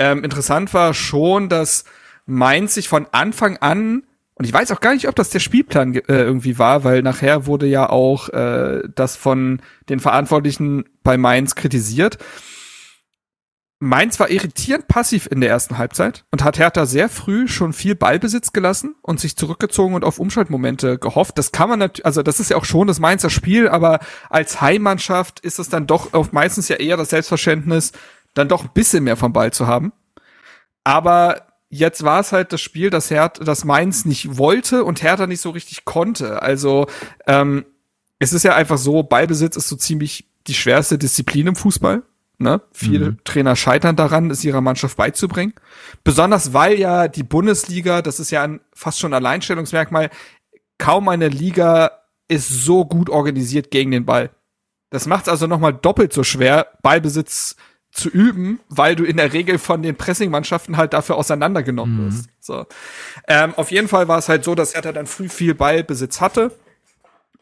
ähm, 0.00 0.24
interessant 0.24 0.74
war 0.74 0.92
schon, 0.92 1.48
dass 1.48 1.84
Mainz 2.26 2.74
sich 2.74 2.88
von 2.88 3.06
Anfang 3.12 3.58
an 3.58 4.02
Und 4.38 4.44
ich 4.44 4.52
weiß 4.52 4.70
auch 4.70 4.80
gar 4.80 4.92
nicht, 4.92 5.08
ob 5.08 5.16
das 5.16 5.30
der 5.30 5.40
Spielplan 5.40 5.94
äh, 5.94 6.02
irgendwie 6.08 6.58
war, 6.58 6.84
weil 6.84 7.02
nachher 7.02 7.46
wurde 7.46 7.66
ja 7.66 7.88
auch 7.88 8.28
äh, 8.28 8.82
das 8.94 9.16
von 9.16 9.62
den 9.88 9.98
Verantwortlichen 9.98 10.84
bei 11.02 11.16
Mainz 11.16 11.54
kritisiert. 11.54 12.18
Mainz 13.78 14.20
war 14.20 14.30
irritierend 14.30 14.88
passiv 14.88 15.26
in 15.30 15.40
der 15.40 15.50
ersten 15.50 15.78
Halbzeit 15.78 16.24
und 16.30 16.44
hat 16.44 16.58
Hertha 16.58 16.86
sehr 16.86 17.08
früh 17.08 17.48
schon 17.48 17.72
viel 17.72 17.94
Ballbesitz 17.94 18.52
gelassen 18.52 18.94
und 19.02 19.20
sich 19.20 19.36
zurückgezogen 19.36 19.94
und 19.94 20.04
auf 20.04 20.18
Umschaltmomente 20.18 20.98
gehofft. 20.98 21.36
Das 21.38 21.52
kann 21.52 21.68
man 21.70 21.78
natürlich, 21.78 22.06
also 22.06 22.22
das 22.22 22.40
ist 22.40 22.50
ja 22.50 22.56
auch 22.58 22.64
schon 22.64 22.86
das 22.86 23.00
Mainzer 23.00 23.30
Spiel, 23.30 23.68
aber 23.68 24.00
als 24.28 24.60
Heimmannschaft 24.60 25.40
ist 25.40 25.58
es 25.58 25.68
dann 25.70 25.86
doch 25.86 26.12
auf 26.12 26.32
meistens 26.32 26.68
ja 26.68 26.76
eher 26.76 26.96
das 26.96 27.10
Selbstverständnis, 27.10 27.92
dann 28.34 28.48
doch 28.48 28.64
ein 28.64 28.70
bisschen 28.72 29.04
mehr 29.04 29.16
vom 29.16 29.32
Ball 29.32 29.52
zu 29.52 29.66
haben. 29.66 29.92
Aber 30.84 31.45
jetzt 31.68 32.04
war 32.04 32.20
es 32.20 32.32
halt 32.32 32.52
das 32.52 32.60
Spiel, 32.60 32.90
das 32.90 33.10
Hertha, 33.10 33.42
das 33.44 33.64
Mainz 33.64 34.04
nicht 34.04 34.38
wollte 34.38 34.84
und 34.84 35.02
Hertha 35.02 35.26
nicht 35.26 35.40
so 35.40 35.50
richtig 35.50 35.84
konnte. 35.84 36.42
Also 36.42 36.86
ähm, 37.26 37.64
es 38.18 38.32
ist 38.32 38.44
ja 38.44 38.54
einfach 38.54 38.78
so, 38.78 39.02
Ballbesitz 39.02 39.56
ist 39.56 39.68
so 39.68 39.76
ziemlich 39.76 40.28
die 40.46 40.54
schwerste 40.54 40.98
Disziplin 40.98 41.48
im 41.48 41.56
Fußball. 41.56 42.02
Ne? 42.38 42.60
Viele 42.72 43.12
mhm. 43.12 43.24
Trainer 43.24 43.56
scheitern 43.56 43.96
daran, 43.96 44.30
es 44.30 44.44
ihrer 44.44 44.60
Mannschaft 44.60 44.96
beizubringen. 44.96 45.54
Besonders 46.04 46.52
weil 46.52 46.78
ja 46.78 47.08
die 47.08 47.22
Bundesliga, 47.22 48.02
das 48.02 48.20
ist 48.20 48.30
ja 48.30 48.42
ein 48.42 48.60
fast 48.72 49.00
schon 49.00 49.14
Alleinstellungsmerkmal, 49.14 50.10
kaum 50.78 51.08
eine 51.08 51.28
Liga 51.28 52.02
ist 52.28 52.48
so 52.48 52.84
gut 52.84 53.08
organisiert 53.08 53.70
gegen 53.70 53.90
den 53.90 54.04
Ball. 54.04 54.30
Das 54.90 55.06
macht 55.06 55.24
es 55.24 55.28
also 55.28 55.46
nochmal 55.46 55.72
doppelt 55.74 56.12
so 56.12 56.24
schwer, 56.24 56.68
Ballbesitz 56.82 57.56
zu 57.96 58.08
üben, 58.08 58.60
weil 58.68 58.94
du 58.96 59.04
in 59.04 59.16
der 59.16 59.32
Regel 59.32 59.58
von 59.58 59.82
den 59.82 59.96
Pressing-Mannschaften 59.96 60.76
halt 60.76 60.92
dafür 60.92 61.16
auseinandergenommen 61.16 61.96
mhm. 61.96 62.06
wirst. 62.06 62.28
So. 62.40 62.66
Ähm, 63.26 63.54
auf 63.56 63.70
jeden 63.70 63.88
Fall 63.88 64.08
war 64.08 64.18
es 64.18 64.28
halt 64.28 64.44
so, 64.44 64.54
dass 64.54 64.74
Hertha 64.74 64.92
dann 64.92 65.06
früh 65.06 65.28
viel 65.28 65.54
Ballbesitz 65.54 66.20
hatte 66.20 66.52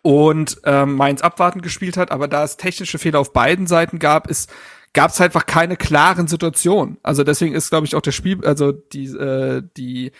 und 0.03 0.59
ähm, 0.65 0.95
Mainz 0.95 1.23
abwartend 1.23 1.63
gespielt 1.63 1.97
hat, 1.97 2.11
aber 2.11 2.29
da 2.29 2.45
es 2.45 2.57
technische 2.57 2.99
Fehler 2.99 3.21
auf 3.21 3.33
beiden 3.33 3.67
Seiten 3.67 3.99
gab, 3.99 4.29
ist 4.29 4.51
gab 4.93 5.11
es 5.11 5.21
einfach 5.21 5.45
keine 5.45 5.77
klaren 5.77 6.29
Situationen. 6.29 6.99
Also 7.03 7.25
deswegen 7.25 7.55
ist, 7.55 7.69
glaube 7.69 7.85
ich, 7.85 7.97
auch 7.97 8.01
das 8.01 8.15
Spiel, 8.15 8.45
also 8.45 8.71
die, 8.71 9.07
äh, 9.07 9.63
die 9.77 10.13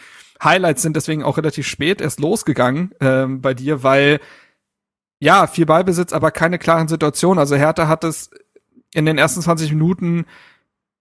Highlights 0.43 0.83
sind 0.83 0.97
deswegen 0.97 1.23
auch 1.23 1.37
relativ 1.37 1.67
spät 1.67 2.01
erst 2.01 2.19
losgegangen 2.19 2.93
ähm, 3.01 3.41
bei 3.41 3.55
dir, 3.55 3.83
weil 3.85 4.21
ja, 5.21 5.47
viel 5.47 5.65
Ballbesitz, 5.65 6.13
aber 6.13 6.33
keine 6.33 6.59
klaren 6.59 6.89
Situationen. 6.89 7.39
Also 7.39 7.55
Hertha 7.55 7.89
hat 7.89 8.05
es 8.05 8.31
in 8.95 9.07
den 9.07 9.19
ersten 9.19 9.43
20 9.43 9.71
Minuten 9.73 10.25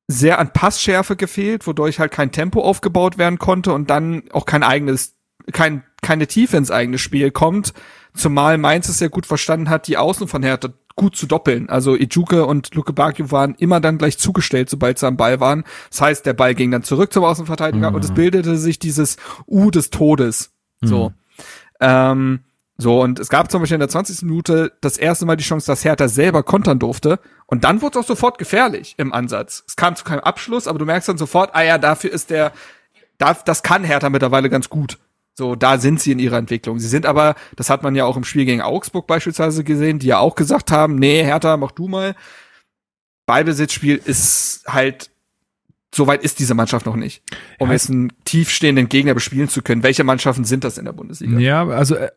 sehr 0.07 0.39
an 0.39 0.51
Passschärfe 0.51 1.15
gefehlt, 1.15 1.65
wodurch 1.65 1.99
halt 1.99 2.11
kein 2.11 2.31
Tempo 2.31 2.61
aufgebaut 2.61 3.17
werden 3.17 3.39
konnte 3.39 3.73
und 3.73 3.89
dann 3.89 4.23
auch 4.31 4.45
kein 4.45 4.63
eigenes, 4.63 5.15
kein, 5.51 5.83
keine 6.01 6.27
Tiefe 6.27 6.57
ins 6.57 6.71
eigene 6.71 6.97
Spiel 6.97 7.31
kommt. 7.31 7.73
Zumal 8.13 8.57
Mainz 8.57 8.89
es 8.89 8.99
sehr 8.99 9.09
gut 9.09 9.25
verstanden 9.25 9.69
hat, 9.69 9.87
die 9.87 9.97
Außen 9.97 10.27
von 10.27 10.43
Hertha 10.43 10.69
gut 10.95 11.15
zu 11.15 11.25
doppeln. 11.25 11.69
Also 11.69 11.95
Ijuke 11.95 12.45
und 12.45 12.75
Luke 12.75 12.93
Bakio 12.93 13.31
waren 13.31 13.55
immer 13.55 13.79
dann 13.79 13.97
gleich 13.97 14.17
zugestellt, 14.17 14.69
sobald 14.69 14.99
sie 14.99 15.07
am 15.07 15.17
Ball 15.17 15.39
waren. 15.39 15.63
Das 15.89 16.01
heißt, 16.01 16.25
der 16.25 16.33
Ball 16.33 16.53
ging 16.53 16.69
dann 16.69 16.83
zurück 16.83 17.11
zum 17.11 17.23
Außenverteidiger 17.23 17.89
mhm. 17.89 17.95
und 17.95 18.05
es 18.05 18.11
bildete 18.11 18.57
sich 18.57 18.77
dieses 18.77 19.17
U 19.47 19.71
des 19.71 19.89
Todes. 19.89 20.51
So. 20.81 21.09
Mhm. 21.09 21.13
Ähm, 21.79 22.39
so, 22.83 23.01
und 23.01 23.17
es 23.17 23.29
gab 23.29 23.49
zum 23.49 23.61
Beispiel 23.61 23.75
in 23.75 23.79
der 23.79 23.87
20. 23.87 24.23
Minute 24.23 24.73
das 24.81 24.97
erste 24.97 25.25
Mal 25.25 25.37
die 25.37 25.43
Chance, 25.45 25.67
dass 25.67 25.85
Hertha 25.85 26.09
selber 26.09 26.43
kontern 26.43 26.79
durfte. 26.79 27.17
Und 27.45 27.63
dann 27.63 27.81
wurde 27.81 27.97
es 27.97 28.03
auch 28.03 28.07
sofort 28.09 28.37
gefährlich 28.37 28.95
im 28.97 29.13
Ansatz. 29.13 29.63
Es 29.65 29.77
kam 29.77 29.95
zu 29.95 30.03
keinem 30.03 30.19
Abschluss, 30.19 30.67
aber 30.67 30.79
du 30.79 30.85
merkst 30.85 31.07
dann 31.07 31.17
sofort, 31.17 31.51
ah 31.53 31.63
ja, 31.63 31.77
dafür 31.77 32.11
ist 32.11 32.29
der, 32.29 32.51
das 33.17 33.63
kann 33.63 33.85
Hertha 33.85 34.09
mittlerweile 34.09 34.49
ganz 34.49 34.67
gut. 34.67 34.99
So, 35.33 35.55
da 35.55 35.77
sind 35.77 36.01
sie 36.01 36.11
in 36.11 36.19
ihrer 36.19 36.37
Entwicklung. 36.37 36.77
Sie 36.79 36.89
sind 36.89 37.05
aber, 37.05 37.35
das 37.55 37.69
hat 37.69 37.83
man 37.83 37.95
ja 37.95 38.03
auch 38.03 38.17
im 38.17 38.25
Spiel 38.25 38.43
gegen 38.43 38.61
Augsburg 38.61 39.07
beispielsweise 39.07 39.63
gesehen, 39.63 39.99
die 39.99 40.07
ja 40.07 40.19
auch 40.19 40.35
gesagt 40.35 40.69
haben, 40.69 40.95
nee, 40.95 41.23
Hertha, 41.23 41.55
mach 41.55 41.71
du 41.71 41.87
mal. 41.87 42.15
Ballbesitzspiel 43.27 43.95
ist 44.03 44.65
halt, 44.67 45.09
soweit 45.93 46.23
ist 46.23 46.39
diese 46.39 46.53
Mannschaft 46.53 46.85
noch 46.85 46.95
nicht, 46.95 47.23
um 47.59 47.67
ja, 47.67 47.73
jetzt 47.73 47.89
einen 47.89 48.11
tiefstehenden 48.25 48.89
Gegner 48.89 49.13
bespielen 49.13 49.49
zu 49.49 49.61
können. 49.61 49.83
Welche 49.83 50.03
Mannschaften 50.03 50.43
sind 50.43 50.63
das 50.63 50.77
in 50.77 50.85
der 50.85 50.93
Bundesliga? 50.93 51.37
Ja, 51.39 51.67
also 51.67 51.95
äh, 51.95 52.09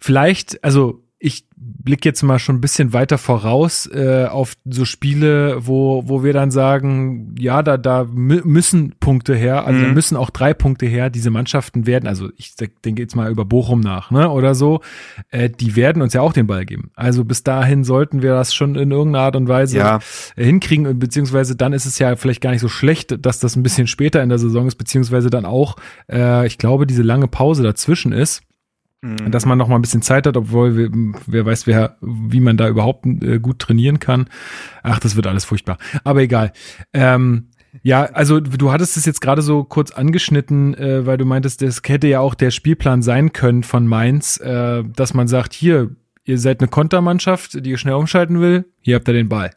vielleicht, 0.00 0.62
also 0.64 1.03
ich 1.24 1.46
blick 1.56 2.04
jetzt 2.04 2.22
mal 2.22 2.38
schon 2.38 2.56
ein 2.56 2.60
bisschen 2.60 2.92
weiter 2.92 3.16
voraus 3.16 3.86
äh, 3.86 4.26
auf 4.26 4.52
so 4.66 4.84
Spiele, 4.84 5.66
wo, 5.66 6.02
wo 6.06 6.22
wir 6.22 6.34
dann 6.34 6.50
sagen, 6.50 7.34
ja, 7.38 7.62
da, 7.62 7.78
da 7.78 8.04
müssen 8.04 8.94
Punkte 9.00 9.34
her, 9.34 9.66
also 9.66 9.80
mhm. 9.80 9.84
da 9.84 9.92
müssen 9.92 10.16
auch 10.18 10.28
drei 10.28 10.52
Punkte 10.52 10.84
her, 10.84 11.08
diese 11.08 11.30
Mannschaften 11.30 11.86
werden, 11.86 12.06
also 12.06 12.28
ich 12.36 12.54
denke 12.56 13.00
jetzt 13.00 13.16
mal 13.16 13.30
über 13.30 13.46
Bochum 13.46 13.80
nach, 13.80 14.10
ne, 14.10 14.28
oder 14.28 14.54
so, 14.54 14.80
äh, 15.30 15.48
die 15.48 15.76
werden 15.76 16.02
uns 16.02 16.12
ja 16.12 16.20
auch 16.20 16.34
den 16.34 16.46
Ball 16.46 16.66
geben. 16.66 16.90
Also 16.94 17.24
bis 17.24 17.42
dahin 17.42 17.84
sollten 17.84 18.20
wir 18.20 18.34
das 18.34 18.54
schon 18.54 18.74
in 18.74 18.90
irgendeiner 18.90 19.24
Art 19.24 19.36
und 19.36 19.48
Weise 19.48 19.78
ja. 19.78 20.00
hinkriegen, 20.36 20.98
beziehungsweise 20.98 21.56
dann 21.56 21.72
ist 21.72 21.86
es 21.86 21.98
ja 21.98 22.16
vielleicht 22.16 22.42
gar 22.42 22.50
nicht 22.50 22.60
so 22.60 22.68
schlecht, 22.68 23.24
dass 23.24 23.38
das 23.38 23.56
ein 23.56 23.62
bisschen 23.62 23.86
später 23.86 24.22
in 24.22 24.28
der 24.28 24.38
Saison 24.38 24.66
ist, 24.66 24.74
beziehungsweise 24.74 25.30
dann 25.30 25.46
auch, 25.46 25.76
äh, 26.12 26.46
ich 26.46 26.58
glaube, 26.58 26.86
diese 26.86 27.02
lange 27.02 27.28
Pause 27.28 27.62
dazwischen 27.62 28.12
ist 28.12 28.42
Mhm. 29.04 29.30
Dass 29.30 29.44
man 29.44 29.58
noch 29.58 29.68
mal 29.68 29.76
ein 29.76 29.82
bisschen 29.82 30.00
Zeit 30.00 30.26
hat, 30.26 30.34
obwohl 30.34 30.76
wir, 30.78 30.90
wer 31.26 31.44
weiß, 31.44 31.66
wer, 31.66 31.98
wie 32.00 32.40
man 32.40 32.56
da 32.56 32.68
überhaupt 32.68 33.04
äh, 33.04 33.38
gut 33.38 33.58
trainieren 33.58 33.98
kann. 33.98 34.28
Ach, 34.82 34.98
das 34.98 35.14
wird 35.14 35.26
alles 35.26 35.44
furchtbar. 35.44 35.76
Aber 36.04 36.22
egal. 36.22 36.52
Ähm, 36.94 37.48
ja, 37.82 38.04
also 38.04 38.40
du 38.40 38.72
hattest 38.72 38.96
es 38.96 39.04
jetzt 39.04 39.20
gerade 39.20 39.42
so 39.42 39.62
kurz 39.62 39.90
angeschnitten, 39.90 40.72
äh, 40.74 41.04
weil 41.04 41.18
du 41.18 41.26
meintest, 41.26 41.60
das 41.60 41.82
hätte 41.84 42.06
ja 42.06 42.20
auch 42.20 42.34
der 42.34 42.50
Spielplan 42.50 43.02
sein 43.02 43.34
können 43.34 43.62
von 43.62 43.86
Mainz, 43.86 44.38
äh, 44.38 44.82
dass 44.84 45.12
man 45.12 45.28
sagt, 45.28 45.52
hier, 45.52 45.90
ihr 46.24 46.38
seid 46.38 46.60
eine 46.60 46.68
Kontermannschaft, 46.68 47.62
die 47.66 47.76
schnell 47.76 47.94
umschalten 47.94 48.40
will, 48.40 48.64
hier 48.80 48.94
habt 48.94 49.06
ihr 49.08 49.14
den 49.14 49.28
Ball. 49.28 49.50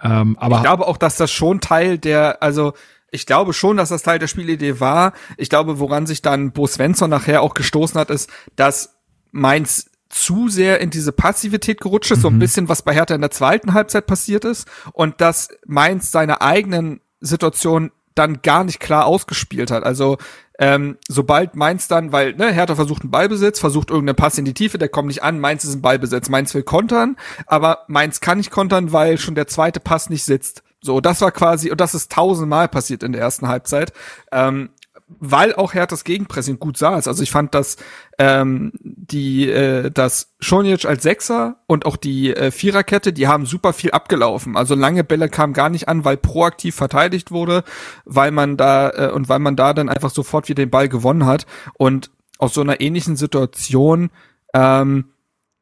Ähm, 0.00 0.38
aber 0.38 0.56
ich 0.56 0.62
glaube 0.62 0.86
auch, 0.86 0.96
dass 0.96 1.16
das 1.16 1.30
schon 1.30 1.60
Teil 1.60 1.98
der, 1.98 2.42
also 2.42 2.72
ich 3.10 3.26
glaube 3.26 3.52
schon, 3.52 3.76
dass 3.76 3.88
das 3.88 4.02
Teil 4.02 4.18
der 4.18 4.26
Spielidee 4.26 4.80
war. 4.80 5.12
Ich 5.36 5.48
glaube, 5.48 5.78
woran 5.78 6.06
sich 6.06 6.22
dann 6.22 6.52
Bo 6.52 6.66
Svensson 6.66 7.10
nachher 7.10 7.42
auch 7.42 7.54
gestoßen 7.54 7.98
hat, 7.98 8.10
ist, 8.10 8.30
dass 8.56 8.96
Mainz 9.32 9.90
zu 10.08 10.48
sehr 10.48 10.80
in 10.80 10.90
diese 10.90 11.12
Passivität 11.12 11.80
gerutscht 11.80 12.10
ist, 12.10 12.18
mhm. 12.18 12.22
so 12.22 12.28
ein 12.28 12.34
mhm. 12.34 12.40
bisschen, 12.40 12.68
was 12.68 12.82
bei 12.82 12.94
Hertha 12.94 13.14
in 13.14 13.20
der 13.20 13.30
zweiten 13.30 13.74
Halbzeit 13.74 14.06
passiert 14.06 14.44
ist, 14.44 14.68
und 14.92 15.20
dass 15.20 15.48
Mainz 15.66 16.10
seine 16.10 16.40
eigenen 16.40 17.00
Situationen 17.20 17.90
dann 18.14 18.40
gar 18.42 18.64
nicht 18.64 18.80
klar 18.80 19.04
ausgespielt 19.04 19.70
hat. 19.70 19.84
Also 19.84 20.16
ähm, 20.58 20.96
sobald 21.06 21.54
Mainz 21.54 21.86
dann, 21.86 22.12
weil 22.12 22.34
ne, 22.34 22.50
Hertha 22.50 22.74
versucht 22.74 23.02
einen 23.02 23.10
Ballbesitz, 23.10 23.60
versucht 23.60 23.90
irgendeinen 23.90 24.16
Pass 24.16 24.38
in 24.38 24.46
die 24.46 24.54
Tiefe, 24.54 24.78
der 24.78 24.88
kommt 24.88 25.08
nicht 25.08 25.22
an, 25.22 25.38
Mainz 25.38 25.64
ist 25.64 25.74
ein 25.74 25.82
Ballbesitz, 25.82 26.30
Mainz 26.30 26.54
will 26.54 26.62
kontern, 26.62 27.16
aber 27.46 27.84
Mainz 27.88 28.20
kann 28.20 28.38
nicht 28.38 28.50
kontern, 28.50 28.92
weil 28.92 29.18
schon 29.18 29.34
der 29.34 29.48
zweite 29.48 29.80
Pass 29.80 30.08
nicht 30.08 30.24
sitzt. 30.24 30.62
So, 30.86 31.00
das 31.00 31.20
war 31.20 31.32
quasi, 31.32 31.70
und 31.70 31.80
das 31.80 31.94
ist 31.94 32.10
tausendmal 32.10 32.68
passiert 32.68 33.02
in 33.02 33.12
der 33.12 33.20
ersten 33.20 33.48
Halbzeit. 33.48 33.92
Ähm, 34.32 34.70
weil 35.08 35.54
auch 35.54 35.72
Herthas 35.72 36.02
Gegenpressing 36.02 36.58
gut 36.58 36.76
saß. 36.76 37.06
Also 37.06 37.22
ich 37.22 37.30
fand, 37.30 37.54
dass 37.54 37.76
ähm, 38.18 38.72
die 38.80 39.48
äh, 39.48 39.90
das 39.90 40.34
Schonic 40.40 40.84
als 40.84 41.04
Sechser 41.04 41.60
und 41.66 41.86
auch 41.86 41.96
die 41.96 42.34
äh, 42.34 42.50
Viererkette, 42.50 43.12
die 43.12 43.28
haben 43.28 43.46
super 43.46 43.72
viel 43.72 43.92
abgelaufen. 43.92 44.56
Also 44.56 44.74
lange 44.74 45.04
Bälle 45.04 45.28
kamen 45.28 45.52
gar 45.52 45.68
nicht 45.68 45.88
an, 45.88 46.04
weil 46.04 46.16
proaktiv 46.16 46.74
verteidigt 46.74 47.30
wurde, 47.30 47.62
weil 48.04 48.32
man 48.32 48.56
da 48.56 48.90
äh, 48.90 49.10
und 49.12 49.28
weil 49.28 49.38
man 49.38 49.54
da 49.54 49.74
dann 49.74 49.88
einfach 49.88 50.10
sofort 50.10 50.48
wieder 50.48 50.64
den 50.64 50.70
Ball 50.70 50.88
gewonnen 50.88 51.26
hat. 51.26 51.46
Und 51.74 52.10
aus 52.38 52.54
so 52.54 52.60
einer 52.60 52.80
ähnlichen 52.80 53.14
Situation 53.14 54.10
ähm, 54.54 55.12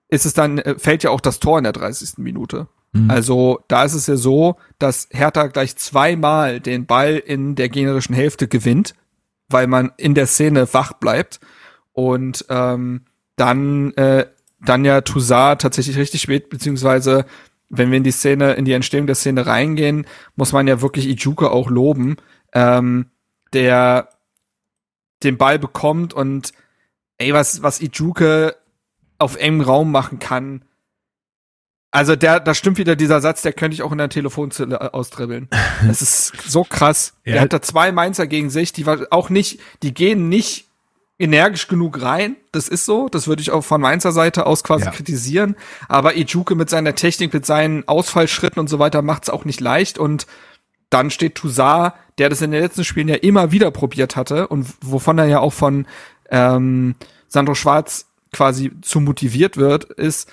ist 0.09 0.25
es 0.25 0.33
dann 0.33 0.59
äh, 0.59 0.79
fällt 0.79 1.03
ja 1.03 1.11
auch 1.11 1.21
das 1.21 1.39
Tor 1.39 1.59
in 1.59 1.65
der 1.65 1.75
30. 1.75 2.17
Minute. 2.17 2.69
Mhm. 2.95 3.11
Also 3.11 3.63
da 3.69 3.85
ist 3.85 3.95
es 3.95 4.07
ja 4.07 4.17
so, 4.17 4.57
dass 4.79 5.09
Hertha 5.11 5.49
gleich 5.49 5.77
zweimal 5.77 6.61
den 6.61 6.87
Ball 6.87 7.17
in 7.17 7.55
der 7.55 7.69
gegnerischen 7.69 8.15
Hälfte 8.15 8.49
gewinnt, 8.49 8.95
weil 9.49 9.67
man 9.67 9.93
in 9.99 10.15
der 10.15 10.27
Szene 10.27 10.73
wach 10.73 10.95
bleibt 10.95 11.41
und 11.93 12.47
ähm, 12.49 13.03
dann 13.37 13.93
äh, 13.95 14.27
dann 14.65 14.85
ja 14.85 15.03
Toussaint 15.03 15.61
tatsächlich 15.61 15.99
richtig 15.99 16.23
spät, 16.23 16.49
beziehungsweise 16.49 17.27
wenn 17.69 17.91
wir 17.91 17.99
in 17.99 18.05
die 18.05 18.13
Szene, 18.13 18.55
in 18.55 18.65
die 18.65 18.73
Entstehung 18.73 19.07
der 19.07 19.17
Szene 19.17 19.47
reingehen, 19.47 20.07
muss 20.37 20.53
man 20.53 20.67
ja 20.67 20.81
wirklich 20.81 21.09
Ijuka 21.09 21.49
auch 21.49 21.69
loben, 21.69 22.17
ähm, 22.53 23.07
der 23.53 24.09
den 25.23 25.37
Ball 25.37 25.59
bekommt 25.59 26.15
und 26.15 26.53
ey, 27.19 27.33
was, 27.33 27.63
was 27.63 27.81
Ijuke 27.81 28.57
auf 29.19 29.37
engem 29.37 29.63
Raum 29.63 29.91
machen 29.91 30.19
kann, 30.19 30.65
also 31.95 32.17
der, 32.17 32.41
da 32.41 32.55
stimmt 32.55 32.79
wieder 32.79 32.97
dieser 32.97 33.21
Satz, 33.21 33.43
der 33.43 33.53
könnte 33.53 33.77
ich 33.77 33.83
auch 33.83 33.93
in 33.93 33.99
der 33.99 34.09
Telefonzelle 34.09 34.75
äh, 34.75 34.91
austribbeln. 34.91 35.49
Das 35.87 36.03
ist 36.03 36.33
so 36.45 36.65
krass. 36.65 37.15
ja. 37.25 37.35
Der 37.35 37.43
hat 37.43 37.53
da 37.53 37.63
zwei 37.63 37.93
Mainzer 37.93 38.27
gegen 38.27 38.51
sich, 38.51 38.73
die 38.73 38.85
war 38.85 38.99
auch 39.11 39.31
nicht, 39.31 39.61
die 39.85 39.95
gehen 39.95 40.29
nicht 40.29 40.67
energisch 41.21 41.69
genug 41.69 42.03
rein. 42.03 42.35
Das 42.51 42.67
ist 42.69 42.85
so. 42.85 43.09
Das 43.09 43.29
würde 43.29 43.43
ich 43.43 43.53
auch 43.53 43.63
von 43.63 43.81
Mainzer 43.81 44.11
Seite 44.11 44.47
aus 44.47 44.65
quasi 44.65 44.87
ja. 44.87 44.91
kritisieren. 44.91 45.55
Aber 45.89 46.17
Ijuke 46.17 46.57
mit 46.57 46.69
seiner 46.69 46.97
Technik, 46.97 47.33
mit 47.33 47.47
seinen 47.47 47.87
Ausfallschritten 47.87 48.59
und 48.59 48.69
so 48.69 48.81
weiter 48.81 49.01
macht's 49.01 49.31
auch 49.31 49.45
nicht 49.45 49.61
leicht. 49.61 49.97
Und 49.97 50.27
dann 50.91 51.13
steht 51.13 51.37
Toussaint, 51.37 51.93
der 52.19 52.29
das 52.29 52.43
in 52.43 52.51
den 52.51 52.61
letzten 52.61 52.83
Spielen 52.83 53.07
ja 53.07 53.17
immer 53.17 53.53
wieder 53.53 53.71
probiert 53.71 54.17
hatte 54.17 54.49
und 54.49 54.67
wovon 54.81 55.19
er 55.19 55.27
ja 55.27 55.39
auch 55.39 55.53
von 55.53 55.87
ähm, 56.29 56.97
Sandro 57.29 57.55
Schwarz 57.55 58.07
quasi 58.33 58.73
zu 58.83 58.99
motiviert 58.99 59.57
wird, 59.57 59.85
ist 59.85 60.33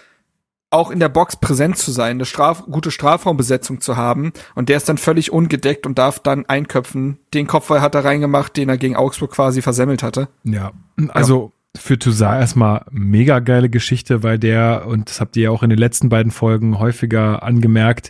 auch 0.72 0.90
in 0.90 1.00
der 1.00 1.10
Box 1.10 1.36
präsent 1.36 1.78
zu 1.78 1.92
sein, 1.92 2.12
eine 2.12 2.26
Straf 2.26 2.64
gute 2.66 2.92
Strafraumbesetzung 2.92 3.82
zu 3.82 3.98
haben 3.98 4.32
und 4.56 4.70
der 4.70 4.78
ist 4.78 4.90
dann 4.90 4.98
völlig 4.98 5.32
ungedeckt 5.32 5.86
und 5.86 6.00
darf 6.00 6.20
dann 6.20 6.46
einköpfen. 6.46 7.20
Den 7.34 7.46
Kopfball 7.46 7.82
hat 7.82 7.94
er 7.94 8.06
reingemacht, 8.06 8.56
den 8.58 8.70
er 8.70 8.78
gegen 8.78 8.96
Augsburg 8.96 9.32
quasi 9.32 9.62
versemmelt 9.62 10.02
hatte. 10.02 10.30
Ja, 10.44 10.72
also 11.10 11.52
ja. 11.76 11.82
für 11.82 12.00
Toussaint 12.00 12.40
erstmal 12.40 12.86
mega 12.90 13.40
geile 13.40 13.70
Geschichte, 13.70 14.24
weil 14.24 14.40
der, 14.40 14.88
und 14.88 15.10
das 15.10 15.20
habt 15.20 15.36
ihr 15.36 15.44
ja 15.44 15.50
auch 15.52 15.64
in 15.64 15.70
den 15.70 15.80
letzten 15.80 16.10
beiden 16.10 16.32
Folgen 16.32 16.80
häufiger 16.80 17.44
angemerkt, 17.44 18.10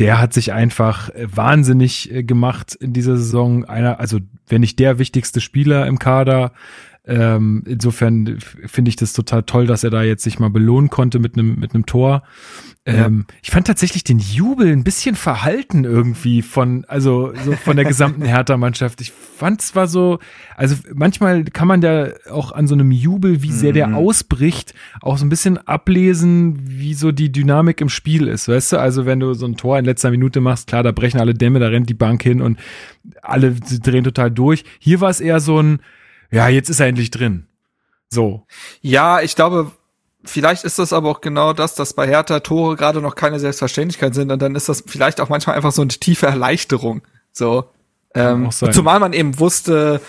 der 0.00 0.20
hat 0.20 0.32
sich 0.32 0.52
einfach 0.52 1.10
wahnsinnig 1.14 2.12
äh, 2.12 2.24
gemacht 2.24 2.74
in 2.74 2.92
dieser 2.92 3.16
Saison. 3.16 3.64
Einer, 3.64 4.00
also 4.00 4.18
wenn 4.48 4.60
nicht 4.60 4.80
der 4.80 4.98
wichtigste 4.98 5.40
Spieler 5.40 5.86
im 5.86 6.00
Kader, 6.00 6.52
ähm, 7.06 7.62
insofern 7.66 8.38
finde 8.38 8.88
ich 8.88 8.96
das 8.96 9.12
total 9.12 9.42
toll, 9.42 9.66
dass 9.66 9.84
er 9.84 9.90
da 9.90 10.02
jetzt 10.02 10.24
sich 10.24 10.38
mal 10.38 10.50
belohnen 10.50 10.88
konnte 10.88 11.18
mit 11.18 11.36
einem 11.36 11.58
mit 11.58 11.74
einem 11.74 11.84
Tor. 11.84 12.22
Ähm, 12.86 13.24
ja. 13.28 13.34
Ich 13.42 13.50
fand 13.50 13.66
tatsächlich 13.66 14.04
den 14.04 14.18
Jubel 14.18 14.70
ein 14.70 14.84
bisschen 14.84 15.14
verhalten 15.14 15.84
irgendwie 15.84 16.42
von, 16.42 16.84
also 16.86 17.32
so 17.42 17.52
von 17.52 17.76
der 17.76 17.84
gesamten 17.86 18.22
Hertha-Mannschaft. 18.22 19.00
Ich 19.00 19.10
fand 19.10 19.62
zwar 19.62 19.86
so, 19.86 20.18
also 20.54 20.76
manchmal 20.94 21.44
kann 21.44 21.66
man 21.66 21.80
da 21.80 22.10
auch 22.30 22.52
an 22.52 22.66
so 22.66 22.74
einem 22.74 22.90
Jubel, 22.90 23.42
wie 23.42 23.52
sehr 23.52 23.72
der 23.72 23.88
mhm. 23.88 23.94
ausbricht, 23.94 24.74
auch 25.00 25.16
so 25.16 25.24
ein 25.24 25.30
bisschen 25.30 25.56
ablesen, 25.56 26.58
wie 26.62 26.92
so 26.92 27.10
die 27.10 27.32
Dynamik 27.32 27.80
im 27.80 27.88
Spiel 27.88 28.28
ist, 28.28 28.48
weißt 28.48 28.72
du? 28.72 28.78
Also 28.78 29.06
wenn 29.06 29.20
du 29.20 29.32
so 29.32 29.46
ein 29.46 29.56
Tor 29.56 29.78
in 29.78 29.86
letzter 29.86 30.10
Minute 30.10 30.42
machst, 30.42 30.66
klar, 30.66 30.82
da 30.82 30.92
brechen 30.92 31.20
alle 31.20 31.32
Dämme, 31.32 31.60
da 31.60 31.68
rennt 31.68 31.88
die 31.88 31.94
Bank 31.94 32.22
hin 32.22 32.42
und 32.42 32.58
alle 33.22 33.52
drehen 33.52 34.04
total 34.04 34.30
durch. 34.30 34.64
Hier 34.78 35.00
war 35.00 35.08
es 35.08 35.20
eher 35.20 35.40
so 35.40 35.58
ein, 35.58 35.80
ja, 36.34 36.48
jetzt 36.48 36.68
ist 36.68 36.80
er 36.80 36.88
endlich 36.88 37.10
drin. 37.10 37.46
So. 38.10 38.44
Ja, 38.80 39.20
ich 39.20 39.36
glaube, 39.36 39.70
vielleicht 40.24 40.64
ist 40.64 40.78
das 40.78 40.92
aber 40.92 41.10
auch 41.10 41.20
genau 41.20 41.52
das, 41.52 41.74
dass 41.76 41.92
bei 41.92 42.08
Hertha 42.08 42.40
Tore 42.40 42.76
gerade 42.76 43.00
noch 43.00 43.14
keine 43.14 43.38
Selbstverständlichkeit 43.38 44.14
sind 44.14 44.32
und 44.32 44.42
dann 44.42 44.54
ist 44.54 44.68
das 44.68 44.82
vielleicht 44.86 45.20
auch 45.20 45.28
manchmal 45.28 45.56
einfach 45.56 45.72
so 45.72 45.82
eine 45.82 45.88
tiefe 45.88 46.26
Erleichterung. 46.26 47.02
So. 47.32 47.70
Ähm, 48.14 48.50
zumal 48.50 49.00
man 49.00 49.12
eben 49.12 49.38
wusste, 49.38 50.00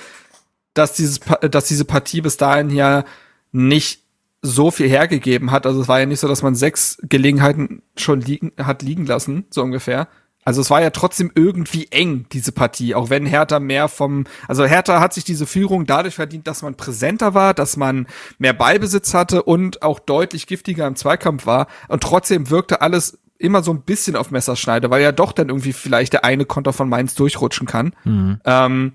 dass 0.73 0.93
dieses, 0.93 1.19
dass 1.49 1.65
diese 1.65 1.85
Partie 1.85 2.21
bis 2.21 2.37
dahin 2.37 2.69
ja 2.69 3.03
nicht 3.51 4.01
so 4.41 4.71
viel 4.71 4.89
hergegeben 4.89 5.51
hat. 5.51 5.65
Also 5.65 5.81
es 5.81 5.87
war 5.87 5.99
ja 5.99 6.05
nicht 6.05 6.19
so, 6.19 6.27
dass 6.27 6.43
man 6.43 6.55
sechs 6.55 6.97
Gelegenheiten 7.03 7.81
schon 7.97 8.21
liegen, 8.21 8.51
hat 8.57 8.81
liegen 8.81 9.05
lassen, 9.05 9.45
so 9.49 9.63
ungefähr. 9.63 10.07
Also 10.45 10.61
es 10.61 10.69
war 10.69 10.81
ja 10.81 10.91
trotzdem 10.91 11.31
irgendwie 11.33 11.87
eng, 11.89 12.27
diese 12.31 12.51
Partie, 12.51 12.93
auch 12.93 13.09
wenn 13.09 13.25
Hertha 13.25 13.59
mehr 13.59 13.87
vom, 13.87 14.25
also 14.47 14.63
Hertha 14.63 14.99
hat 14.99 15.13
sich 15.13 15.23
diese 15.23 15.47
Führung 15.47 15.87
dadurch 15.87 16.15
verdient, 16.15 16.45
dass 16.45 16.61
man 16.61 16.75
präsenter 16.75 17.33
war, 17.33 17.55
dass 17.55 17.77
man 17.77 18.07
mehr 18.37 18.53
Ballbesitz 18.53 19.15
hatte 19.15 19.41
und 19.41 19.81
auch 19.81 19.99
deutlich 19.99 20.45
giftiger 20.45 20.85
im 20.85 20.95
Zweikampf 20.95 21.47
war. 21.47 21.65
Und 21.87 22.03
trotzdem 22.03 22.51
wirkte 22.51 22.81
alles 22.81 23.17
immer 23.39 23.63
so 23.63 23.71
ein 23.73 23.81
bisschen 23.81 24.15
auf 24.15 24.29
Messerschneide, 24.29 24.91
weil 24.91 25.01
ja 25.01 25.11
doch 25.11 25.31
dann 25.31 25.49
irgendwie 25.49 25.73
vielleicht 25.73 26.13
der 26.13 26.23
eine 26.23 26.45
Konter 26.45 26.73
von 26.73 26.89
Mainz 26.89 27.15
durchrutschen 27.15 27.65
kann. 27.65 27.95
Mhm. 28.03 28.39
Ähm, 28.45 28.93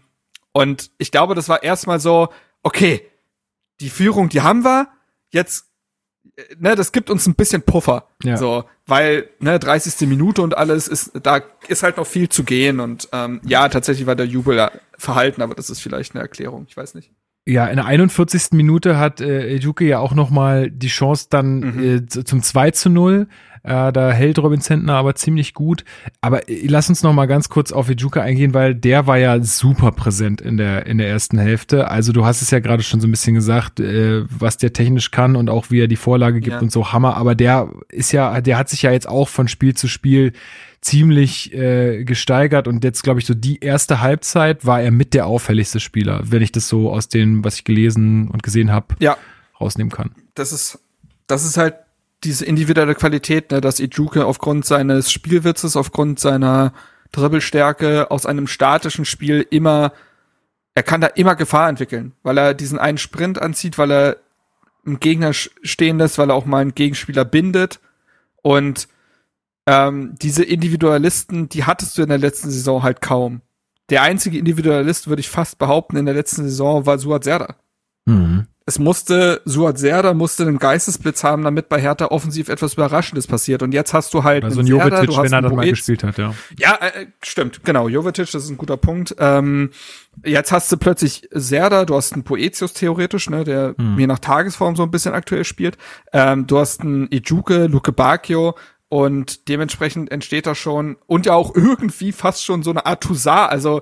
und 0.53 0.91
ich 0.99 1.11
glaube, 1.11 1.35
das 1.35 1.49
war 1.49 1.63
erstmal 1.65 1.99
so, 1.99 2.29
okay, 2.63 3.03
die 3.81 3.91
Führung, 3.91 4.29
die 4.29 4.43
haben 4.43 4.65
wir, 4.65 4.89
jetzt 5.31 5.67
ne, 6.59 6.75
das 6.77 6.93
gibt 6.93 7.11
uns 7.11 7.27
ein 7.27 7.35
bisschen 7.35 7.63
Puffer. 7.63 8.09
Ja. 8.23 8.37
So, 8.37 8.65
weil, 8.87 9.29
ne, 9.41 9.59
30. 9.59 10.09
Minute 10.09 10.43
und 10.43 10.57
alles 10.57 10.89
ist, 10.89 11.13
da 11.23 11.43
ist 11.69 11.83
halt 11.83 11.97
noch 11.97 12.07
viel 12.07 12.29
zu 12.29 12.45
gehen 12.45 12.81
und 12.81 13.09
ähm, 13.13 13.41
ja, 13.45 13.69
tatsächlich 13.69 14.07
war 14.07 14.17
der 14.17 14.27
Jubel 14.27 14.71
verhalten, 14.99 15.43
aber 15.43 15.55
das 15.55 15.71
ist 15.71 15.81
vielleicht 15.81 16.15
eine 16.15 16.23
Erklärung, 16.23 16.67
ich 16.69 16.77
weiß 16.77 16.95
nicht. 16.95 17.11
Ja, 17.47 17.67
in 17.67 17.77
der 17.77 17.87
41. 17.87 18.53
Minute 18.53 18.99
hat 18.99 19.21
äh, 19.21 19.57
Ejuke 19.57 19.85
ja 19.85 19.99
auch 19.99 20.15
noch 20.15 20.31
mal 20.31 20.71
die 20.71 20.89
Chance 20.89 21.27
dann 21.31 21.61
mhm. 21.61 21.85
äh, 21.85 22.07
zum 22.07 22.43
2 22.43 22.71
zu 22.73 22.91
0. 22.91 23.29
Äh, 23.63 23.93
da 23.93 24.11
hält 24.11 24.39
Robin 24.39 24.61
Zentner 24.61 24.95
aber 24.95 25.15
ziemlich 25.15 25.55
gut. 25.55 25.85
Aber 26.21 26.49
äh, 26.49 26.67
lass 26.67 26.89
uns 26.89 27.03
noch 27.03 27.13
mal 27.13 27.27
ganz 27.27 27.49
kurz 27.49 27.73
auf 27.73 27.89
Ejuka 27.89 28.21
eingehen, 28.21 28.55
weil 28.55 28.75
der 28.75 29.07
war 29.07 29.19
ja 29.19 29.43
super 29.43 29.93
präsent 29.93 30.41
in 30.41 30.57
der, 30.57 30.87
in 30.87 30.99
der 30.99 31.09
ersten 31.09 31.39
Hälfte. 31.39 31.91
Also 31.91 32.13
du 32.13 32.25
hast 32.25 32.43
es 32.43 32.51
ja 32.51 32.61
gerade 32.61 32.83
schon 32.83 33.01
so 33.01 33.09
ein 33.09 33.11
bisschen 33.11 33.35
gesagt, 33.35 33.81
äh, 33.81 34.23
was 34.29 34.57
der 34.57 34.73
technisch 34.73 35.11
kann 35.11 35.37
und 35.37 35.51
auch 35.51 35.71
wie 35.71 35.81
er 35.81 35.89
die 35.89 35.97
Vorlage 35.97 36.41
gibt 36.41 36.57
ja. 36.57 36.61
und 36.61 36.73
so 36.73 36.93
Hammer. 36.93 37.17
Aber 37.17 37.35
der 37.35 37.71
ist 37.89 38.13
ja, 38.13 38.41
der 38.41 38.59
hat 38.59 38.69
sich 38.69 38.83
ja 38.83 38.93
jetzt 38.93 39.09
auch 39.09 39.29
von 39.29 39.49
Spiel 39.49 39.75
zu 39.75 39.89
Spiel 39.89 40.33
ziemlich 40.81 41.53
äh, 41.53 42.05
gesteigert 42.05 42.67
und 42.67 42.85
jetzt 42.85 43.03
glaube 43.03 43.21
ich 43.21 43.27
so 43.27 43.35
die 43.35 43.61
erste 43.61 44.01
Halbzeit 44.01 44.65
war 44.65 44.81
er 44.81 44.91
mit 44.91 45.13
der 45.13 45.27
auffälligste 45.27 45.79
Spieler, 45.79 46.23
wenn 46.25 46.43
ich 46.43 46.53
das 46.53 46.69
so 46.69 46.91
aus 46.91 47.09
dem, 47.09 47.45
was 47.45 47.57
ich 47.57 47.65
gelesen 47.65 48.29
und 48.29 48.43
gesehen 48.43 48.73
habe, 48.73 48.95
ja. 48.99 49.19
rausnehmen 49.61 49.93
kann. 49.93 50.15
Das 50.35 50.53
ist 50.53 50.79
das 51.27 51.45
ist 51.45 51.57
halt 51.57 51.75
diese 52.25 52.45
individuelle 52.45 52.95
Qualität, 52.95 53.51
ne, 53.51 53.61
dass 53.61 53.81
Ijuke 53.81 54.27
aufgrund 54.27 54.67
seines 54.67 55.11
Spielwitzes, 55.13 55.77
aufgrund 55.77 56.19
seiner 56.19 56.73
Dribbelstärke 57.13 58.11
aus 58.11 58.27
einem 58.27 58.47
statischen 58.47 59.05
Spiel 59.05 59.47
immer, 59.51 59.93
er 60.75 60.83
kann 60.83 61.01
da 61.01 61.09
immer 61.09 61.35
Gefahr 61.35 61.69
entwickeln, 61.69 62.13
weil 62.23 62.39
er 62.39 62.55
diesen 62.55 62.79
einen 62.79 62.99
Sprint 62.99 63.41
anzieht, 63.41 63.79
weil 63.79 63.91
er 63.91 64.17
einen 64.87 65.01
Gegner 65.01 65.33
stehen 65.33 65.99
lässt, 65.99 66.19
weil 66.19 66.31
er 66.31 66.35
auch 66.35 66.47
mal 66.47 66.59
einen 66.61 66.75
Gegenspieler 66.75 67.25
bindet 67.25 67.81
und 68.43 68.89
ähm, 69.67 70.15
diese 70.21 70.45
Individualisten, 70.45 71.49
die 71.49 71.65
hattest 71.65 71.97
du 71.97 72.03
in 72.03 72.09
der 72.09 72.19
letzten 72.19 72.51
Saison 72.51 72.83
halt 72.83 73.01
kaum. 73.01 73.43
Der 73.91 74.03
einzige 74.03 74.39
Individualist, 74.39 75.09
würde 75.09 75.21
ich 75.21 75.29
fast 75.29 75.59
behaupten, 75.59 75.97
in 75.97 76.07
der 76.07 76.15
letzten 76.15 76.45
Saison 76.45 76.87
war 76.87 76.99
Suat 76.99 77.25
Serda. 77.25 77.57
Mhm 78.07 78.47
es 78.71 78.79
musste, 78.79 79.43
Suat 79.47 79.79
Serda 79.79 80.15
musste 80.15 80.45
einen 80.45 80.59
Geistesblitz 80.59 81.25
haben, 81.25 81.43
damit 81.43 81.69
bei 81.69 81.81
Hertha 81.81 82.07
offensiv 82.07 82.49
etwas 82.49 82.75
Überraschendes 82.75 83.27
passiert. 83.27 83.63
Und 83.65 83.73
jetzt 83.73 83.93
hast 83.93 84.15
du 84.15 84.23
halt 84.23 84.45
also 84.45 84.61
einen 84.61 84.69
Jovetic, 84.69 85.11
Serda, 85.11 85.23
wenn 85.23 85.33
er 85.33 85.43
das 85.43 85.53
mal 85.53 85.69
gespielt 85.69 86.05
hat, 86.05 86.19
ja. 86.19 86.35
Ja, 86.57 86.77
äh, 86.77 87.07
stimmt, 87.23 87.65
genau. 87.65 87.89
Jovetic, 87.89 88.31
das 88.31 88.45
ist 88.45 88.51
ein 88.51 88.59
guter 88.59 88.77
Punkt. 88.77 89.17
Ähm, 89.19 89.71
jetzt 90.25 90.53
hast 90.53 90.71
du 90.71 90.77
plötzlich 90.77 91.29
Serda, 91.33 91.85
du 91.85 91.97
hast 91.97 92.13
einen 92.13 92.23
Poetius 92.23 92.73
theoretisch, 92.73 93.29
ne, 93.29 93.43
der 93.43 93.75
hm. 93.77 93.97
mir 93.97 94.07
nach 94.07 94.21
Tagesform 94.21 94.77
so 94.77 94.85
ein 94.85 94.93
bisschen 94.93 95.15
aktuell 95.15 95.45
spielt. 95.45 95.77
Ähm, 96.13 96.47
du 96.47 96.59
hast 96.59 96.83
einen 96.83 97.09
Ijuke, 97.11 97.67
Luke 97.67 97.91
Bacchio, 97.91 98.55
und 98.91 99.49
dementsprechend 99.49 100.11
entsteht 100.11 100.47
da 100.47 100.55
schon 100.55 100.97
und 101.07 101.25
ja 101.25 101.35
auch 101.35 101.55
irgendwie 101.55 102.11
fast 102.13 102.45
schon 102.45 102.63
so 102.65 102.71
eine 102.71 102.85
Art 102.85 103.03
Toussaint, 103.03 103.51
also 103.51 103.81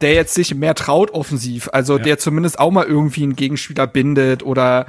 der 0.00 0.14
jetzt 0.14 0.34
sich 0.34 0.54
mehr 0.54 0.74
traut 0.74 1.10
offensiv, 1.10 1.68
also 1.72 1.98
ja. 1.98 2.02
der 2.02 2.18
zumindest 2.18 2.58
auch 2.58 2.70
mal 2.70 2.86
irgendwie 2.86 3.22
einen 3.22 3.36
Gegenspieler 3.36 3.86
bindet 3.86 4.42
oder 4.42 4.86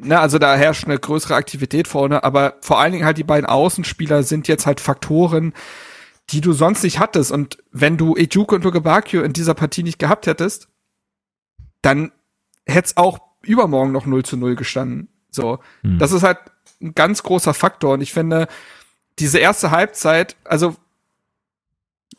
ne, 0.00 0.18
also 0.18 0.38
da 0.38 0.56
herrscht 0.56 0.84
eine 0.84 0.98
größere 0.98 1.36
Aktivität 1.36 1.86
vorne, 1.86 2.24
aber 2.24 2.56
vor 2.60 2.80
allen 2.80 2.92
Dingen 2.92 3.04
halt 3.04 3.18
die 3.18 3.24
beiden 3.24 3.46
Außenspieler 3.46 4.24
sind 4.24 4.48
jetzt 4.48 4.66
halt 4.66 4.80
Faktoren, 4.80 5.54
die 6.30 6.40
du 6.40 6.52
sonst 6.52 6.82
nicht 6.82 6.98
hattest 6.98 7.30
und 7.30 7.58
wenn 7.70 7.96
du 7.96 8.16
Ejuke 8.16 8.56
und 8.56 8.64
Lugebakio 8.64 9.22
in 9.22 9.32
dieser 9.32 9.54
Partie 9.54 9.84
nicht 9.84 10.00
gehabt 10.00 10.26
hättest, 10.26 10.68
dann 11.82 12.10
hätte 12.66 12.86
es 12.86 12.96
auch 12.96 13.20
übermorgen 13.42 13.92
noch 13.92 14.06
0 14.06 14.24
zu 14.24 14.36
0 14.36 14.56
gestanden. 14.56 15.08
So, 15.30 15.60
hm. 15.82 16.00
das 16.00 16.10
ist 16.10 16.24
halt 16.24 16.38
ein 16.82 16.94
ganz 16.96 17.22
großer 17.22 17.54
Faktor 17.54 17.94
und 17.94 18.00
ich 18.00 18.12
finde, 18.12 18.48
diese 19.18 19.38
erste 19.38 19.70
Halbzeit, 19.70 20.36
also 20.44 20.76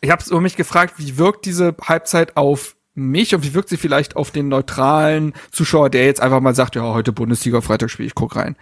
ich 0.01 0.11
habe 0.11 0.23
über 0.27 0.41
mich 0.41 0.55
gefragt, 0.55 0.95
wie 0.97 1.17
wirkt 1.17 1.45
diese 1.45 1.75
Halbzeit 1.81 2.37
auf 2.37 2.75
mich 2.95 3.33
und 3.33 3.43
wie 3.43 3.53
wirkt 3.53 3.69
sie 3.69 3.77
vielleicht 3.77 4.15
auf 4.15 4.31
den 4.31 4.47
neutralen 4.47 5.33
Zuschauer, 5.51 5.89
der 5.89 6.05
jetzt 6.05 6.21
einfach 6.21 6.41
mal 6.41 6.55
sagt, 6.55 6.75
ja, 6.75 6.81
heute 6.81 7.11
Bundesliga, 7.11 7.61
Freitag 7.61 7.89
spiele 7.89 8.07
ich, 8.07 8.15
guck 8.15 8.35
rein. 8.35 8.55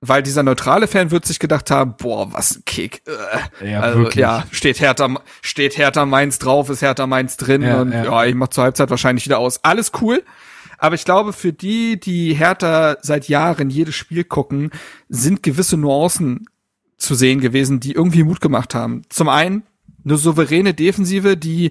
Weil 0.00 0.22
dieser 0.22 0.42
neutrale 0.42 0.88
Fan 0.88 1.12
wird 1.12 1.24
sich 1.26 1.38
gedacht 1.38 1.70
haben, 1.70 1.94
boah, 1.96 2.32
was 2.32 2.56
ein 2.56 2.64
Kick. 2.64 3.02
Äh. 3.06 3.70
Ja, 3.70 3.80
also, 3.80 4.00
wirklich. 4.00 4.16
ja, 4.16 4.44
steht 4.50 4.80
Hertha, 4.80 5.08
steht 5.42 5.78
Hertha 5.78 6.04
Mainz 6.06 6.38
drauf, 6.40 6.70
ist 6.70 6.82
Hertha 6.82 7.06
Mainz 7.06 7.36
drin 7.36 7.62
ja, 7.62 7.80
und 7.80 7.92
ja. 7.92 8.04
ja, 8.04 8.24
ich 8.24 8.34
mach 8.34 8.48
zur 8.48 8.64
Halbzeit 8.64 8.90
wahrscheinlich 8.90 9.24
wieder 9.24 9.38
aus. 9.38 9.62
Alles 9.62 9.92
cool. 10.00 10.24
Aber 10.78 10.96
ich 10.96 11.04
glaube, 11.04 11.32
für 11.32 11.52
die, 11.52 12.00
die 12.00 12.34
Hertha 12.34 12.96
seit 13.00 13.28
Jahren 13.28 13.70
jedes 13.70 13.94
Spiel 13.94 14.24
gucken, 14.24 14.72
sind 15.08 15.44
gewisse 15.44 15.76
Nuancen 15.76 16.46
zu 17.02 17.14
sehen 17.14 17.40
gewesen, 17.40 17.80
die 17.80 17.92
irgendwie 17.92 18.22
Mut 18.22 18.40
gemacht 18.40 18.74
haben. 18.74 19.02
Zum 19.08 19.28
einen 19.28 19.64
eine 20.04 20.16
souveräne 20.16 20.74
Defensive, 20.74 21.36
die 21.36 21.70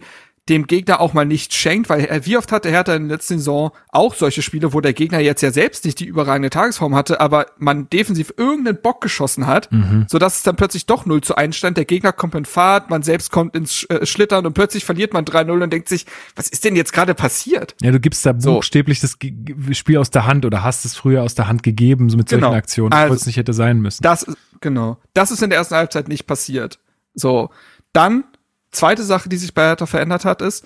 dem 0.52 0.68
Gegner 0.68 1.00
auch 1.00 1.14
mal 1.14 1.26
nichts 1.26 1.56
schenkt, 1.56 1.90
weil 1.90 2.22
wie 2.26 2.38
oft 2.38 2.52
hatte 2.52 2.70
Hertha 2.70 2.94
in 2.94 3.08
der 3.08 3.18
letzten 3.18 3.38
Saison 3.38 3.72
auch 3.88 4.14
solche 4.14 4.42
Spiele, 4.42 4.74
wo 4.74 4.82
der 4.82 4.92
Gegner 4.92 5.20
jetzt 5.20 5.42
ja 5.42 5.52
selbst 5.52 5.86
nicht 5.86 6.00
die 6.00 6.06
überragende 6.06 6.50
Tagesform 6.50 6.94
hatte, 6.94 7.22
aber 7.22 7.48
man 7.58 7.90
defensiv 7.90 8.34
irgendeinen 8.36 8.82
Bock 8.82 9.00
geschossen 9.00 9.48
hat, 9.48 9.72
mhm. 9.72 10.06
sodass 10.10 10.38
es 10.38 10.44
dann 10.44 10.58
plötzlich 10.58 10.86
doch 10.86 11.06
0 11.06 11.22
zu 11.22 11.36
1 11.36 11.56
stand, 11.56 11.78
der 11.78 11.86
Gegner 11.86 12.12
kommt 12.12 12.36
in 12.36 12.44
Fahrt, 12.44 12.90
man 12.90 13.02
selbst 13.02 13.32
kommt 13.32 13.56
ins 13.56 13.86
äh, 13.86 14.06
Schlittern 14.06 14.46
und 14.46 14.54
plötzlich 14.54 14.84
verliert 14.84 15.14
man 15.14 15.24
3-0 15.24 15.64
und 15.64 15.72
denkt 15.72 15.88
sich, 15.88 16.06
was 16.36 16.50
ist 16.50 16.66
denn 16.66 16.76
jetzt 16.76 16.92
gerade 16.92 17.16
passiert? 17.16 17.76
Ja, 17.82 17.92
du 17.92 18.02
gibst 18.02 18.26
da 18.26 18.34
buchstäblich 18.34 19.00
so. 19.00 19.08
das 19.08 19.78
Spiel 19.78 19.98
aus 19.98 20.12
der 20.12 20.26
Hand 20.26 20.46
oder 20.46 20.64
hast 20.64 20.84
es 20.84 20.96
früher 20.96 21.24
aus 21.24 21.34
der 21.34 21.48
Hand 21.48 21.64
gegeben, 21.64 22.10
so 22.10 22.18
mit 22.18 22.28
solchen 22.28 22.44
genau. 22.44 22.56
Aktionen, 22.56 22.92
also, 22.92 23.16
es 23.16 23.26
nicht 23.26 23.38
hätte 23.38 23.54
sein 23.54 23.80
müssen. 23.80 24.04
Das, 24.04 24.26
genau. 24.60 24.98
Das 25.14 25.32
ist 25.32 25.42
in 25.42 25.50
der 25.50 25.60
ersten 25.60 25.76
Halbzeit 25.76 26.10
nicht 26.10 26.28
passiert. 26.28 26.80
So. 27.14 27.50
Dann, 27.94 28.24
zweite 28.72 29.04
Sache, 29.04 29.30
die 29.30 29.38
sich 29.38 29.54
bei 29.54 29.64
Hertha 29.64 29.86
verändert 29.86 30.26
hat, 30.26 30.42
ist, 30.42 30.66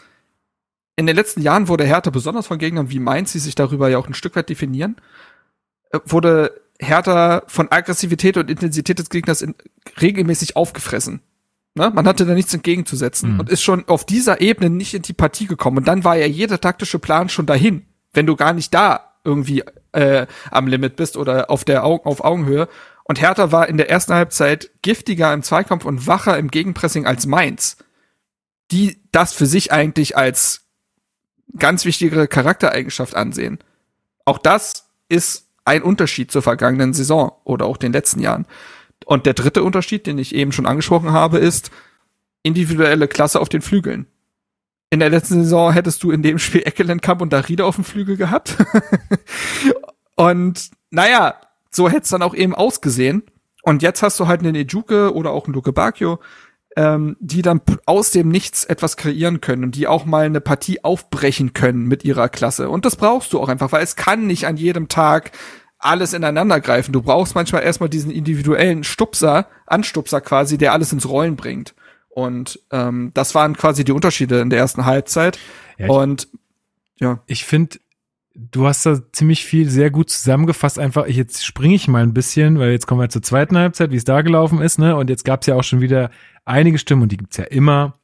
in 0.96 1.08
den 1.08 1.16
letzten 1.16 1.42
Jahren 1.42 1.68
wurde 1.68 1.84
Hertha 1.84 2.10
besonders 2.10 2.48
von 2.48 2.58
Gegnern 2.58 2.90
wie 2.90 3.00
Mainz, 3.00 3.34
die 3.34 3.40
sich 3.40 3.56
darüber 3.56 3.90
ja 3.90 3.98
auch 3.98 4.08
ein 4.08 4.14
Stück 4.14 4.36
weit 4.36 4.50
definieren, 4.50 4.96
äh, 5.92 6.00
wurde 6.06 6.62
Hertha 6.80 7.44
von 7.48 7.72
Aggressivität 7.72 8.38
und 8.38 8.50
Intensität 8.50 9.00
des 9.00 9.10
Gegners 9.10 9.42
in, 9.42 9.56
regelmäßig 10.02 10.56
aufgefressen. 10.56 11.22
Ne? 11.76 11.92
Man 11.94 12.08
hatte 12.08 12.26
da 12.26 12.34
nichts 12.34 12.54
entgegenzusetzen 12.54 13.34
mhm. 13.34 13.40
und 13.42 13.50
ist 13.50 13.62
schon 13.62 13.88
auf 13.88 14.06
dieser 14.06 14.42
Ebene 14.42 14.70
nicht 14.70 14.94
in 14.94 15.02
die 15.02 15.14
Partie 15.14 15.48
gekommen. 15.48 15.80
Und 15.80 15.88
dann 15.88 16.04
war 16.04 16.16
ja 16.16 16.26
jeder 16.26 16.60
taktische 16.60 17.00
Plan 17.00 17.30
schon 17.30 17.46
dahin, 17.46 17.86
wenn 18.14 18.26
du 18.26 18.36
gar 18.36 18.54
nicht 18.54 18.74
da 18.74 19.12
irgendwie 19.26 19.64
äh, 19.92 20.28
am 20.52 20.68
Limit 20.68 20.96
bist 20.96 21.18
oder 21.18 21.50
auf 21.50 21.66
der 21.66 21.84
Au 21.84 21.98
auf 22.04 22.24
Augenhöhe. 22.24 22.70
Und 23.04 23.22
Hertha 23.22 23.52
war 23.52 23.68
in 23.68 23.78
der 23.78 23.90
ersten 23.90 24.14
Halbzeit 24.14 24.72
giftiger 24.82 25.34
im 25.34 25.44
Zweikampf 25.44 25.86
und 25.86 26.08
wacher 26.08 26.38
im 26.38 26.50
Gegenpressing 26.50 27.06
als 27.06 27.26
Mainz, 27.26 27.78
die 28.72 29.02
das 29.12 29.34
für 29.34 29.46
sich 29.46 29.72
eigentlich 29.72 30.18
als 30.18 30.66
ganz 31.58 31.86
wichtige 31.86 32.28
Charaktereigenschaft 32.28 33.16
ansehen. 33.16 33.60
Auch 34.26 34.38
das 34.38 34.90
ist 35.08 35.48
ein 35.64 35.84
Unterschied 35.84 36.32
zur 36.32 36.42
vergangenen 36.42 36.94
Saison 36.94 37.32
oder 37.44 37.66
auch 37.66 37.78
den 37.78 37.94
letzten 37.94 38.20
Jahren. 38.20 38.46
Und 39.06 39.26
der 39.26 39.34
dritte 39.34 39.64
Unterschied, 39.64 40.08
den 40.08 40.18
ich 40.18 40.34
eben 40.34 40.52
schon 40.52 40.66
angesprochen 40.66 41.12
habe, 41.12 41.38
ist 41.38 41.72
individuelle 42.44 43.08
Klasse 43.08 43.40
auf 43.40 43.50
den 43.50 43.62
Flügeln. 43.62 44.08
In 44.90 45.00
der 45.00 45.10
letzten 45.10 45.44
Saison 45.44 45.74
hättest 45.74 46.04
du 46.04 46.12
in 46.12 46.22
dem 46.22 46.40
Spiel 46.40 46.62
Eckelenkamp 46.66 47.22
und 47.22 47.34
Darida 47.34 47.66
auf 47.66 47.76
dem 47.76 47.84
Flügel 47.84 48.18
gehabt. 48.18 48.56
und 50.16 50.70
naja, 50.92 51.36
so 51.72 51.90
hätte 51.90 52.04
es 52.04 52.10
dann 52.10 52.22
auch 52.22 52.36
eben 52.36 52.56
ausgesehen. 52.56 53.24
Und 53.64 53.82
jetzt 53.82 54.04
hast 54.04 54.20
du 54.20 54.28
halt 54.28 54.42
einen 54.42 54.56
Ejuke 54.56 55.14
oder 55.14 55.32
auch 55.32 55.46
einen 55.46 55.56
Luke 55.56 55.74
Bacchio, 55.74 56.20
ähm, 56.76 57.16
die 57.20 57.42
dann 57.42 57.62
aus 57.86 58.12
dem 58.12 58.30
Nichts 58.30 58.66
etwas 58.66 58.98
kreieren 58.98 59.42
können 59.42 59.64
und 59.64 59.76
die 59.76 59.88
auch 59.88 60.06
mal 60.06 60.26
eine 60.26 60.42
Partie 60.42 60.84
aufbrechen 60.84 61.54
können 61.54 61.86
mit 61.86 62.04
ihrer 62.04 62.30
Klasse. 62.30 62.70
Und 62.70 62.86
das 62.86 62.96
brauchst 62.96 63.34
du 63.34 63.40
auch 63.40 63.50
einfach, 63.50 63.72
weil 63.72 63.84
es 63.84 63.96
kann 63.96 64.28
nicht 64.28 64.46
an 64.46 64.58
jedem 64.58 64.88
Tag 64.90 65.32
alles 65.80 66.14
ineinander 66.14 66.60
greifen. 66.60 66.92
Du 66.92 67.02
brauchst 67.02 67.36
manchmal 67.36 67.64
erstmal 67.64 67.90
diesen 67.90 68.12
individuellen 68.12 68.84
Stupser, 68.84 69.48
Anstupser 69.68 70.20
quasi, 70.20 70.58
der 70.58 70.74
alles 70.74 70.92
ins 70.92 71.08
Rollen 71.08 71.36
bringt. 71.36 71.76
Und 72.10 72.60
ähm, 72.72 73.12
das 73.14 73.36
waren 73.36 73.56
quasi 73.56 73.84
die 73.84 73.92
Unterschiede 73.92 74.40
in 74.40 74.50
der 74.50 74.60
ersten 74.60 74.86
Halbzeit. 74.86 75.38
Ja, 75.78 75.90
und 75.90 76.28
ja. 76.98 77.20
Ich 77.28 77.46
finde, 77.46 77.78
du 78.34 78.68
hast 78.68 78.86
da 78.86 79.00
ziemlich 79.12 79.46
viel 79.46 79.70
sehr 79.70 79.92
gut 79.92 80.10
zusammengefasst. 80.10 80.80
Einfach, 80.80 81.08
jetzt 81.08 81.46
springe 81.46 81.76
ich 81.76 81.88
mal 81.88 82.04
ein 82.04 82.14
bisschen, 82.14 82.58
weil 82.58 82.72
jetzt 82.72 82.88
kommen 82.88 83.02
wir 83.02 83.10
zur 83.10 83.22
zweiten 83.22 83.58
Halbzeit, 83.58 83.92
wie 83.92 83.98
es 83.98 84.06
da 84.06 84.22
gelaufen 84.22 84.62
ist, 84.62 84.80
ne? 84.80 84.96
Und 84.96 85.10
jetzt 85.10 85.26
gab 85.26 85.42
es 85.42 85.48
ja 85.48 85.56
auch 85.56 85.64
schon 85.64 85.82
wieder 85.82 86.10
einige 86.46 86.78
Stimmen, 86.78 87.04
und 87.04 87.12
die 87.12 87.18
gibt's 87.18 87.38
ja 87.38 87.44
immer, 87.46 87.96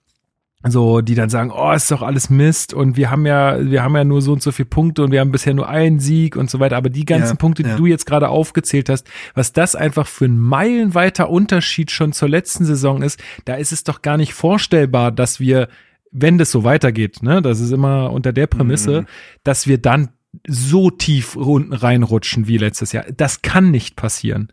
so, 0.63 1.01
die 1.01 1.15
dann 1.15 1.29
sagen, 1.29 1.51
oh, 1.51 1.71
ist 1.71 1.89
doch 1.89 2.03
alles 2.03 2.29
Mist 2.29 2.73
und 2.73 2.95
wir 2.95 3.09
haben 3.09 3.25
ja, 3.25 3.57
wir 3.59 3.81
haben 3.81 3.95
ja 3.95 4.03
nur 4.03 4.21
so 4.21 4.33
und 4.33 4.43
so 4.43 4.51
viele 4.51 4.67
Punkte 4.67 5.03
und 5.03 5.11
wir 5.11 5.19
haben 5.19 5.31
bisher 5.31 5.55
nur 5.55 5.67
einen 5.67 5.99
Sieg 5.99 6.35
und 6.35 6.51
so 6.51 6.59
weiter. 6.59 6.77
Aber 6.77 6.91
die 6.91 7.05
ganzen 7.05 7.33
ja, 7.33 7.35
Punkte, 7.35 7.63
die 7.63 7.69
ja. 7.69 7.77
du 7.77 7.87
jetzt 7.87 8.05
gerade 8.05 8.29
aufgezählt 8.29 8.87
hast, 8.87 9.09
was 9.33 9.53
das 9.53 9.75
einfach 9.75 10.05
für 10.05 10.25
ein 10.25 10.37
meilenweiter 10.37 11.31
Unterschied 11.31 11.89
schon 11.89 12.13
zur 12.13 12.29
letzten 12.29 12.65
Saison 12.65 13.01
ist, 13.01 13.19
da 13.45 13.55
ist 13.55 13.71
es 13.71 13.83
doch 13.83 14.03
gar 14.03 14.17
nicht 14.17 14.33
vorstellbar, 14.33 15.11
dass 15.11 15.39
wir, 15.39 15.67
wenn 16.11 16.37
das 16.37 16.51
so 16.51 16.63
weitergeht, 16.63 17.23
ne, 17.23 17.41
das 17.41 17.59
ist 17.59 17.71
immer 17.71 18.11
unter 18.11 18.31
der 18.31 18.45
Prämisse, 18.45 19.01
mhm. 19.01 19.05
dass 19.43 19.65
wir 19.65 19.79
dann 19.79 20.09
so 20.47 20.91
tief 20.91 21.35
unten 21.35 21.73
reinrutschen 21.73 22.47
wie 22.47 22.57
letztes 22.57 22.91
Jahr. 22.91 23.05
Das 23.17 23.41
kann 23.41 23.71
nicht 23.71 23.95
passieren. 23.95 24.49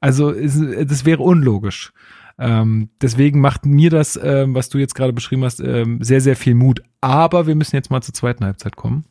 Also, 0.00 0.32
das 0.32 1.04
wäre 1.04 1.22
unlogisch. 1.22 1.92
Ähm, 2.40 2.88
deswegen 3.02 3.40
macht 3.40 3.66
mir 3.66 3.90
das, 3.90 4.18
ähm, 4.20 4.54
was 4.54 4.70
du 4.70 4.78
jetzt 4.78 4.94
gerade 4.94 5.12
beschrieben 5.12 5.44
hast, 5.44 5.60
ähm, 5.60 6.02
sehr, 6.02 6.22
sehr 6.22 6.36
viel 6.36 6.54
Mut. 6.54 6.82
Aber 7.02 7.46
wir 7.46 7.54
müssen 7.54 7.76
jetzt 7.76 7.90
mal 7.90 8.00
zur 8.00 8.14
zweiten 8.14 8.44
Halbzeit 8.44 8.76
kommen. 8.76 9.04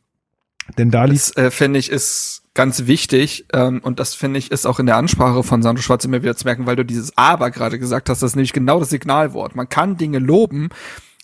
Denn 0.78 0.90
da 0.90 1.06
liegt. 1.06 1.22
Das, 1.22 1.38
äh, 1.38 1.52
finde 1.52 1.80
ich, 1.80 1.92
ist 1.92 2.44
ganz 2.56 2.88
wichtig. 2.88 3.46
Ähm, 3.54 3.82
und 3.84 4.00
das 4.00 4.16
finde 4.16 4.40
ich, 4.40 4.52
ist 4.52 4.66
auch 4.66 4.80
in 4.80 4.88
der 4.88 4.98
Ansprache 4.98 5.44
von 5.44 5.62
Sandro 5.62 5.84
Schwarz 5.84 6.04
immer 6.06 6.22
wieder 6.24 6.36
zu 6.36 6.46
merken, 6.46 6.66
weil 6.66 6.76
du 6.76 6.84
dieses 6.84 7.16
Aber 7.18 7.52
gerade 7.52 7.78
gesagt 7.78 8.10
hast. 8.10 8.24
Das 8.24 8.32
ist 8.32 8.36
nämlich 8.36 8.54
genau 8.54 8.80
das 8.80 8.90
Signalwort. 8.90 9.56
Man 9.56 9.70
kann 9.70 9.98
Dinge 9.98 10.18
loben, 10.18 10.70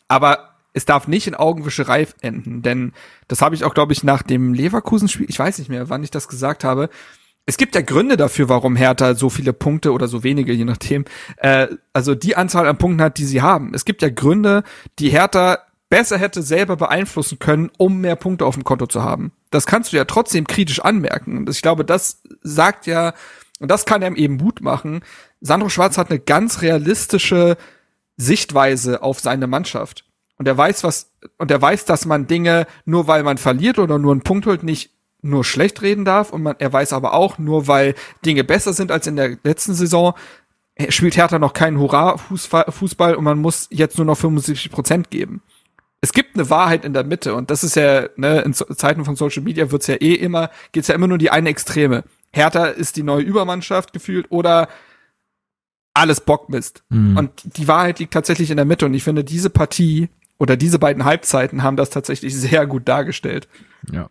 aber 0.08 0.51
es 0.74 0.86
darf 0.86 1.08
nicht 1.08 1.26
in 1.26 1.34
Augenwischerei 1.34 2.08
enden. 2.22 2.62
Denn 2.62 2.93
das 3.28 3.41
habe 3.41 3.56
ich 3.56 3.64
auch, 3.64 3.74
glaube 3.74 3.93
ich, 3.93 4.03
nach 4.03 4.22
dem 4.22 4.53
Leverkusen-Spiel, 4.53 5.28
ich 5.30 5.39
weiß 5.39 5.58
nicht 5.58 5.70
mehr, 5.70 5.89
wann 5.89 6.03
ich 6.03 6.12
das 6.12 6.28
gesagt 6.28 6.64
habe, 6.64 6.89
es 7.46 7.58
gibt 7.58 7.76
ja 7.76 7.82
Gründe 7.82 8.18
dafür, 8.18 8.50
warum 8.50 8.76
Hertha 8.76 9.14
so 9.14 9.30
viele 9.30 9.54
Punkte 9.54 9.91
oder 9.91 10.08
so 10.08 10.24
wenige, 10.24 10.54
je 10.54 10.66
nachdem, 10.66 11.06
äh, 11.38 11.68
also 11.93 12.16
die 12.16 12.36
Anzahl 12.36 12.68
an 12.68 12.78
Punkten 12.78 13.02
hat, 13.02 13.18
die 13.18 13.26
sie 13.26 13.41
haben. 13.41 13.74
Es 13.74 13.86
gibt 13.86 14.02
ja 14.02 14.10
Gründe, 14.10 14.64
die 15.00 15.10
Hertha 15.10 15.60
besser 15.89 16.18
hätte 16.18 16.41
selber 16.41 16.76
beeinflussen 16.76 17.38
können, 17.38 17.70
um 17.78 18.02
mehr 18.02 18.16
Punkte 18.16 18.46
auf 18.46 18.56
dem 18.56 18.64
Konto 18.64 18.88
zu 18.88 19.04
haben. 19.04 19.32
Das 19.52 19.68
kannst 19.68 19.93
du 19.93 19.98
ja 19.98 20.06
trotzdem 20.06 20.48
kritisch 20.48 20.80
anmerken. 20.80 21.38
Und 21.38 21.50
ich 21.50 21.62
glaube, 21.62 21.86
das 21.86 22.22
sagt 22.41 22.88
ja, 22.88 23.14
und 23.60 23.70
das 23.70 23.86
kann 23.86 24.04
einem 24.04 24.16
eben 24.16 24.38
Mut 24.38 24.62
machen. 24.62 25.02
Sandro 25.39 25.70
Schwarz 25.70 25.98
hat 25.98 26.10
eine 26.10 26.20
ganz 26.20 26.62
realistische 26.62 27.58
Sichtweise 28.18 29.04
auf 29.04 29.20
seine 29.20 29.48
Mannschaft. 29.48 30.06
Und 30.38 30.48
er 30.48 30.58
weiß, 30.58 30.84
was, 30.84 31.12
und 31.38 31.52
er 31.52 31.62
weiß, 31.62 31.86
dass 31.86 32.06
man 32.06 32.28
Dinge 32.28 32.66
nur 32.86 33.08
weil 33.08 33.24
man 33.24 33.38
verliert 33.38 33.80
oder 33.80 34.00
nur 34.00 34.12
einen 34.12 34.22
Punkt 34.22 34.48
holt, 34.48 34.64
nicht 34.64 34.95
nur 35.26 35.44
schlecht 35.44 35.82
reden 35.82 36.06
darf 36.06 36.32
und 36.32 36.44
man, 36.44 36.56
er 36.60 36.72
weiß 36.72 36.94
aber 36.94 37.14
auch, 37.14 37.38
nur 37.38 37.68
weil 37.68 37.96
Dinge 38.26 38.44
besser 38.44 38.74
sind 38.74 38.92
als 38.92 39.08
in 39.08 39.16
der 39.16 39.38
letzten 39.44 39.74
Saison, 39.74 40.14
spielt 40.90 41.18
Hertha 41.18 41.40
noch 41.40 41.54
keinen 41.54 41.80
Hurra-Fußball 41.80 43.16
und 43.16 43.24
man 43.24 43.40
muss 43.40 43.68
jetzt 43.72 43.98
nur 43.98 44.06
noch 44.06 44.18
75 44.18 44.72
Prozent 44.72 45.10
geben. 45.10 45.42
Es 46.02 46.14
gibt 46.14 46.36
eine 46.36 46.50
Wahrheit 46.50 46.86
in 46.86 46.94
der 46.94 47.04
Mitte 47.04 47.34
und 47.34 47.50
das 47.50 47.64
ist 47.64 47.76
ja, 47.76 48.08
ne, 48.16 48.42
in 48.42 48.54
Zeiten 48.54 49.06
von 49.06 49.16
Social 49.16 49.42
Media 49.42 49.72
wird's 49.72 49.88
ja 49.88 49.96
eh 49.96 50.14
immer, 50.14 50.52
geht's 50.72 50.88
ja 50.88 50.96
immer 50.96 51.08
nur 51.08 51.18
die 51.18 51.32
eine 51.32 51.50
Extreme. 51.50 52.04
Hertha 52.32 52.66
ist 52.66 52.98
die 52.98 53.04
neue 53.04 53.24
Übermannschaft 53.24 53.94
gefühlt 53.94 54.28
oder 54.30 54.68
alles 55.94 56.22
Bockmist. 56.22 56.84
Mhm. 56.90 57.18
Und 57.18 57.58
die 57.58 57.68
Wahrheit 57.68 58.00
liegt 58.00 58.14
tatsächlich 58.14 58.52
in 58.52 58.58
der 58.58 58.66
Mitte 58.66 58.86
und 58.86 58.94
ich 58.94 59.04
finde, 59.04 59.24
diese 59.24 59.50
Partie 59.50 60.10
oder 60.38 60.58
diese 60.58 60.78
beiden 60.78 61.06
Halbzeiten 61.06 61.64
haben 61.64 61.78
das 61.78 61.90
tatsächlich 61.90 62.36
sehr 62.36 62.68
gut 62.68 62.88
dargestellt. 62.88 63.48
Ja. 63.92 64.10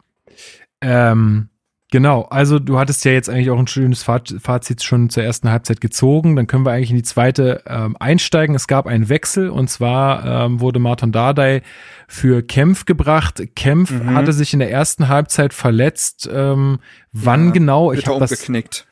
Ähm, 0.85 1.49
genau, 1.91 2.23
also 2.23 2.59
du 2.59 2.79
hattest 2.79 3.05
ja 3.07 3.13
jetzt 3.13 3.31
eigentlich 3.31 3.51
auch 3.51 3.59
ein 3.59 3.67
schönes 3.67 4.03
Fazit 4.03 4.83
schon 4.83 5.09
zur 5.09 5.23
ersten 5.23 5.51
Halbzeit 5.51 5.81
gezogen. 5.81 6.37
Dann 6.37 6.47
können 6.47 6.67
wir 6.67 6.73
eigentlich 6.73 6.91
in 6.91 6.97
die 6.97 7.03
zweite 7.03 7.63
ähm, 7.67 7.97
einsteigen. 7.99 8.55
Es 8.55 8.67
gab 8.67 8.87
einen 8.87 9.09
Wechsel 9.09 9.49
und 9.49 9.69
zwar 9.69 10.45
ähm, 10.45 10.61
wurde 10.61 10.79
Martin 10.79 11.11
Dardai 11.11 11.63
für 12.07 12.43
Kempf 12.43 12.85
gebracht. 12.85 13.43
Kempf 13.57 13.91
mhm. 13.91 14.15
hatte 14.15 14.35
sich 14.35 14.53
in 14.53 14.59
der 14.59 14.71
ersten 14.71 15.09
Halbzeit 15.09 15.55
verletzt. 15.55 16.29
Ähm, 16.31 16.81
wann 17.13 17.47
ja, 17.47 17.53
genau? 17.53 17.93
Ich 17.93 18.07
habe 18.07 18.19
umgeknickt. 18.19 18.87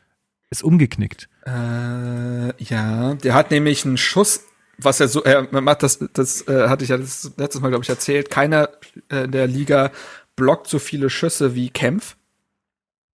ist 0.50 0.64
umgeknickt. 0.64 1.28
Äh, 1.46 2.64
ja, 2.64 3.14
der 3.14 3.34
hat 3.34 3.50
nämlich 3.50 3.84
einen 3.84 3.98
Schuss 3.98 4.40
was 4.84 5.00
er 5.00 5.08
so, 5.08 5.22
er 5.22 5.48
macht 5.60 5.82
das, 5.82 5.98
das 6.12 6.46
äh, 6.48 6.68
hatte 6.68 6.84
ich 6.84 6.90
ja 6.90 6.96
das 6.96 7.30
letztes 7.36 7.60
Mal, 7.60 7.68
glaube 7.68 7.84
ich, 7.84 7.88
erzählt. 7.88 8.30
Keiner 8.30 8.70
äh, 9.08 9.28
der 9.28 9.46
Liga 9.46 9.90
blockt 10.36 10.68
so 10.68 10.78
viele 10.78 11.10
Schüsse 11.10 11.54
wie 11.54 11.70
Kempf. 11.70 12.16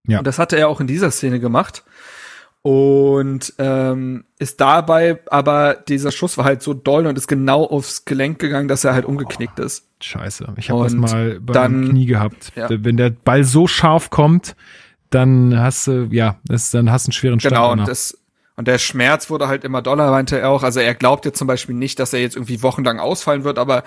Ja. 0.06 0.18
Und 0.18 0.26
das 0.26 0.38
hatte 0.38 0.56
er 0.56 0.68
auch 0.68 0.80
in 0.80 0.86
dieser 0.86 1.10
Szene 1.10 1.40
gemacht. 1.40 1.84
Und 2.62 3.54
ähm, 3.58 4.24
ist 4.38 4.60
dabei, 4.60 5.20
aber 5.30 5.74
dieser 5.74 6.10
Schuss 6.10 6.36
war 6.36 6.44
halt 6.44 6.62
so 6.62 6.74
doll 6.74 7.06
und 7.06 7.16
ist 7.16 7.28
genau 7.28 7.64
aufs 7.64 8.04
Gelenk 8.04 8.40
gegangen, 8.40 8.68
dass 8.68 8.84
er 8.84 8.94
halt 8.94 9.04
umgeknickt 9.04 9.58
ist. 9.60 9.86
Scheiße, 10.02 10.52
ich 10.56 10.70
habe 10.70 10.84
das 10.84 10.94
mal 10.94 11.38
beim 11.40 11.88
Knie 11.90 12.06
gehabt. 12.06 12.52
Ja. 12.56 12.68
Wenn 12.68 12.96
der 12.96 13.10
Ball 13.10 13.44
so 13.44 13.66
scharf 13.66 14.10
kommt, 14.10 14.56
dann 15.10 15.58
hast 15.58 15.86
du, 15.86 16.08
ja, 16.10 16.38
das, 16.44 16.70
dann 16.70 16.90
hast 16.90 17.06
du 17.06 17.08
einen 17.08 17.12
schweren 17.14 17.40
Start. 17.40 17.54
Genau, 17.54 17.72
und 17.72 17.86
das, 17.86 18.18
und 18.56 18.66
der 18.66 18.78
Schmerz 18.78 19.30
wurde 19.30 19.46
halt 19.46 19.64
immer 19.64 19.80
doller, 19.80 20.10
meinte 20.10 20.38
er 20.38 20.50
auch. 20.50 20.64
Also 20.64 20.80
er 20.80 20.94
glaubt 20.94 21.24
jetzt 21.24 21.38
zum 21.38 21.46
Beispiel 21.46 21.76
nicht, 21.76 22.00
dass 22.00 22.12
er 22.12 22.20
jetzt 22.20 22.34
irgendwie 22.34 22.62
wochenlang 22.62 22.98
ausfallen 22.98 23.44
wird, 23.44 23.56
aber 23.56 23.84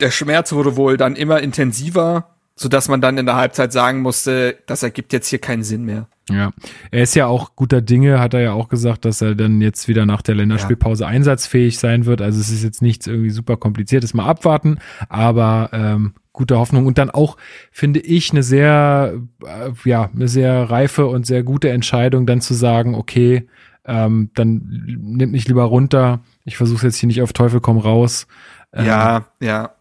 der 0.00 0.10
Schmerz 0.10 0.52
wurde 0.52 0.76
wohl 0.76 0.96
dann 0.96 1.16
immer 1.16 1.40
intensiver 1.40 2.33
so 2.56 2.68
dass 2.68 2.88
man 2.88 3.00
dann 3.00 3.18
in 3.18 3.26
der 3.26 3.36
Halbzeit 3.36 3.72
sagen 3.72 4.00
musste, 4.00 4.58
das 4.66 4.82
ergibt 4.82 5.12
jetzt 5.12 5.28
hier 5.28 5.40
keinen 5.40 5.64
Sinn 5.64 5.84
mehr. 5.84 6.06
Ja, 6.30 6.52
er 6.90 7.02
ist 7.02 7.14
ja 7.14 7.26
auch 7.26 7.54
guter 7.54 7.82
Dinge, 7.82 8.18
hat 8.18 8.32
er 8.32 8.40
ja 8.40 8.52
auch 8.52 8.68
gesagt, 8.68 9.04
dass 9.04 9.20
er 9.20 9.34
dann 9.34 9.60
jetzt 9.60 9.88
wieder 9.88 10.06
nach 10.06 10.22
der 10.22 10.34
Länderspielpause 10.34 11.04
ja. 11.04 11.10
einsatzfähig 11.10 11.78
sein 11.78 12.06
wird. 12.06 12.22
Also 12.22 12.40
es 12.40 12.50
ist 12.50 12.64
jetzt 12.64 12.80
nichts 12.80 13.06
irgendwie 13.06 13.30
super 13.30 13.58
kompliziertes, 13.58 14.14
mal 14.14 14.26
abwarten, 14.26 14.78
aber 15.10 15.68
ähm, 15.72 16.14
gute 16.32 16.58
Hoffnung 16.58 16.86
und 16.86 16.96
dann 16.96 17.10
auch 17.10 17.36
finde 17.70 18.00
ich 18.00 18.30
eine 18.30 18.42
sehr 18.42 19.14
äh, 19.44 19.70
ja 19.88 20.10
eine 20.14 20.28
sehr 20.28 20.70
reife 20.70 21.06
und 21.06 21.26
sehr 21.26 21.42
gute 21.42 21.68
Entscheidung, 21.68 22.26
dann 22.26 22.40
zu 22.40 22.54
sagen, 22.54 22.94
okay, 22.94 23.46
ähm, 23.84 24.30
dann 24.34 24.82
nimmt 24.86 25.32
mich 25.32 25.46
lieber 25.46 25.64
runter. 25.64 26.20
Ich 26.44 26.56
versuche 26.56 26.86
jetzt 26.86 26.96
hier 26.96 27.06
nicht 27.06 27.20
auf 27.20 27.34
Teufel 27.34 27.60
komm 27.60 27.78
raus. 27.78 28.26
Ähm, 28.72 28.86
ja, 28.86 29.26
ja. 29.40 29.72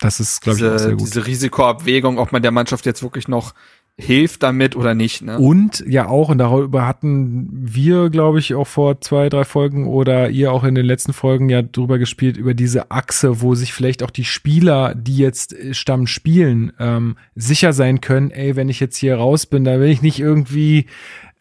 Das 0.00 0.20
ist, 0.20 0.40
glaube 0.40 0.58
ich, 0.58 0.64
auch 0.64 0.78
sehr 0.78 0.92
gut. 0.92 1.00
Diese 1.00 1.26
Risikoabwägung, 1.26 2.18
ob 2.18 2.32
man 2.32 2.42
der 2.42 2.50
Mannschaft 2.50 2.86
jetzt 2.86 3.02
wirklich 3.02 3.28
noch 3.28 3.54
hilft 3.96 4.42
damit 4.42 4.74
oder 4.74 4.94
nicht. 4.94 5.22
Ne? 5.22 5.38
Und 5.38 5.84
ja 5.86 6.08
auch, 6.08 6.28
und 6.28 6.38
darüber 6.38 6.86
hatten 6.86 7.48
wir, 7.52 8.10
glaube 8.10 8.40
ich, 8.40 8.54
auch 8.54 8.66
vor 8.66 9.00
zwei, 9.00 9.28
drei 9.28 9.44
Folgen 9.44 9.86
oder 9.86 10.30
ihr 10.30 10.50
auch 10.50 10.64
in 10.64 10.74
den 10.74 10.84
letzten 10.84 11.12
Folgen 11.12 11.48
ja 11.48 11.62
drüber 11.62 11.98
gespielt, 11.98 12.36
über 12.36 12.54
diese 12.54 12.90
Achse, 12.90 13.40
wo 13.40 13.54
sich 13.54 13.72
vielleicht 13.72 14.02
auch 14.02 14.10
die 14.10 14.24
Spieler, 14.24 14.94
die 14.96 15.18
jetzt 15.18 15.54
Stamm 15.70 16.08
spielen, 16.08 16.72
ähm, 16.80 17.16
sicher 17.36 17.72
sein 17.72 18.00
können, 18.00 18.32
ey, 18.32 18.56
wenn 18.56 18.68
ich 18.68 18.80
jetzt 18.80 18.96
hier 18.96 19.16
raus 19.16 19.46
bin, 19.46 19.64
da 19.64 19.78
will 19.78 19.90
ich 19.90 20.02
nicht 20.02 20.18
irgendwie 20.18 20.86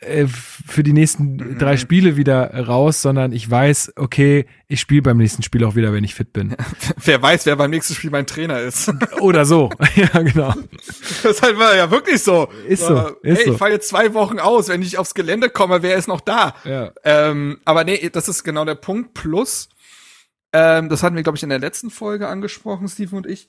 äh, 0.06 0.28
für 0.28 0.84
die 0.84 0.94
nächsten 0.94 1.36
mhm. 1.36 1.58
drei 1.58 1.78
Spiele 1.78 2.16
wieder 2.18 2.54
raus, 2.54 3.02
sondern 3.02 3.32
ich 3.32 3.50
weiß, 3.50 3.94
okay, 3.96 4.46
ich 4.68 4.80
spiele 4.80 5.02
beim 5.02 5.18
nächsten 5.18 5.44
Spiel 5.44 5.64
auch 5.66 5.76
wieder, 5.76 5.94
wenn 5.94 6.04
ich 6.04 6.16
fit 6.16 6.34
bin. 6.34 6.56
wer 7.04 7.22
weiß, 7.22 7.46
wer 7.46 7.56
beim 7.56 7.72
nächsten 7.72 7.96
Spiel 7.96 8.10
mein 8.10 8.26
Trainer 8.26 8.60
ist. 8.60 8.92
Oder 9.20 9.46
so. 9.46 9.70
ja, 9.96 10.22
genau. 10.22 10.54
Das 11.24 11.26
ist 11.26 11.42
halt 11.42 11.58
ja 11.58 11.92
wirklich 11.92 12.22
so. 12.22 12.50
Ist 12.68 12.86
so. 12.86 13.08
Ist 13.22 13.38
hey, 13.38 13.46
so. 13.46 13.52
ich 13.54 13.58
falle 13.58 13.74
jetzt 13.74 13.90
zwei 13.90 14.14
Wochen 14.14 14.40
aus. 14.40 14.70
Wenn 14.70 14.82
ich 14.82 14.98
aufs 14.98 15.14
Gelände 15.14 15.50
komme, 15.50 15.84
wer 15.84 15.96
ist 15.96 16.08
noch 16.08 16.22
da? 16.22 16.56
Ja. 16.64 16.92
Ähm, 17.04 17.60
aber 17.66 17.84
nee, 17.84 18.10
das 18.12 18.30
ist 18.30 18.44
genau 18.44 18.66
der 18.66 18.76
Punkt. 18.76 19.14
Plus, 19.14 19.70
ähm, 20.54 20.90
das 20.90 21.04
hatten 21.04 21.16
wir, 21.16 21.24
glaube 21.24 21.38
ich, 21.38 21.44
in 21.44 21.50
der 21.50 21.60
letzten 21.60 21.90
Folge 21.90 22.28
angesprochen, 22.28 22.88
Steven 22.88 23.18
und 23.18 23.28
ich. 23.28 23.48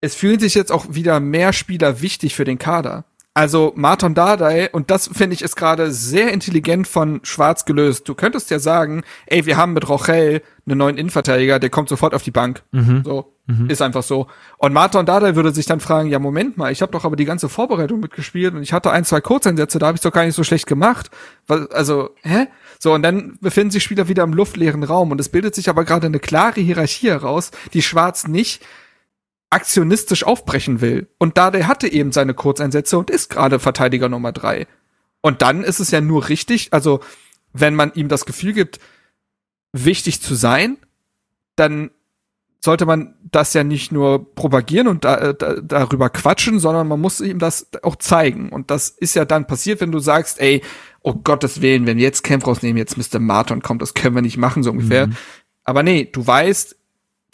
Es 0.00 0.14
fühlen 0.14 0.40
sich 0.40 0.54
jetzt 0.54 0.72
auch 0.72 0.86
wieder 0.90 1.20
mehr 1.20 1.52
Spieler 1.52 2.00
wichtig 2.00 2.34
für 2.34 2.44
den 2.44 2.58
Kader. 2.58 3.04
Also 3.32 3.72
Martin 3.76 4.14
Dardai, 4.14 4.70
und 4.72 4.90
das 4.90 5.06
finde 5.06 5.34
ich 5.34 5.42
ist 5.42 5.54
gerade 5.54 5.92
sehr 5.92 6.32
intelligent 6.32 6.88
von 6.88 7.20
Schwarz 7.22 7.64
gelöst. 7.64 8.08
Du 8.08 8.16
könntest 8.16 8.50
ja 8.50 8.58
sagen, 8.58 9.02
ey, 9.26 9.46
wir 9.46 9.56
haben 9.56 9.72
mit 9.72 9.88
Rochel 9.88 10.42
einen 10.66 10.78
neuen 10.78 10.98
Innenverteidiger, 10.98 11.60
der 11.60 11.70
kommt 11.70 11.88
sofort 11.88 12.12
auf 12.12 12.24
die 12.24 12.32
Bank. 12.32 12.64
Mhm. 12.72 13.02
So, 13.04 13.32
mhm. 13.46 13.70
ist 13.70 13.82
einfach 13.82 14.02
so. 14.02 14.26
Und 14.58 14.72
Martin 14.72 15.06
Dardai 15.06 15.36
würde 15.36 15.52
sich 15.52 15.66
dann 15.66 15.78
fragen, 15.78 16.08
ja, 16.08 16.18
Moment 16.18 16.56
mal, 16.56 16.72
ich 16.72 16.82
habe 16.82 16.90
doch 16.90 17.04
aber 17.04 17.14
die 17.14 17.24
ganze 17.24 17.48
Vorbereitung 17.48 18.00
mitgespielt 18.00 18.54
und 18.54 18.64
ich 18.64 18.72
hatte 18.72 18.90
ein, 18.90 19.04
zwei 19.04 19.20
Kurzeinsätze, 19.20 19.78
da 19.78 19.86
habe 19.86 19.96
ich 19.96 20.02
doch 20.02 20.12
gar 20.12 20.24
nicht 20.24 20.34
so 20.34 20.42
schlecht 20.42 20.66
gemacht. 20.66 21.08
Also, 21.46 22.10
hä? 22.22 22.48
So, 22.80 22.94
und 22.94 23.02
dann 23.02 23.38
befinden 23.40 23.70
sich 23.70 23.84
Spieler 23.84 24.08
wieder 24.08 24.24
im 24.24 24.32
luftleeren 24.32 24.82
Raum 24.82 25.12
und 25.12 25.20
es 25.20 25.28
bildet 25.28 25.54
sich 25.54 25.68
aber 25.68 25.84
gerade 25.84 26.08
eine 26.08 26.18
klare 26.18 26.60
Hierarchie 26.60 27.10
heraus, 27.10 27.52
die 27.74 27.82
Schwarz 27.82 28.26
nicht 28.26 28.60
aktionistisch 29.50 30.24
aufbrechen 30.24 30.80
will. 30.80 31.08
Und 31.18 31.36
da 31.36 31.50
der 31.50 31.66
hatte 31.66 31.92
eben 31.92 32.12
seine 32.12 32.34
Kurzeinsätze 32.34 32.96
und 32.96 33.10
ist 33.10 33.28
gerade 33.28 33.58
Verteidiger 33.58 34.08
Nummer 34.08 34.32
drei. 34.32 34.66
Und 35.20 35.42
dann 35.42 35.64
ist 35.64 35.80
es 35.80 35.90
ja 35.90 36.00
nur 36.00 36.28
richtig, 36.28 36.72
also 36.72 37.00
wenn 37.52 37.74
man 37.74 37.92
ihm 37.94 38.08
das 38.08 38.26
Gefühl 38.26 38.52
gibt, 38.52 38.78
wichtig 39.72 40.22
zu 40.22 40.34
sein, 40.34 40.78
dann 41.56 41.90
sollte 42.62 42.84
man 42.86 43.14
das 43.22 43.54
ja 43.54 43.64
nicht 43.64 43.90
nur 43.90 44.34
propagieren 44.34 44.86
und 44.86 45.04
da, 45.04 45.32
da, 45.32 45.54
darüber 45.60 46.10
quatschen, 46.10 46.60
sondern 46.60 46.88
man 46.88 47.00
muss 47.00 47.20
ihm 47.20 47.38
das 47.38 47.68
auch 47.82 47.96
zeigen. 47.96 48.50
Und 48.50 48.70
das 48.70 48.90
ist 48.90 49.14
ja 49.14 49.24
dann 49.24 49.46
passiert, 49.46 49.80
wenn 49.80 49.92
du 49.92 49.98
sagst, 49.98 50.40
ey, 50.40 50.62
oh 51.02 51.14
Gottes 51.14 51.62
Willen, 51.62 51.86
wenn 51.86 51.96
wir 51.96 52.04
jetzt 52.04 52.22
Camp 52.22 52.46
rausnehmen, 52.46 52.76
jetzt 52.76 52.98
Mr. 52.98 53.18
Martin 53.18 53.62
kommt, 53.62 53.80
das 53.80 53.94
können 53.94 54.14
wir 54.14 54.22
nicht 54.22 54.36
machen, 54.36 54.62
so 54.62 54.70
ungefähr. 54.70 55.06
Mhm. 55.06 55.16
Aber 55.64 55.82
nee, 55.82 56.08
du 56.10 56.26
weißt, 56.26 56.76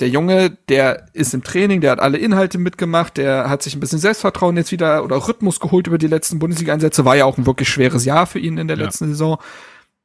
der 0.00 0.08
Junge, 0.08 0.50
der 0.68 1.06
ist 1.14 1.32
im 1.32 1.42
Training, 1.42 1.80
der 1.80 1.92
hat 1.92 2.00
alle 2.00 2.18
Inhalte 2.18 2.58
mitgemacht, 2.58 3.16
der 3.16 3.48
hat 3.48 3.62
sich 3.62 3.74
ein 3.74 3.80
bisschen 3.80 3.98
Selbstvertrauen 3.98 4.56
jetzt 4.56 4.72
wieder 4.72 5.02
oder 5.04 5.16
Rhythmus 5.26 5.60
geholt 5.60 5.86
über 5.86 5.98
die 5.98 6.06
letzten 6.06 6.38
Bundesliga-Einsätze, 6.38 7.04
war 7.04 7.16
ja 7.16 7.24
auch 7.24 7.38
ein 7.38 7.46
wirklich 7.46 7.68
schweres 7.68 8.04
Jahr 8.04 8.26
für 8.26 8.38
ihn 8.38 8.58
in 8.58 8.68
der 8.68 8.76
ja. 8.76 8.84
letzten 8.84 9.08
Saison. 9.08 9.38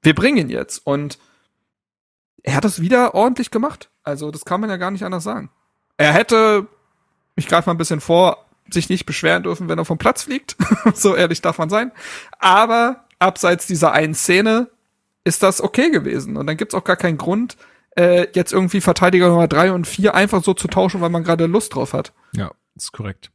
Wir 0.02 0.16
bringen 0.16 0.38
ihn 0.38 0.50
jetzt 0.50 0.86
und 0.86 1.20
er 2.44 2.56
hat 2.56 2.66
es 2.66 2.82
wieder 2.82 3.14
ordentlich 3.14 3.52
gemacht. 3.52 3.90
Also 4.04 4.32
das 4.32 4.46
kann 4.46 4.62
man 4.62 4.70
ja 4.70 4.78
gar 4.78 4.92
nicht 4.92 5.04
anders 5.04 5.24
sagen. 5.24 5.52
Er 5.98 6.14
hätte, 6.14 6.68
ich 7.36 7.48
greife 7.48 7.70
mal 7.70 7.76
ein 7.76 7.78
bisschen 7.78 8.02
vor, 8.02 8.46
sich 8.70 8.90
nicht 8.90 9.06
beschweren 9.06 9.44
dürfen, 9.44 9.68
wenn 9.68 9.78
er 9.78 9.86
vom 9.86 9.98
Platz 9.98 10.24
fliegt. 10.24 10.56
so 10.94 11.16
ehrlich 11.16 11.42
darf 11.42 11.58
man 11.58 11.70
sein. 11.70 11.92
Aber 12.40 13.06
abseits 13.20 13.68
dieser 13.68 13.92
einen 13.92 14.16
Szene 14.16 14.70
ist 15.24 15.44
das 15.44 15.62
okay 15.62 15.90
gewesen. 15.92 16.38
Und 16.38 16.48
dann 16.48 16.58
gibt's 16.58 16.74
auch 16.74 16.84
gar 16.84 16.96
keinen 16.96 17.18
Grund, 17.18 17.58
äh, 17.96 18.28
jetzt 18.34 18.54
irgendwie 18.54 18.82
Verteidiger 18.82 19.30
Nummer 19.30 19.48
drei 19.48 19.72
und 19.72 19.88
vier 19.88 20.16
einfach 20.16 20.44
so 20.44 20.54
zu 20.54 20.68
tauschen, 20.68 21.02
weil 21.02 21.10
man 21.10 21.24
gerade 21.24 21.46
Lust 21.46 21.76
drauf 21.76 21.94
hat. 21.94 22.14
Ja, 22.36 22.52
ist 22.76 22.92
korrekt. 22.92 23.32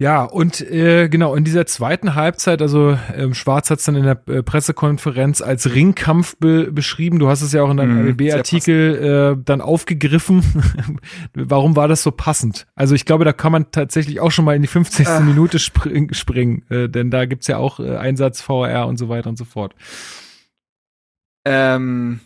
Ja, 0.00 0.24
und 0.24 0.62
äh, 0.62 1.10
genau, 1.10 1.34
in 1.34 1.44
dieser 1.44 1.66
zweiten 1.66 2.14
Halbzeit, 2.14 2.62
also 2.62 2.96
ähm, 3.14 3.34
Schwarz 3.34 3.68
hat 3.68 3.80
es 3.80 3.84
dann 3.84 3.96
in 3.96 4.04
der 4.04 4.22
äh, 4.28 4.42
Pressekonferenz 4.42 5.42
als 5.42 5.74
Ringkampf 5.74 6.38
be 6.38 6.72
beschrieben. 6.72 7.18
Du 7.18 7.28
hast 7.28 7.42
es 7.42 7.52
ja 7.52 7.62
auch 7.62 7.70
in 7.70 7.76
deinem 7.76 8.04
mhm, 8.04 8.12
ABB-Artikel 8.12 9.36
äh, 9.36 9.42
dann 9.44 9.60
aufgegriffen. 9.60 10.42
Warum 11.34 11.76
war 11.76 11.86
das 11.86 12.02
so 12.02 12.12
passend? 12.12 12.66
Also 12.74 12.94
ich 12.94 13.04
glaube, 13.04 13.26
da 13.26 13.34
kann 13.34 13.52
man 13.52 13.72
tatsächlich 13.72 14.20
auch 14.20 14.30
schon 14.30 14.46
mal 14.46 14.56
in 14.56 14.62
die 14.62 14.68
50. 14.68 15.06
Ach. 15.06 15.20
Minute 15.20 15.58
spring 15.58 16.14
springen, 16.14 16.64
äh, 16.70 16.88
denn 16.88 17.10
da 17.10 17.26
gibt's 17.26 17.46
ja 17.46 17.58
auch 17.58 17.78
äh, 17.78 17.98
Einsatz, 17.98 18.40
VR 18.40 18.86
und 18.86 18.96
so 18.96 19.10
weiter 19.10 19.28
und 19.28 19.36
so 19.36 19.44
fort. 19.44 19.74
Ähm, 21.44 22.20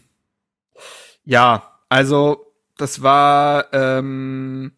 ja, 1.24 1.78
also 1.88 2.52
das 2.76 3.02
war, 3.02 3.72
ähm, 3.72 4.72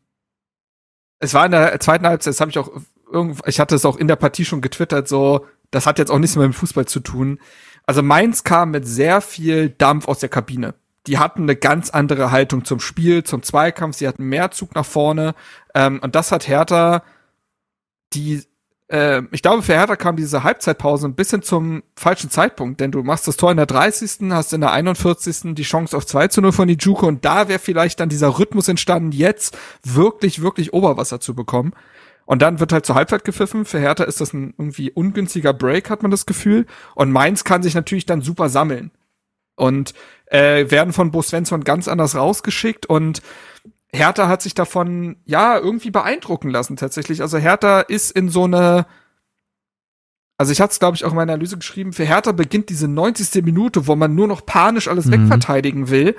es 1.19 1.35
war 1.35 1.47
in 1.47 1.53
der 1.53 1.79
zweiten 1.81 2.07
Halbzeit, 2.07 2.33
das 2.33 2.41
habe 2.41 2.51
ich 2.51 2.59
auch 2.59 2.71
irgendwo, 3.11 3.43
ich 3.47 3.61
hatte 3.61 3.75
es 3.75 3.85
auch 3.85 3.97
in 3.97 4.09
der 4.09 4.17
Partie 4.17 4.45
schon 4.45 4.61
getwittert, 4.61 5.09
so, 5.09 5.47
das 5.71 5.87
hat 5.87 5.99
jetzt 5.99 6.11
auch 6.11 6.19
nichts 6.19 6.37
mehr 6.37 6.47
mit 6.47 6.57
Fußball 6.57 6.87
zu 6.87 7.01
tun. 7.01 7.41
Also 7.87 8.03
Mainz 8.03 8.45
kam 8.45 8.73
mit 8.73 8.87
sehr 8.87 9.21
viel 9.21 9.71
Dampf 9.71 10.09
aus 10.09 10.19
der 10.19 10.29
Kabine. 10.29 10.75
Die 11.07 11.19
hatten 11.19 11.43
eine 11.43 11.57
ganz 11.57 11.91
andere 11.91 12.33
Haltung 12.33 12.65
zum 12.65 12.81
Spiel, 12.81 13.23
zum 13.23 13.43
Zweikampf, 13.43 13.97
sie 13.97 14.09
hatten 14.09 14.25
mehr 14.25 14.51
Zug 14.51 14.75
nach 14.75 14.85
vorne. 14.85 15.35
Ähm, 15.75 16.01
und 16.03 16.17
das 16.17 16.33
hat 16.33 16.49
Hertha, 16.49 17.03
die 18.13 18.43
äh, 18.89 19.23
ich 19.33 19.43
glaube, 19.43 19.63
für 19.63 19.75
Hertha 19.75 19.97
kam 19.97 20.17
diese 20.17 20.45
Halbzeitpause 20.45 21.07
ein 21.07 21.15
bisschen 21.15 21.43
zum 21.43 21.83
falschen 21.97 22.31
Zeitpunkt, 22.31 22.81
denn 22.81 22.93
du 22.93 23.03
machst 23.03 23.27
das 23.27 23.37
Tor 23.37 23.51
in 23.51 23.57
der 23.57 23.67
30., 23.67 24.31
hast 24.31 24.53
in 24.53 24.61
der 24.61 24.73
41. 24.73 25.55
die 25.55 25.63
Chance 25.63 25.97
auf 25.97 26.07
2 26.07 26.29
zu 26.29 26.41
0 26.41 26.53
von 26.53 26.69
Ijuko 26.69 27.07
und 27.07 27.25
da 27.25 27.49
wäre 27.49 27.59
vielleicht 27.59 28.01
dann 28.01 28.09
dieser 28.09 28.39
Rhythmus 28.39 28.69
entstanden, 28.69 29.13
jetzt 29.13 29.57
wirklich, 29.83 30.43
wirklich 30.43 30.73
Oberwasser 30.73 31.21
zu 31.21 31.35
bekommen. 31.35 31.73
Und 32.27 32.43
dann 32.43 32.59
wird 32.59 32.73
halt 32.73 32.85
zur 32.85 32.97
Halbzeit 32.97 33.25
gepfiffen. 33.25 33.65
Für 33.65 33.79
Hertha 33.79 34.03
ist 34.03 34.21
das 34.21 34.33
ein 34.33 34.53
irgendwie 34.59 34.91
ungünstiger 34.91 35.53
Break, 35.53 35.91
hat 35.91 36.03
man 36.03 36.11
das 36.11 36.27
Gefühl. 36.27 36.67
Und 36.97 37.13
Mainz 37.13 37.45
kann 37.45 37.63
sich 37.63 37.77
natürlich 37.77 38.05
dann 38.05 38.21
super 38.21 38.49
sammeln. 38.49 38.91
Und 39.55 39.95
äh, 40.27 40.69
werden 40.71 40.93
von 40.93 41.13
Bo 41.13 41.23
Svensson 41.23 41.63
ganz 41.63 41.87
anders 41.87 42.17
rausgeschickt 42.17 42.87
und 42.87 43.23
Hertha 43.93 44.29
hat 44.29 44.43
sich 44.43 44.55
davon 44.55 45.17
ja 45.25 45.59
irgendwie 45.59 45.91
beeindrucken 45.91 46.51
lassen 46.51 46.77
tatsächlich. 46.77 47.23
Also 47.23 47.39
Hertha 47.39 47.81
ist 47.81 48.11
in 48.11 48.29
so 48.29 48.45
eine 48.45 48.87
also 50.39 50.53
ich 50.53 50.61
hatte 50.61 50.73
es, 50.73 50.79
glaube 50.79 50.97
ich, 50.97 51.05
auch 51.05 51.11
in 51.11 51.17
meiner 51.17 51.33
Analyse 51.33 51.57
geschrieben, 51.57 51.93
für 51.93 52.05
Hertha 52.05 52.33
beginnt 52.33 52.69
diese 52.69 52.89
90. 52.89 53.43
Minute, 53.43 53.87
wo 53.87 53.97
man 53.97 54.15
nur 54.15 54.29
noch 54.29 54.45
panisch 54.45 54.89
alles 54.89 55.07
mhm. 55.07 55.13
wegverteidigen 55.13 55.89
will. 55.89 56.17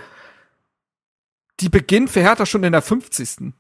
Die 1.59 1.69
beginnt 1.69 2.09
für 2.09 2.21
Hertha 2.21 2.45
schon 2.45 2.63
in 2.63 2.71
der 2.71 2.81
50. 2.81 3.53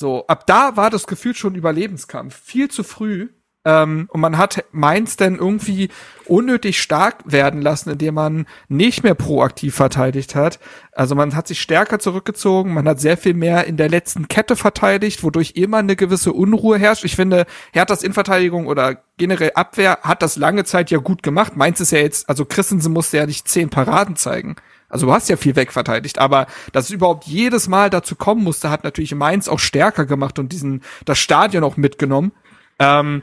So, 0.00 0.26
ab 0.26 0.46
da 0.46 0.76
war 0.76 0.90
das 0.90 1.06
Gefühl 1.06 1.34
schon 1.34 1.54
Überlebenskampf. 1.54 2.38
Viel 2.42 2.70
zu 2.70 2.84
früh. 2.84 3.28
Ähm, 3.66 4.08
und 4.12 4.20
man 4.20 4.38
hat 4.38 4.64
Mainz 4.70 5.16
dann 5.16 5.34
irgendwie 5.34 5.88
unnötig 6.24 6.80
stark 6.80 7.16
werden 7.24 7.60
lassen, 7.60 7.90
indem 7.90 8.14
man 8.14 8.46
nicht 8.68 9.02
mehr 9.02 9.16
proaktiv 9.16 9.74
verteidigt 9.74 10.36
hat. 10.36 10.60
Also 10.92 11.16
man 11.16 11.34
hat 11.34 11.48
sich 11.48 11.60
stärker 11.60 11.98
zurückgezogen, 11.98 12.72
man 12.72 12.86
hat 12.88 13.00
sehr 13.00 13.16
viel 13.16 13.34
mehr 13.34 13.66
in 13.66 13.76
der 13.76 13.88
letzten 13.88 14.28
Kette 14.28 14.54
verteidigt, 14.54 15.24
wodurch 15.24 15.54
immer 15.56 15.78
eine 15.78 15.96
gewisse 15.96 16.32
Unruhe 16.32 16.78
herrscht. 16.78 17.04
Ich 17.04 17.16
finde, 17.16 17.44
Herthas 17.72 18.04
Innenverteidigung 18.04 18.68
oder 18.68 19.02
generell 19.16 19.50
Abwehr 19.56 19.98
hat 20.02 20.22
das 20.22 20.36
lange 20.36 20.62
Zeit 20.62 20.92
ja 20.92 20.98
gut 20.98 21.24
gemacht. 21.24 21.56
Mainz 21.56 21.80
ist 21.80 21.90
ja 21.90 21.98
jetzt, 21.98 22.28
also 22.28 22.44
Christensen 22.44 22.92
musste 22.92 23.16
ja 23.16 23.26
nicht 23.26 23.48
zehn 23.48 23.68
Paraden 23.68 24.14
zeigen. 24.14 24.54
Also 24.88 25.06
du 25.06 25.12
hast 25.12 25.28
ja 25.28 25.36
viel 25.36 25.56
wegverteidigt, 25.56 26.20
aber 26.20 26.46
dass 26.70 26.84
es 26.84 26.90
überhaupt 26.92 27.24
jedes 27.24 27.66
Mal 27.66 27.90
dazu 27.90 28.14
kommen 28.14 28.44
musste, 28.44 28.70
hat 28.70 28.84
natürlich 28.84 29.12
Mainz 29.12 29.48
auch 29.48 29.58
stärker 29.58 30.06
gemacht 30.06 30.38
und 30.38 30.52
diesen 30.52 30.82
das 31.04 31.18
Stadion 31.18 31.64
auch 31.64 31.76
mitgenommen. 31.76 32.30
Ähm, 32.78 33.22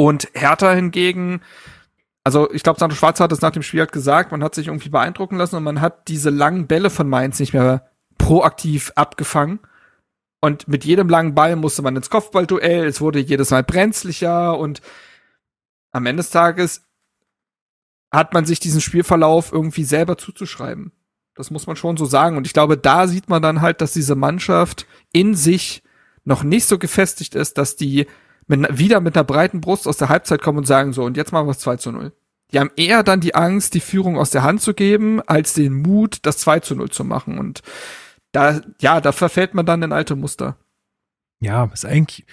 und 0.00 0.30
Hertha 0.32 0.72
hingegen, 0.72 1.42
also 2.24 2.50
ich 2.52 2.62
glaube, 2.62 2.80
Sandro 2.80 2.96
Schwarz 2.96 3.20
hat 3.20 3.32
es 3.32 3.42
nach 3.42 3.50
dem 3.50 3.62
Spiel 3.62 3.80
halt 3.80 3.92
gesagt, 3.92 4.32
man 4.32 4.42
hat 4.42 4.54
sich 4.54 4.68
irgendwie 4.68 4.88
beeindrucken 4.88 5.36
lassen 5.36 5.56
und 5.56 5.62
man 5.62 5.82
hat 5.82 6.08
diese 6.08 6.30
langen 6.30 6.66
Bälle 6.66 6.88
von 6.88 7.06
Mainz 7.06 7.38
nicht 7.38 7.52
mehr 7.52 7.90
proaktiv 8.16 8.92
abgefangen. 8.94 9.60
Und 10.40 10.68
mit 10.68 10.86
jedem 10.86 11.10
langen 11.10 11.34
Ball 11.34 11.54
musste 11.54 11.82
man 11.82 11.96
ins 11.96 12.08
Kopfballduell, 12.08 12.86
es 12.86 13.02
wurde 13.02 13.18
jedes 13.18 13.50
Mal 13.50 13.62
brenzlicher 13.62 14.56
und 14.56 14.80
am 15.92 16.06
Ende 16.06 16.22
des 16.22 16.30
Tages 16.30 16.86
hat 18.10 18.32
man 18.32 18.46
sich 18.46 18.58
diesen 18.58 18.80
Spielverlauf 18.80 19.52
irgendwie 19.52 19.84
selber 19.84 20.16
zuzuschreiben. 20.16 20.92
Das 21.34 21.50
muss 21.50 21.66
man 21.66 21.76
schon 21.76 21.98
so 21.98 22.06
sagen. 22.06 22.38
Und 22.38 22.46
ich 22.46 22.54
glaube, 22.54 22.78
da 22.78 23.06
sieht 23.06 23.28
man 23.28 23.42
dann 23.42 23.60
halt, 23.60 23.82
dass 23.82 23.92
diese 23.92 24.14
Mannschaft 24.14 24.86
in 25.12 25.34
sich 25.34 25.82
noch 26.24 26.42
nicht 26.42 26.64
so 26.64 26.78
gefestigt 26.78 27.34
ist, 27.34 27.58
dass 27.58 27.76
die 27.76 28.06
mit, 28.50 28.78
wieder 28.78 29.00
mit 29.00 29.16
einer 29.16 29.24
breiten 29.24 29.60
Brust 29.60 29.88
aus 29.88 29.96
der 29.96 30.08
Halbzeit 30.08 30.42
kommen 30.42 30.58
und 30.58 30.66
sagen 30.66 30.92
so, 30.92 31.04
und 31.04 31.16
jetzt 31.16 31.32
machen 31.32 31.46
wir 31.46 31.52
es 31.52 31.60
2 31.60 31.76
zu 31.76 31.92
0. 31.92 32.12
Die 32.52 32.58
haben 32.58 32.70
eher 32.76 33.02
dann 33.02 33.20
die 33.20 33.34
Angst, 33.34 33.74
die 33.74 33.80
Führung 33.80 34.18
aus 34.18 34.30
der 34.30 34.42
Hand 34.42 34.60
zu 34.60 34.74
geben, 34.74 35.22
als 35.22 35.54
den 35.54 35.72
Mut, 35.72 36.18
das 36.22 36.38
2 36.38 36.60
zu 36.60 36.74
0 36.74 36.90
zu 36.90 37.04
machen. 37.04 37.38
Und 37.38 37.62
da, 38.32 38.60
ja, 38.80 39.00
da 39.00 39.12
verfällt 39.12 39.54
man 39.54 39.66
dann 39.66 39.82
in 39.82 39.92
alte 39.92 40.16
Muster. 40.16 40.56
Ja, 41.40 41.70
ist 41.72 41.86
eigentlich, 41.86 42.26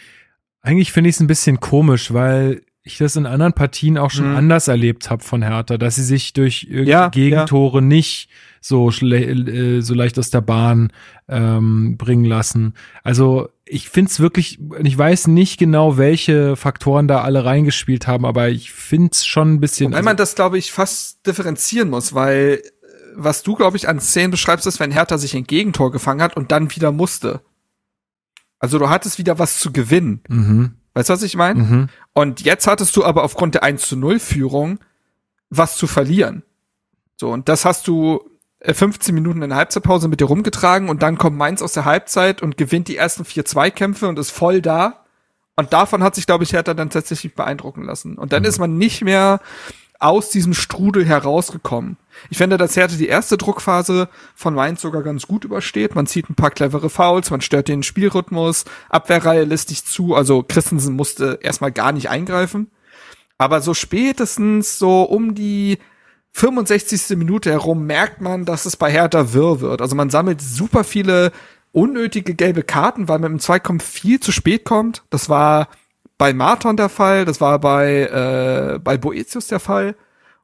Eigentlich 0.68 0.92
finde 0.92 1.10
ich 1.10 1.16
es 1.16 1.22
ein 1.22 1.28
bisschen 1.28 1.62
komisch, 1.62 2.14
weil 2.14 2.62
ich 2.84 2.98
das 2.98 3.16
in 3.16 3.26
anderen 3.26 3.54
Partien 3.54 3.98
auch 3.98 4.12
schon 4.12 4.32
mhm. 4.32 4.36
anders 4.36 4.68
erlebt 4.68 5.10
habe 5.10 5.24
von 5.24 5.42
Hertha, 5.42 5.78
dass 5.78 5.96
sie 5.96 6.04
sich 6.04 6.34
durch 6.34 6.68
ja, 6.70 7.08
Gegentore 7.08 7.78
ja. 7.78 7.86
nicht 7.86 8.30
so, 8.60 8.90
äh, 8.90 9.82
so 9.82 9.94
leicht 9.94 10.20
aus 10.20 10.30
der 10.30 10.42
Bahn 10.42 10.92
ähm, 11.30 11.96
bringen 11.98 12.26
lassen. 12.26 12.74
Also 13.04 13.48
ich 13.70 13.90
finde 13.90 14.12
es 14.12 14.20
wirklich, 14.20 14.60
ich 14.84 14.98
weiß 14.98 15.28
nicht 15.28 15.58
genau, 15.58 15.98
welche 15.98 16.56
Faktoren 16.56 17.08
da 17.08 17.22
alle 17.22 17.46
reingespielt 17.46 18.08
haben, 18.08 18.26
aber 18.26 18.50
ich 18.50 18.72
finde 18.72 19.12
es 19.12 19.26
schon 19.26 19.54
ein 19.54 19.60
bisschen. 19.60 19.92
Weil 19.94 20.04
man 20.04 20.18
das, 20.18 20.36
glaube 20.36 20.58
ich, 20.58 20.72
fast 20.72 21.26
differenzieren 21.26 21.90
muss, 21.90 22.14
weil 22.14 22.62
äh, 22.62 22.70
was 23.16 23.44
du, 23.44 23.56
glaube 23.56 23.78
ich, 23.78 23.88
an 23.88 24.00
Szenen 24.00 24.32
beschreibst, 24.32 24.68
ist, 24.68 24.80
wenn 24.80 24.92
Hertha 24.92 25.18
sich 25.18 25.36
ein 25.36 25.46
Gegentor 25.46 25.92
gefangen 25.92 26.22
hat 26.22 26.38
und 26.38 26.52
dann 26.52 26.74
wieder 26.76 26.92
musste. 26.92 27.42
Also 28.60 28.80
du 28.80 28.90
hattest 28.90 29.20
wieder 29.20 29.40
was 29.40 29.60
zu 29.60 29.72
gewinnen. 29.72 30.22
Mhm. 30.28 30.72
Weißt 30.94 31.10
du, 31.10 31.14
was 31.14 31.24
ich 31.24 31.36
meine? 31.36 31.64
Mhm. 31.64 31.90
Und 32.14 32.42
jetzt 32.42 32.66
hattest 32.68 32.96
du 32.96 33.04
aber 33.04 33.24
aufgrund 33.24 33.54
der 33.54 33.64
1 33.64 33.88
zu 33.88 33.98
0 33.98 34.20
Führung 34.20 34.80
was 35.50 35.78
zu 35.78 35.88
verlieren. 35.88 36.44
So, 37.16 37.32
und 37.32 37.50
das 37.50 37.66
hast 37.66 37.88
du 37.88 38.22
15 38.74 39.14
äh, 39.14 39.16
Minuten 39.16 39.42
in 39.42 39.50
der 39.50 39.58
Halbzeitpause 39.58 40.08
mit 40.08 40.20
dir 40.20 40.26
rumgetragen 40.26 40.90
und 40.90 41.02
dann 41.02 41.18
kommt 41.18 41.38
Mainz 41.38 41.62
aus 41.62 41.74
der 41.74 41.86
Halbzeit 41.86 42.42
und 42.42 42.58
gewinnt 42.58 42.88
die 42.88 42.98
ersten 42.98 43.26
vier 43.26 43.46
Zweikämpfe 43.46 44.08
und 44.08 44.20
ist 44.20 44.32
voll 44.32 44.62
da. 44.62 45.06
Und 45.56 45.74
davon 45.74 46.04
hat 46.04 46.16
sich, 46.16 46.28
glaube 46.28 46.44
ich, 46.44 46.54
Hertha 46.54 46.74
dann 46.74 46.92
tatsächlich 46.92 47.34
beeindrucken 47.34 47.84
lassen. 47.84 48.18
Und 48.18 48.32
dann 48.32 48.44
mhm. 48.44 48.50
ist 48.50 48.60
man 48.60 48.78
nicht 48.78 49.04
mehr 49.04 49.40
aus 50.00 50.30
diesem 50.30 50.54
Strudel 50.54 51.06
herausgekommen. 51.06 51.98
Ich 52.30 52.38
finde, 52.38 52.58
dass 52.58 52.76
Hertha 52.76 52.96
die 52.96 53.08
erste 53.08 53.38
Druckphase 53.38 54.10
von 54.36 54.54
Mainz 54.54 54.82
sogar 54.82 55.02
ganz 55.02 55.28
gut 55.28 55.44
übersteht. 55.44 55.96
Man 55.96 56.06
zieht 56.06 56.30
ein 56.30 56.36
paar 56.36 56.52
clevere 56.52 56.90
Fouls, 56.90 57.32
man 57.32 57.42
stört 57.42 57.68
den 57.68 57.82
Spielrhythmus, 57.82 58.66
Abwehrreihe 58.90 59.44
lässt 59.44 59.70
nicht 59.70 59.88
zu, 59.88 60.14
also 60.16 60.44
Christensen 60.44 60.96
musste 60.96 61.40
erstmal 61.42 61.72
gar 61.72 61.92
nicht 61.92 62.10
eingreifen. 62.10 62.70
Aber 63.40 63.62
so 63.62 63.74
spätestens 63.74 64.78
so 64.78 65.04
um 65.04 65.34
die 65.36 65.80
65. 66.38 67.18
Minute 67.18 67.50
herum 67.50 67.88
merkt 67.88 68.22
man, 68.22 68.46
dass 68.46 68.68
es 68.68 68.78
bei 68.78 68.92
Hertha 68.92 69.34
wirr 69.34 69.60
wird. 69.60 69.82
Also 69.82 69.96
man 69.96 70.12
sammelt 70.12 70.40
super 70.40 70.84
viele 70.84 71.32
unnötige 71.72 72.36
gelbe 72.36 72.62
Karten, 72.62 73.08
weil 73.08 73.18
man 73.18 73.34
im 73.34 73.40
Zweikampf 73.40 73.84
viel 73.84 74.20
zu 74.20 74.32
spät 74.32 74.64
kommt. 74.64 75.04
Das 75.10 75.30
war 75.30 75.68
bei 76.20 76.34
Marton 76.34 76.78
der 76.78 76.90
Fall, 76.90 77.26
das 77.26 77.42
war 77.42 77.58
bei, 77.58 78.04
äh, 78.04 78.78
bei 78.78 78.98
Boetius 78.98 79.48
der 79.48 79.60
Fall. 79.60 79.96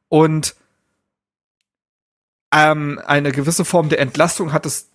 Und 0.08 0.56
ähm, 2.52 3.00
eine 3.06 3.30
gewisse 3.30 3.64
Form 3.64 3.88
der 3.88 4.00
Entlastung 4.00 4.52
hat 4.52 4.66
es 4.66 4.90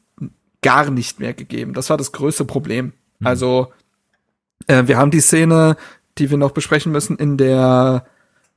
gar 0.62 0.90
nicht 0.90 1.22
mehr 1.22 1.34
gegeben. 1.34 1.74
Das 1.74 1.90
war 1.90 1.96
das 1.96 2.12
größte 2.12 2.44
Problem. 2.44 2.92
Mhm. 3.20 3.28
Also, 3.28 3.72
äh, 4.68 4.84
wir 4.88 4.98
haben 4.98 5.12
die 5.12 5.22
Szene, 5.22 5.78
die 6.18 6.30
wir 6.30 6.38
noch 6.38 6.52
besprechen 6.52 6.92
müssen, 6.92 7.16
in 7.16 7.38
der 7.38 8.06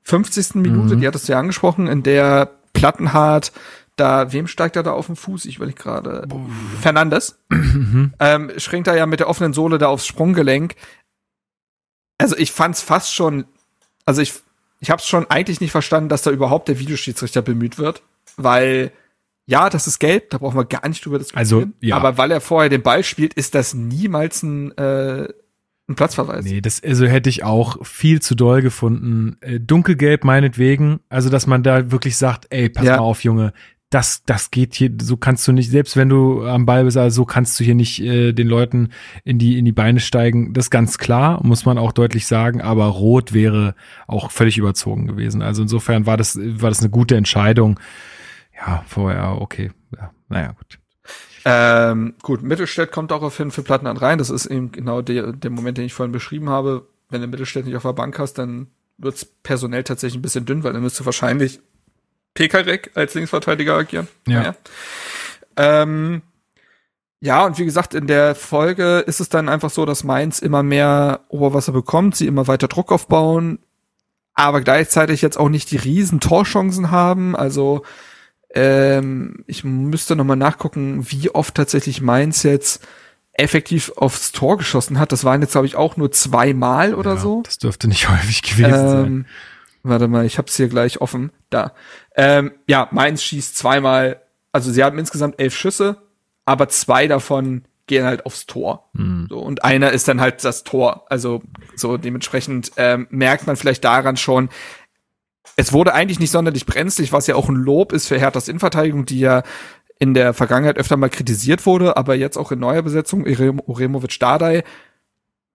50. 0.03 0.57
Minute, 0.57 0.97
mhm. 0.97 1.01
die 1.01 1.07
hattest 1.07 1.29
du 1.29 1.33
ja 1.33 1.39
angesprochen, 1.39 1.87
in 1.87 2.03
der 2.03 2.51
Plattenhardt 2.73 3.53
da, 3.97 4.33
wem 4.33 4.47
steigt 4.47 4.77
er 4.77 4.83
da 4.83 4.93
auf 4.93 5.07
den 5.07 5.17
Fuß? 5.17 5.45
Ich 5.45 5.61
will 5.61 5.73
gerade. 5.73 6.27
Fernandes. 6.81 7.39
Mhm. 7.51 8.15
ähm, 8.21 8.51
schränkt 8.57 8.89
er 8.89 8.97
ja 8.97 9.07
mit 9.07 9.21
der 9.21 9.29
offenen 9.29 9.53
Sohle 9.53 9.79
da 9.79 9.89
aufs 9.89 10.07
Sprunggelenk. 10.07 10.77
Also 12.19 12.37
ich 12.37 12.53
fand's 12.53 12.81
fast 12.81 13.13
schon, 13.13 13.45
also 14.07 14.23
ich, 14.23 14.35
ich 14.81 14.91
hab's 14.91 15.07
schon 15.07 15.31
eigentlich 15.31 15.61
nicht 15.61 15.73
verstanden, 15.73 16.09
dass 16.09 16.23
da 16.23 16.31
überhaupt 16.31 16.69
der 16.69 16.79
Videoschiedsrichter 16.79 17.43
bemüht 17.43 17.79
wird, 17.79 18.03
weil 18.37 18.93
ja, 19.45 19.69
das 19.69 19.87
ist 19.87 19.99
gelb, 19.99 20.31
da 20.31 20.39
brauchen 20.39 20.57
wir 20.57 20.65
gar 20.65 20.89
nicht 20.89 21.05
drüber 21.05 21.19
diskutieren. 21.19 21.39
Also, 21.39 21.65
ja. 21.81 21.97
Aber 21.97 22.17
weil 22.17 22.31
er 22.31 22.41
vorher 22.41 22.71
den 22.71 22.83
Ball 22.83 23.03
spielt, 23.03 23.35
ist 23.35 23.55
das 23.55 23.75
niemals 23.75 24.43
ein, 24.43 24.77
äh, 24.79 25.29
ein 25.89 25.97
Platzverweis. 25.97 26.45
Nee, 26.45 26.61
das 26.61 26.83
also 26.83 27.07
hätte 27.07 27.29
ich 27.29 27.45
auch 27.45 27.85
viel 27.85 28.23
zu 28.23 28.35
doll 28.35 28.63
gefunden. 28.63 29.37
Äh, 29.41 29.61
dunkelgelb 29.61 30.25
meinetwegen, 30.25 31.01
also 31.09 31.29
dass 31.29 31.47
man 31.47 31.63
da 31.63 31.91
wirklich 31.91 32.17
sagt, 32.17 32.47
ey, 32.51 32.69
pass 32.69 32.85
ja. 32.85 32.97
mal 32.97 33.03
auf, 33.03 33.25
Junge, 33.25 33.53
das, 33.91 34.25
das 34.25 34.51
geht 34.51 34.75
hier, 34.75 34.91
so 35.03 35.17
kannst 35.19 35.47
du 35.47 35.53
nicht, 35.53 35.71
selbst 35.71 35.97
wenn 35.97 36.09
du 36.09 36.47
am 36.47 36.65
Ball 36.65 36.85
bist, 36.85 36.97
also 36.97 37.15
so 37.15 37.25
kannst 37.27 37.61
du 37.61 37.65
hier 37.65 37.75
nicht 37.75 38.01
äh, 38.01 38.33
den 38.33 38.49
Leuten 38.49 38.89
in 39.25 39.39
die, 39.39 39.59
in 39.59 39.67
die 39.67 39.73
Beine 39.73 40.01
steigen. 40.01 40.55
Das 40.55 40.67
ist 40.67 40.71
ganz 40.71 40.97
klar, 40.97 41.45
muss 41.45 41.67
man 41.67 41.77
auch 41.77 41.93
deutlich 41.93 42.27
sagen, 42.27 42.63
aber 42.63 42.87
Rot 42.87 43.35
wäre 43.35 43.75
auch 44.07 44.31
völlig 44.31 44.57
überzogen 44.57 45.07
gewesen. 45.07 45.43
Also 45.43 45.63
insofern 45.63 46.07
war 46.07 46.17
das, 46.17 46.39
war 46.41 46.71
das 46.71 46.81
eine 46.81 46.91
gute 46.91 47.17
Entscheidung. 47.17 47.79
Ja, 48.57 48.83
vorher, 48.87 49.43
okay. 49.43 49.73
Ja, 49.95 50.11
naja, 50.29 50.53
gut. 50.53 50.79
Ähm, 51.45 52.15
gut, 52.23 52.43
Mittelstädt 52.43 52.93
kommt 52.93 53.13
auch 53.13 53.23
auf 53.23 53.39
jeden 53.39 53.51
für 53.51 53.63
Plattenland 53.63 54.01
rein. 54.01 54.19
Das 54.19 54.31
ist 54.31 54.47
eben 54.47 54.73
genau 54.73 55.03
der, 55.03 55.33
der 55.33 55.51
Moment, 55.51 55.79
den 55.79 55.85
ich 55.85 55.95
vorhin 55.95 56.13
beschrieben 56.13 56.49
habe. 56.49 56.87
Wenn 57.09 57.21
du 57.21 57.27
Mittelstädt 57.27 57.67
nicht 57.67 57.77
auf 57.77 57.83
der 57.83 57.93
Bank 57.93 58.19
hast, 58.19 58.35
dann 58.35 58.69
wird's 58.99 59.25
personell 59.25 59.85
tatsächlich 59.85 60.19
ein 60.19 60.23
bisschen 60.23 60.47
dünn, 60.47 60.63
weil 60.63 60.73
dann 60.73 60.83
müsste 60.83 61.05
wahrscheinlich 61.05 61.61
Pekarek 62.35 62.93
als 62.95 63.15
Linksverteidiger 63.15 63.75
agieren. 63.75 64.09
Ja. 64.27 64.41
Naja. 64.41 64.55
Ähm, 65.57 66.23
ja, 67.21 67.45
und 67.45 67.59
wie 67.59 67.65
gesagt, 67.65 67.95
in 67.95 68.07
der 68.07 68.35
Folge 68.35 68.99
ist 69.01 69.21
es 69.21 69.29
dann 69.29 69.49
einfach 69.49 69.71
so, 69.71 69.85
dass 69.85 70.03
Mainz 70.03 70.41
immer 70.41 70.63
mehr 70.63 71.21
Oberwasser 71.29 71.73
bekommt, 71.73 72.17
sie 72.17 72.27
immer 72.27 72.49
weiter 72.49 72.69
Druck 72.69 72.91
aufbauen, 72.91 73.59
aber 74.35 74.61
gleichzeitig 74.61 75.23
jetzt 75.23 75.39
auch 75.39 75.49
nicht 75.49 75.71
die 75.71 75.77
riesen 75.77 76.21
Torchancen 76.21 76.91
haben. 76.91 77.37
Also 77.37 77.83
ähm, 78.55 79.45
ich 79.47 79.65
müsste 79.65 80.17
nochmal 80.17 80.37
nachgucken, 80.37 81.07
wie 81.11 81.31
oft 81.31 81.55
tatsächlich 81.55 82.01
Mainz 82.01 82.43
jetzt 82.43 82.87
effektiv 83.33 83.93
aufs 83.97 84.33
Tor 84.33 84.59
geschossen 84.59 84.99
hat. 84.99 85.13
Das 85.13 85.25
waren 85.25 85.41
jetzt, 85.41 85.53
glaube 85.53 85.67
ich, 85.67 85.77
auch 85.77 85.97
nur 85.97 86.13
zweimal 86.13 86.95
oder 86.95 87.15
ja, 87.15 87.21
so. 87.21 87.43
Das 87.43 87.59
dürfte 87.59 87.89
nicht 87.89 88.09
häufig 88.09 88.43
gewesen 88.43 88.73
ähm, 88.73 88.91
sein. 88.91 89.27
Warte 89.85 90.09
mal, 90.09 90.27
ich 90.27 90.39
hab's 90.39 90.57
hier 90.57 90.69
gleich 90.69 91.01
offen. 91.01 91.33
Da. 91.51 91.73
Ähm, 92.15 92.53
ja, 92.69 92.89
Mainz 92.93 93.23
schießt 93.23 93.57
zweimal, 93.57 94.21
also 94.53 94.71
sie 94.71 94.85
haben 94.85 94.99
insgesamt 94.99 95.41
elf 95.41 95.57
Schüsse, 95.57 96.03
aber 96.45 96.69
zwei 96.69 97.09
davon 97.09 97.65
gehen 97.87 98.05
halt 98.05 98.27
aufs 98.27 98.47
Tor. 98.47 98.91
Mhm. 98.93 99.27
So, 99.29 99.39
und 99.39 99.65
einer 99.65 99.91
ist 99.91 100.07
dann 100.09 100.21
halt 100.21 100.45
das 100.45 100.63
Tor. 100.63 101.07
Also 101.09 101.43
so 101.75 101.97
dementsprechend 101.97 102.73
ähm, 102.77 103.07
merkt 103.11 103.47
man 103.47 103.57
vielleicht 103.57 103.85
daran 103.85 104.17
schon, 104.17 104.51
es 105.63 105.73
wurde 105.73 105.95
eigentlich 105.95 106.19
nicht 106.19 106.33
sonderlich 106.33 106.67
brenzlig, 106.67 107.13
was 107.13 107.29
ja 107.29 107.37
auch 107.37 107.49
ein 107.49 107.55
Lob 107.55 107.93
ist 107.93 108.09
für 108.09 108.19
Herthas 108.19 108.49
Innenverteidigung, 108.49 109.07
die 109.07 109.21
ja 109.21 109.43
in 110.01 110.13
der 110.13 110.35
Vergangenheit 110.35 110.77
öfter 110.77 110.97
mal 110.97 111.09
kritisiert 111.09 111.65
wurde, 111.67 111.97
aber 111.97 112.17
jetzt 112.17 112.37
auch 112.37 112.51
in 112.51 112.59
neuer 112.59 112.83
Besetzung, 112.83 113.25
Uremovic 113.25 114.19
Dardai, 114.19 114.65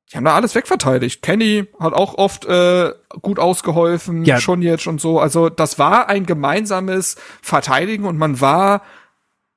die 0.09 0.15
haben 0.15 0.23
da 0.23 0.35
alles 0.35 0.55
wegverteidigt. 0.55 1.21
Kenny 1.21 1.65
hat 1.77 1.93
auch 1.93 2.13
oft 2.17 2.45
äh, 2.45 2.93
gut 3.21 3.39
ausgeholfen, 3.39 4.23
ja. 4.23 4.39
schon 4.39 4.61
jetzt 4.61 4.87
und 4.87 5.01
so. 5.01 5.19
Also 5.19 5.49
das 5.49 5.77
war 5.77 6.07
ein 6.07 6.25
gemeinsames 6.25 7.17
Verteidigen 7.41 8.05
und 8.05 8.17
man 8.17 8.39
war 8.39 8.83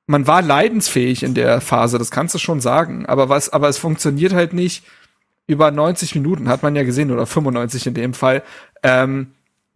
man 0.07 0.27
war 0.27 0.41
leidensfähig 0.41 1.23
in 1.23 1.35
der 1.35 1.61
Phase, 1.61 1.97
das 1.97 2.11
kannst 2.11 2.35
du 2.35 2.39
schon 2.39 2.59
sagen. 2.59 3.05
Aber 3.05 3.29
was, 3.29 3.47
aber 3.47 3.69
es 3.69 3.77
funktioniert 3.77 4.33
halt 4.33 4.51
nicht 4.51 4.83
über 5.47 5.71
90 5.71 6.15
Minuten, 6.15 6.49
hat 6.49 6.63
man 6.63 6.75
ja 6.75 6.83
gesehen, 6.83 7.11
oder 7.11 7.25
95 7.25 7.87
in 7.87 7.93
dem 7.93 8.13
Fall. 8.13 8.43
Ähm, 8.83 9.31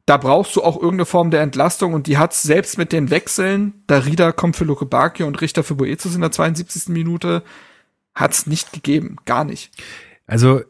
da 0.06 0.18
brauchst 0.18 0.56
du 0.56 0.64
auch 0.64 0.76
irgendeine 0.76 1.06
Form 1.06 1.32
der 1.32 1.42
Entlastung 1.42 1.94
und 1.94 2.08
die 2.08 2.18
hat's 2.18 2.44
selbst 2.44 2.78
mit 2.78 2.92
den 2.92 3.10
Wechseln, 3.10 3.84
da 3.88 4.00
Rieder 4.00 4.34
kommt 4.34 4.56
für 4.56 4.66
Luke 4.66 4.86
Bakio 4.86 5.26
und 5.26 5.42
Richter 5.42 5.64
für 5.64 5.76
Boetius 5.76 6.16
in 6.16 6.22
der 6.22 6.32
72. 6.32 6.90
Minute, 6.90 7.44
hat's 8.14 8.46
nicht 8.46 8.72
gegeben, 8.72 9.18
gar 9.26 9.44
nicht. 9.44 9.72
Also 10.28 10.62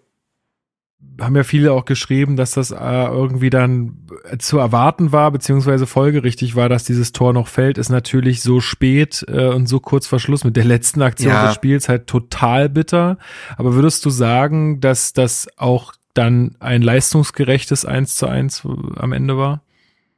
haben 1.19 1.35
ja 1.35 1.43
viele 1.43 1.71
auch 1.71 1.85
geschrieben, 1.85 2.35
dass 2.35 2.51
das 2.51 2.71
äh, 2.71 2.75
irgendwie 2.75 3.49
dann 3.49 3.97
zu 4.39 4.57
erwarten 4.57 5.11
war, 5.11 5.31
beziehungsweise 5.31 5.87
folgerichtig 5.87 6.55
war, 6.55 6.67
dass 6.67 6.83
dieses 6.83 7.11
Tor 7.11 7.31
noch 7.31 7.47
fällt, 7.47 7.77
ist 7.77 7.89
natürlich 7.89 8.41
so 8.41 8.59
spät 8.59 9.25
äh, 9.27 9.47
und 9.47 9.67
so 9.67 9.79
kurz 9.79 10.07
vor 10.07 10.19
Schluss 10.19 10.43
mit 10.43 10.57
der 10.57 10.65
letzten 10.65 11.01
Aktion 11.01 11.31
ja. 11.31 11.45
des 11.47 11.55
Spiels 11.55 11.87
halt 11.87 12.07
total 12.07 12.69
bitter. 12.69 13.17
Aber 13.57 13.75
würdest 13.75 14.03
du 14.05 14.09
sagen, 14.09 14.81
dass 14.81 15.13
das 15.13 15.47
auch 15.57 15.93
dann 16.15 16.55
ein 16.59 16.81
leistungsgerechtes 16.81 17.85
1 17.85 18.15
zu 18.15 18.27
1 18.27 18.63
am 18.95 19.11
Ende 19.11 19.37
war? 19.37 19.61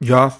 Ja, 0.00 0.38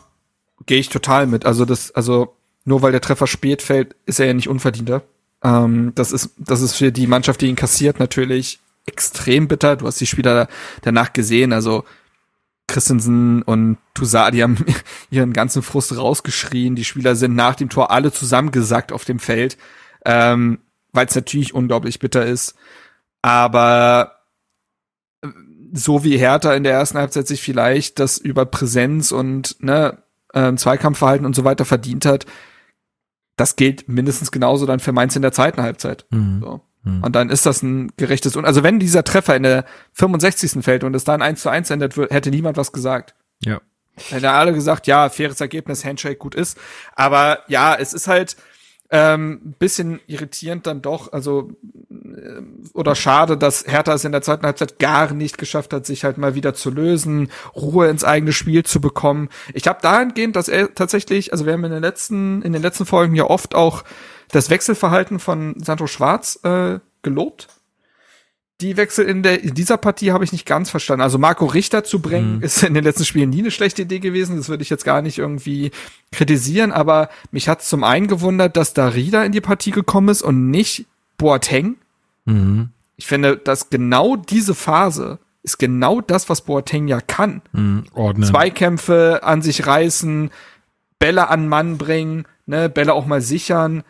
gehe 0.67 0.79
ich 0.79 0.89
total 0.89 1.27
mit. 1.27 1.45
Also 1.45 1.65
das, 1.65 1.91
also 1.91 2.37
nur 2.65 2.83
weil 2.83 2.93
der 2.93 3.01
Treffer 3.01 3.27
spät 3.27 3.61
fällt, 3.61 3.97
ist 4.07 4.21
er 4.21 4.27
ja 4.27 4.35
nicht 4.35 4.49
unverdienter. 4.49 5.03
Ähm, 5.43 5.93
das 5.95 6.13
ist, 6.13 6.31
das 6.39 6.63
ist 6.63 6.75
für 6.75 6.93
die 6.93 7.07
Mannschaft, 7.07 7.41
die 7.41 7.47
ihn 7.49 7.57
kassiert, 7.57 7.99
natürlich 7.99 8.61
extrem 8.87 9.49
bitter. 9.49 9.77
Du 9.77 9.87
hast 9.87 10.01
die 10.01 10.07
Spieler 10.07 10.49
danach 10.83 11.13
gesehen, 11.13 11.53
also 11.53 11.85
Christensen 12.67 13.43
und 13.43 13.79
Toussaint, 13.95 14.35
die 14.35 14.43
haben 14.43 14.65
ihren 15.11 15.33
ganzen 15.33 15.63
Frust 15.63 15.97
rausgeschrien. 15.97 16.77
Die 16.77 16.85
Spieler 16.85 17.17
sind 17.17 17.35
nach 17.35 17.57
dem 17.57 17.69
Tor 17.69 17.91
alle 17.91 18.13
zusammengesackt 18.13 18.93
auf 18.93 19.05
dem 19.05 19.19
Feld, 19.19 19.57
ähm, 20.05 20.61
weil 20.93 21.07
es 21.07 21.15
natürlich 21.15 21.55
unglaublich 21.55 21.99
bitter 21.99 22.25
ist. 22.27 22.55
Aber 23.23 24.13
äh, 24.15 24.18
so 25.73 26.05
wie 26.05 26.19
Hertha 26.19 26.55
in 26.55 26.65
der 26.65 26.73
ersten 26.73 26.99
Halbzeit 26.99 27.27
sich 27.27 27.43
vielleicht 27.43 27.99
das 27.99 28.19
über 28.19 28.47
Präsenz 28.47 29.13
und 29.13 29.57
ne, 29.61 29.99
äh, 30.33 30.55
Zweikampfverhalten 30.55 31.27
und 31.27 31.35
so 31.35 31.45
weiter 31.45 31.65
verdient 31.65 32.05
hat, 32.05 32.27
das 33.37 33.57
gilt 33.57 33.89
mindestens 33.89 34.33
genauso 34.33 34.67
dann 34.67 34.81
für 34.81 34.93
Mainz 34.93 35.17
in 35.17 35.23
der 35.23 35.33
zweiten 35.33 35.63
Halbzeit. 35.63 36.07
Mhm. 36.11 36.41
So. 36.41 36.61
Hm. 36.85 37.03
Und 37.03 37.17
dann 37.17 37.31
ist 37.31 37.47
das 37.47 37.63
ein 37.63 37.93
gerechtes, 37.97 38.37
und 38.37 38.45
also 38.45 38.63
wenn 38.63 38.79
dieser 38.79 39.05
Treffer 39.05 39.37
in 39.37 39.43
der 39.43 39.65
65. 39.95 40.63
fällt 40.63 40.85
und 40.85 40.95
es 40.95 41.05
dann 41.05 41.23
1 41.23 41.43
zu 41.43 41.49
1 41.49 41.71
endet, 41.71 41.97
hätte 41.97 42.31
niemand 42.31 42.57
was 42.57 42.73
gesagt. 42.73 43.15
Ja. 43.45 43.61
Hätten 43.97 44.27
alle 44.27 44.53
gesagt, 44.53 44.87
ja, 44.87 45.09
faires 45.09 45.41
Ergebnis, 45.41 45.85
Handshake, 45.85 46.17
gut 46.17 46.35
ist. 46.35 46.57
Aber 46.95 47.41
ja, 47.49 47.75
es 47.75 47.93
ist 47.93 48.07
halt, 48.07 48.37
ähm, 48.91 49.55
bisschen 49.59 50.01
irritierend 50.07 50.67
dann 50.67 50.81
doch, 50.81 51.13
also 51.13 51.53
äh, 51.91 52.41
oder 52.73 52.95
schade, 52.95 53.37
dass 53.37 53.67
Hertha 53.67 53.93
es 53.93 54.05
in 54.05 54.13
der 54.13 54.23
zweiten 54.23 54.47
Halbzeit 54.47 54.79
gar 54.79 55.13
nicht 55.13 55.37
geschafft 55.37 55.73
hat, 55.73 55.85
sich 55.85 56.05
halt 56.05 56.17
mal 56.17 56.35
wieder 56.35 56.55
zu 56.55 56.71
lösen, 56.71 57.31
Ruhe 57.55 57.89
ins 57.89 58.05
eigene 58.05 58.33
Spiel 58.33 58.65
zu 58.65 58.81
bekommen. 58.81 59.29
Ich 59.53 59.67
habe 59.69 59.81
dahingehend, 59.83 60.37
dass 60.37 60.49
er 60.49 60.75
tatsächlich, 60.75 61.33
also 61.33 61.45
wir 61.45 61.53
haben 61.53 61.65
in 61.65 61.73
den 61.73 61.83
letzten 61.83 62.43
in 62.43 62.53
den 62.53 62.63
letzten 62.63 62.87
Folgen 62.87 63.15
ja 63.15 63.25
oft 63.25 63.55
auch 63.55 63.85
das 64.31 64.49
Wechselverhalten 64.49 65.19
von 65.19 65.55
Sandro 65.59 65.87
Schwarz 65.87 66.39
äh, 66.45 66.79
gelobt 67.03 67.49
die 68.61 68.77
Wechsel 68.77 69.05
in, 69.07 69.23
der, 69.23 69.43
in 69.43 69.55
dieser 69.55 69.77
Partie 69.77 70.11
habe 70.13 70.25
ich 70.25 70.33
nicht 70.33 70.47
ganz 70.47 70.69
verstanden. 70.69 71.03
Also 71.03 71.17
Marco 71.19 71.47
Richter 71.47 71.85
zu 71.85 72.01
bringen, 72.01 72.37
mhm. 72.37 72.43
ist 72.43 72.63
in 72.63 72.75
den 72.75 72.83
letzten 72.83 73.05
Spielen 73.05 73.31
nie 73.31 73.41
eine 73.41 73.53
schlechte 73.53 73.83
Idee 73.83 74.01
gewesen. 74.01 74.37
Das 74.37 74.49
würde 74.49 74.63
ich 74.63 74.71
jetzt 74.71 74.85
gar 74.85 75.01
nicht 75.01 75.19
irgendwie 75.19 75.71
kritisieren. 76.11 76.73
Aber 76.73 77.09
mich 77.31 77.49
hat 77.49 77.63
zum 77.63 77.85
einen 77.85 78.09
gewundert, 78.09 78.57
dass 78.57 78.75
Darida 78.75 79.23
in 79.23 79.33
die 79.33 79.41
Partie 79.41 79.71
gekommen 79.71 80.09
ist 80.09 80.23
und 80.23 80.51
nicht 80.51 80.87
Boateng. 81.19 81.77
Mhm. 82.25 82.71
Ich 82.97 83.07
finde, 83.07 83.37
dass 83.37 83.71
genau 83.71 84.17
diese 84.17 84.57
Phase 84.57 85.21
ist 85.45 85.59
genau 85.59 86.01
das, 86.01 86.29
was 86.29 86.41
Boateng 86.41 86.89
ja 86.89 87.01
kann. 87.01 87.43
Mhm. 87.53 87.85
Zweikämpfe 88.25 89.21
an 89.23 89.41
sich 89.41 89.69
reißen, 89.69 90.31
Bälle 90.99 91.29
an 91.29 91.47
Mann 91.47 91.79
bringen, 91.79 92.25
ne, 92.47 92.69
Bälle 92.69 92.93
auch 92.95 93.07
mal 93.07 93.21
sichern 93.21 93.85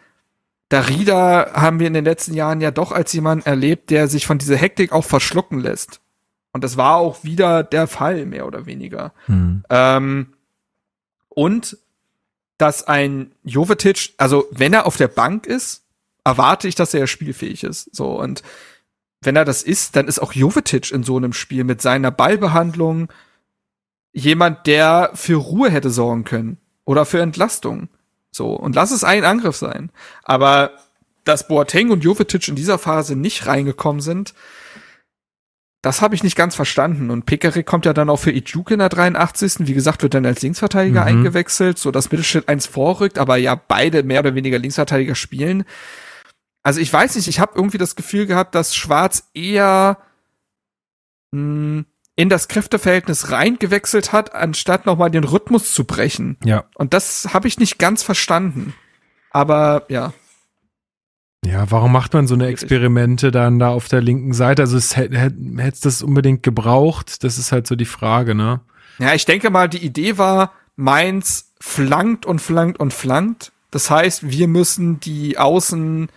Darida 0.69 1.53
haben 1.55 1.81
wir 1.81 1.87
in 1.87 1.95
den 1.95 2.05
letzten 2.05 2.35
Jahren 2.35 2.61
ja 2.61 2.71
doch 2.71 2.93
als 2.93 3.13
jemand 3.13 3.47
erlebt, 3.47 3.91
der 3.91 4.09
sich 4.09 4.27
von 4.27 4.39
dieser 4.39 4.57
Hektik 4.57 4.93
auch 4.93 5.05
verschlucken 5.05 5.61
lässt. 5.61 6.01
Und 6.53 6.65
das 6.65 6.77
war 6.77 6.97
auch 6.97 7.25
wieder 7.25 7.63
der 7.63 7.87
Fall, 7.87 8.27
mehr 8.27 8.47
oder 8.47 8.67
weniger. 8.67 9.13
Hm. 9.27 9.65
Ähm, 9.71 10.35
und 11.29 11.79
dass 12.59 12.87
ein 12.87 13.33
Jovetic, 13.45 14.15
also 14.19 14.47
wenn 14.51 14.73
er 14.75 14.87
auf 14.87 14.97
der 14.97 15.09
Bank 15.09 15.47
ist, 15.47 15.85
erwarte 16.25 16.69
ich, 16.69 16.75
dass 16.75 16.93
er 16.93 17.07
spielfähig 17.07 17.65
ist. 17.65 17.95
So 17.95 18.19
und 18.19 18.43
wenn 19.21 19.37
er 19.37 19.45
das 19.45 19.63
ist, 19.63 19.97
dann 19.97 20.09
ist 20.09 20.19
auch 20.19 20.33
Jovetic 20.33 20.91
in 20.91 21.03
so 21.03 21.17
einem 21.17 21.33
Spiel 21.33 21.65
mit 21.65 21.81
seiner 21.81 22.11
Ballbehandlung 22.11 23.09
jemand, 24.13 24.67
der 24.67 25.11
für 25.15 25.37
Ruhe 25.37 25.71
hätte 25.71 25.91
sorgen 25.91 26.25
können 26.25 26.59
oder 26.85 27.05
für 27.05 27.21
Entlastung. 27.21 27.89
So, 28.31 28.53
und 28.55 28.75
lass 28.75 28.91
es 28.91 29.05
ein 29.05 29.25
Angriff 29.25 29.57
sein. 29.57 29.91
Aber 30.23 30.73
dass 31.25 31.49
Boateng 31.49 31.91
und 31.91 32.05
Jovetic 32.05 32.49
in 32.49 32.57
dieser 32.57 32.79
Phase 32.79 33.17
nicht 33.17 33.47
reingekommen 33.47 34.01
sind, 34.01 34.35
das 35.83 36.03
habe 36.03 36.15
ich 36.15 36.25
nicht 36.25 36.37
ganz 36.37 36.57
verstanden. 36.57 37.11
Und 37.11 37.25
Pekarik 37.27 37.65
kommt 37.65 37.87
ja 37.87 37.93
dann 37.93 38.11
auch 38.11 38.19
für 38.19 38.33
Ijuk 38.33 38.71
in 38.71 38.81
der 38.81 38.89
83. 38.89 39.67
Wie 39.67 39.75
gesagt, 39.75 40.03
wird 40.03 40.15
dann 40.15 40.27
als 40.27 40.43
Linksverteidiger 40.43 41.03
mhm. 41.03 41.07
eingewechselt, 41.07 41.79
so 41.79 41.91
dass 41.91 42.11
Mittelschritt 42.11 42.49
eins 42.49 42.67
vorrückt, 42.67 43.19
aber 43.19 43.37
ja 43.37 43.55
beide 43.55 44.03
mehr 44.03 44.21
oder 44.21 44.35
weniger 44.35 44.59
Linksverteidiger 44.59 45.15
spielen. 45.15 45.65
Also 46.63 46.81
ich 46.81 46.93
weiß 46.93 47.15
nicht, 47.17 47.29
ich 47.29 47.39
habe 47.41 47.53
irgendwie 47.55 47.79
das 47.79 47.95
Gefühl 47.95 48.27
gehabt, 48.27 48.55
dass 48.55 48.75
Schwarz 48.75 49.31
eher 49.35 49.99
mh, 51.33 51.41
hm, 51.41 51.87
in 52.19 52.29
das 52.29 52.49
Kräfteverhältnis 52.49 53.31
reingewechselt 53.31 54.13
hat, 54.13 54.35
anstatt 54.35 54.87
nochmal 54.87 55.09
den 55.09 55.23
Rhythmus 55.23 55.73
zu 55.73 55.85
brechen. 55.85 56.37
Ja. 56.45 56.65
Und 56.75 56.93
das 56.93 57.33
habe 57.33 57.47
ich 57.47 57.61
nicht 57.61 57.79
ganz 57.79 58.03
verstanden. 58.03 58.75
Aber 59.31 59.85
ja. 59.89 60.13
Ja, 61.47 61.71
warum 61.71 61.93
macht 61.93 62.15
man 62.15 62.27
so 62.27 62.35
eine 62.35 62.49
Experimente 62.49 63.31
dann 63.31 63.61
da 63.61 63.69
auf 63.69 63.87
der 63.87 64.01
linken 64.01 64.33
Seite? 64.33 64.63
Also 64.63 64.77
es 64.77 64.97
hätte 64.97 65.33
es 65.59 65.79
das 65.79 66.03
unbedingt 66.03 66.43
gebraucht? 66.43 67.23
Das 67.23 67.39
ist 67.39 67.53
halt 67.53 67.69
so 67.69 67.77
die 67.77 67.85
Frage, 67.85 68.35
ne? 68.35 68.63
Ja, 68.99 69.15
ich 69.15 69.25
denke 69.25 69.51
mal, 69.51 69.69
die 69.69 69.87
Idee 69.87 70.19
war, 70.19 70.55
Mainz 70.75 71.53
flankt 71.61 72.27
und 72.27 72.41
flankt 72.41 72.81
und 72.81 72.93
flankt. 72.93 73.53
Das 73.71 73.91
heißt, 73.91 74.29
wir 74.29 74.49
müssen 74.49 74.99
die 74.99 75.39
Außen 75.39 76.09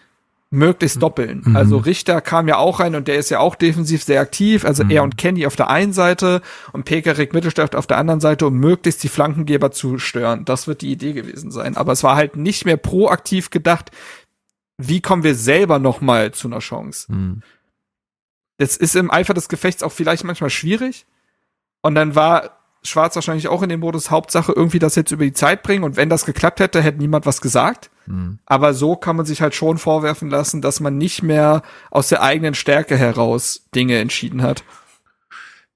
möglichst 0.52 0.98
mhm. 0.98 1.02
doppeln. 1.02 1.42
Mhm. 1.46 1.56
Also 1.56 1.78
Richter 1.78 2.22
kam 2.22 2.48
ja 2.48 2.58
auch 2.58 2.82
rein 2.82 2.94
und 2.96 3.08
der 3.08 3.16
ist 3.16 3.30
ja 3.30 3.40
auch 3.40 3.56
defensiv 3.56 4.04
sehr 4.04 4.22
aktiv. 4.22 4.66
Also 4.66 4.84
mhm. 4.84 4.92
er 4.92 5.04
und 5.04 5.18
Kenny 5.18 5.48
auf 5.48 5.56
der 5.56 5.70
einen 5.70 5.94
Seite 5.94 6.42
und 6.74 6.84
Pekarik 6.84 7.34
Mittelstadt 7.34 7.76
auf 7.76 7.88
der 7.88 7.98
anderen 7.98 8.20
Seite, 8.20 8.46
um 8.46 8.56
möglichst 8.56 9.02
die 9.02 9.10
Flankengeber 9.10 9.72
zu 9.72 9.98
stören. 9.98 10.46
Das 10.46 10.68
wird 10.68 10.82
die 10.82 10.92
Idee 10.92 11.14
gewesen 11.14 11.52
sein. 11.52 11.78
Aber 11.78 11.94
es 11.94 12.04
war 12.04 12.18
halt 12.18 12.36
nicht 12.36 12.66
mehr 12.66 12.78
proaktiv 12.78 13.50
gedacht, 13.50 13.92
wie 14.78 15.02
kommen 15.02 15.24
wir 15.24 15.36
selber 15.36 15.80
noch 15.80 16.02
mal 16.02 16.32
zu 16.34 16.50
einer 16.50 16.60
Chance. 16.60 17.12
Mhm. 17.12 17.42
Das 18.58 18.76
ist 18.76 18.96
im 18.96 19.10
Eifer 19.10 19.34
des 19.34 19.48
Gefechts 19.48 19.84
auch 19.84 19.92
vielleicht 19.92 20.26
manchmal 20.26 20.50
schwierig. 20.50 21.06
Und 21.82 21.96
dann 21.96 22.14
war 22.14 22.61
Schwarz 22.84 23.16
wahrscheinlich 23.16 23.48
auch 23.48 23.62
in 23.62 23.70
dem 23.70 23.82
Modus 23.82 24.10
Hauptsache 24.10 24.54
irgendwie 24.54 24.80
das 24.80 24.96
jetzt 24.96 25.12
über 25.12 25.24
die 25.24 25.34
Zeit 25.34 25.62
bringen 25.62 25.84
und 25.84 25.98
wenn 25.98 26.10
das 26.10 26.26
geklappt 26.26 26.60
hätte, 26.60 26.82
hätte 26.82 26.98
niemand 26.98 27.26
was 27.26 27.42
gesagt. 27.42 27.92
Mhm. 28.08 28.40
Aber 28.46 28.74
so 28.74 28.96
kann 28.96 29.16
man 29.16 29.26
sich 29.26 29.42
halt 29.42 29.54
schon 29.54 29.78
vorwerfen 29.78 30.30
lassen, 30.30 30.62
dass 30.62 30.80
man 30.80 30.98
nicht 30.98 31.22
mehr 31.22 31.62
aus 31.92 32.10
der 32.10 32.24
eigenen 32.24 32.56
Stärke 32.56 32.98
heraus 32.98 33.68
Dinge 33.76 34.00
entschieden 34.00 34.42
hat. 34.42 34.64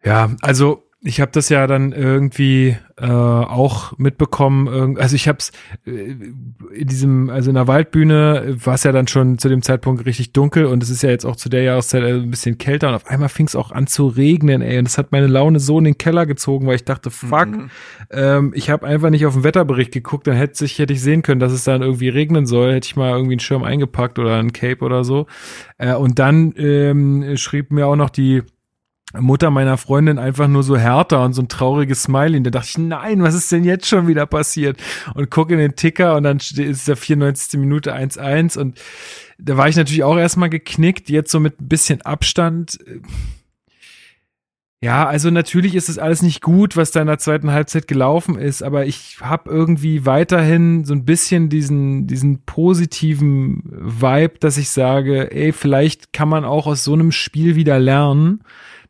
Ja, 0.03 0.31
also 0.41 0.84
ich 1.05 1.21
habe 1.21 1.31
das 1.31 1.49
ja 1.49 1.67
dann 1.67 1.91
irgendwie 1.91 2.77
äh, 2.97 3.05
auch 3.05 3.95
mitbekommen. 3.99 4.97
Also 4.97 5.15
ich 5.15 5.27
habe 5.27 5.37
es 5.37 5.51
äh, 5.85 5.91
in 5.91 6.87
diesem, 6.87 7.29
also 7.29 7.51
in 7.51 7.55
der 7.55 7.67
Waldbühne 7.67 8.57
war 8.65 8.73
es 8.73 8.83
ja 8.83 8.91
dann 8.91 9.07
schon 9.07 9.37
zu 9.37 9.47
dem 9.47 9.61
Zeitpunkt 9.61 10.03
richtig 10.05 10.33
dunkel 10.33 10.65
und 10.65 10.81
es 10.81 10.89
ist 10.89 11.03
ja 11.03 11.11
jetzt 11.11 11.25
auch 11.25 11.35
zu 11.35 11.47
der 11.47 11.61
Jahreszeit 11.61 12.03
ein 12.03 12.31
bisschen 12.31 12.57
kälter 12.57 12.87
und 12.87 12.95
auf 12.95 13.05
einmal 13.05 13.29
fing 13.29 13.45
es 13.45 13.55
auch 13.55 13.71
an 13.71 13.85
zu 13.85 14.07
regnen, 14.07 14.63
ey. 14.63 14.79
Und 14.79 14.85
das 14.85 14.97
hat 14.97 15.11
meine 15.11 15.27
Laune 15.27 15.59
so 15.59 15.77
in 15.77 15.83
den 15.83 15.97
Keller 15.99 16.25
gezogen, 16.25 16.65
weil 16.65 16.75
ich 16.75 16.85
dachte, 16.85 17.11
fuck, 17.11 17.49
mhm. 17.49 17.69
ähm, 18.09 18.51
ich 18.55 18.71
habe 18.71 18.87
einfach 18.87 19.11
nicht 19.11 19.27
auf 19.27 19.35
den 19.35 19.43
Wetterbericht 19.43 19.91
geguckt, 19.91 20.25
dann 20.25 20.35
hätte 20.35 20.65
ich 20.65 20.79
hätte 20.79 20.93
ich 20.93 21.01
sehen 21.01 21.21
können, 21.21 21.39
dass 21.39 21.51
es 21.51 21.65
dann 21.65 21.83
irgendwie 21.83 22.09
regnen 22.09 22.47
soll, 22.47 22.73
hätte 22.73 22.87
ich 22.87 22.95
mal 22.95 23.11
irgendwie 23.11 23.33
einen 23.33 23.39
Schirm 23.41 23.63
eingepackt 23.63 24.17
oder 24.17 24.37
ein 24.37 24.53
Cape 24.53 24.83
oder 24.83 25.03
so. 25.03 25.27
Äh, 25.77 25.93
und 25.93 26.17
dann 26.17 26.53
ähm, 26.57 27.37
schrieb 27.37 27.71
mir 27.71 27.85
auch 27.85 27.95
noch 27.95 28.09
die 28.09 28.41
Mutter 29.21 29.51
meiner 29.51 29.77
Freundin 29.77 30.19
einfach 30.19 30.47
nur 30.47 30.63
so 30.63 30.77
härter 30.77 31.23
und 31.23 31.33
so 31.33 31.41
ein 31.41 31.47
trauriges 31.47 32.03
Smiley. 32.03 32.41
Da 32.43 32.49
dachte 32.49 32.67
ich, 32.69 32.77
nein, 32.77 33.21
was 33.23 33.35
ist 33.35 33.51
denn 33.51 33.63
jetzt 33.63 33.87
schon 33.87 34.07
wieder 34.07 34.25
passiert? 34.25 34.81
Und 35.13 35.29
gucke 35.29 35.53
in 35.53 35.59
den 35.59 35.75
Ticker 35.75 36.15
und 36.15 36.23
dann 36.23 36.37
ist 36.37 36.87
der 36.87 36.95
94. 36.95 37.59
Minute 37.59 37.95
1-1 37.95 38.57
und 38.57 38.79
da 39.37 39.57
war 39.57 39.67
ich 39.67 39.75
natürlich 39.75 40.03
auch 40.03 40.17
erstmal 40.17 40.49
geknickt, 40.49 41.09
jetzt 41.09 41.31
so 41.31 41.39
mit 41.39 41.59
ein 41.59 41.67
bisschen 41.67 42.01
Abstand. 42.01 42.79
Ja, 44.81 45.07
also 45.07 45.31
natürlich 45.31 45.73
ist 45.73 45.89
es 45.89 45.97
alles 45.97 46.21
nicht 46.21 46.41
gut, 46.41 46.77
was 46.77 46.91
da 46.91 47.01
in 47.01 47.07
der 47.07 47.17
zweiten 47.17 47.51
Halbzeit 47.51 47.87
gelaufen 47.87 48.37
ist, 48.37 48.61
aber 48.61 48.85
ich 48.85 49.17
habe 49.19 49.49
irgendwie 49.49 50.05
weiterhin 50.05 50.83
so 50.85 50.93
ein 50.93 51.05
bisschen 51.05 51.49
diesen, 51.49 52.05
diesen 52.05 52.43
positiven 52.43 53.63
Vibe, 53.65 54.35
dass 54.39 54.57
ich 54.57 54.69
sage, 54.69 55.31
ey, 55.31 55.53
vielleicht 55.53 56.13
kann 56.13 56.29
man 56.29 56.45
auch 56.45 56.67
aus 56.67 56.83
so 56.83 56.93
einem 56.93 57.11
Spiel 57.11 57.55
wieder 57.55 57.79
lernen 57.79 58.41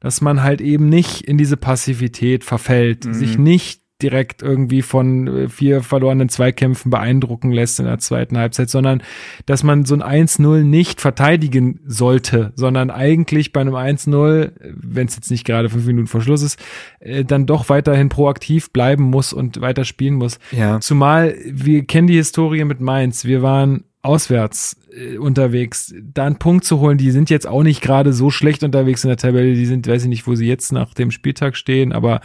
dass 0.05 0.21
man 0.21 0.43
halt 0.43 0.61
eben 0.61 0.87
nicht 0.87 1.21
in 1.21 1.35
diese 1.35 1.57
Passivität 1.57 2.43
verfällt, 2.43 3.05
mhm. 3.05 3.13
sich 3.15 3.39
nicht 3.39 3.81
direkt 3.99 4.43
irgendwie 4.43 4.83
von 4.83 5.27
äh, 5.27 5.49
vier 5.49 5.81
verlorenen 5.81 6.29
Zweikämpfen 6.29 6.91
beeindrucken 6.91 7.51
lässt 7.51 7.79
in 7.79 7.87
der 7.87 7.97
zweiten 7.97 8.37
Halbzeit, 8.37 8.69
sondern 8.69 9.01
dass 9.47 9.63
man 9.63 9.83
so 9.83 9.95
ein 9.95 10.27
1-0 10.27 10.61
nicht 10.61 11.01
verteidigen 11.01 11.79
sollte, 11.87 12.53
sondern 12.55 12.91
eigentlich 12.91 13.51
bei 13.51 13.61
einem 13.61 13.73
1-0, 13.73 14.51
wenn 14.61 15.07
es 15.07 15.15
jetzt 15.15 15.31
nicht 15.31 15.43
gerade 15.43 15.69
fünf 15.69 15.87
Minuten 15.87 16.05
vor 16.05 16.21
Schluss 16.21 16.43
ist, 16.43 16.63
äh, 16.99 17.25
dann 17.25 17.47
doch 17.47 17.69
weiterhin 17.69 18.09
proaktiv 18.09 18.71
bleiben 18.71 19.05
muss 19.05 19.33
und 19.33 19.59
weiter 19.59 19.85
spielen 19.85 20.13
muss. 20.13 20.37
Ja. 20.51 20.79
Zumal 20.81 21.35
wir 21.47 21.83
kennen 21.85 22.05
die 22.05 22.17
Historie 22.17 22.63
mit 22.63 22.79
Mainz. 22.79 23.25
Wir 23.25 23.41
waren 23.41 23.85
auswärts 24.03 24.77
äh, 24.95 25.17
unterwegs, 25.17 25.93
da 26.01 26.25
einen 26.25 26.37
Punkt 26.37 26.65
zu 26.65 26.79
holen, 26.79 26.97
die 26.97 27.11
sind 27.11 27.29
jetzt 27.29 27.47
auch 27.47 27.63
nicht 27.63 27.81
gerade 27.81 28.13
so 28.13 28.29
schlecht 28.29 28.63
unterwegs 28.63 29.03
in 29.03 29.09
der 29.09 29.17
Tabelle, 29.17 29.53
die 29.53 29.65
sind, 29.65 29.87
weiß 29.87 30.03
ich 30.03 30.09
nicht, 30.09 30.27
wo 30.27 30.35
sie 30.35 30.47
jetzt 30.47 30.71
nach 30.71 30.93
dem 30.93 31.11
Spieltag 31.11 31.55
stehen, 31.55 31.93
aber 31.93 32.21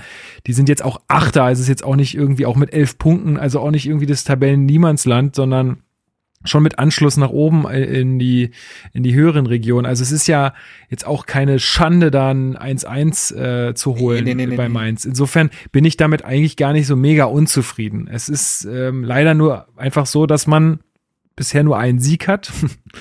die 0.47 0.52
sind 0.52 0.68
jetzt 0.68 0.84
auch 0.84 1.01
Achter, 1.09 1.44
also 1.44 1.60
es 1.60 1.64
ist 1.64 1.68
jetzt 1.68 1.84
auch 1.84 1.97
nicht 1.97 2.14
irgendwie, 2.14 2.47
auch 2.47 2.56
mit 2.56 2.72
elf 2.72 2.98
Punkten, 2.98 3.36
also 3.36 3.60
auch 3.60 3.70
nicht 3.70 3.86
irgendwie 3.86 4.06
das 4.06 4.24
Tabellen-Niemandsland, 4.24 5.34
sondern 5.34 5.82
schon 6.44 6.62
mit 6.62 6.78
Anschluss 6.78 7.16
nach 7.16 7.30
oben 7.30 7.66
äh, 7.66 7.84
in 7.84 8.18
die, 8.18 8.51
in 8.92 9.02
die 9.02 9.14
höheren 9.14 9.47
Regionen. 9.47 9.86
Also 9.86 10.02
es 10.02 10.12
ist 10.12 10.26
ja 10.26 10.55
jetzt 10.88 11.06
auch 11.06 11.26
keine 11.26 11.59
Schande, 11.59 12.10
da 12.10 12.30
ein 12.30 12.56
1-1 12.56 13.34
äh, 13.68 13.74
zu 13.74 13.97
holen 13.97 14.24
nee, 14.24 14.34
nee, 14.34 14.47
nee, 14.47 14.56
bei 14.56 14.68
Mainz. 14.68 15.05
Insofern 15.05 15.51
bin 15.72 15.84
ich 15.84 15.97
damit 15.97 16.24
eigentlich 16.24 16.56
gar 16.56 16.72
nicht 16.72 16.86
so 16.86 16.97
mega 16.97 17.24
unzufrieden. 17.24 18.09
Es 18.10 18.28
ist 18.28 18.64
ähm, 18.64 19.05
leider 19.05 19.34
nur 19.34 19.66
einfach 19.76 20.06
so, 20.06 20.26
dass 20.26 20.47
man 20.47 20.80
bisher 21.41 21.65
nur 21.65 21.79
einen 21.79 22.01
Sieg 22.01 22.29
hat. 22.29 22.53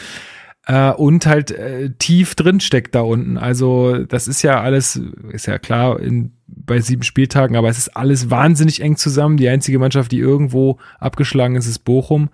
äh, 0.66 0.92
und 0.92 1.26
halt 1.26 1.52
äh, 1.52 1.92
tief 2.00 2.36
drin 2.36 2.62
steckt 2.62 2.96
da 2.96 3.02
unten. 3.02 3.38
Also 3.38 4.06
das 4.06 4.30
ist 4.30 4.44
ja 4.44 4.62
alles, 4.62 4.96
ist 5.32 5.46
ja 5.46 5.60
klar 5.60 6.00
in, 6.00 6.32
bei 6.48 6.80
sieben 6.80 7.04
Spieltagen, 7.04 7.58
aber 7.58 7.68
es 7.68 7.78
ist 7.78 7.98
alles 7.98 8.30
wahnsinnig 8.30 8.82
eng 8.82 8.96
zusammen. 8.96 9.36
Die 9.36 9.50
einzige 9.50 9.78
Mannschaft, 9.78 10.14
die 10.14 10.20
irgendwo 10.20 10.78
abgeschlagen 11.00 11.58
ist, 11.58 11.68
ist 11.68 11.80
Bochum. 11.80 12.30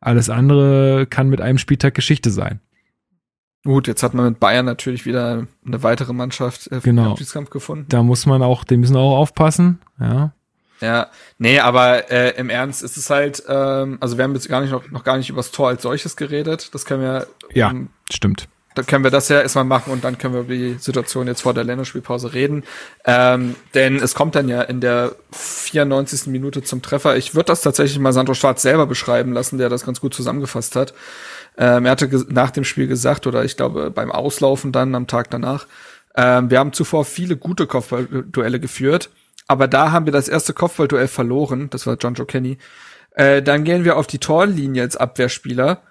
Alles 0.00 0.30
andere 0.30 1.06
kann 1.06 1.28
mit 1.28 1.42
einem 1.42 1.58
Spieltag 1.58 1.92
Geschichte 1.92 2.30
sein. 2.30 2.60
Gut, 3.62 3.86
jetzt 3.86 4.02
hat 4.02 4.14
man 4.14 4.24
mit 4.24 4.40
Bayern 4.40 4.64
natürlich 4.64 5.04
wieder 5.04 5.46
eine 5.66 5.82
weitere 5.82 6.14
Mannschaft 6.14 6.68
äh, 6.68 6.76
für 6.76 6.88
genau. 6.88 7.02
den 7.02 7.10
Abstiegskampf 7.10 7.50
gefunden. 7.50 7.84
Da 7.90 8.02
muss 8.02 8.24
man 8.24 8.42
auch, 8.42 8.64
die 8.64 8.78
müssen 8.78 8.96
auch 8.96 9.18
aufpassen, 9.18 9.78
ja. 10.00 10.32
Ja, 10.80 11.08
nee, 11.38 11.58
aber 11.60 12.10
äh, 12.10 12.30
im 12.38 12.48
Ernst 12.48 12.82
ist 12.82 12.96
es 12.96 13.10
halt, 13.10 13.42
ähm, 13.48 13.98
also 14.00 14.16
wir 14.16 14.24
haben 14.24 14.34
jetzt 14.34 14.48
gar 14.48 14.62
nicht 14.62 14.70
noch, 14.70 14.90
noch 14.90 15.04
gar 15.04 15.18
nicht 15.18 15.28
über 15.28 15.38
das 15.38 15.50
Tor 15.50 15.68
als 15.68 15.82
solches 15.82 16.16
geredet. 16.16 16.74
Das 16.74 16.84
können 16.86 17.02
wir. 17.02 17.26
Ja, 17.52 17.70
um, 17.70 17.90
stimmt. 18.10 18.48
Dann 18.76 18.86
können 18.86 19.02
wir 19.02 19.10
das 19.10 19.28
ja 19.28 19.40
erstmal 19.40 19.64
machen 19.64 19.92
und 19.92 20.04
dann 20.04 20.16
können 20.16 20.32
wir 20.32 20.40
über 20.42 20.54
die 20.54 20.76
Situation 20.78 21.26
jetzt 21.26 21.42
vor 21.42 21.54
der 21.54 21.64
Länderspielpause 21.64 22.32
reden. 22.34 22.62
Ähm, 23.04 23.56
denn 23.74 23.96
es 23.96 24.14
kommt 24.14 24.36
dann 24.36 24.48
ja 24.48 24.62
in 24.62 24.80
der 24.80 25.16
94. 25.32 26.28
Minute 26.28 26.62
zum 26.62 26.80
Treffer. 26.80 27.16
Ich 27.16 27.34
würde 27.34 27.46
das 27.46 27.62
tatsächlich 27.62 27.98
mal 27.98 28.12
Sandro 28.12 28.34
Schwarz 28.34 28.62
selber 28.62 28.86
beschreiben 28.86 29.32
lassen, 29.32 29.58
der 29.58 29.68
das 29.68 29.84
ganz 29.84 30.00
gut 30.00 30.14
zusammengefasst 30.14 30.76
hat. 30.76 30.94
Ähm, 31.58 31.84
er 31.84 31.90
hatte 31.90 32.24
nach 32.28 32.52
dem 32.52 32.62
Spiel 32.62 32.86
gesagt, 32.86 33.26
oder 33.26 33.44
ich 33.44 33.56
glaube 33.56 33.90
beim 33.90 34.12
Auslaufen 34.12 34.70
dann 34.70 34.94
am 34.94 35.08
Tag 35.08 35.30
danach, 35.30 35.66
ähm, 36.14 36.50
wir 36.50 36.60
haben 36.60 36.72
zuvor 36.72 37.04
viele 37.04 37.36
gute 37.36 37.66
Kopfballduelle 37.66 38.60
geführt 38.60 39.10
aber 39.46 39.68
da 39.68 39.92
haben 39.92 40.06
wir 40.06 40.12
das 40.12 40.28
erste 40.28 40.52
Kopfballduell 40.52 41.08
verloren. 41.08 41.68
Das 41.70 41.86
war 41.86 41.96
John 41.98 42.14
Joe 42.14 42.26
Kenny. 42.26 42.58
Äh, 43.12 43.42
dann 43.42 43.64
gehen 43.64 43.84
wir 43.84 43.96
auf 43.96 44.06
die 44.06 44.18
Torlinie 44.18 44.82
als 44.82 44.96
Abwehrspieler. 44.96 45.82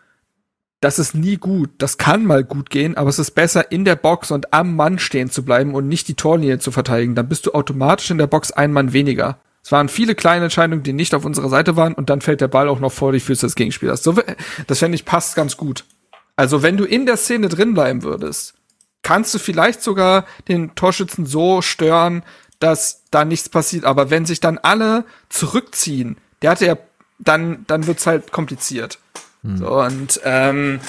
Das 0.82 0.98
ist 0.98 1.14
nie 1.14 1.38
gut. 1.38 1.70
Das 1.78 1.98
kann 1.98 2.26
mal 2.26 2.44
gut 2.44 2.70
gehen, 2.70 2.96
aber 2.96 3.10
es 3.10 3.20
ist 3.20 3.32
besser, 3.32 3.72
in 3.72 3.84
der 3.84 3.98
Box 3.98 4.32
und 4.32 4.54
am 4.54 4.76
Mann 4.76 4.98
stehen 4.98 5.30
zu 5.30 5.44
bleiben 5.44 5.76
und 5.76 5.88
nicht 5.88 6.08
die 6.08 6.14
Torlinie 6.14 6.60
zu 6.60 6.72
verteidigen. 6.72 7.16
Dann 7.16 7.28
bist 7.28 7.46
du 7.46 7.52
automatisch 7.52 8.10
in 8.12 8.18
der 8.18 8.28
Box 8.28 8.52
ein 8.52 8.72
Mann 8.72 8.94
weniger. 8.94 9.40
Es 9.62 9.74
waren 9.74 9.90
viele 9.90 10.16
kleine 10.16 10.46
Entscheidungen, 10.46 10.84
die 10.84 10.94
nicht 10.94 11.14
auf 11.14 11.26
unserer 11.26 11.50
Seite 11.50 11.76
waren 11.76 11.94
und 11.94 12.10
dann 12.10 12.22
fällt 12.22 12.40
der 12.40 12.48
Ball 12.48 12.70
auch 12.70 12.80
noch 12.80 12.94
vor 12.94 13.12
die 13.12 13.20
Füße 13.20 13.46
des 13.46 13.56
Gegenspielers. 13.56 14.04
So, 14.04 14.16
das 14.68 14.80
fände 14.80 14.96
ich 14.96 15.06
passt 15.06 15.36
ganz 15.36 15.58
gut. 15.58 15.84
Also 16.38 16.64
wenn 16.64 16.78
du 16.78 16.86
in 16.86 17.06
der 17.06 17.18
Szene 17.18 17.50
drin 17.50 17.74
bleiben 17.74 18.04
würdest, 18.04 18.54
kannst 19.02 19.34
du 19.34 19.40
vielleicht 19.40 19.82
sogar 19.82 20.26
den 20.48 20.76
Torschützen 20.76 21.26
so 21.26 21.62
stören, 21.62 22.24
dass 22.60 23.04
da 23.12 23.26
nichts 23.26 23.50
passiert. 23.50 23.86
Aber 23.86 24.10
wenn 24.10 24.26
sich 24.26 24.40
dann 24.40 24.58
alle 24.58 25.06
zurückziehen, 25.30 26.18
der 26.42 26.52
hatte 26.52 26.66
ja, 26.66 26.78
dann, 27.18 27.66
dann 27.68 27.88
wird's 27.88 28.08
halt 28.08 28.32
kompliziert. 28.32 29.00
Hm. 29.44 29.58
So, 29.58 29.82
und 29.82 30.20
ähm, 30.24 30.80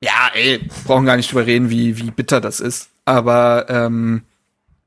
ja, 0.00 0.30
ey, 0.34 0.68
brauchen 0.84 1.06
gar 1.06 1.16
nicht 1.16 1.30
drüber 1.30 1.46
reden, 1.46 1.70
wie, 1.70 1.98
wie 1.98 2.10
bitter 2.10 2.40
das 2.40 2.60
ist. 2.60 2.88
Aber 3.04 3.66
ähm, 3.68 4.22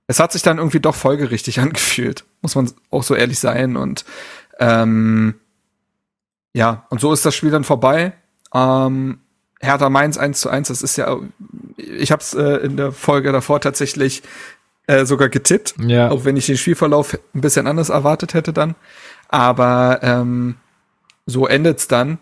es 0.07 0.19
hat 0.19 0.31
sich 0.31 0.41
dann 0.41 0.57
irgendwie 0.57 0.79
doch 0.79 0.95
folgerichtig 0.95 1.59
angefühlt, 1.59 2.25
muss 2.41 2.55
man 2.55 2.71
auch 2.91 3.03
so 3.03 3.15
ehrlich 3.15 3.39
sein. 3.39 3.77
Und 3.77 4.05
ähm, 4.59 5.35
ja, 6.53 6.85
und 6.89 6.99
so 6.99 7.13
ist 7.13 7.25
das 7.25 7.35
Spiel 7.35 7.51
dann 7.51 7.63
vorbei. 7.63 8.13
Ähm, 8.53 9.19
Hertha 9.61 9.89
Mainz 9.89 10.17
1 10.17 10.39
zu 10.39 10.49
1, 10.49 10.69
das 10.69 10.81
ist 10.81 10.95
ja, 10.95 11.17
ich 11.77 12.11
habe 12.11 12.21
es 12.21 12.33
äh, 12.33 12.57
in 12.65 12.77
der 12.77 12.91
Folge 12.91 13.31
davor 13.31 13.59
tatsächlich 13.59 14.23
äh, 14.89 15.05
sogar 15.05 15.29
getippt, 15.29 15.75
ja. 15.85 16.09
auch 16.09 16.25
wenn 16.25 16.35
ich 16.35 16.47
den 16.47 16.57
Spielverlauf 16.57 17.15
ein 17.35 17.41
bisschen 17.41 17.67
anders 17.67 17.89
erwartet 17.89 18.33
hätte 18.33 18.53
dann. 18.53 18.73
Aber 19.27 19.99
ähm, 20.01 20.55
so 21.27 21.45
endet's 21.45 21.87
dann. 21.87 22.17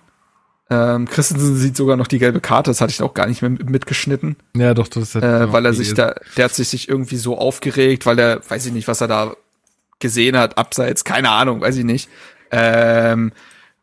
Ähm, 0.69 1.07
Christensen 1.07 1.55
sieht 1.55 1.77
sogar 1.77 1.95
noch 1.95 2.07
die 2.07 2.19
gelbe 2.19 2.41
Karte, 2.41 2.69
das 2.69 2.81
hatte 2.81 2.91
ich 2.91 3.01
auch 3.01 3.13
gar 3.13 3.27
nicht 3.27 3.41
mehr 3.41 3.51
mitgeschnitten. 3.51 4.35
Ja, 4.53 4.73
doch, 4.73 4.89
das 4.89 5.15
hat 5.15 5.23
äh, 5.23 5.53
weil 5.53 5.65
er 5.65 5.73
sich 5.73 5.93
da, 5.93 6.15
der 6.35 6.43
hat 6.43 6.53
sich, 6.53 6.67
sich 6.67 6.89
irgendwie 6.89 7.15
so 7.15 7.37
aufgeregt, 7.37 8.05
weil 8.05 8.19
er, 8.19 8.41
weiß 8.49 8.65
ich 8.65 8.73
nicht, 8.73 8.89
was 8.89 8.99
er 8.99 9.07
da 9.07 9.37
gesehen 9.99 10.37
hat, 10.37 10.57
abseits, 10.57 11.05
keine 11.05 11.29
Ahnung, 11.29 11.61
weiß 11.61 11.77
ich 11.77 11.85
nicht. 11.85 12.09
Ähm, 12.51 13.31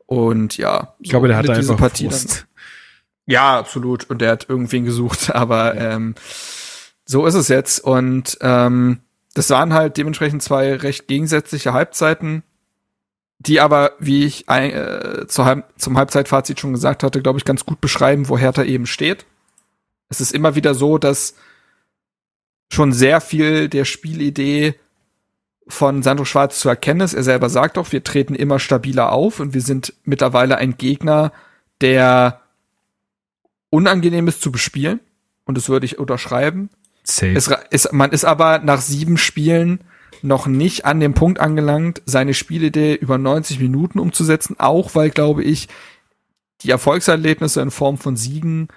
und 0.05 0.59
ja, 0.59 0.94
ich 1.01 1.09
glaube, 1.09 1.28
der 1.28 1.39
hat 1.39 1.48
einfach 1.48 1.78
Partie 1.78 2.11
Ja, 3.24 3.59
absolut. 3.59 4.11
Und 4.11 4.20
der 4.20 4.32
hat 4.32 4.51
irgendwen 4.51 4.85
gesucht, 4.85 5.31
aber 5.35 5.74
ja. 5.74 5.93
ähm, 5.93 6.15
so 7.05 7.26
ist 7.26 7.35
es 7.35 7.48
jetzt. 7.48 7.81
Und 7.81 8.39
ähm, 8.40 9.01
das 9.35 9.51
waren 9.51 9.74
halt 9.74 9.97
dementsprechend 9.97 10.43
zwei 10.43 10.74
recht 10.74 11.09
gegensätzliche 11.09 11.72
Halbzeiten, 11.72 12.43
die 13.39 13.60
aber, 13.60 13.93
wie 13.98 14.24
ich 14.24 14.48
äh, 14.48 15.26
zu, 15.26 15.64
zum 15.76 15.98
Halbzeitfazit 15.98 16.60
schon 16.60 16.72
gesagt 16.72 17.02
hatte, 17.02 17.20
glaube 17.20 17.39
ich, 17.39 17.44
ganz 17.44 17.66
gut 17.66 17.81
beschreiben, 17.81 18.28
wo 18.28 18.39
Hertha 18.39 18.62
eben 18.62 18.86
steht. 18.86 19.26
Es 20.09 20.20
ist 20.20 20.32
immer 20.32 20.55
wieder 20.55 20.74
so, 20.74 20.98
dass 20.98 21.35
schon 22.72 22.93
sehr 22.93 23.20
viel 23.20 23.68
der 23.68 23.85
Spielidee 23.85 24.74
von 25.66 26.02
Sandro 26.02 26.24
Schwarz 26.24 26.60
zu 26.60 26.68
erkennen 26.68 27.01
ist. 27.01 27.14
Er 27.14 27.22
selber 27.22 27.48
sagt 27.48 27.78
auch, 27.78 27.93
wir 27.93 28.05
treten 28.05 28.35
immer 28.35 28.59
stabiler 28.59 29.12
auf 29.12 29.40
und 29.40 29.55
wir 29.55 29.62
sind 29.62 29.94
mittlerweile 30.05 30.56
ein 30.56 30.76
Gegner, 30.76 31.32
der 31.81 32.40
unangenehm 33.70 34.28
ist 34.28 34.43
zu 34.43 34.52
bespielen. 34.52 35.01
Und 35.44 35.56
das 35.56 35.68
würde 35.68 35.86
ich 35.86 35.98
unterschreiben. 35.98 36.70
Safe. 37.05 37.32
Es 37.32 37.51
ist, 37.70 37.93
man 37.93 38.10
ist 38.10 38.24
aber 38.24 38.59
nach 38.59 38.81
sieben 38.81 39.18
Spielen 39.18 39.81
noch 40.22 40.47
nicht 40.47 40.86
an 40.86 41.01
dem 41.01 41.12
Punkt 41.12 41.39
angelangt, 41.39 42.02
seine 42.06 42.32
Spielidee 42.32 42.94
über 42.94 43.18
90 43.18 43.60
Minuten 43.60 43.98
umzusetzen, 43.98 44.56
auch 44.59 44.94
weil, 44.94 45.10
glaube 45.10 45.44
ich, 45.44 45.68
die 46.62 46.70
Erfolgserlebnisse 46.70 47.60
in 47.60 47.70
Form 47.70 47.98
von 47.98 48.16
Siegen 48.16 48.68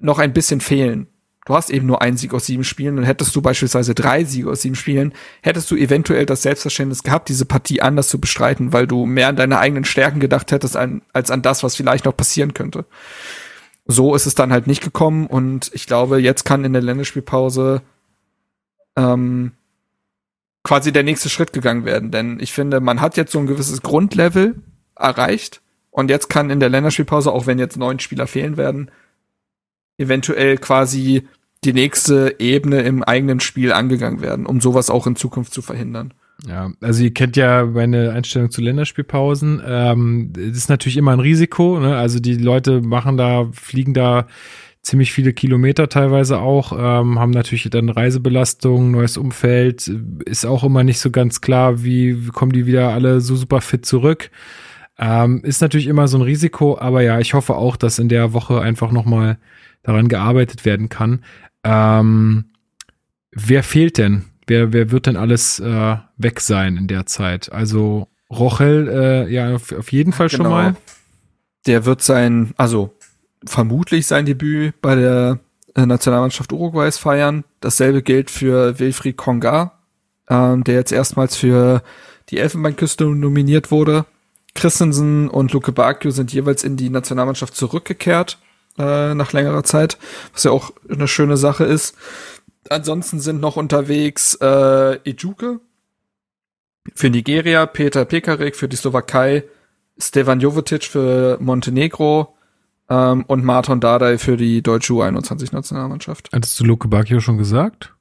noch 0.00 0.18
ein 0.18 0.32
bisschen 0.32 0.60
fehlen. 0.60 1.06
Du 1.46 1.54
hast 1.54 1.70
eben 1.70 1.86
nur 1.86 2.02
einen 2.02 2.16
Sieg 2.16 2.34
aus 2.34 2.44
sieben 2.44 2.64
Spielen 2.64 2.98
und 2.98 3.04
hättest 3.04 3.34
du 3.34 3.40
beispielsweise 3.40 3.94
drei 3.94 4.24
Siege 4.24 4.50
aus 4.50 4.62
sieben 4.62 4.74
Spielen, 4.74 5.14
hättest 5.40 5.70
du 5.70 5.76
eventuell 5.76 6.26
das 6.26 6.42
Selbstverständnis 6.42 7.04
gehabt, 7.04 7.28
diese 7.28 7.46
Partie 7.46 7.80
anders 7.80 8.08
zu 8.08 8.20
bestreiten, 8.20 8.72
weil 8.72 8.86
du 8.86 9.06
mehr 9.06 9.28
an 9.28 9.36
deine 9.36 9.58
eigenen 9.58 9.84
Stärken 9.84 10.20
gedacht 10.20 10.50
hättest, 10.50 10.76
als 10.76 11.30
an 11.30 11.42
das, 11.42 11.62
was 11.62 11.76
vielleicht 11.76 12.04
noch 12.04 12.16
passieren 12.16 12.52
könnte 12.52 12.84
so 13.88 14.14
ist 14.14 14.26
es 14.26 14.34
dann 14.34 14.52
halt 14.52 14.66
nicht 14.66 14.82
gekommen 14.82 15.26
und 15.26 15.70
ich 15.72 15.86
glaube, 15.86 16.20
jetzt 16.20 16.44
kann 16.44 16.64
in 16.64 16.74
der 16.74 16.82
Länderspielpause 16.82 17.82
ähm, 18.96 19.52
quasi 20.62 20.92
der 20.92 21.02
nächste 21.02 21.30
Schritt 21.30 21.54
gegangen 21.54 21.86
werden, 21.86 22.10
denn 22.10 22.38
ich 22.38 22.52
finde, 22.52 22.80
man 22.80 23.00
hat 23.00 23.16
jetzt 23.16 23.32
so 23.32 23.38
ein 23.38 23.46
gewisses 23.46 23.80
Grundlevel 23.82 24.56
erreicht 24.94 25.62
und 25.90 26.10
jetzt 26.10 26.28
kann 26.28 26.50
in 26.50 26.60
der 26.60 26.68
Länderspielpause, 26.68 27.32
auch 27.32 27.46
wenn 27.46 27.58
jetzt 27.58 27.78
neun 27.78 27.98
Spieler 27.98 28.26
fehlen 28.26 28.58
werden, 28.58 28.90
eventuell 29.96 30.58
quasi 30.58 31.26
die 31.64 31.72
nächste 31.72 32.36
Ebene 32.38 32.82
im 32.82 33.02
eigenen 33.02 33.40
Spiel 33.40 33.72
angegangen 33.72 34.20
werden, 34.20 34.46
um 34.46 34.60
sowas 34.60 34.90
auch 34.90 35.06
in 35.06 35.16
Zukunft 35.16 35.52
zu 35.52 35.62
verhindern. 35.62 36.14
Ja, 36.46 36.70
also 36.80 37.02
ihr 37.02 37.12
kennt 37.12 37.36
ja 37.36 37.64
meine 37.66 38.12
Einstellung 38.12 38.50
zu 38.50 38.60
Länderspielpausen. 38.60 39.60
Ähm, 39.66 40.32
das 40.32 40.56
ist 40.56 40.68
natürlich 40.68 40.96
immer 40.96 41.12
ein 41.12 41.20
Risiko. 41.20 41.80
Ne? 41.80 41.96
Also 41.96 42.20
die 42.20 42.36
Leute 42.36 42.80
machen 42.80 43.16
da, 43.16 43.48
fliegen 43.52 43.92
da 43.92 44.26
ziemlich 44.82 45.12
viele 45.12 45.32
Kilometer 45.32 45.88
teilweise 45.88 46.38
auch, 46.38 46.72
ähm, 46.72 47.18
haben 47.18 47.32
natürlich 47.32 47.68
dann 47.68 47.90
Reisebelastung, 47.90 48.90
neues 48.90 49.18
Umfeld, 49.18 49.90
ist 50.24 50.46
auch 50.46 50.64
immer 50.64 50.82
nicht 50.84 51.00
so 51.00 51.10
ganz 51.10 51.40
klar, 51.40 51.82
wie, 51.82 52.26
wie 52.26 52.30
kommen 52.30 52.52
die 52.52 52.66
wieder 52.66 52.90
alle 52.90 53.20
so 53.20 53.36
super 53.36 53.60
fit 53.60 53.84
zurück. 53.84 54.30
Ähm, 54.98 55.42
ist 55.44 55.60
natürlich 55.60 55.88
immer 55.88 56.08
so 56.08 56.18
ein 56.18 56.22
Risiko, 56.22 56.78
aber 56.78 57.02
ja, 57.02 57.20
ich 57.20 57.34
hoffe 57.34 57.54
auch, 57.54 57.76
dass 57.76 57.98
in 57.98 58.08
der 58.08 58.32
Woche 58.32 58.60
einfach 58.60 58.90
nochmal 58.90 59.38
daran 59.82 60.08
gearbeitet 60.08 60.64
werden 60.64 60.88
kann. 60.88 61.24
Ähm, 61.64 62.46
wer 63.30 63.62
fehlt 63.62 63.98
denn? 63.98 64.24
Wer, 64.48 64.72
wer 64.72 64.90
wird 64.90 65.06
denn 65.06 65.16
alles 65.16 65.60
äh, 65.60 65.96
weg 66.16 66.40
sein 66.40 66.76
in 66.76 66.88
der 66.88 67.06
Zeit? 67.06 67.52
Also 67.52 68.08
Rochel, 68.30 68.88
äh, 68.88 69.32
ja, 69.32 69.54
auf, 69.54 69.72
auf 69.72 69.92
jeden 69.92 70.12
Fall 70.12 70.28
genau. 70.28 70.44
schon 70.44 70.52
mal. 70.52 70.76
Der 71.66 71.84
wird 71.84 72.02
sein, 72.02 72.52
also 72.56 72.94
vermutlich 73.44 74.06
sein 74.06 74.26
Debüt 74.26 74.80
bei 74.80 74.94
der 74.94 75.38
äh, 75.74 75.86
Nationalmannschaft 75.86 76.52
Uruguays 76.52 76.98
feiern. 76.98 77.44
Dasselbe 77.60 78.02
gilt 78.02 78.30
für 78.30 78.78
Wilfried 78.78 79.16
Konga, 79.16 79.72
ähm, 80.28 80.64
der 80.64 80.74
jetzt 80.74 80.92
erstmals 80.92 81.36
für 81.36 81.82
die 82.30 82.38
Elfenbeinküste 82.38 83.04
nominiert 83.04 83.70
wurde. 83.70 84.04
Christensen 84.54 85.28
und 85.28 85.52
Luke 85.52 85.72
Bakio 85.72 86.10
sind 86.10 86.32
jeweils 86.32 86.64
in 86.64 86.76
die 86.76 86.90
Nationalmannschaft 86.90 87.54
zurückgekehrt 87.54 88.38
äh, 88.78 89.14
nach 89.14 89.32
längerer 89.32 89.64
Zeit, 89.64 89.98
was 90.32 90.44
ja 90.44 90.50
auch 90.50 90.72
eine 90.90 91.08
schöne 91.08 91.36
Sache 91.36 91.64
ist. 91.64 91.96
Ansonsten 92.70 93.20
sind 93.20 93.40
noch 93.40 93.56
unterwegs 93.56 94.34
äh, 94.40 94.98
Ejuke 95.04 95.60
für 96.94 97.10
Nigeria, 97.10 97.66
Peter 97.66 98.04
Pekarik 98.04 98.56
für 98.56 98.68
die 98.68 98.76
Slowakei, 98.76 99.44
Stevan 99.98 100.40
Jovetic 100.40 100.84
für 100.84 101.38
Montenegro 101.40 102.36
ähm, 102.88 103.24
und 103.26 103.44
Marton 103.44 103.80
Dardai 103.80 104.18
für 104.18 104.36
die 104.36 104.62
deutsche 104.62 104.92
U21-Nationalmannschaft. 104.94 106.30
Hattest 106.32 106.58
du 106.60 106.64
Luke 106.64 106.88
Bacchio 106.88 107.20
schon 107.20 107.38
gesagt? 107.38 107.94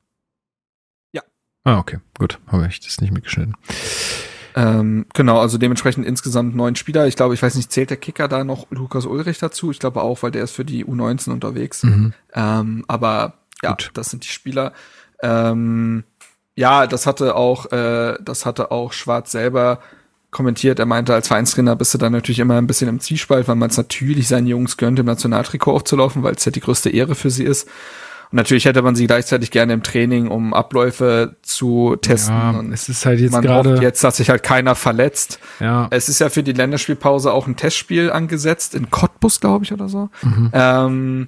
Ja. 1.12 1.22
Ah, 1.64 1.80
okay, 1.80 2.00
gut. 2.18 2.40
Habe 2.48 2.68
ich 2.68 2.80
das 2.80 3.02
nicht 3.02 3.14
mitgeschnitten. 3.14 3.56
Ähm, 4.56 5.06
genau, 5.14 5.40
also 5.40 5.60
dementsprechend 5.60 6.06
insgesamt 6.08 6.56
neun 6.56 6.76
Spieler. 6.76 7.06
Ich 7.06 7.16
glaube, 7.16 7.36
ich 7.36 7.44
weiß 7.44 7.56
nicht, 7.56 7.72
zählt 7.72 7.92
der 7.92 7.98
Kicker 7.98 8.28
da 8.28 8.44
noch 8.44 8.66
Lukas 8.72 9.06
Ulrich 9.06 9.38
dazu? 9.38 9.70
Ich 9.70 9.80
glaube 9.80 10.02
auch, 10.02 10.24
weil 10.24 10.32
der 10.32 10.44
ist 10.44 10.52
für 10.52 10.66
die 10.66 10.84
U19 10.84 11.32
unterwegs. 11.32 11.84
Mhm. 11.84 12.14
Ähm, 12.34 12.84
aber 12.88 13.36
ja, 13.64 13.72
Gut. 13.72 13.92
das 13.94 14.10
sind 14.10 14.24
die 14.24 14.30
Spieler. 14.30 14.74
Ähm, 15.22 16.04
ja, 16.56 16.88
das 16.88 17.06
hatte 17.06 17.36
auch, 17.36 17.72
äh, 17.72 18.18
das 18.22 18.46
hatte 18.46 18.72
auch 18.72 18.94
Schwarz 18.94 19.32
selber 19.32 19.80
kommentiert, 20.32 20.80
er 20.80 20.86
meinte, 20.86 21.14
als 21.14 21.30
Vereinstrainer 21.30 21.76
bist 21.76 21.94
du 21.94 21.98
dann 21.98 22.12
natürlich 22.12 22.40
immer 22.40 22.58
ein 22.58 22.68
bisschen 22.68 22.90
im 22.90 23.00
Zwiespalt, 23.00 23.48
weil 23.48 23.56
man 23.56 23.70
es 23.70 23.78
natürlich 23.78 24.28
seinen 24.28 24.48
Jungs 24.48 24.78
gönnt, 24.78 25.00
im 25.00 25.06
Nationaltrikot 25.06 25.74
aufzulaufen, 25.74 26.22
weil 26.24 26.36
es 26.36 26.46
ja 26.46 26.52
die 26.52 26.60
größte 26.60 26.90
Ehre 26.90 27.16
für 27.16 27.30
sie 27.30 27.44
ist. 27.44 27.68
Und 28.30 28.36
natürlich 28.36 28.66
hätte 28.66 28.82
man 28.82 28.94
sie 28.94 29.08
gleichzeitig 29.08 29.52
gerne 29.52 29.72
im 29.72 29.84
Training, 29.84 30.28
um 30.28 30.54
Abläufe 30.54 31.38
zu 31.44 31.96
testen. 31.96 32.36
Ja, 32.36 32.52
und 32.52 32.74
es 32.74 32.90
ist 32.90 33.06
halt 33.06 33.22
jetzt 33.22 33.42
gerade 33.42 33.80
jetzt, 33.82 34.04
dass 34.04 34.18
sich 34.18 34.30
halt 34.30 34.44
keiner 34.44 34.76
verletzt. 34.76 35.40
Ja. 35.62 35.88
Es 35.92 36.10
ist 36.10 36.20
ja 36.20 36.30
für 36.30 36.44
die 36.44 36.52
Länderspielpause 36.52 37.32
auch 37.32 37.48
ein 37.48 37.56
Testspiel 37.56 38.12
angesetzt 38.12 38.76
in 38.76 38.92
Cottbus, 38.92 39.40
glaube 39.40 39.64
ich, 39.64 39.72
oder 39.72 39.88
so. 39.88 40.10
Mhm. 40.24 40.52
Ähm, 40.54 41.28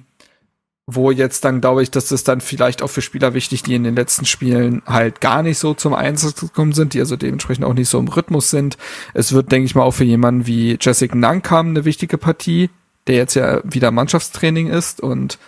wo 0.94 1.10
jetzt 1.10 1.44
dann 1.44 1.60
glaube 1.60 1.82
ich, 1.82 1.90
dass 1.90 2.08
das 2.08 2.24
dann 2.24 2.40
vielleicht 2.40 2.82
auch 2.82 2.88
für 2.88 3.02
Spieler 3.02 3.34
wichtig, 3.34 3.62
die 3.62 3.74
in 3.74 3.84
den 3.84 3.96
letzten 3.96 4.26
Spielen 4.26 4.82
halt 4.86 5.20
gar 5.20 5.42
nicht 5.42 5.58
so 5.58 5.74
zum 5.74 5.94
Einsatz 5.94 6.40
gekommen 6.40 6.72
sind, 6.72 6.94
die 6.94 7.00
also 7.00 7.16
dementsprechend 7.16 7.64
auch 7.64 7.74
nicht 7.74 7.88
so 7.88 7.98
im 7.98 8.08
Rhythmus 8.08 8.50
sind. 8.50 8.76
Es 9.14 9.32
wird, 9.32 9.52
denke 9.52 9.66
ich 9.66 9.74
mal, 9.74 9.82
auch 9.82 9.92
für 9.92 10.04
jemanden 10.04 10.46
wie 10.46 10.78
Jessica 10.80 11.14
Nankam 11.14 11.68
eine 11.68 11.84
wichtige 11.84 12.18
Partie, 12.18 12.70
der 13.06 13.16
jetzt 13.16 13.34
ja 13.34 13.60
wieder 13.64 13.90
Mannschaftstraining 13.90 14.68
ist 14.68 15.00
und 15.00 15.38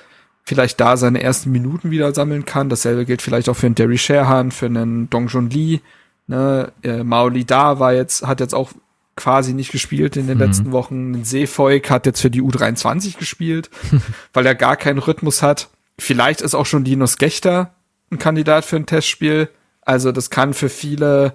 vielleicht 0.44 0.81
da 0.81 0.97
seine 0.97 1.23
ersten 1.23 1.52
Minuten 1.52 1.90
wieder 1.90 2.14
sammeln 2.14 2.44
kann. 2.44 2.69
Dasselbe 2.69 3.05
gilt 3.05 3.23
vielleicht 3.23 3.48
auch 3.48 3.56
für 3.56 3.66
einen 3.66 3.74
Derry 3.74 3.98
Sherhan, 3.98 4.51
für 4.51 4.66
einen 4.66 5.09
Dong 5.10 5.28
Jun 5.28 5.51
Lee. 5.51 5.81
Ne? 6.27 6.73
Äh, 6.82 7.05
Maoli 7.05 7.44
Da 7.44 7.78
war 7.78 7.93
jetzt, 7.93 8.27
hat 8.27 8.40
jetzt 8.40 8.55
auch 8.55 8.73
quasi 9.16 9.52
nicht 9.52 9.72
gespielt 9.72 10.16
in 10.16 10.26
den 10.26 10.39
mhm. 10.39 10.44
letzten 10.44 10.72
Wochen. 10.72 11.24
Seefolk 11.24 11.90
hat 11.90 12.06
jetzt 12.06 12.20
für 12.20 12.30
die 12.30 12.43
U23 12.43 13.18
gespielt, 13.18 13.70
weil 14.32 14.47
er 14.47 14.55
gar 14.55 14.76
keinen 14.76 14.98
Rhythmus 14.98 15.43
hat. 15.43 15.68
Vielleicht 15.98 16.40
ist 16.40 16.55
auch 16.55 16.66
schon 16.66 16.84
Linus 16.84 17.18
Gechter 17.18 17.74
ein 18.12 18.18
Kandidat 18.18 18.64
für 18.64 18.76
ein 18.76 18.86
Testspiel. 18.86 19.48
Also 19.80 20.12
das 20.12 20.30
kann 20.30 20.55
für 20.55 20.68
viele, 20.68 21.34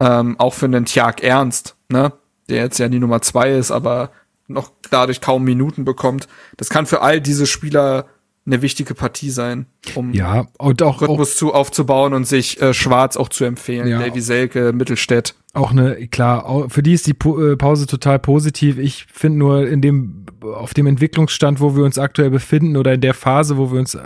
ähm, 0.00 0.38
auch 0.40 0.54
für 0.54 0.66
einen 0.66 0.86
Tjag 0.86 1.22
Ernst, 1.22 1.76
ne, 1.88 2.12
der 2.48 2.64
jetzt 2.64 2.78
ja 2.78 2.88
die 2.88 2.98
Nummer 2.98 3.22
zwei 3.22 3.52
ist, 3.52 3.70
aber 3.70 4.10
noch 4.48 4.72
dadurch 4.90 5.20
kaum 5.20 5.44
Minuten 5.44 5.84
bekommt. 5.84 6.26
Das 6.56 6.68
kann 6.68 6.86
für 6.86 7.02
all 7.02 7.20
diese 7.20 7.46
Spieler 7.46 8.06
eine 8.44 8.60
wichtige 8.60 8.94
Partie 8.94 9.30
sein, 9.30 9.66
um 9.94 10.12
ja, 10.12 10.48
und 10.58 10.82
auch, 10.82 11.00
Rhythmus 11.00 11.32
auch, 11.32 11.36
zu 11.36 11.54
aufzubauen 11.54 12.12
und 12.12 12.26
sich 12.26 12.60
äh, 12.60 12.74
schwarz 12.74 13.16
auch 13.16 13.28
zu 13.28 13.44
empfehlen. 13.44 13.86
Ja, 13.86 14.00
Davy 14.00 14.20
Selke, 14.20 14.72
Mittelstädt. 14.72 15.34
Auch 15.52 15.70
eine, 15.70 16.08
klar, 16.08 16.68
für 16.68 16.82
die 16.82 16.94
ist 16.94 17.06
die 17.06 17.12
äh, 17.12 17.56
Pause 17.56 17.86
total 17.86 18.18
positiv. 18.18 18.78
Ich 18.78 19.06
finde 19.12 19.38
nur 19.38 19.68
in 19.68 19.80
dem, 19.80 20.26
auf 20.42 20.74
dem 20.74 20.86
Entwicklungsstand, 20.86 21.60
wo 21.60 21.76
wir 21.76 21.84
uns 21.84 21.98
aktuell 21.98 22.30
befinden 22.30 22.76
oder 22.76 22.94
in 22.94 23.00
der 23.00 23.14
Phase, 23.14 23.58
wo 23.58 23.70
wir 23.70 23.78
uns 23.78 23.94
äh, 23.94 24.00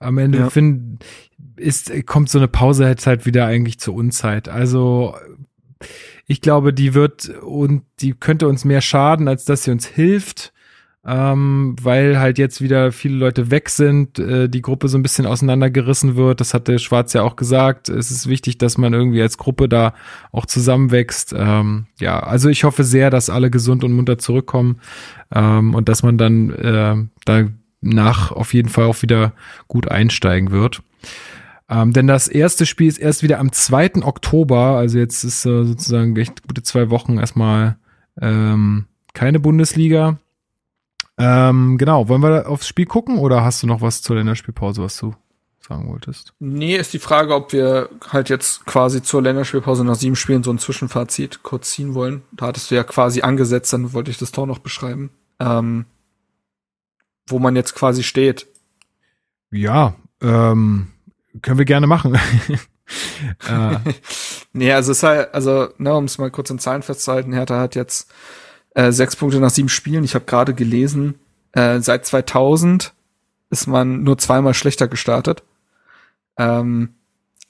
am 0.00 0.18
Ende 0.18 0.38
ja. 0.38 0.44
befinden, 0.46 0.98
ist, 1.56 1.92
kommt 2.06 2.30
so 2.30 2.38
eine 2.38 2.48
Pause 2.48 2.88
jetzt 2.88 3.06
halt 3.06 3.24
wieder 3.24 3.46
eigentlich 3.46 3.78
zur 3.78 3.94
Unzeit. 3.94 4.48
Also, 4.48 5.14
ich 6.26 6.40
glaube, 6.40 6.72
die 6.72 6.94
wird 6.94 7.28
und 7.42 7.82
die 8.00 8.14
könnte 8.14 8.48
uns 8.48 8.64
mehr 8.64 8.80
schaden, 8.80 9.28
als 9.28 9.44
dass 9.44 9.62
sie 9.62 9.70
uns 9.70 9.86
hilft 9.86 10.53
ähm, 11.06 11.76
weil 11.82 12.18
halt 12.18 12.38
jetzt 12.38 12.62
wieder 12.62 12.90
viele 12.90 13.16
Leute 13.16 13.50
weg 13.50 13.68
sind, 13.68 14.18
äh, 14.18 14.48
die 14.48 14.62
Gruppe 14.62 14.88
so 14.88 14.96
ein 14.96 15.02
bisschen 15.02 15.26
auseinandergerissen 15.26 16.16
wird. 16.16 16.40
Das 16.40 16.54
hat 16.54 16.66
der 16.66 16.78
Schwarz 16.78 17.12
ja 17.12 17.22
auch 17.22 17.36
gesagt. 17.36 17.90
Es 17.90 18.10
ist 18.10 18.26
wichtig, 18.26 18.56
dass 18.56 18.78
man 18.78 18.94
irgendwie 18.94 19.20
als 19.20 19.36
Gruppe 19.36 19.68
da 19.68 19.94
auch 20.32 20.46
zusammenwächst. 20.46 21.34
Ähm, 21.36 21.86
ja, 22.00 22.20
also 22.20 22.48
ich 22.48 22.64
hoffe 22.64 22.84
sehr, 22.84 23.10
dass 23.10 23.28
alle 23.28 23.50
gesund 23.50 23.84
und 23.84 23.92
munter 23.92 24.16
zurückkommen 24.16 24.80
ähm, 25.34 25.74
und 25.74 25.90
dass 25.90 26.02
man 26.02 26.16
dann 26.16 26.50
äh, 26.50 26.96
danach 27.26 28.32
auf 28.32 28.54
jeden 28.54 28.70
Fall 28.70 28.84
auch 28.84 29.02
wieder 29.02 29.34
gut 29.68 29.90
einsteigen 29.90 30.52
wird. 30.52 30.82
Ähm, 31.68 31.92
denn 31.92 32.06
das 32.06 32.28
erste 32.28 32.64
Spiel 32.64 32.88
ist 32.88 32.98
erst 32.98 33.22
wieder 33.22 33.40
am 33.40 33.52
2. 33.52 34.02
Oktober, 34.02 34.76
also 34.76 34.98
jetzt 34.98 35.22
ist 35.24 35.44
äh, 35.44 35.64
sozusagen 35.64 36.16
echt 36.16 36.46
gute 36.46 36.62
zwei 36.62 36.88
Wochen 36.88 37.18
erstmal 37.18 37.76
ähm, 38.20 38.86
keine 39.12 39.40
Bundesliga. 39.40 40.18
Ähm, 41.16 41.78
genau, 41.78 42.08
wollen 42.08 42.22
wir 42.22 42.48
aufs 42.48 42.66
Spiel 42.66 42.86
gucken 42.86 43.18
oder 43.18 43.44
hast 43.44 43.62
du 43.62 43.66
noch 43.66 43.80
was 43.80 44.02
zur 44.02 44.16
Länderspielpause, 44.16 44.82
was 44.82 44.96
du 44.98 45.14
sagen 45.60 45.88
wolltest? 45.88 46.34
Nee, 46.40 46.76
ist 46.76 46.92
die 46.92 46.98
Frage, 46.98 47.34
ob 47.34 47.52
wir 47.52 47.88
halt 48.08 48.28
jetzt 48.28 48.66
quasi 48.66 49.02
zur 49.02 49.22
Länderspielpause 49.22 49.84
nach 49.84 49.94
sieben 49.94 50.16
Spielen 50.16 50.42
so 50.42 50.52
ein 50.52 50.58
Zwischenfazit 50.58 51.42
kurz 51.42 51.70
ziehen 51.70 51.94
wollen. 51.94 52.22
Da 52.32 52.46
hattest 52.46 52.70
du 52.70 52.74
ja 52.74 52.84
quasi 52.84 53.22
angesetzt, 53.22 53.72
dann 53.72 53.92
wollte 53.92 54.10
ich 54.10 54.18
das 54.18 54.32
Tor 54.32 54.46
noch 54.46 54.58
beschreiben. 54.58 55.10
Ähm, 55.40 55.86
wo 57.26 57.38
man 57.38 57.56
jetzt 57.56 57.74
quasi 57.74 58.02
steht. 58.02 58.46
Ja, 59.50 59.94
ähm, 60.20 60.88
können 61.42 61.58
wir 61.58 61.64
gerne 61.64 61.86
machen. 61.86 62.14
äh. 63.48 63.76
nee, 64.52 64.72
also 64.72 64.92
es 64.92 64.98
ist 64.98 65.02
halt, 65.02 65.34
also, 65.34 65.68
ne, 65.78 65.94
um 65.94 66.04
es 66.04 66.18
mal 66.18 66.30
kurz 66.30 66.50
in 66.50 66.58
Zahlen 66.58 66.82
festzuhalten, 66.82 67.32
Hertha 67.32 67.60
hat 67.60 67.74
jetzt 67.74 68.12
äh, 68.74 68.92
sechs 68.92 69.16
Punkte 69.16 69.40
nach 69.40 69.50
sieben 69.50 69.68
Spielen. 69.68 70.04
Ich 70.04 70.14
habe 70.14 70.24
gerade 70.24 70.54
gelesen, 70.54 71.14
äh, 71.52 71.80
seit 71.80 72.04
2000 72.06 72.92
ist 73.50 73.66
man 73.66 74.02
nur 74.02 74.18
zweimal 74.18 74.54
schlechter 74.54 74.88
gestartet. 74.88 75.42
Ähm, 76.36 76.94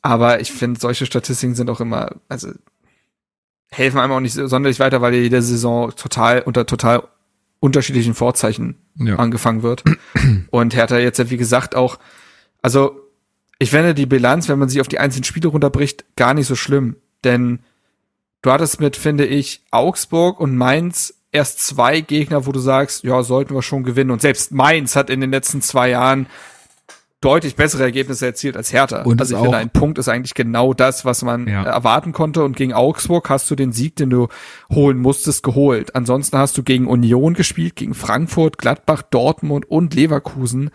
aber 0.03 0.41
ich 0.41 0.53
finde, 0.53 0.79
solche 0.79 1.07
Statistiken 1.07 1.55
sind 1.55 1.71
auch 1.71 1.81
immer, 1.81 2.17
also 2.29 2.51
helfen 3.71 3.99
einem 3.99 4.13
auch 4.13 4.21
nicht 4.21 4.35
sonderlich 4.35 4.79
weiter, 4.79 5.01
weil 5.01 5.15
jede 5.15 5.41
Saison 5.41 5.93
total 5.97 6.43
unter 6.43 6.67
total 6.67 7.09
unterschiedlichen 7.61 8.15
Vorzeichen 8.15 8.77
ja. 8.97 9.17
angefangen 9.17 9.63
wird. 9.63 9.83
Und 10.51 10.75
Hertha 10.75 10.99
jetzt 10.99 11.31
wie 11.31 11.39
gesagt, 11.39 11.75
auch, 11.75 11.99
also 12.61 13.01
ich 13.59 13.71
finde 13.71 13.95
die 13.95 14.05
Bilanz, 14.05 14.49
wenn 14.49 14.59
man 14.59 14.69
sie 14.69 14.83
auf 14.83 14.89
die 14.89 14.99
einzelnen 14.99 15.25
Spiele 15.25 15.49
runterbricht, 15.49 16.05
gar 16.17 16.35
nicht 16.35 16.47
so 16.47 16.57
schlimm. 16.57 16.97
Denn 17.25 17.61
du 18.43 18.51
hattest 18.53 18.81
mit, 18.81 18.97
finde 18.97 19.25
ich, 19.25 19.65
Augsburg 19.71 20.39
und 20.39 20.57
Mainz 20.57 21.14
erst 21.35 21.61
zwei 21.61 22.01
Gegner, 22.01 22.47
wo 22.47 22.53
du 22.53 22.61
sagst, 22.61 23.05
ja, 23.05 23.23
sollten 23.23 23.55
wir 23.55 23.63
schon 23.63 23.83
gewinnen. 23.83 24.11
Und 24.11 24.23
selbst 24.23 24.53
Mainz 24.53 24.97
hat 24.97 25.11
in 25.11 25.21
den 25.21 25.31
letzten 25.31 25.61
zwei 25.61 25.91
Jahren 25.91 26.27
deutlich 27.21 27.57
bessere 27.57 27.83
Ergebnisse 27.83 28.27
erzielt 28.27 28.57
als 28.57 28.73
Hertha. 28.73 29.03
Und 29.03 29.21
also 29.21 29.35
ich 29.35 29.43
finde, 29.43 29.57
ein 29.57 29.71
Punkt 29.71 29.99
ist 29.99 30.09
eigentlich 30.09 30.35
genau 30.35 30.75
das, 30.75 31.05
was 31.05 31.23
man 31.23 31.49
ja. 31.49 31.65
erwarten 31.65 32.13
konnte. 32.13 32.45
Und 32.45 32.57
gegen 32.57 32.73
Augsburg 32.73 33.29
hast 33.31 33.51
du 33.51 33.57
den 33.57 33.73
Sieg, 33.73 33.97
den 33.97 34.11
du 34.11 34.29
holen 34.73 34.99
musstest, 34.99 35.43
geholt. 35.43 35.97
Ansonsten 35.97 36.39
hast 36.39 36.57
du 36.57 36.63
gegen 36.63 36.87
Union 36.87 37.35
gespielt, 37.35 37.77
gegen 37.77 37.95
Frankfurt, 37.95 38.59
Gladbach, 38.59 39.03
Dortmund 39.03 39.69
und 39.69 39.95
Leverkusen 39.95 40.71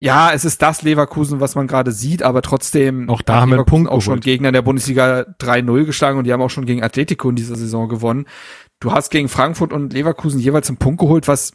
ja, 0.00 0.30
es 0.32 0.44
ist 0.44 0.62
das 0.62 0.82
Leverkusen, 0.82 1.40
was 1.40 1.56
man 1.56 1.66
gerade 1.66 1.90
sieht, 1.90 2.22
aber 2.22 2.40
trotzdem 2.40 3.10
auch 3.10 3.20
da 3.20 3.40
haben 3.40 3.50
wir 3.50 3.56
einen 3.56 3.66
Punkt 3.66 3.90
auch 3.90 4.00
schon 4.00 4.20
Gegner 4.20 4.52
der 4.52 4.62
Bundesliga 4.62 5.26
3-0 5.40 5.84
geschlagen 5.84 6.18
und 6.18 6.24
die 6.24 6.32
haben 6.32 6.42
auch 6.42 6.50
schon 6.50 6.66
gegen 6.66 6.84
Atletico 6.84 7.28
in 7.28 7.34
dieser 7.34 7.56
Saison 7.56 7.88
gewonnen. 7.88 8.26
Du 8.80 8.92
hast 8.92 9.10
gegen 9.10 9.28
Frankfurt 9.28 9.72
und 9.72 9.92
Leverkusen 9.92 10.40
jeweils 10.40 10.68
einen 10.68 10.78
Punkt 10.78 11.00
geholt, 11.00 11.28
was 11.28 11.52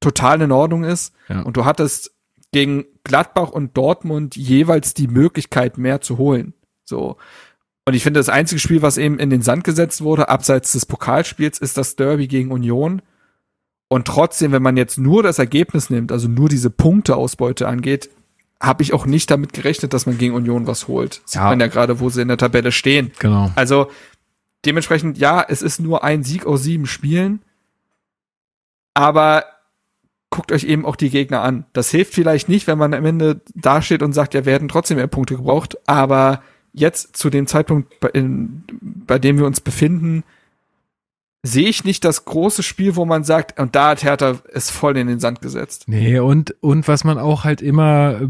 total 0.00 0.40
in 0.42 0.52
Ordnung 0.52 0.84
ist. 0.84 1.14
Ja. 1.28 1.42
Und 1.42 1.56
du 1.56 1.64
hattest 1.64 2.12
gegen 2.52 2.84
Gladbach 3.04 3.50
und 3.50 3.76
Dortmund 3.76 4.36
jeweils 4.36 4.94
die 4.94 5.08
Möglichkeit, 5.08 5.78
mehr 5.78 6.00
zu 6.00 6.18
holen. 6.18 6.54
So. 6.84 7.16
Und 7.84 7.94
ich 7.94 8.02
finde, 8.02 8.20
das 8.20 8.28
einzige 8.28 8.60
Spiel, 8.60 8.82
was 8.82 8.98
eben 8.98 9.18
in 9.18 9.30
den 9.30 9.42
Sand 9.42 9.64
gesetzt 9.64 10.02
wurde, 10.02 10.28
abseits 10.28 10.72
des 10.72 10.86
Pokalspiels, 10.86 11.58
ist 11.58 11.76
das 11.76 11.96
Derby 11.96 12.28
gegen 12.28 12.52
Union 12.52 13.02
und 13.88 14.06
trotzdem, 14.06 14.52
wenn 14.52 14.62
man 14.62 14.76
jetzt 14.76 14.98
nur 14.98 15.22
das 15.22 15.38
Ergebnis 15.38 15.90
nimmt, 15.90 16.10
also 16.10 16.28
nur 16.28 16.48
diese 16.48 16.70
Punkteausbeute 16.70 17.68
angeht, 17.68 18.10
habe 18.60 18.82
ich 18.82 18.92
auch 18.92 19.06
nicht 19.06 19.30
damit 19.30 19.52
gerechnet, 19.52 19.92
dass 19.92 20.06
man 20.06 20.18
gegen 20.18 20.34
Union 20.34 20.66
was 20.66 20.88
holt. 20.88 21.20
Sieht 21.24 21.36
ja. 21.36 21.50
man 21.50 21.60
ja 21.60 21.66
gerade, 21.68 22.00
wo 22.00 22.08
sie 22.08 22.22
in 22.22 22.28
der 22.28 22.38
Tabelle 22.38 22.72
stehen. 22.72 23.12
Genau. 23.18 23.52
Also 23.54 23.88
dementsprechend, 24.66 25.18
ja, 25.18 25.44
es 25.46 25.62
ist 25.62 25.80
nur 25.80 26.04
ein 26.04 26.22
Sieg 26.22 26.46
aus 26.46 26.62
sieben 26.62 26.86
Spielen, 26.86 27.42
aber 28.94 29.44
guckt 30.30 30.52
euch 30.52 30.64
eben 30.64 30.84
auch 30.84 30.96
die 30.96 31.10
Gegner 31.10 31.42
an. 31.42 31.64
Das 31.72 31.90
hilft 31.90 32.12
vielleicht 32.12 32.48
nicht, 32.48 32.66
wenn 32.66 32.78
man 32.78 32.92
am 32.92 33.04
Ende 33.04 33.40
dasteht 33.54 34.02
und 34.02 34.12
sagt, 34.12 34.34
ja, 34.34 34.44
wir 34.44 34.52
hätten 34.52 34.68
trotzdem 34.68 34.96
mehr 34.96 35.06
Punkte 35.06 35.36
gebraucht, 35.36 35.78
aber 35.86 36.42
jetzt 36.72 37.16
zu 37.16 37.30
dem 37.30 37.46
Zeitpunkt, 37.46 38.00
bei, 38.00 38.08
in, 38.08 38.64
bei 38.80 39.18
dem 39.18 39.38
wir 39.38 39.46
uns 39.46 39.60
befinden, 39.60 40.24
sehe 41.46 41.68
ich 41.68 41.84
nicht 41.84 42.04
das 42.04 42.24
große 42.24 42.62
Spiel, 42.62 42.96
wo 42.96 43.04
man 43.04 43.24
sagt, 43.24 43.58
und 43.60 43.74
da 43.74 43.90
hat 43.90 44.02
Hertha 44.02 44.38
es 44.52 44.70
voll 44.70 44.96
in 44.96 45.06
den 45.06 45.20
Sand 45.20 45.40
gesetzt. 45.40 45.84
Nee, 45.86 46.18
und, 46.18 46.54
und 46.60 46.88
was 46.88 47.04
man 47.04 47.18
auch 47.18 47.44
halt 47.44 47.62
immer, 47.62 48.20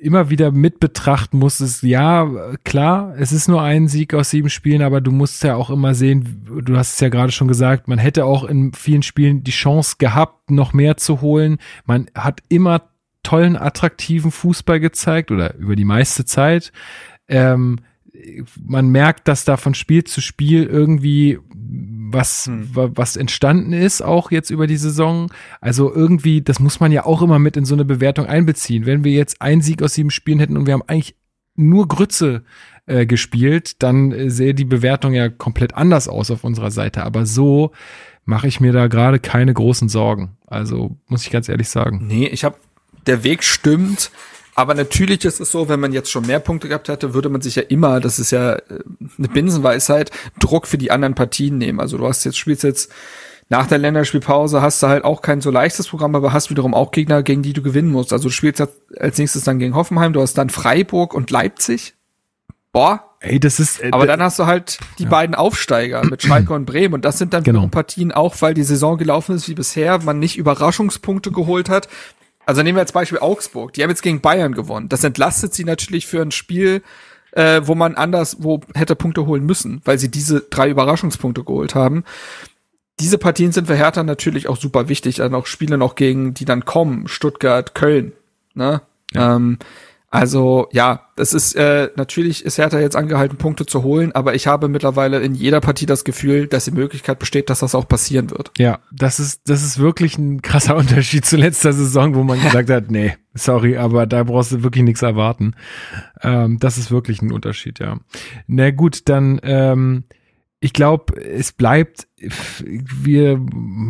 immer 0.00 0.30
wieder 0.30 0.50
mit 0.52 0.80
betrachten 0.80 1.38
muss, 1.38 1.60
ist, 1.60 1.82
ja, 1.82 2.28
klar, 2.64 3.14
es 3.18 3.32
ist 3.32 3.48
nur 3.48 3.62
ein 3.62 3.88
Sieg 3.88 4.14
aus 4.14 4.30
sieben 4.30 4.50
Spielen, 4.50 4.82
aber 4.82 5.00
du 5.00 5.12
musst 5.12 5.44
ja 5.44 5.54
auch 5.54 5.70
immer 5.70 5.94
sehen, 5.94 6.46
du 6.64 6.76
hast 6.76 6.94
es 6.94 7.00
ja 7.00 7.10
gerade 7.10 7.32
schon 7.32 7.48
gesagt, 7.48 7.88
man 7.88 7.98
hätte 7.98 8.24
auch 8.24 8.44
in 8.44 8.72
vielen 8.72 9.02
Spielen 9.02 9.44
die 9.44 9.50
Chance 9.50 9.96
gehabt, 9.98 10.50
noch 10.50 10.72
mehr 10.72 10.96
zu 10.96 11.20
holen. 11.20 11.58
Man 11.84 12.06
hat 12.14 12.42
immer 12.48 12.88
tollen, 13.22 13.56
attraktiven 13.56 14.30
Fußball 14.30 14.80
gezeigt 14.80 15.30
oder 15.30 15.54
über 15.56 15.76
die 15.76 15.84
meiste 15.84 16.24
Zeit. 16.24 16.72
Ähm, 17.28 17.80
man 18.64 18.88
merkt, 18.88 19.28
dass 19.28 19.44
da 19.44 19.56
von 19.56 19.74
Spiel 19.74 20.04
zu 20.04 20.20
Spiel 20.20 20.64
irgendwie 20.64 21.38
was, 22.12 22.46
hm. 22.46 22.70
was 22.72 23.16
entstanden 23.16 23.72
ist, 23.72 24.02
auch 24.02 24.30
jetzt 24.30 24.50
über 24.50 24.66
die 24.66 24.76
Saison. 24.76 25.30
Also 25.60 25.92
irgendwie, 25.94 26.42
das 26.42 26.60
muss 26.60 26.80
man 26.80 26.92
ja 26.92 27.04
auch 27.04 27.22
immer 27.22 27.38
mit 27.38 27.56
in 27.56 27.64
so 27.64 27.74
eine 27.74 27.84
Bewertung 27.84 28.26
einbeziehen. 28.26 28.86
Wenn 28.86 29.04
wir 29.04 29.12
jetzt 29.12 29.42
einen 29.42 29.60
Sieg 29.60 29.82
aus 29.82 29.94
sieben 29.94 30.10
Spielen 30.10 30.38
hätten 30.38 30.56
und 30.56 30.66
wir 30.66 30.74
haben 30.74 30.84
eigentlich 30.86 31.16
nur 31.54 31.88
Grütze 31.88 32.44
äh, 32.86 33.06
gespielt, 33.06 33.82
dann 33.82 34.12
äh, 34.12 34.30
sähe 34.30 34.54
die 34.54 34.64
Bewertung 34.64 35.12
ja 35.14 35.28
komplett 35.28 35.74
anders 35.74 36.08
aus 36.08 36.30
auf 36.30 36.44
unserer 36.44 36.70
Seite. 36.70 37.02
Aber 37.02 37.26
so 37.26 37.72
mache 38.24 38.48
ich 38.48 38.60
mir 38.60 38.72
da 38.72 38.86
gerade 38.86 39.18
keine 39.18 39.52
großen 39.52 39.88
Sorgen. 39.88 40.36
Also 40.46 40.96
muss 41.08 41.24
ich 41.24 41.30
ganz 41.30 41.48
ehrlich 41.48 41.68
sagen. 41.68 42.06
Nee, 42.06 42.26
ich 42.26 42.44
habe 42.44 42.56
der 43.06 43.24
Weg 43.24 43.42
stimmt. 43.42 44.10
Aber 44.56 44.72
natürlich 44.72 45.24
ist 45.26 45.38
es 45.38 45.52
so, 45.52 45.68
wenn 45.68 45.80
man 45.80 45.92
jetzt 45.92 46.10
schon 46.10 46.26
mehr 46.26 46.40
Punkte 46.40 46.68
gehabt 46.68 46.88
hätte, 46.88 47.12
würde 47.12 47.28
man 47.28 47.42
sich 47.42 47.56
ja 47.56 47.62
immer, 47.62 48.00
das 48.00 48.18
ist 48.18 48.30
ja 48.30 48.54
äh, 48.54 48.60
eine 49.18 49.28
Binsenweisheit, 49.28 50.10
Druck 50.40 50.66
für 50.66 50.78
die 50.78 50.90
anderen 50.90 51.14
Partien 51.14 51.58
nehmen. 51.58 51.78
Also 51.78 51.98
du 51.98 52.08
hast 52.08 52.24
jetzt, 52.24 52.38
spielst 52.38 52.64
jetzt 52.64 52.90
nach 53.48 53.66
der 53.66 53.78
Länderspielpause 53.78 54.62
hast 54.62 54.82
du 54.82 54.88
halt 54.88 55.04
auch 55.04 55.20
kein 55.20 55.42
so 55.42 55.50
leichtes 55.50 55.86
Programm, 55.88 56.14
aber 56.14 56.32
hast 56.32 56.50
wiederum 56.50 56.74
auch 56.74 56.90
Gegner, 56.90 57.22
gegen 57.22 57.42
die 57.42 57.52
du 57.52 57.62
gewinnen 57.62 57.92
musst. 57.92 58.14
Also 58.14 58.28
du 58.28 58.34
spielst 58.34 58.66
als 58.98 59.18
nächstes 59.18 59.44
dann 59.44 59.58
gegen 59.58 59.74
Hoffenheim, 59.74 60.14
du 60.14 60.22
hast 60.22 60.34
dann 60.38 60.48
Freiburg 60.48 61.12
und 61.14 61.30
Leipzig. 61.30 61.94
Boah. 62.72 63.02
Ey, 63.20 63.40
das 63.40 63.60
ist. 63.60 63.82
Äh, 63.82 63.90
aber 63.92 64.06
dann 64.06 64.22
hast 64.22 64.38
du 64.38 64.46
halt 64.46 64.78
die 64.98 65.04
ja. 65.04 65.08
beiden 65.08 65.34
Aufsteiger 65.34 66.04
mit 66.04 66.22
Schalke 66.22 66.52
und 66.52 66.66
Bremen 66.66 66.94
und 66.94 67.04
das 67.04 67.18
sind 67.18 67.32
dann 67.32 67.42
genau. 67.42 67.66
Partien 67.68 68.12
auch, 68.12 68.34
weil 68.40 68.54
die 68.54 68.62
Saison 68.62 68.98
gelaufen 68.98 69.34
ist 69.34 69.48
wie 69.48 69.54
bisher, 69.54 70.02
man 70.02 70.18
nicht 70.18 70.36
Überraschungspunkte 70.36 71.30
geholt 71.30 71.68
hat. 71.68 71.88
Also 72.46 72.62
nehmen 72.62 72.76
wir 72.76 72.82
als 72.82 72.92
Beispiel 72.92 73.18
Augsburg. 73.18 73.74
Die 73.74 73.82
haben 73.82 73.90
jetzt 73.90 74.02
gegen 74.02 74.20
Bayern 74.20 74.54
gewonnen. 74.54 74.88
Das 74.88 75.04
entlastet 75.04 75.52
sie 75.52 75.64
natürlich 75.64 76.06
für 76.06 76.22
ein 76.22 76.30
Spiel, 76.30 76.82
äh, 77.32 77.60
wo 77.64 77.74
man 77.74 77.96
anders, 77.96 78.36
wo 78.40 78.60
hätte 78.74 78.96
Punkte 78.96 79.26
holen 79.26 79.44
müssen, 79.44 79.82
weil 79.84 79.98
sie 79.98 80.10
diese 80.10 80.40
drei 80.40 80.70
Überraschungspunkte 80.70 81.44
geholt 81.44 81.74
haben 81.74 82.04
diese 83.00 83.18
Partien 83.18 83.52
sind 83.52 83.66
für 83.66 83.74
Hertha 83.74 84.02
natürlich 84.02 84.48
auch 84.48 84.56
super 84.56 84.88
wichtig. 84.88 85.16
Dann 85.16 85.34
auch 85.34 85.46
Spiele 85.46 85.78
noch 85.78 85.94
gegen, 85.94 86.34
die 86.34 86.44
dann 86.44 86.64
kommen, 86.64 87.08
Stuttgart, 87.08 87.74
Köln. 87.74 88.12
Ne? 88.54 88.80
Ja. 89.12 89.36
Ähm, 89.36 89.58
also 90.16 90.68
ja, 90.72 91.02
das 91.16 91.32
ist 91.32 91.54
äh, 91.54 91.90
natürlich 91.96 92.44
ist 92.44 92.58
Hertha 92.58 92.80
jetzt 92.80 92.96
angehalten, 92.96 93.36
Punkte 93.36 93.66
zu 93.66 93.82
holen, 93.82 94.12
aber 94.12 94.34
ich 94.34 94.46
habe 94.46 94.68
mittlerweile 94.68 95.20
in 95.20 95.34
jeder 95.34 95.60
Partie 95.60 95.86
das 95.86 96.04
Gefühl, 96.04 96.46
dass 96.46 96.64
die 96.64 96.70
Möglichkeit 96.70 97.18
besteht, 97.18 97.50
dass 97.50 97.60
das 97.60 97.74
auch 97.74 97.86
passieren 97.86 98.30
wird. 98.30 98.50
Ja, 98.58 98.80
das 98.92 99.20
ist 99.20 99.42
das 99.48 99.62
ist 99.62 99.78
wirklich 99.78 100.18
ein 100.18 100.42
krasser 100.42 100.76
Unterschied 100.76 101.24
zu 101.24 101.36
letzter 101.36 101.72
Saison, 101.72 102.14
wo 102.14 102.22
man 102.22 102.40
gesagt 102.42 102.70
hat, 102.70 102.90
nee, 102.90 103.16
sorry, 103.34 103.76
aber 103.76 104.06
da 104.06 104.24
brauchst 104.24 104.52
du 104.52 104.62
wirklich 104.62 104.84
nichts 104.84 105.02
erwarten. 105.02 105.54
Ähm, 106.22 106.58
das 106.58 106.78
ist 106.78 106.90
wirklich 106.90 107.22
ein 107.22 107.32
Unterschied, 107.32 107.78
ja. 107.78 107.98
Na 108.46 108.70
gut, 108.70 109.08
dann 109.08 109.40
ähm, 109.42 110.04
ich 110.60 110.72
glaube, 110.72 111.20
es 111.20 111.52
bleibt, 111.52 112.08
wir, 112.18 113.38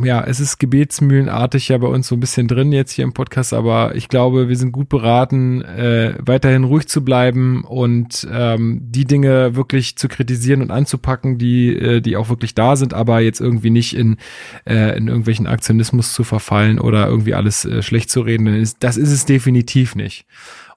ja, 0.03 0.25
es 0.25 0.41
ist 0.41 0.59
gebetsmühlenartig 0.59 1.69
ja 1.69 1.79
bei 1.79 1.87
uns 1.87 2.09
so 2.09 2.17
ein 2.17 2.21
bisschen 2.21 2.49
drin 2.49 2.73
jetzt 2.73 2.91
hier 2.91 3.05
im 3.05 3.13
Podcast, 3.13 3.55
aber 3.55 3.95
ich 3.95 4.09
glaube, 4.09 4.49
wir 4.49 4.57
sind 4.57 4.73
gut 4.73 4.89
beraten, 4.89 5.63
äh, 5.63 6.15
weiterhin 6.19 6.65
ruhig 6.65 6.89
zu 6.89 7.05
bleiben 7.05 7.63
und 7.63 8.27
ähm, 8.33 8.81
die 8.83 9.05
Dinge 9.05 9.55
wirklich 9.55 9.97
zu 9.97 10.09
kritisieren 10.09 10.61
und 10.61 10.73
anzupacken, 10.73 11.39
die, 11.39 11.69
äh, 11.77 12.01
die 12.01 12.17
auch 12.17 12.29
wirklich 12.29 12.57
da 12.57 12.75
sind, 12.75 12.95
aber 12.95 13.21
jetzt 13.21 13.41
irgendwie 13.41 13.71
nicht 13.71 13.97
in, 13.97 14.17
äh, 14.69 14.99
in 14.99 15.07
irgendwelchen 15.07 15.47
Aktionismus 15.47 16.15
zu 16.15 16.25
verfallen 16.25 16.81
oder 16.81 17.07
irgendwie 17.07 17.35
alles 17.35 17.65
äh, 17.65 17.81
schlecht 17.81 18.11
zu 18.11 18.23
reden. 18.23 18.69
Das 18.81 18.97
ist 18.97 19.13
es 19.13 19.25
definitiv 19.25 19.95
nicht. 19.95 20.27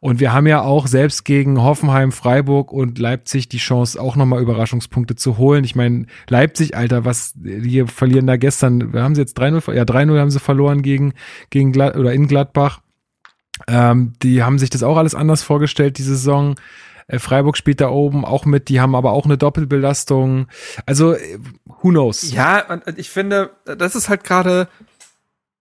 Und 0.02 0.22
wir 0.22 0.32
haben 0.32 0.48
ja 0.48 0.62
auch 0.62 0.88
selbst 0.88 1.26
gegen 1.26 1.62
Hoffenheim, 1.62 2.14
Freiburg 2.14 2.72
und 2.72 3.00
Leipzig 3.00 3.50
die 3.50 3.58
Chance, 3.58 4.02
auch 4.02 4.16
nochmal 4.16 4.42
Überraschungspunkte 4.42 5.16
zu 5.16 5.38
holen. 5.38 5.66
Ich 5.66 5.76
meine, 5.76 6.06
Leipzig, 6.30 6.78
Alter, 6.78 7.04
was, 7.04 7.34
die 7.36 7.86
verlieren 7.86 8.26
da 8.26 8.38
gestern, 8.38 8.94
wir 8.94 9.04
haben 9.04 9.16
sie 9.16 9.22
jetzt 9.22 9.38
3-0, 9.38 9.74
ja, 9.74 9.84
3-0 9.84 10.18
haben 10.18 10.32
sie 10.32 10.40
verloren 10.40 10.84
gegen, 10.84 11.14
gegen 11.50 11.74
Glad 11.74 11.98
oder 11.98 12.14
in 12.14 12.28
Gladbach. 12.28 12.80
Ähm, 13.68 14.14
die 14.24 14.42
haben 14.42 14.58
sich 14.58 14.70
das 14.70 14.84
auch 14.84 14.96
alles 14.96 15.16
anders 15.16 15.44
vorgestellt, 15.44 15.98
die 15.98 16.04
Saison. 16.04 16.56
Äh, 17.08 17.20
Freiburg 17.20 17.58
spielt 17.58 17.82
da 17.82 17.90
oben 17.90 18.24
auch 18.24 18.46
mit, 18.46 18.70
die 18.70 18.80
haben 18.80 18.96
aber 18.96 19.12
auch 19.12 19.26
eine 19.26 19.38
Doppelbelastung. 19.38 20.48
Also, 20.86 21.14
äh, 21.14 21.40
who 21.66 21.90
knows? 21.90 22.32
Ja, 22.32 22.66
und 22.72 22.98
ich 22.98 23.10
finde, 23.10 23.50
das 23.66 23.96
ist 23.96 24.08
halt 24.08 24.24
gerade, 24.24 24.70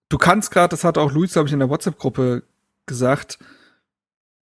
du 0.09 0.17
kannst 0.17 0.53
gerade, 0.53 0.71
das 0.71 0.85
hat 0.85 0.97
auch 0.97 1.11
Luis, 1.11 1.33
glaube 1.33 1.49
ich, 1.49 1.53
in 1.53 1.59
der 1.59 1.71
WhatsApp-Gruppe 1.71 2.45
gesagt, 2.87 3.41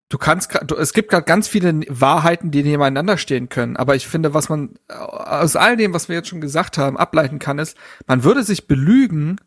du 0.09 0.19
kannst 0.19 0.59
du, 0.67 0.77
es 0.77 0.93
gibt 0.93 1.11
gerade 1.11 1.25
ganz 1.25 1.49
viele 1.49 1.81
Wahrheiten, 1.89 2.51
die 2.51 2.63
nebeneinander 2.63 3.19
stehen 3.19 3.49
können, 3.49 3.77
aber 3.77 3.95
ich 3.95 4.07
finde, 4.07 4.35
was 4.35 4.49
man 4.49 4.79
aus 4.89 5.57
all 5.57 5.77
dem, 5.77 5.93
was 5.93 6.09
wir 6.09 6.17
jetzt 6.17 6.29
schon 6.29 6.41
gesagt 6.41 6.79
haben, 6.79 6.97
ableiten 6.97 7.39
kann, 7.39 7.59
ist, 7.59 7.77
man 8.07 8.25
würde 8.25 8.43
sich 8.43 8.67
belügen, 8.67 9.41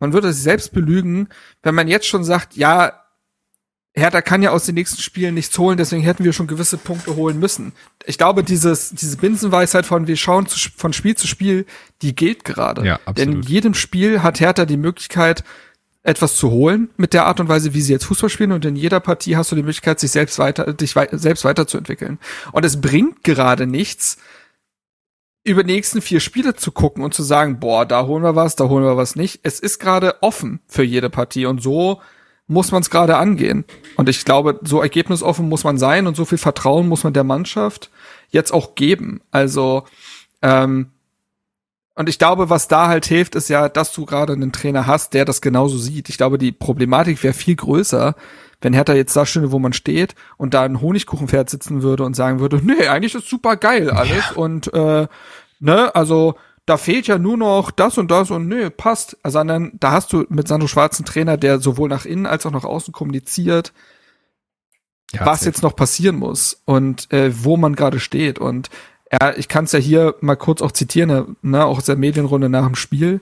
man 0.00 0.12
würde 0.12 0.32
sich 0.32 0.42
selbst 0.42 0.72
belügen, 0.72 1.28
wenn 1.62 1.74
man 1.74 1.88
jetzt 1.88 2.06
schon 2.06 2.24
sagt, 2.24 2.56
ja, 2.56 3.04
Hertha 3.94 4.22
kann 4.22 4.42
ja 4.42 4.50
aus 4.50 4.64
den 4.64 4.76
nächsten 4.76 5.02
Spielen 5.02 5.34
nichts 5.34 5.56
holen, 5.58 5.76
deswegen 5.76 6.02
hätten 6.02 6.24
wir 6.24 6.32
schon 6.32 6.46
gewisse 6.46 6.78
Punkte 6.78 7.16
holen 7.16 7.38
müssen. 7.38 7.72
Ich 8.06 8.16
glaube, 8.16 8.44
dieses, 8.44 8.90
diese 8.90 9.16
Binsenweisheit 9.16 9.86
von 9.86 10.06
wir 10.06 10.16
schauen 10.16 10.46
zu, 10.46 10.58
von 10.76 10.92
Spiel 10.92 11.16
zu 11.16 11.26
Spiel, 11.26 11.66
die 12.02 12.14
gilt 12.14 12.44
gerade. 12.44 12.84
Ja, 12.84 12.94
absolut. 13.04 13.18
Denn 13.18 13.32
in 13.32 13.42
jedem 13.42 13.74
Spiel 13.74 14.22
hat 14.22 14.40
Hertha 14.40 14.66
die 14.66 14.76
Möglichkeit, 14.76 15.42
etwas 16.02 16.36
zu 16.36 16.50
holen 16.50 16.90
mit 16.96 17.12
der 17.12 17.26
Art 17.26 17.40
und 17.40 17.48
Weise, 17.48 17.74
wie 17.74 17.80
sie 17.80 17.92
jetzt 17.92 18.04
Fußball 18.04 18.30
spielen 18.30 18.52
und 18.52 18.64
in 18.64 18.76
jeder 18.76 19.00
Partie 19.00 19.36
hast 19.36 19.52
du 19.52 19.56
die 19.56 19.62
Möglichkeit, 19.62 20.00
sich 20.00 20.10
selbst 20.10 20.38
weiter, 20.38 20.72
dich 20.72 20.96
wei 20.96 21.08
selbst 21.12 21.44
weiterzuentwickeln. 21.44 22.18
Und 22.52 22.64
es 22.64 22.80
bringt 22.80 23.24
gerade 23.24 23.66
nichts, 23.66 24.18
über 25.44 25.64
die 25.64 25.72
nächsten 25.72 26.02
vier 26.02 26.20
Spiele 26.20 26.54
zu 26.54 26.72
gucken 26.72 27.02
und 27.02 27.14
zu 27.14 27.22
sagen, 27.22 27.58
boah, 27.58 27.86
da 27.86 28.06
holen 28.06 28.22
wir 28.22 28.36
was, 28.36 28.56
da 28.56 28.68
holen 28.68 28.84
wir 28.84 28.96
was 28.96 29.16
nicht. 29.16 29.40
Es 29.42 29.60
ist 29.60 29.78
gerade 29.78 30.22
offen 30.22 30.60
für 30.66 30.82
jede 30.82 31.10
Partie 31.10 31.46
und 31.46 31.62
so 31.62 32.00
muss 32.46 32.72
man 32.72 32.82
es 32.82 32.90
gerade 32.90 33.16
angehen. 33.16 33.64
Und 33.96 34.08
ich 34.08 34.24
glaube, 34.24 34.58
so 34.62 34.80
ergebnisoffen 34.80 35.48
muss 35.48 35.64
man 35.64 35.78
sein 35.78 36.06
und 36.06 36.16
so 36.16 36.24
viel 36.24 36.38
Vertrauen 36.38 36.88
muss 36.88 37.04
man 37.04 37.12
der 37.12 37.24
Mannschaft 37.24 37.90
jetzt 38.30 38.52
auch 38.52 38.74
geben. 38.74 39.20
Also 39.30 39.84
ähm, 40.42 40.90
und 41.98 42.08
ich 42.08 42.20
glaube, 42.20 42.48
was 42.48 42.68
da 42.68 42.86
halt 42.86 43.06
hilft, 43.06 43.34
ist 43.34 43.48
ja, 43.48 43.68
dass 43.68 43.92
du 43.92 44.06
gerade 44.06 44.32
einen 44.32 44.52
Trainer 44.52 44.86
hast, 44.86 45.14
der 45.14 45.24
das 45.24 45.40
genauso 45.40 45.78
sieht. 45.78 46.08
Ich 46.08 46.16
glaube, 46.16 46.38
die 46.38 46.52
Problematik 46.52 47.20
wäre 47.24 47.34
viel 47.34 47.56
größer, 47.56 48.14
wenn 48.60 48.72
Hertha 48.72 48.94
jetzt 48.94 49.16
da 49.16 49.26
stünde, 49.26 49.50
wo 49.50 49.58
man 49.58 49.72
steht 49.72 50.14
und 50.36 50.54
da 50.54 50.62
ein 50.62 50.80
Honigkuchenpferd 50.80 51.50
sitzen 51.50 51.82
würde 51.82 52.04
und 52.04 52.14
sagen 52.14 52.38
würde, 52.38 52.60
nee, 52.62 52.86
eigentlich 52.86 53.16
ist 53.16 53.28
super 53.28 53.56
geil 53.56 53.90
alles 53.90 54.30
ja. 54.30 54.36
und 54.36 54.72
äh, 54.72 55.08
ne, 55.58 55.94
also 55.96 56.36
da 56.66 56.76
fehlt 56.76 57.08
ja 57.08 57.18
nur 57.18 57.36
noch 57.36 57.72
das 57.72 57.98
und 57.98 58.12
das 58.12 58.30
und 58.30 58.46
nö, 58.46 58.70
passt. 58.70 59.16
Also 59.24 59.42
dann, 59.42 59.72
da 59.80 59.90
hast 59.90 60.12
du 60.12 60.24
mit 60.28 60.46
Sandro 60.46 60.68
Schwarz 60.68 61.00
einen 61.00 61.06
Trainer, 61.06 61.36
der 61.36 61.58
sowohl 61.58 61.88
nach 61.88 62.04
innen 62.04 62.26
als 62.26 62.46
auch 62.46 62.52
nach 62.52 62.62
außen 62.62 62.92
kommuniziert, 62.92 63.72
ja, 65.12 65.26
was 65.26 65.44
jetzt 65.44 65.64
noch 65.64 65.74
passieren 65.74 66.14
muss 66.14 66.62
und 66.64 67.12
äh, 67.12 67.32
wo 67.42 67.56
man 67.56 67.74
gerade 67.74 67.98
steht. 67.98 68.38
Und 68.38 68.70
ja, 69.12 69.34
ich 69.36 69.48
kann 69.48 69.64
es 69.64 69.72
ja 69.72 69.78
hier 69.78 70.14
mal 70.20 70.36
kurz 70.36 70.62
auch 70.62 70.72
zitieren, 70.72 71.36
ne, 71.42 71.64
auch 71.64 71.78
aus 71.78 71.84
der 71.84 71.96
Medienrunde 71.96 72.48
nach 72.48 72.66
dem 72.66 72.74
Spiel. 72.74 73.20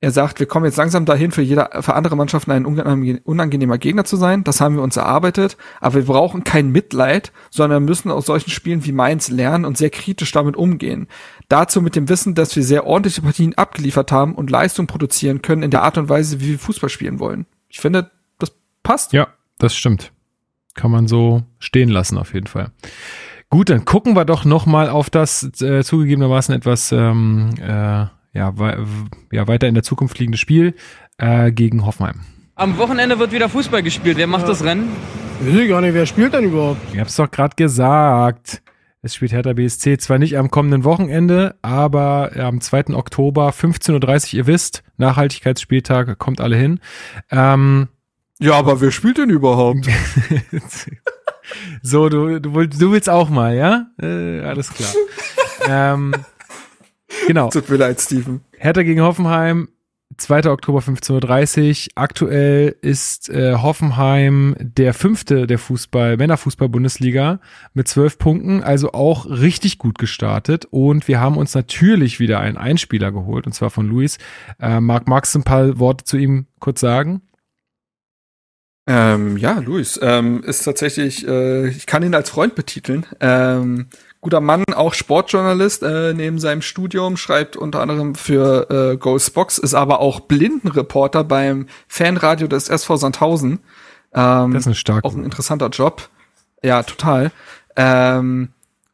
Er 0.00 0.10
sagt, 0.10 0.38
wir 0.38 0.46
kommen 0.46 0.66
jetzt 0.66 0.76
langsam 0.76 1.06
dahin, 1.06 1.30
für 1.30 1.40
jeder, 1.40 1.70
für 1.80 1.94
andere 1.94 2.14
Mannschaften 2.14 2.50
ein 2.50 2.66
unangenehmer 2.66 3.78
Gegner 3.78 4.04
zu 4.04 4.16
sein. 4.18 4.44
Das 4.44 4.60
haben 4.60 4.76
wir 4.76 4.82
uns 4.82 4.98
erarbeitet. 4.98 5.56
Aber 5.80 5.94
wir 5.94 6.04
brauchen 6.04 6.44
kein 6.44 6.70
Mitleid, 6.70 7.32
sondern 7.48 7.86
müssen 7.86 8.10
aus 8.10 8.26
solchen 8.26 8.50
Spielen 8.50 8.84
wie 8.84 8.92
Mainz 8.92 9.30
lernen 9.30 9.64
und 9.64 9.78
sehr 9.78 9.88
kritisch 9.88 10.30
damit 10.30 10.56
umgehen. 10.56 11.08
Dazu 11.48 11.80
mit 11.80 11.96
dem 11.96 12.10
Wissen, 12.10 12.34
dass 12.34 12.54
wir 12.54 12.62
sehr 12.62 12.86
ordentliche 12.86 13.22
Partien 13.22 13.54
abgeliefert 13.54 14.12
haben 14.12 14.34
und 14.34 14.50
Leistung 14.50 14.86
produzieren 14.86 15.40
können 15.40 15.62
in 15.62 15.70
der 15.70 15.82
Art 15.82 15.96
und 15.96 16.10
Weise, 16.10 16.38
wie 16.38 16.48
wir 16.48 16.58
Fußball 16.58 16.90
spielen 16.90 17.18
wollen. 17.18 17.46
Ich 17.70 17.80
finde, 17.80 18.10
das 18.38 18.52
passt. 18.82 19.14
Ja, 19.14 19.28
das 19.56 19.74
stimmt. 19.74 20.12
Kann 20.74 20.90
man 20.90 21.08
so 21.08 21.44
stehen 21.58 21.88
lassen, 21.88 22.18
auf 22.18 22.34
jeden 22.34 22.48
Fall. 22.48 22.72
Gut, 23.54 23.70
dann 23.70 23.84
gucken 23.84 24.16
wir 24.16 24.24
doch 24.24 24.44
noch 24.44 24.66
mal 24.66 24.88
auf 24.88 25.10
das 25.10 25.48
äh, 25.62 25.84
zugegebenermaßen 25.84 26.52
etwas 26.56 26.90
ähm, 26.90 27.50
äh, 27.60 27.68
ja, 27.68 28.58
we 28.58 28.84
ja, 29.30 29.46
weiter 29.46 29.68
in 29.68 29.74
der 29.74 29.84
Zukunft 29.84 30.18
liegende 30.18 30.38
Spiel 30.38 30.74
äh, 31.18 31.52
gegen 31.52 31.86
Hoffenheim. 31.86 32.22
Am 32.56 32.78
Wochenende 32.78 33.20
wird 33.20 33.30
wieder 33.30 33.48
Fußball 33.48 33.84
gespielt. 33.84 34.16
Wer 34.16 34.26
macht 34.26 34.42
ja. 34.42 34.48
das 34.48 34.64
Rennen? 34.64 34.88
Weiß 35.40 35.54
ich 35.54 35.68
gar 35.68 35.80
nicht, 35.82 35.94
wer 35.94 36.04
spielt 36.04 36.32
denn 36.34 36.46
überhaupt? 36.46 36.80
Ich 36.92 36.98
hab's 36.98 37.14
doch 37.14 37.30
gerade 37.30 37.54
gesagt. 37.54 38.60
Es 39.02 39.14
spielt 39.14 39.30
Hertha 39.30 39.52
BSC 39.52 39.98
zwar 39.98 40.18
nicht 40.18 40.36
am 40.36 40.50
kommenden 40.50 40.82
Wochenende, 40.82 41.54
aber 41.62 42.32
am 42.36 42.60
2. 42.60 42.86
Oktober, 42.94 43.50
15.30 43.50 44.32
Uhr, 44.32 44.38
ihr 44.38 44.46
wisst, 44.48 44.82
Nachhaltigkeitsspieltag, 44.96 46.18
kommt 46.18 46.40
alle 46.40 46.56
hin. 46.56 46.80
Ähm, 47.30 47.86
ja, 48.40 48.54
aber 48.54 48.80
wer 48.80 48.90
spielt 48.90 49.18
denn 49.18 49.30
überhaupt? 49.30 49.86
So, 51.82 52.08
du, 52.08 52.40
du, 52.40 52.66
du 52.66 52.92
willst 52.92 53.10
auch 53.10 53.28
mal, 53.28 53.54
ja? 53.54 53.86
Äh, 54.00 54.40
alles 54.40 54.70
klar. 54.70 54.90
ähm, 55.68 56.14
genau. 57.26 57.50
Tut 57.50 57.68
mir 57.68 57.76
leid, 57.76 58.00
Steven. 58.00 58.40
Hertha 58.58 58.82
gegen 58.82 59.02
Hoffenheim, 59.02 59.68
2. 60.16 60.50
Oktober 60.50 60.80
15.30 60.80 61.86
Uhr. 61.86 61.92
Aktuell 61.96 62.76
ist 62.80 63.28
äh, 63.28 63.56
Hoffenheim 63.56 64.54
der 64.58 64.94
fünfte 64.94 65.46
der 65.46 65.58
Fußball, 65.58 66.16
Männerfußball-Bundesliga 66.16 67.40
mit 67.72 67.88
zwölf 67.88 68.18
Punkten, 68.18 68.62
also 68.62 68.92
auch 68.92 69.26
richtig 69.26 69.78
gut 69.78 69.98
gestartet. 69.98 70.66
Und 70.70 71.08
wir 71.08 71.20
haben 71.20 71.36
uns 71.36 71.54
natürlich 71.54 72.20
wieder 72.20 72.40
einen 72.40 72.56
Einspieler 72.56 73.12
geholt, 73.12 73.46
und 73.46 73.52
zwar 73.52 73.70
von 73.70 73.86
Luis. 73.86 74.18
Äh, 74.60 74.80
Marc, 74.80 75.08
magst 75.08 75.34
du 75.34 75.40
ein 75.40 75.44
paar 75.44 75.78
Worte 75.78 76.04
zu 76.04 76.16
ihm 76.16 76.46
kurz 76.60 76.80
sagen? 76.80 77.22
Ähm, 78.86 79.38
ja, 79.38 79.60
Luis 79.60 79.98
ähm, 80.02 80.42
ist 80.42 80.62
tatsächlich, 80.62 81.26
äh, 81.26 81.68
ich 81.68 81.86
kann 81.86 82.02
ihn 82.02 82.14
als 82.14 82.30
Freund 82.30 82.54
betiteln. 82.54 83.06
Ähm, 83.20 83.86
guter 84.20 84.40
Mann, 84.40 84.64
auch 84.74 84.92
Sportjournalist 84.92 85.82
äh, 85.82 86.12
neben 86.12 86.38
seinem 86.38 86.60
Studium, 86.60 87.16
schreibt 87.16 87.56
unter 87.56 87.80
anderem 87.80 88.14
für 88.14 88.70
äh, 88.70 88.96
Ghostbox, 88.96 89.58
ist 89.58 89.74
aber 89.74 90.00
auch 90.00 90.20
Blindenreporter 90.20 91.24
beim 91.24 91.66
Fanradio 91.88 92.46
des 92.46 92.68
SV 92.68 92.96
Sandhausen. 92.96 93.60
Ähm, 94.12 94.52
das 94.52 94.62
ist 94.62 94.66
eine 94.66 94.74
starke. 94.74 95.08
Auch 95.08 95.14
ein 95.14 95.24
interessanter 95.24 95.68
Job. 95.68 96.10
Ja, 96.62 96.82
total. 96.82 97.32
Ähm, 97.76 98.48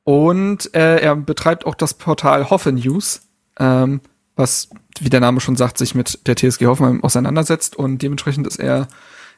und 0.04 0.74
äh, 0.74 0.98
er 1.00 1.16
betreibt 1.16 1.66
auch 1.66 1.74
das 1.74 1.94
Portal 1.94 2.48
Hoffe 2.50 2.72
News, 2.72 3.22
ähm, 3.58 4.00
was, 4.34 4.70
wie 5.00 5.10
der 5.10 5.20
Name 5.20 5.40
schon 5.40 5.56
sagt, 5.56 5.78
sich 5.78 5.94
mit 5.94 6.26
der 6.26 6.36
TSG 6.36 6.66
Hoffenheim 6.66 7.04
auseinandersetzt 7.04 7.76
und 7.76 8.02
dementsprechend 8.02 8.46
ist 8.46 8.58
er 8.58 8.88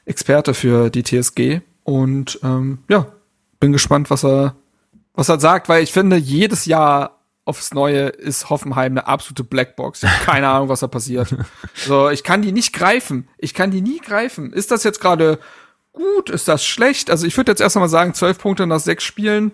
Experte 0.04 0.54
für 0.54 0.90
die 0.90 1.02
TSG 1.02 1.60
und 1.84 2.38
ähm, 2.42 2.78
ja, 2.88 3.06
bin 3.60 3.72
gespannt, 3.72 4.10
was 4.10 4.24
er 4.24 4.56
was 5.14 5.28
er 5.28 5.40
sagt, 5.40 5.68
weil 5.68 5.82
ich 5.82 5.92
finde, 5.92 6.16
jedes 6.16 6.64
Jahr 6.64 7.18
aufs 7.44 7.74
Neue 7.74 8.06
ist 8.06 8.50
Hoffenheim 8.50 8.92
eine 8.92 9.06
absolute 9.06 9.44
Blackbox. 9.44 10.02
Ich 10.02 10.08
habe 10.08 10.24
keine 10.24 10.48
Ahnung, 10.48 10.68
was 10.68 10.80
da 10.80 10.86
passiert. 10.86 11.34
So, 11.74 12.08
ich 12.08 12.24
kann 12.24 12.42
die 12.42 12.52
nicht 12.52 12.72
greifen. 12.72 13.28
Ich 13.38 13.54
kann 13.54 13.70
die 13.70 13.82
nie 13.82 13.98
greifen. 13.98 14.52
Ist 14.52 14.70
das 14.70 14.84
jetzt 14.84 15.00
gerade 15.00 15.38
gut? 15.92 16.30
Ist 16.30 16.48
das 16.48 16.64
schlecht? 16.64 17.10
Also 17.10 17.26
ich 17.26 17.36
würde 17.36 17.52
jetzt 17.52 17.60
erst 17.60 17.76
mal 17.76 17.88
sagen, 17.88 18.14
zwölf 18.14 18.38
Punkte 18.38 18.66
nach 18.66 18.80
sechs 18.80 19.04
Spielen. 19.04 19.52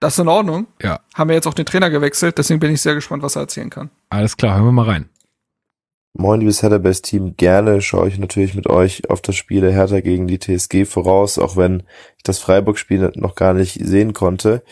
Das 0.00 0.14
ist 0.14 0.18
in 0.18 0.28
Ordnung. 0.28 0.66
Ja. 0.80 1.00
Haben 1.14 1.28
wir 1.28 1.34
jetzt 1.34 1.46
auch 1.46 1.54
den 1.54 1.66
Trainer 1.66 1.90
gewechselt, 1.90 2.38
deswegen 2.38 2.60
bin 2.60 2.72
ich 2.72 2.80
sehr 2.80 2.94
gespannt, 2.94 3.22
was 3.22 3.36
er 3.36 3.42
erzählen 3.42 3.68
kann. 3.68 3.90
Alles 4.08 4.36
klar, 4.36 4.54
hören 4.56 4.66
wir 4.66 4.72
mal 4.72 4.86
rein. 4.86 5.08
Moin, 6.12 6.40
liebes 6.40 6.62
Headerbase-Team. 6.62 7.36
Gerne 7.36 7.80
schaue 7.80 8.08
ich 8.08 8.18
natürlich 8.18 8.54
mit 8.54 8.66
euch 8.66 9.08
auf 9.08 9.20
das 9.20 9.36
Spiel 9.36 9.60
der 9.60 9.70
Hertha 9.70 10.00
gegen 10.00 10.26
die 10.26 10.40
TSG 10.40 10.84
voraus, 10.84 11.38
auch 11.38 11.56
wenn 11.56 11.84
ich 12.16 12.24
das 12.24 12.40
Freiburg-Spiel 12.40 13.12
noch 13.14 13.36
gar 13.36 13.54
nicht 13.54 13.80
sehen 13.86 14.12
konnte. 14.12 14.62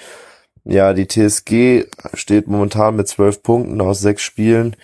Ja, 0.65 0.93
die 0.93 1.07
TSG 1.07 1.87
steht 2.15 2.49
momentan 2.49 2.97
mit 2.97 3.07
zwölf 3.09 3.43
Punkten 3.43 3.81
aus 3.81 4.01
sechs 4.01 4.23
Spielen 4.23 4.75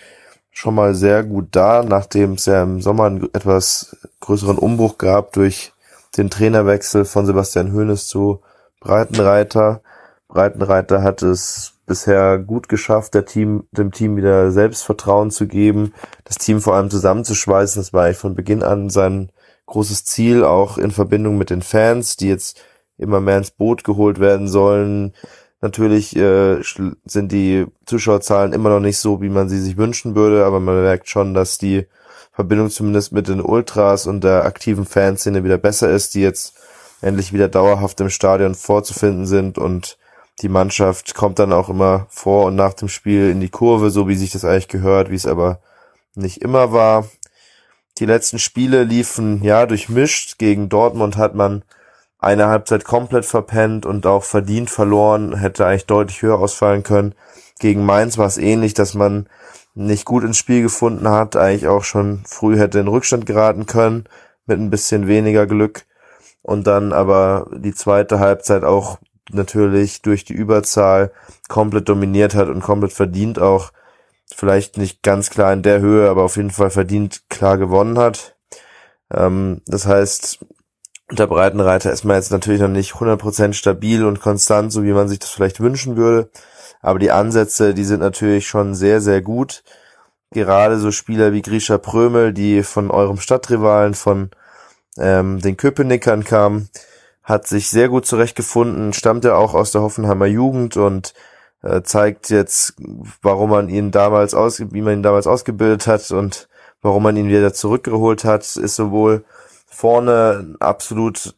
schon 0.49 0.75
mal 0.75 0.95
sehr 0.95 1.23
gut 1.23 1.49
da, 1.51 1.83
nachdem 1.83 2.33
es 2.33 2.45
ja 2.45 2.63
im 2.63 2.81
Sommer 2.81 3.05
einen 3.05 3.23
etwas 3.33 3.97
größeren 4.21 4.57
Umbruch 4.57 4.97
gab 4.97 5.33
durch 5.33 5.73
den 6.17 6.29
Trainerwechsel 6.29 7.03
von 7.03 7.25
Sebastian 7.25 7.73
Hoeneß 7.73 8.07
zu 8.07 8.41
Breitenreiter. 8.79 9.81
Breitenreiter 10.29 11.03
hat 11.03 11.21
es 11.21 11.74
bisher 11.85 12.39
gut 12.39 12.69
geschafft, 12.69 13.13
der 13.13 13.25
Team, 13.25 13.67
dem 13.71 13.91
Team 13.91 14.17
wieder 14.17 14.51
Selbstvertrauen 14.51 15.31
zu 15.31 15.47
geben, 15.47 15.93
das 16.23 16.37
Team 16.37 16.61
vor 16.61 16.75
allem 16.75 16.89
zusammenzuschweißen. 16.89 17.81
Das 17.81 17.93
war 17.93 18.05
eigentlich 18.05 18.17
von 18.17 18.35
Beginn 18.35 18.63
an 18.63 18.89
sein 18.89 19.31
großes 19.67 20.05
Ziel, 20.05 20.43
auch 20.43 20.77
in 20.77 20.91
Verbindung 20.91 21.37
mit 21.37 21.49
den 21.49 21.61
Fans, 21.61 22.17
die 22.17 22.27
jetzt 22.27 22.61
immer 22.97 23.19
mehr 23.19 23.37
ins 23.37 23.51
Boot 23.51 23.83
geholt 23.83 24.19
werden 24.19 24.47
sollen. 24.47 25.13
Natürlich 25.61 26.15
äh, 26.15 26.61
sind 27.05 27.31
die 27.31 27.65
Zuschauerzahlen 27.85 28.53
immer 28.53 28.69
noch 28.69 28.79
nicht 28.79 28.99
so, 28.99 29.21
wie 29.21 29.29
man 29.29 29.49
sie 29.49 29.59
sich 29.59 29.77
wünschen 29.77 30.15
würde, 30.15 30.45
aber 30.45 30.59
man 30.59 30.81
merkt 30.81 31.09
schon, 31.09 31.33
dass 31.33 31.57
die 31.57 31.87
Verbindung 32.31 32.69
zumindest 32.69 33.13
mit 33.13 33.27
den 33.27 33.41
Ultras 33.41 34.07
und 34.07 34.23
der 34.23 34.45
aktiven 34.45 34.85
Fanszene 34.85 35.43
wieder 35.43 35.57
besser 35.57 35.89
ist, 35.89 36.13
die 36.13 36.21
jetzt 36.21 36.53
endlich 37.01 37.33
wieder 37.33 37.47
dauerhaft 37.47 37.99
im 38.01 38.09
Stadion 38.09 38.55
vorzufinden 38.55 39.25
sind 39.25 39.57
und 39.57 39.97
die 40.41 40.49
Mannschaft 40.49 41.15
kommt 41.15 41.39
dann 41.39 41.53
auch 41.53 41.69
immer 41.69 42.07
vor 42.09 42.45
und 42.45 42.55
nach 42.55 42.73
dem 42.73 42.89
Spiel 42.89 43.29
in 43.29 43.39
die 43.39 43.49
Kurve, 43.49 43.89
so 43.89 44.07
wie 44.07 44.15
sich 44.15 44.31
das 44.31 44.43
eigentlich 44.43 44.67
gehört, 44.67 45.09
wie 45.09 45.15
es 45.15 45.25
aber 45.25 45.59
nicht 46.15 46.41
immer 46.41 46.71
war. 46.71 47.07
Die 47.97 48.05
letzten 48.05 48.39
Spiele 48.39 48.83
liefen 48.83 49.41
ja 49.43 49.65
durchmischt. 49.65 50.37
Gegen 50.37 50.67
Dortmund 50.67 51.15
hat 51.15 51.35
man 51.35 51.63
eine 52.19 52.47
Halbzeit 52.47 52.83
komplett 52.83 53.25
verpennt 53.25 53.85
und 53.85 54.05
auch 54.05 54.23
verdient 54.23 54.69
verloren, 54.69 55.37
hätte 55.37 55.65
eigentlich 55.65 55.85
deutlich 55.85 56.21
höher 56.21 56.39
ausfallen 56.39 56.83
können. 56.83 57.15
Gegen 57.59 57.85
Mainz 57.85 58.17
war 58.17 58.27
es 58.27 58.37
ähnlich, 58.37 58.73
dass 58.73 58.93
man 58.93 59.27
nicht 59.75 60.05
gut 60.05 60.23
ins 60.23 60.37
Spiel 60.37 60.61
gefunden 60.61 61.07
hat, 61.07 61.35
eigentlich 61.35 61.67
auch 61.67 61.83
schon 61.83 62.23
früh 62.25 62.57
hätte 62.57 62.79
in 62.79 62.87
Rückstand 62.87 63.25
geraten 63.25 63.65
können, 63.65 64.05
mit 64.45 64.59
ein 64.59 64.69
bisschen 64.69 65.07
weniger 65.07 65.45
Glück. 65.45 65.85
Und 66.41 66.67
dann 66.67 66.93
aber 66.93 67.47
die 67.55 67.73
zweite 67.73 68.19
Halbzeit 68.19 68.63
auch 68.63 68.99
natürlich 69.31 70.01
durch 70.01 70.25
die 70.25 70.33
Überzahl 70.33 71.11
komplett 71.47 71.89
dominiert 71.89 72.35
hat 72.35 72.49
und 72.49 72.61
komplett 72.61 72.93
verdient 72.93 73.39
auch, 73.39 73.71
vielleicht 74.33 74.77
nicht 74.77 75.03
ganz 75.03 75.29
klar 75.29 75.53
in 75.53 75.61
der 75.61 75.79
Höhe, 75.79 76.09
aber 76.09 76.23
auf 76.23 76.37
jeden 76.37 76.51
Fall 76.51 76.69
verdient 76.69 77.23
klar 77.29 77.57
gewonnen 77.57 77.97
hat. 77.97 78.35
Ähm, 79.13 79.61
das 79.67 79.85
heißt, 79.85 80.39
unter 81.09 81.27
Breitenreiter 81.27 81.91
ist 81.91 82.03
man 82.03 82.15
jetzt 82.15 82.31
natürlich 82.31 82.61
noch 82.61 82.67
nicht 82.67 82.93
100% 82.93 83.53
stabil 83.53 84.03
und 84.03 84.21
konstant, 84.21 84.71
so 84.71 84.83
wie 84.83 84.93
man 84.93 85.07
sich 85.07 85.19
das 85.19 85.29
vielleicht 85.29 85.59
wünschen 85.59 85.97
würde. 85.97 86.29
Aber 86.81 86.99
die 86.99 87.11
Ansätze, 87.11 87.73
die 87.73 87.83
sind 87.83 87.99
natürlich 87.99 88.47
schon 88.47 88.73
sehr, 88.73 89.01
sehr 89.01 89.21
gut. 89.21 89.63
Gerade 90.31 90.79
so 90.79 90.91
Spieler 90.91 91.31
wie 91.31 91.43
Grisha 91.43 91.77
Prömel, 91.77 92.33
die 92.33 92.63
von 92.63 92.89
eurem 92.89 93.17
Stadtrivalen, 93.17 93.93
von 93.93 94.31
ähm, 94.97 95.39
den 95.39 95.57
Köpenickern 95.57 96.23
kamen, 96.23 96.69
hat 97.25 97.47
sich 97.47 97.69
sehr 97.69 97.89
gut 97.89 98.05
zurechtgefunden, 98.05 98.93
stammt 98.93 99.25
ja 99.25 99.35
auch 99.35 99.53
aus 99.55 99.71
der 99.71 99.81
Hoffenheimer 99.81 100.27
Jugend 100.27 100.77
und 100.77 101.13
äh, 101.63 101.81
zeigt 101.81 102.29
jetzt, 102.29 102.75
warum 103.21 103.49
man 103.49 103.67
ihn 103.67 103.91
damals 103.91 104.33
aus, 104.33 104.61
wie 104.71 104.81
man 104.81 104.93
ihn 104.93 105.03
damals 105.03 105.27
ausgebildet 105.27 105.87
hat 105.87 106.09
und 106.11 106.47
warum 106.81 107.03
man 107.03 107.17
ihn 107.17 107.27
wieder 107.27 107.53
zurückgeholt 107.53 108.23
hat, 108.23 108.43
ist 108.55 108.75
sowohl 108.75 109.25
vorne 109.67 110.55
absolut 110.59 111.35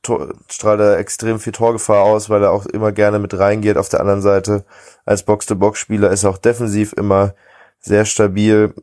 strahlt 0.49 0.79
er 0.79 0.99
extrem 0.99 1.39
viel 1.39 1.53
Torgefahr 1.53 2.03
aus, 2.03 2.29
weil 2.29 2.43
er 2.43 2.51
auch 2.51 2.65
immer 2.67 2.91
gerne 2.91 3.17
mit 3.17 3.37
reingeht. 3.39 3.77
Auf 3.77 3.89
der 3.89 4.01
anderen 4.01 4.21
Seite 4.21 4.63
als 5.05 5.23
Box-to-Box-Spieler 5.23 6.11
ist 6.11 6.23
er 6.23 6.29
auch 6.29 6.37
defensiv 6.37 6.93
immer 6.93 7.33
sehr 7.79 8.05
stabil. 8.05 8.73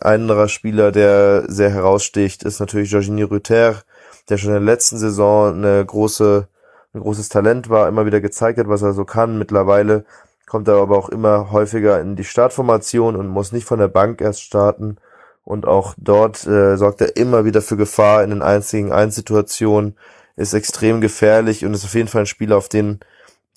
Ein 0.00 0.22
anderer 0.22 0.48
Spieler, 0.48 0.92
der 0.92 1.44
sehr 1.48 1.70
heraussticht, 1.70 2.44
ist 2.44 2.60
natürlich 2.60 2.90
Jorginho 2.90 3.26
Rüther, 3.26 3.82
der 4.30 4.38
schon 4.38 4.50
in 4.50 4.64
der 4.64 4.74
letzten 4.74 4.98
Saison 4.98 5.54
eine 5.54 5.84
große, 5.84 6.48
ein 6.94 7.00
großes 7.00 7.28
Talent 7.28 7.68
war, 7.68 7.88
immer 7.88 8.06
wieder 8.06 8.20
gezeigt 8.20 8.58
hat, 8.58 8.68
was 8.68 8.82
er 8.82 8.92
so 8.92 9.04
kann. 9.04 9.38
Mittlerweile 9.38 10.04
kommt 10.46 10.68
er 10.68 10.76
aber 10.76 10.96
auch 10.96 11.08
immer 11.08 11.52
häufiger 11.52 12.00
in 12.00 12.16
die 12.16 12.24
Startformation 12.24 13.16
und 13.16 13.28
muss 13.28 13.52
nicht 13.52 13.66
von 13.66 13.78
der 13.78 13.88
Bank 13.88 14.20
erst 14.20 14.42
starten. 14.42 14.96
Und 15.44 15.66
auch 15.66 15.94
dort 15.96 16.46
äh, 16.46 16.76
sorgt 16.76 17.00
er 17.00 17.16
immer 17.16 17.44
wieder 17.44 17.62
für 17.62 17.76
Gefahr 17.76 18.22
in 18.22 18.30
den 18.30 18.42
einzigen 18.42 18.92
Einsituationen, 18.92 19.96
ist 20.36 20.54
extrem 20.54 21.00
gefährlich 21.00 21.64
und 21.64 21.74
ist 21.74 21.84
auf 21.84 21.94
jeden 21.94 22.08
Fall 22.08 22.22
ein 22.22 22.26
Spieler, 22.26 22.56
auf 22.56 22.68
den 22.68 23.00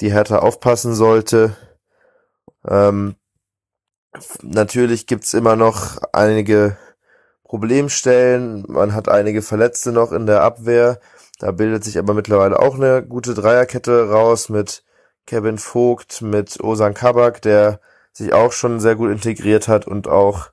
die 0.01 0.11
Hertha 0.11 0.39
aufpassen 0.39 0.95
sollte. 0.95 1.55
Ähm, 2.67 3.15
natürlich 4.41 5.07
gibt's 5.07 5.33
immer 5.33 5.55
noch 5.55 5.97
einige 6.11 6.77
Problemstellen. 7.53 8.63
Man 8.67 8.95
hat 8.95 9.09
einige 9.09 9.43
Verletzte 9.43 9.91
noch 9.91 10.11
in 10.11 10.25
der 10.25 10.41
Abwehr. 10.41 10.99
Da 11.37 11.51
bildet 11.51 11.83
sich 11.83 11.99
aber 11.99 12.15
mittlerweile 12.15 12.57
auch 12.57 12.73
eine 12.73 13.03
gute 13.03 13.35
Dreierkette 13.35 14.09
raus 14.09 14.49
mit 14.49 14.83
Kevin 15.27 15.59
Vogt, 15.59 16.23
mit 16.23 16.59
Osan 16.63 16.95
Kabak, 16.95 17.43
der 17.43 17.79
sich 18.11 18.33
auch 18.33 18.53
schon 18.53 18.79
sehr 18.79 18.95
gut 18.95 19.11
integriert 19.11 19.67
hat 19.67 19.85
und 19.85 20.07
auch 20.07 20.49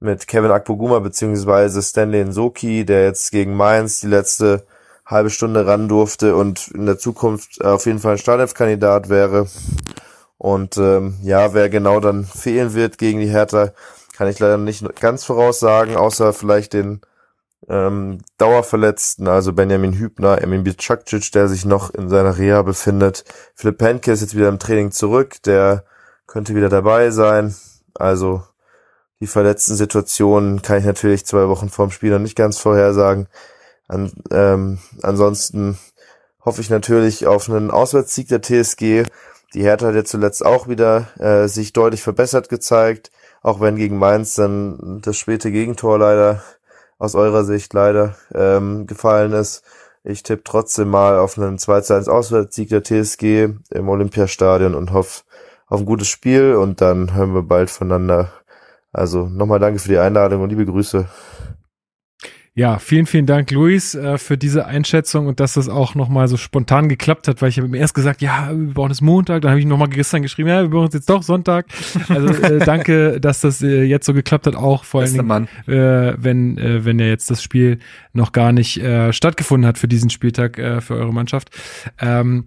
mit 0.00 0.26
Kevin 0.26 0.50
Akpoguma 0.50 0.98
beziehungsweise 0.98 1.80
Stanley 1.80 2.22
Nsoki, 2.26 2.84
der 2.84 3.04
jetzt 3.04 3.30
gegen 3.30 3.56
Mainz 3.56 4.00
die 4.00 4.08
letzte 4.08 4.66
halbe 5.06 5.30
Stunde 5.30 5.66
ran 5.66 5.88
durfte 5.88 6.36
und 6.36 6.68
in 6.68 6.84
der 6.84 6.98
Zukunft 6.98 7.64
auf 7.64 7.86
jeden 7.86 8.00
Fall 8.00 8.16
ein 8.16 8.18
Startelf-Kandidat 8.18 9.08
wäre. 9.08 9.46
Und 10.36 10.76
ähm, 10.76 11.14
ja, 11.22 11.54
wer 11.54 11.70
genau 11.70 12.00
dann 12.00 12.26
fehlen 12.26 12.74
wird 12.74 12.98
gegen 12.98 13.20
die 13.20 13.30
Hertha, 13.30 13.72
kann 14.14 14.28
ich 14.28 14.38
leider 14.38 14.56
nicht 14.58 15.00
ganz 15.00 15.24
voraussagen, 15.24 15.96
außer 15.96 16.32
vielleicht 16.32 16.72
den 16.72 17.00
ähm, 17.68 18.18
Dauerverletzten, 18.38 19.26
also 19.26 19.52
Benjamin 19.52 19.94
Hübner, 19.94 20.40
Emin 20.40 20.64
Bicakcic, 20.64 21.32
der 21.32 21.48
sich 21.48 21.64
noch 21.64 21.92
in 21.92 22.08
seiner 22.08 22.38
Reha 22.38 22.62
befindet. 22.62 23.24
Philipp 23.54 23.78
Penke 23.78 24.12
ist 24.12 24.20
jetzt 24.20 24.36
wieder 24.36 24.48
im 24.48 24.58
Training 24.58 24.92
zurück, 24.92 25.42
der 25.42 25.84
könnte 26.26 26.54
wieder 26.54 26.68
dabei 26.68 27.10
sein. 27.10 27.54
Also 27.94 28.42
die 29.20 29.26
verletzten 29.26 29.74
Situationen 29.74 30.62
kann 30.62 30.78
ich 30.78 30.84
natürlich 30.84 31.26
zwei 31.26 31.48
Wochen 31.48 31.68
vorm 31.68 31.90
Spiel 31.90 32.10
noch 32.10 32.18
nicht 32.18 32.36
ganz 32.36 32.58
vorhersagen. 32.58 33.28
An, 33.88 34.12
ähm, 34.30 34.78
ansonsten 35.02 35.78
hoffe 36.44 36.60
ich 36.60 36.70
natürlich 36.70 37.26
auf 37.26 37.48
einen 37.48 37.70
Auswärtssieg 37.70 38.28
der 38.28 38.42
TSG. 38.42 39.04
Die 39.54 39.62
Hertha 39.62 39.86
hat 39.86 39.94
ja 39.94 40.04
zuletzt 40.04 40.44
auch 40.44 40.68
wieder 40.68 41.08
äh, 41.18 41.48
sich 41.48 41.72
deutlich 41.72 42.02
verbessert 42.02 42.48
gezeigt 42.48 43.10
auch 43.44 43.60
wenn 43.60 43.76
gegen 43.76 43.98
Mainz 43.98 44.34
dann 44.34 45.00
das 45.02 45.18
späte 45.18 45.52
Gegentor 45.52 45.98
leider 45.98 46.42
aus 46.98 47.14
eurer 47.14 47.44
Sicht 47.44 47.74
leider 47.74 48.16
ähm, 48.34 48.86
gefallen 48.86 49.32
ist. 49.32 49.62
Ich 50.02 50.22
tippe 50.22 50.42
trotzdem 50.44 50.88
mal 50.88 51.18
auf 51.18 51.38
einen 51.38 51.58
2-1 51.58 52.08
Auswärtssieg 52.08 52.70
der 52.70 52.82
TSG 52.82 53.50
im 53.70 53.88
Olympiastadion 53.88 54.74
und 54.74 54.92
hoffe 54.92 55.22
auf 55.66 55.80
ein 55.80 55.86
gutes 55.86 56.08
Spiel 56.08 56.54
und 56.54 56.80
dann 56.80 57.14
hören 57.14 57.34
wir 57.34 57.42
bald 57.42 57.70
voneinander. 57.70 58.32
Also 58.92 59.26
nochmal 59.26 59.58
danke 59.58 59.78
für 59.78 59.88
die 59.88 59.98
Einladung 59.98 60.42
und 60.42 60.48
liebe 60.48 60.64
Grüße. 60.64 61.06
Ja, 62.56 62.78
vielen, 62.78 63.06
vielen 63.06 63.26
Dank, 63.26 63.50
Luis, 63.50 63.96
äh, 63.96 64.16
für 64.16 64.38
diese 64.38 64.66
Einschätzung 64.66 65.26
und 65.26 65.40
dass 65.40 65.54
das 65.54 65.68
auch 65.68 65.96
nochmal 65.96 66.28
so 66.28 66.36
spontan 66.36 66.88
geklappt 66.88 67.26
hat, 67.26 67.42
weil 67.42 67.48
ich 67.48 67.58
habe 67.58 67.66
mir 67.66 67.78
erst 67.78 67.94
gesagt, 67.94 68.22
ja, 68.22 68.48
wir 68.52 68.72
brauchen 68.72 68.92
es 68.92 69.00
Montag, 69.00 69.42
dann 69.42 69.50
habe 69.50 69.58
ich 69.58 69.66
nochmal 69.66 69.88
gestern 69.88 70.22
geschrieben, 70.22 70.48
ja, 70.48 70.62
wir 70.62 70.68
brauchen 70.68 70.86
es 70.86 70.94
jetzt 70.94 71.10
doch 71.10 71.24
Sonntag. 71.24 71.66
Also 72.08 72.28
äh, 72.28 72.58
danke, 72.64 73.20
dass 73.20 73.40
das 73.40 73.60
äh, 73.60 73.82
jetzt 73.82 74.06
so 74.06 74.14
geklappt 74.14 74.46
hat, 74.46 74.54
auch 74.54 74.84
vor 74.84 75.02
allem, 75.02 75.26
Mann. 75.26 75.48
Äh, 75.66 76.14
wenn, 76.16 76.56
äh, 76.56 76.84
wenn 76.84 77.00
ja 77.00 77.06
jetzt 77.06 77.28
das 77.28 77.42
Spiel 77.42 77.80
noch 78.12 78.30
gar 78.30 78.52
nicht 78.52 78.76
äh, 78.76 79.12
stattgefunden 79.12 79.66
hat 79.66 79.76
für 79.76 79.88
diesen 79.88 80.10
Spieltag 80.10 80.56
äh, 80.56 80.80
für 80.80 80.94
eure 80.94 81.12
Mannschaft. 81.12 81.50
Ähm, 82.00 82.44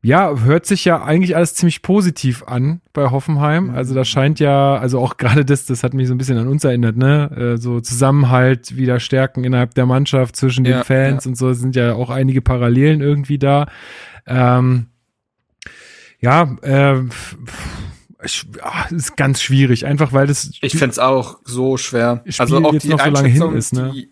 ja, 0.00 0.38
hört 0.38 0.64
sich 0.64 0.84
ja 0.84 1.02
eigentlich 1.02 1.34
alles 1.34 1.54
ziemlich 1.54 1.82
positiv 1.82 2.44
an 2.44 2.80
bei 2.92 3.10
Hoffenheim. 3.10 3.68
Mhm. 3.68 3.74
Also 3.74 3.94
da 3.94 4.04
scheint 4.04 4.38
ja, 4.38 4.76
also 4.76 5.00
auch 5.00 5.16
gerade 5.18 5.44
das, 5.44 5.66
das 5.66 5.82
hat 5.82 5.94
mich 5.94 6.06
so 6.08 6.14
ein 6.14 6.18
bisschen 6.18 6.38
an 6.38 6.48
uns 6.48 6.64
erinnert, 6.64 6.96
ne? 6.96 7.54
Äh, 7.54 7.58
so 7.58 7.80
Zusammenhalt 7.80 8.76
wieder 8.76 9.00
stärken 9.00 9.44
innerhalb 9.44 9.74
der 9.74 9.86
Mannschaft 9.86 10.36
zwischen 10.36 10.64
den 10.64 10.74
ja, 10.74 10.84
Fans 10.84 11.24
ja. 11.24 11.30
und 11.30 11.34
so 11.34 11.52
sind 11.52 11.74
ja 11.74 11.94
auch 11.94 12.10
einige 12.10 12.42
Parallelen 12.42 13.00
irgendwie 13.00 13.38
da. 13.38 13.66
Ähm, 14.26 14.86
ja, 16.20 16.56
äh, 16.62 17.02
ach, 18.62 18.90
ist 18.90 19.16
ganz 19.16 19.42
schwierig, 19.42 19.86
einfach 19.86 20.12
weil 20.12 20.26
das. 20.26 20.50
Ich 20.60 20.76
fände 20.76 21.04
auch 21.04 21.38
so 21.44 21.76
schwer. 21.76 22.22
Spiel 22.26 22.40
also 22.40 22.64
auch 22.64 22.72
jetzt 22.72 22.84
die 22.84 22.88
noch 22.88 23.04
so 23.04 23.10
lange 23.10 23.28
hin 23.28 23.52
ist, 23.52 23.72
ne? 23.72 23.92
Die, 23.94 24.10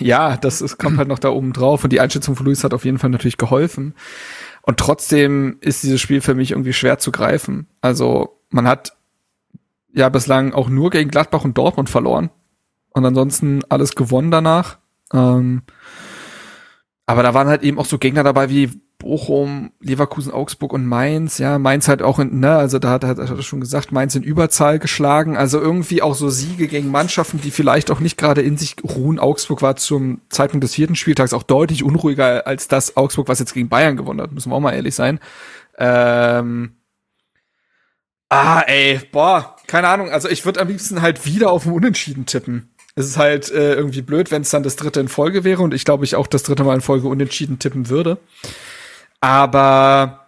ja, 0.00 0.36
das 0.36 0.62
ist, 0.62 0.78
kommt 0.78 0.96
halt 0.96 1.08
noch 1.08 1.18
da 1.18 1.28
oben 1.28 1.52
drauf 1.52 1.84
und 1.84 1.92
die 1.92 2.00
Einschätzung 2.00 2.36
von 2.36 2.46
Luis 2.46 2.64
hat 2.64 2.72
auf 2.72 2.84
jeden 2.86 2.98
Fall 2.98 3.10
natürlich 3.10 3.36
geholfen. 3.36 3.94
Und 4.66 4.78
trotzdem 4.80 5.58
ist 5.60 5.82
dieses 5.82 6.00
Spiel 6.00 6.22
für 6.22 6.34
mich 6.34 6.52
irgendwie 6.52 6.72
schwer 6.72 6.98
zu 6.98 7.12
greifen. 7.12 7.68
Also 7.82 8.40
man 8.48 8.66
hat 8.66 8.96
ja 9.92 10.08
bislang 10.08 10.54
auch 10.54 10.70
nur 10.70 10.88
gegen 10.88 11.10
Gladbach 11.10 11.44
und 11.44 11.58
Dortmund 11.58 11.90
verloren. 11.90 12.30
Und 12.88 13.04
ansonsten 13.04 13.60
alles 13.68 13.94
gewonnen 13.94 14.30
danach. 14.30 14.78
Ähm, 15.12 15.62
aber 17.04 17.22
da 17.22 17.34
waren 17.34 17.48
halt 17.48 17.62
eben 17.62 17.78
auch 17.78 17.84
so 17.84 17.98
Gegner 17.98 18.22
dabei 18.22 18.48
wie 18.48 18.70
Bochum, 19.04 19.70
Leverkusen, 19.80 20.32
Augsburg 20.32 20.72
und 20.72 20.86
Mainz. 20.86 21.36
Ja, 21.36 21.58
Mainz 21.58 21.88
halt 21.88 22.00
auch 22.00 22.18
in, 22.18 22.40
ne, 22.40 22.56
also 22.56 22.78
da 22.78 22.88
hat, 22.88 23.04
hat, 23.04 23.18
hat 23.18 23.28
er 23.28 23.42
schon 23.42 23.60
gesagt, 23.60 23.92
Mainz 23.92 24.14
in 24.14 24.22
Überzahl 24.22 24.78
geschlagen. 24.78 25.36
Also 25.36 25.60
irgendwie 25.60 26.00
auch 26.00 26.14
so 26.14 26.30
Siege 26.30 26.68
gegen 26.68 26.90
Mannschaften, 26.90 27.38
die 27.38 27.50
vielleicht 27.50 27.90
auch 27.90 28.00
nicht 28.00 28.16
gerade 28.16 28.40
in 28.40 28.56
sich 28.56 28.76
ruhen. 28.82 29.18
Augsburg 29.18 29.60
war 29.60 29.76
zum 29.76 30.22
Zeitpunkt 30.30 30.64
des 30.64 30.74
vierten 30.74 30.96
Spieltags 30.96 31.34
auch 31.34 31.42
deutlich 31.42 31.84
unruhiger 31.84 32.46
als 32.46 32.66
das 32.66 32.96
Augsburg, 32.96 33.28
was 33.28 33.40
jetzt 33.40 33.52
gegen 33.52 33.68
Bayern 33.68 33.98
gewonnen 33.98 34.22
hat. 34.22 34.32
Müssen 34.32 34.50
wir 34.50 34.56
auch 34.56 34.60
mal 34.60 34.72
ehrlich 34.72 34.94
sein. 34.94 35.20
Ähm, 35.76 36.72
ah, 38.30 38.62
ey, 38.66 39.00
boah, 39.12 39.56
keine 39.66 39.88
Ahnung. 39.88 40.08
Also 40.08 40.30
ich 40.30 40.46
würde 40.46 40.62
am 40.62 40.68
liebsten 40.68 41.02
halt 41.02 41.26
wieder 41.26 41.50
auf 41.50 41.64
den 41.64 41.72
Unentschieden 41.72 42.24
tippen. 42.24 42.74
Es 42.94 43.04
ist 43.04 43.18
halt 43.18 43.50
äh, 43.50 43.74
irgendwie 43.74 44.02
blöd, 44.02 44.30
wenn 44.30 44.42
es 44.42 44.50
dann 44.50 44.62
das 44.62 44.76
dritte 44.76 45.00
in 45.00 45.08
Folge 45.08 45.44
wäre 45.44 45.62
und 45.62 45.74
ich 45.74 45.84
glaube, 45.84 46.04
ich 46.04 46.16
auch 46.16 46.26
das 46.26 46.42
dritte 46.42 46.64
Mal 46.64 46.76
in 46.76 46.80
Folge 46.80 47.06
unentschieden 47.08 47.58
tippen 47.58 47.90
würde. 47.90 48.16
Aber 49.24 50.26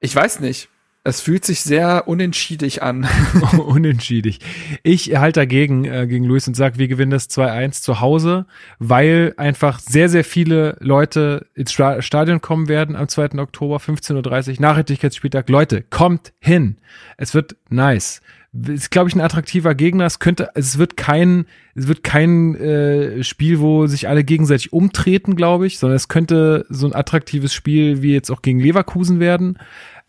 ich 0.00 0.16
weiß 0.16 0.40
nicht. 0.40 0.70
Es 1.04 1.20
fühlt 1.20 1.44
sich 1.44 1.60
sehr 1.60 2.08
unentschiedig 2.08 2.80
an. 2.80 3.06
unentschiedig. 3.58 4.38
Ich 4.82 5.14
halte 5.18 5.40
dagegen 5.40 5.84
äh, 5.84 6.06
gegen 6.06 6.24
Luis 6.24 6.48
und 6.48 6.54
sage, 6.54 6.78
wir 6.78 6.88
gewinnen 6.88 7.10
das 7.10 7.28
2-1 7.28 7.82
zu 7.82 8.00
Hause, 8.00 8.46
weil 8.78 9.34
einfach 9.36 9.80
sehr, 9.80 10.08
sehr 10.08 10.24
viele 10.24 10.78
Leute 10.80 11.46
ins 11.54 11.72
Stadion 11.72 12.40
kommen 12.40 12.68
werden 12.68 12.96
am 12.96 13.06
2. 13.06 13.38
Oktober, 13.38 13.76
15.30 13.76 14.54
Uhr, 14.54 14.60
Nachhaltigkeitsspieltag. 14.62 15.50
Leute, 15.50 15.82
kommt 15.82 16.32
hin. 16.40 16.78
Es 17.18 17.34
wird 17.34 17.56
nice 17.68 18.22
ist, 18.52 18.90
glaube 18.90 19.08
ich, 19.08 19.14
ein 19.14 19.20
attraktiver 19.20 19.74
Gegner. 19.74 20.04
Es 20.04 20.18
könnte, 20.18 20.50
es 20.54 20.76
wird 20.78 20.96
kein, 20.96 21.46
es 21.74 21.88
wird 21.88 22.04
kein 22.04 22.54
äh, 22.56 23.24
Spiel, 23.24 23.60
wo 23.60 23.86
sich 23.86 24.08
alle 24.08 24.24
gegenseitig 24.24 24.72
umtreten, 24.72 25.36
glaube 25.36 25.66
ich, 25.66 25.78
sondern 25.78 25.96
es 25.96 26.08
könnte 26.08 26.66
so 26.68 26.86
ein 26.86 26.94
attraktives 26.94 27.54
Spiel 27.54 28.02
wie 28.02 28.12
jetzt 28.12 28.30
auch 28.30 28.42
gegen 28.42 28.60
Leverkusen 28.60 29.20
werden. 29.20 29.58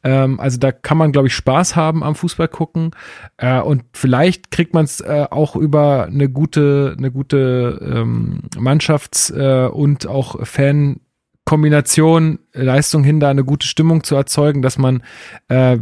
Ähm, 0.03 0.39
also 0.39 0.57
da 0.57 0.73
kann 0.73 0.97
man, 0.97 1.13
glaube 1.13 1.27
ich, 1.27 1.35
Spaß 1.35 1.77
haben 1.77 2.03
am 2.03 2.15
Fußball 2.15 2.49
gucken. 2.49 2.91
Äh, 3.37 3.61
und 3.61 3.83
vielleicht 3.93 4.51
kriegt 4.51 4.73
man 4.73 4.83
es 4.83 4.99
äh, 4.99 5.25
auch 5.31 5.55
über 5.55 6.05
eine 6.05 6.29
gute, 6.29 6.95
eine 6.97 7.11
gute 7.11 7.79
ähm, 7.81 8.41
Mannschafts- 8.57 9.31
äh, 9.31 9.69
und 9.69 10.05
auch 10.07 10.45
Fan- 10.45 10.99
Kombination 11.45 12.39
Leistung 12.53 13.03
hin, 13.03 13.19
da 13.19 13.29
eine 13.29 13.43
gute 13.43 13.67
Stimmung 13.67 14.03
zu 14.03 14.15
erzeugen, 14.15 14.61
dass 14.61 14.77
man, 14.77 15.03
äh, 15.49 15.77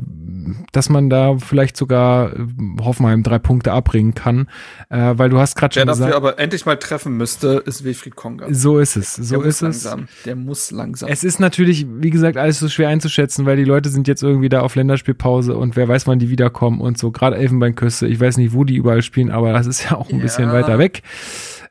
dass 0.71 0.89
man 0.89 1.09
da 1.09 1.37
vielleicht 1.37 1.77
sogar 1.77 2.33
äh, 2.33 2.47
Hoffenheim 2.81 3.21
drei 3.21 3.37
Punkte 3.37 3.71
abbringen 3.71 4.15
kann, 4.15 4.47
äh, 4.89 5.13
weil 5.15 5.29
du 5.29 5.37
hast 5.37 5.55
gerade 5.55 5.73
schon 5.73 5.87
Wer 5.87 5.95
dafür 5.95 6.15
aber 6.15 6.39
endlich 6.39 6.65
mal 6.65 6.77
treffen 6.77 7.15
müsste, 7.15 7.61
ist 7.65 7.83
Wilfried 7.83 8.15
Konga. 8.15 8.47
So 8.51 8.79
ist 8.79 8.95
es, 8.95 9.15
so 9.15 9.37
Der 9.37 9.45
ist 9.45 9.57
es. 9.57 9.83
Langsam. 9.83 10.07
Der 10.25 10.35
muss 10.35 10.71
langsam. 10.71 11.09
Es 11.09 11.23
ist 11.23 11.39
natürlich, 11.39 11.85
wie 11.87 12.09
gesagt, 12.09 12.37
alles 12.37 12.57
so 12.57 12.67
schwer 12.67 12.89
einzuschätzen, 12.89 13.45
weil 13.45 13.57
die 13.57 13.63
Leute 13.63 13.89
sind 13.89 14.07
jetzt 14.07 14.23
irgendwie 14.23 14.49
da 14.49 14.61
auf 14.61 14.73
Länderspielpause 14.75 15.55
und 15.55 15.75
wer 15.75 15.87
weiß, 15.87 16.07
wann 16.07 16.17
die 16.17 16.29
wiederkommen 16.29 16.81
und 16.81 16.97
so. 16.97 17.11
Gerade 17.11 17.37
Elfenbeinküste, 17.37 18.07
ich 18.07 18.19
weiß 18.19 18.37
nicht, 18.37 18.53
wo 18.53 18.63
die 18.63 18.77
überall 18.77 19.03
spielen, 19.03 19.29
aber 19.29 19.53
das 19.53 19.67
ist 19.67 19.83
ja 19.83 19.97
auch 19.97 20.09
ein 20.09 20.17
ja. 20.17 20.21
bisschen 20.23 20.51
weiter 20.51 20.79
weg. 20.79 21.03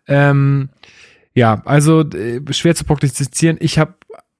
Ähm, 0.07 0.69
ja, 1.41 1.63
also 1.65 2.03
äh, 2.03 2.43
schwer 2.53 2.75
zu 2.75 2.85
prognostizieren. 2.85 3.57
Ich 3.61 3.79
habe 3.79 3.95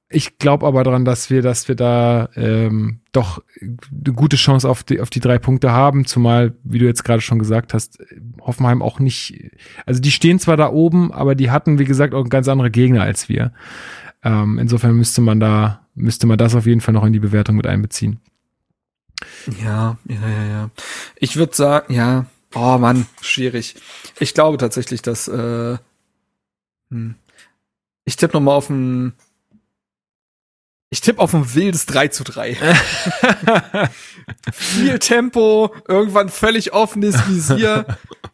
ich 0.07 0.37
glaube 0.37 0.67
aber 0.67 0.83
daran, 0.83 1.03
dass 1.03 1.31
wir, 1.31 1.41
dass 1.41 1.67
wir 1.67 1.75
da 1.75 2.29
ähm, 2.35 2.99
doch 3.11 3.41
eine 3.59 4.13
gute 4.13 4.35
Chance 4.35 4.69
auf 4.69 4.83
die, 4.83 4.99
auf 4.99 5.09
die 5.09 5.19
drei 5.21 5.39
Punkte 5.39 5.71
haben, 5.71 6.05
zumal, 6.05 6.53
wie 6.63 6.77
du 6.77 6.85
jetzt 6.85 7.03
gerade 7.03 7.21
schon 7.21 7.39
gesagt 7.39 7.73
hast, 7.73 7.97
Hoffenheim 8.41 8.83
auch 8.83 8.99
nicht, 8.99 9.51
also 9.87 9.99
die 9.99 10.11
stehen 10.11 10.37
zwar 10.37 10.57
da 10.57 10.69
oben, 10.69 11.11
aber 11.11 11.33
die 11.33 11.49
hatten, 11.49 11.79
wie 11.79 11.85
gesagt, 11.85 12.13
auch 12.13 12.27
ganz 12.29 12.47
andere 12.47 12.69
Gegner 12.69 13.01
als 13.01 13.29
wir. 13.29 13.51
Ähm, 14.21 14.59
insofern 14.59 14.95
müsste 14.95 15.21
man 15.21 15.39
da, 15.39 15.87
müsste 15.95 16.27
man 16.27 16.37
das 16.37 16.53
auf 16.53 16.67
jeden 16.67 16.81
Fall 16.81 16.93
noch 16.93 17.05
in 17.05 17.13
die 17.13 17.19
Bewertung 17.19 17.55
mit 17.55 17.65
einbeziehen. 17.65 18.19
Ja, 19.63 19.97
ja, 20.07 20.29
ja, 20.29 20.45
ja. 20.45 20.69
Ich 21.15 21.37
würde 21.37 21.55
sagen, 21.55 21.93
ja, 21.93 22.25
oh 22.53 22.77
Mann, 22.77 23.07
schwierig. 23.21 23.75
Ich 24.19 24.33
glaube 24.33 24.57
tatsächlich, 24.57 25.01
dass 25.01 25.29
äh, 25.29 25.77
hm. 26.91 27.15
Ich 28.05 28.15
tippe 28.15 28.33
nochmal 28.33 28.55
auf 28.55 28.69
ein. 28.69 29.13
Ich 30.89 30.99
tippe 30.99 31.21
auf 31.21 31.33
ein 31.33 31.55
wildes 31.55 31.85
3 31.85 32.09
zu 32.09 32.25
3. 32.25 32.55
Viel 34.51 34.99
Tempo, 34.99 35.73
irgendwann 35.87 36.27
völlig 36.27 36.73
offenes 36.73 37.15
Visier. 37.29 37.85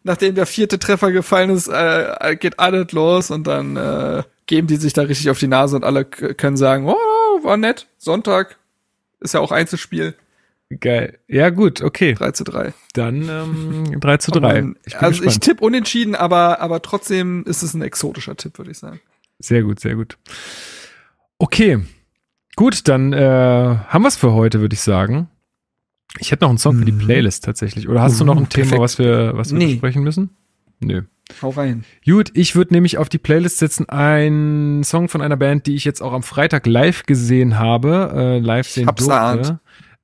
Nachdem 0.04 0.34
der 0.34 0.48
vierte 0.48 0.80
Treffer 0.80 1.12
gefallen 1.12 1.52
ist, 1.52 1.68
äh, 1.68 2.36
geht 2.40 2.60
alles 2.60 2.92
los 2.94 3.30
und 3.30 3.46
dann 3.46 3.78
äh, 3.78 4.24
geben 4.48 4.66
die 4.68 4.78
sich 4.78 4.94
da 4.94 5.04
richtig 5.04 5.30
auf 5.30 5.38
die 5.38 5.48
Nase 5.48 5.76
und 5.76 5.84
alle 5.84 6.06
können 6.06 6.58
sagen, 6.58 6.88
oh, 6.88 7.44
war 7.44 7.58
nett, 7.58 7.88
Sonntag, 8.00 8.58
ist 9.20 9.36
ja 9.36 9.40
auch 9.40 9.52
Einzelspiel. 9.52 10.16
Geil. 10.70 11.20
Ja, 11.28 11.50
gut, 11.50 11.82
okay. 11.82 12.14
3 12.14 12.32
zu 12.32 12.44
3. 12.44 12.74
Dann 12.94 13.30
ähm, 13.30 14.00
3 14.00 14.18
zu 14.18 14.32
3. 14.32 14.74
Ich 14.86 14.98
also 14.98 15.10
gespannt. 15.10 15.32
ich 15.32 15.40
tippe 15.40 15.64
unentschieden, 15.64 16.14
aber, 16.14 16.60
aber 16.60 16.82
trotzdem 16.82 17.46
ist 17.46 17.64
es 17.64 17.74
ein 17.74 17.82
exotischer 17.82 18.36
Tipp, 18.36 18.58
würde 18.58 18.72
ich 18.72 18.78
sagen. 18.78 19.00
Sehr 19.40 19.64
gut, 19.64 19.80
sehr 19.80 19.96
gut. 19.96 20.18
Okay. 21.38 21.80
Gut, 22.56 22.88
dann 22.88 23.14
äh, 23.14 23.18
haben 23.88 24.02
wir 24.02 24.08
es 24.08 24.18
für 24.18 24.34
heute, 24.34 24.60
würde 24.60 24.74
ich 24.74 24.82
sagen. 24.82 25.30
Ich 26.20 26.32
hätte 26.32 26.44
noch 26.44 26.50
einen 26.50 26.58
Song 26.58 26.76
mhm. 26.76 26.80
für 26.80 26.86
die 26.86 26.92
mhm. 26.92 27.00
Playlist 27.00 27.46
tatsächlich. 27.46 27.88
Oder 27.88 28.02
hast 28.02 28.16
uh, 28.16 28.20
du 28.20 28.26
noch 28.26 28.38
ein 28.38 28.48
perfekt. 28.48 28.72
Thema, 28.72 28.84
was 28.84 29.00
wir, 29.00 29.38
was 29.38 29.52
wir 29.52 29.60
nee. 29.60 29.74
besprechen 29.74 30.04
müssen? 30.04 30.32
Nö. 30.80 31.04
Hau 31.42 31.50
rein. 31.50 31.84
Gut, 32.06 32.32
ich 32.34 32.56
würde 32.56 32.74
nämlich 32.74 32.98
auf 32.98 33.10
die 33.10 33.18
Playlist 33.18 33.58
setzen 33.58 33.88
einen 33.90 34.84
Song 34.84 35.10
von 35.10 35.22
einer 35.22 35.38
Band, 35.38 35.68
die 35.68 35.76
ich 35.76 35.86
jetzt 35.86 36.02
auch 36.02 36.14
am 36.14 36.24
Freitag 36.24 36.66
live 36.68 37.04
gesehen 37.04 37.60
habe, 37.60 38.12
äh, 38.16 38.40
live 38.40 38.68
sehen 38.68 38.86
durfte. 38.86 39.14
Ahnt. 39.14 39.60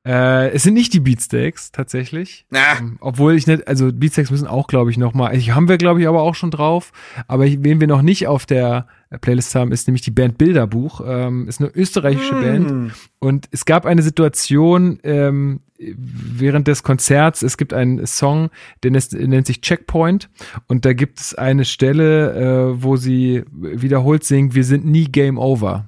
Äh, 0.06 0.50
es 0.50 0.64
sind 0.64 0.74
nicht 0.74 0.94
die 0.94 1.00
Beatsteaks 1.00 1.72
tatsächlich. 1.72 2.46
Na. 2.50 2.78
Ähm, 2.80 2.98
obwohl 3.00 3.36
ich 3.36 3.48
nicht, 3.48 3.68
also 3.68 3.92
Beatsteaks 3.94 4.32
müssen 4.32 4.48
auch, 4.48 4.68
glaube 4.68 4.92
ich, 4.92 4.98
noch 4.98 5.14
mal. 5.14 5.28
Also 5.30 5.54
haben 5.54 5.70
wir, 5.70 5.78
glaube 5.78 6.02
ich, 6.02 6.08
aber 6.08 6.22
auch 6.22 6.36
schon 6.36 6.52
drauf. 6.52 6.92
Aber 7.28 7.46
wen 7.46 7.80
wir 7.80 7.88
noch 7.88 8.02
nicht 8.02 8.28
auf 8.28 8.46
der 8.46 8.88
Playlist 9.22 9.56
haben, 9.56 9.72
ist 9.72 9.88
nämlich 9.88 10.02
die 10.02 10.12
Band 10.12 10.38
Bilderbuch. 10.38 11.02
Ähm, 11.06 11.48
ist 11.48 11.62
eine 11.62 11.70
österreichische 11.74 12.36
mm. 12.36 12.42
Band. 12.42 12.94
Und 13.20 13.48
es 13.52 13.64
gab 13.64 13.86
eine 13.86 14.02
Situation 14.02 15.00
ähm, 15.04 15.62
während 15.78 16.68
des 16.68 16.84
Konzerts. 16.84 17.42
Es 17.42 17.56
gibt 17.56 17.74
einen 17.74 18.06
Song, 18.06 18.50
der 18.84 18.92
nennt 18.92 19.48
sich 19.48 19.62
Checkpoint. 19.62 20.30
Und 20.68 20.84
da 20.84 20.92
gibt 20.92 21.22
es 21.22 21.34
eine 21.34 21.64
Stelle, 21.64 22.34
äh, 22.74 22.84
wo 22.84 22.98
sie 22.98 23.44
wiederholt 23.52 24.26
singt: 24.26 24.54
Wir 24.54 24.66
sind 24.66 24.86
nie 24.86 25.06
Game 25.06 25.38
Over. 25.38 25.88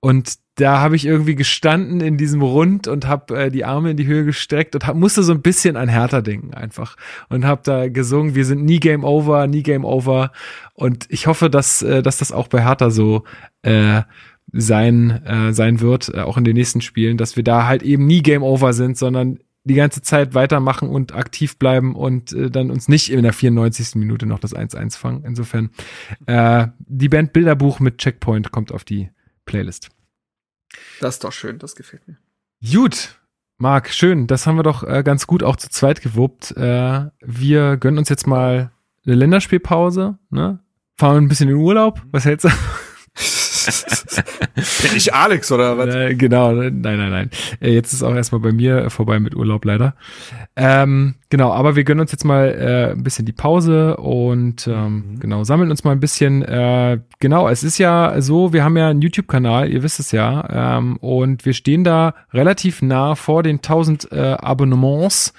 Und 0.00 0.41
da 0.56 0.80
habe 0.80 0.96
ich 0.96 1.06
irgendwie 1.06 1.34
gestanden 1.34 2.00
in 2.00 2.18
diesem 2.18 2.42
Rund 2.42 2.86
und 2.86 3.06
habe 3.06 3.44
äh, 3.44 3.50
die 3.50 3.64
Arme 3.64 3.92
in 3.92 3.96
die 3.96 4.06
Höhe 4.06 4.24
gestreckt 4.24 4.74
und 4.74 4.86
hab, 4.86 4.96
musste 4.96 5.22
so 5.22 5.32
ein 5.32 5.40
bisschen 5.40 5.76
an 5.76 5.88
Hertha 5.88 6.20
denken 6.20 6.52
einfach 6.52 6.96
und 7.30 7.46
habe 7.46 7.62
da 7.64 7.88
gesungen, 7.88 8.34
wir 8.34 8.44
sind 8.44 8.64
nie 8.64 8.78
Game 8.78 9.04
Over, 9.04 9.46
nie 9.46 9.62
Game 9.62 9.84
Over 9.84 10.30
und 10.74 11.06
ich 11.08 11.26
hoffe, 11.26 11.48
dass 11.48 11.80
äh, 11.82 12.02
dass 12.02 12.18
das 12.18 12.32
auch 12.32 12.48
bei 12.48 12.62
Hertha 12.62 12.90
so 12.90 13.24
äh, 13.62 14.02
sein 14.52 15.24
äh, 15.24 15.52
sein 15.54 15.80
wird, 15.80 16.12
äh, 16.12 16.20
auch 16.20 16.36
in 16.36 16.44
den 16.44 16.54
nächsten 16.54 16.82
Spielen, 16.82 17.16
dass 17.16 17.36
wir 17.36 17.44
da 17.44 17.66
halt 17.66 17.82
eben 17.82 18.06
nie 18.06 18.22
Game 18.22 18.42
Over 18.42 18.74
sind, 18.74 18.98
sondern 18.98 19.38
die 19.64 19.74
ganze 19.74 20.02
Zeit 20.02 20.34
weitermachen 20.34 20.88
und 20.88 21.14
aktiv 21.14 21.56
bleiben 21.56 21.94
und 21.94 22.32
äh, 22.32 22.50
dann 22.50 22.70
uns 22.70 22.88
nicht 22.88 23.10
in 23.10 23.22
der 23.22 23.32
94. 23.32 23.94
Minute 23.94 24.26
noch 24.26 24.40
das 24.40 24.54
1-1 24.54 24.98
fangen. 24.98 25.24
Insofern, 25.24 25.70
äh, 26.26 26.66
die 26.78 27.08
Band 27.08 27.32
Bilderbuch 27.32 27.80
mit 27.80 27.98
Checkpoint 27.98 28.50
kommt 28.50 28.72
auf 28.72 28.84
die 28.84 29.10
Playlist. 29.46 29.90
Das 31.00 31.16
ist 31.16 31.24
doch 31.24 31.32
schön, 31.32 31.58
das 31.58 31.76
gefällt 31.76 32.06
mir. 32.08 32.18
Gut, 32.62 33.20
Marc, 33.58 33.90
schön. 33.90 34.26
Das 34.26 34.46
haben 34.46 34.56
wir 34.56 34.62
doch 34.62 34.82
äh, 34.82 35.02
ganz 35.02 35.26
gut 35.26 35.42
auch 35.42 35.56
zu 35.56 35.68
zweit 35.68 36.02
gewuppt. 36.02 36.56
Äh, 36.56 37.06
wir 37.20 37.76
gönnen 37.76 37.98
uns 37.98 38.08
jetzt 38.08 38.26
mal 38.26 38.72
eine 39.04 39.14
Länderspielpause, 39.14 40.18
ne? 40.30 40.60
Fahren 40.96 41.24
ein 41.24 41.28
bisschen 41.28 41.48
in 41.48 41.56
Urlaub. 41.56 42.02
Was 42.10 42.24
hältst 42.24 42.44
du? 42.46 42.50
Bin 44.54 44.96
ich 44.96 45.14
Alex 45.14 45.50
oder 45.52 45.78
was? 45.78 45.94
Äh, 45.94 46.14
genau, 46.14 46.52
nein, 46.52 46.80
nein, 46.80 47.10
nein. 47.10 47.30
Äh, 47.60 47.72
jetzt 47.72 47.92
ist 47.92 48.02
auch 48.02 48.14
erstmal 48.14 48.40
bei 48.40 48.52
mir 48.52 48.90
vorbei 48.90 49.20
mit 49.20 49.34
Urlaub 49.34 49.64
leider. 49.64 49.94
Ähm, 50.54 51.14
genau, 51.30 51.52
aber 51.52 51.76
wir 51.76 51.84
gönnen 51.84 52.00
uns 52.00 52.12
jetzt 52.12 52.24
mal 52.24 52.48
äh, 52.48 52.92
ein 52.92 53.02
bisschen 53.02 53.24
die 53.24 53.32
Pause 53.32 53.96
und 53.96 54.66
ähm, 54.66 54.94
mhm. 54.94 55.20
genau, 55.20 55.44
sammeln 55.44 55.70
uns 55.70 55.84
mal 55.84 55.92
ein 55.92 56.00
bisschen. 56.00 56.42
Äh, 56.42 56.98
genau, 57.20 57.48
es 57.48 57.62
ist 57.62 57.78
ja 57.78 58.20
so, 58.20 58.52
wir 58.52 58.64
haben 58.64 58.76
ja 58.76 58.88
einen 58.88 59.00
YouTube-Kanal, 59.00 59.70
ihr 59.70 59.82
wisst 59.82 59.98
es 59.98 60.12
ja, 60.12 60.76
ähm, 60.78 60.96
und 60.98 61.46
wir 61.46 61.54
stehen 61.54 61.84
da 61.84 62.14
relativ 62.32 62.82
nah 62.82 63.14
vor 63.14 63.42
den 63.42 63.56
1000 63.56 64.12
äh, 64.12 64.36
Abonnements. 64.38 65.32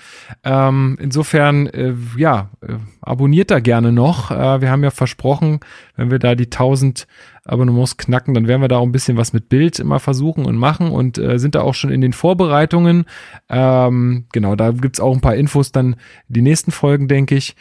Ähm, 0.44 0.98
insofern, 1.00 1.68
äh, 1.68 1.94
ja, 2.18 2.50
äh, 2.62 2.74
abonniert 3.02 3.52
da 3.52 3.60
gerne 3.60 3.92
noch. 3.92 4.32
Äh, 4.32 4.62
wir 4.62 4.72
haben 4.72 4.84
ja 4.84 4.92
versprochen, 4.92 5.60
wenn 5.96 6.10
wir 6.10 6.20
da 6.20 6.36
die 6.36 6.46
1000 6.46 7.08
Abonnements 7.46 7.98
knacken, 7.98 8.34
dann 8.34 8.48
werden 8.48 8.62
wir 8.62 8.68
da 8.68 8.78
auch 8.78 8.86
ein 8.86 8.92
bisschen 8.92 9.18
was 9.18 9.34
mit 9.34 9.50
Bild 9.50 9.80
immer 9.80 10.00
versuchen 10.00 10.46
und 10.46 10.56
machen 10.56 10.92
und 10.92 11.18
äh, 11.18 11.38
sind 11.40 11.56
da 11.56 11.62
auch 11.62 11.74
schon 11.74 11.92
in 11.92 12.02
den 12.02 12.14
Vorbereitungen. 12.14 13.06
Ähm, 13.50 14.26
genau, 14.32 14.56
da 14.56 14.72
gibt's 14.72 15.00
auch 15.00 15.14
ein 15.14 15.22
paar 15.22 15.36
Infos 15.36 15.72
dann 15.72 15.98
die 16.28 16.42
nächsten 16.42 16.72
Folgen, 16.72 17.08
denke 17.08 17.36
ich. 17.36 17.56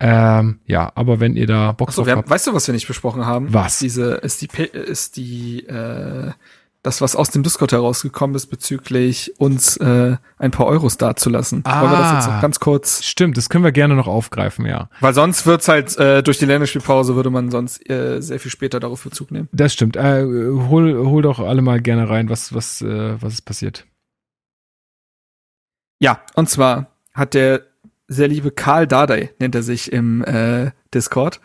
Ähm, 0.00 0.60
ja, 0.66 0.90
aber 0.94 1.20
wenn 1.20 1.36
ihr 1.36 1.46
da 1.46 1.72
Bock 1.72 1.88
Achso, 1.88 2.04
drauf 2.04 2.16
habt. 2.16 2.30
Weißt 2.30 2.46
du, 2.46 2.54
was 2.54 2.66
wir 2.66 2.74
nicht 2.74 2.86
besprochen 2.86 3.26
haben? 3.26 3.52
Was? 3.52 3.78
Diese, 3.78 4.14
ist 4.14 4.42
die, 4.42 4.48
ist 4.62 5.16
die, 5.16 5.66
äh, 5.66 6.32
das, 6.84 7.00
was 7.00 7.16
aus 7.16 7.30
dem 7.30 7.42
Discord 7.42 7.72
herausgekommen 7.72 8.36
ist, 8.36 8.46
bezüglich 8.46 9.32
uns 9.38 9.78
äh, 9.78 10.16
ein 10.38 10.50
paar 10.50 10.66
Euros 10.66 10.98
dazulassen. 10.98 11.62
Ah, 11.64 11.80
Wollen 11.80 11.92
wir 11.92 11.98
das 11.98 12.12
jetzt 12.12 12.26
noch 12.28 12.42
ganz 12.42 12.60
kurz? 12.60 13.02
Stimmt, 13.02 13.38
das 13.38 13.48
können 13.48 13.64
wir 13.64 13.72
gerne 13.72 13.94
noch 13.94 14.06
aufgreifen, 14.06 14.66
ja. 14.66 14.90
Weil 15.00 15.14
sonst 15.14 15.46
wird's 15.46 15.66
halt, 15.66 15.96
äh, 15.96 16.22
durch 16.22 16.38
die 16.38 16.44
Länderspielpause 16.44 17.16
würde 17.16 17.30
man 17.30 17.50
sonst 17.50 17.88
äh, 17.88 18.20
sehr 18.20 18.38
viel 18.38 18.50
später 18.50 18.80
darauf 18.80 19.02
Bezug 19.02 19.30
nehmen. 19.30 19.48
Das 19.50 19.72
stimmt. 19.72 19.96
Äh, 19.96 20.24
hol, 20.24 21.06
hol 21.06 21.22
doch 21.22 21.40
alle 21.40 21.62
mal 21.62 21.80
gerne 21.80 22.10
rein, 22.10 22.28
was, 22.28 22.52
was, 22.52 22.82
äh, 22.82 23.20
was 23.20 23.32
ist 23.32 23.42
passiert. 23.42 23.86
Ja, 26.00 26.20
und 26.34 26.50
zwar 26.50 26.88
hat 27.14 27.32
der 27.32 27.62
sehr 28.08 28.28
liebe 28.28 28.50
Karl 28.50 28.86
Dardai, 28.86 29.30
nennt 29.38 29.54
er 29.54 29.62
sich 29.62 29.90
im 29.90 30.22
äh, 30.22 30.72
Discord, 30.92 31.40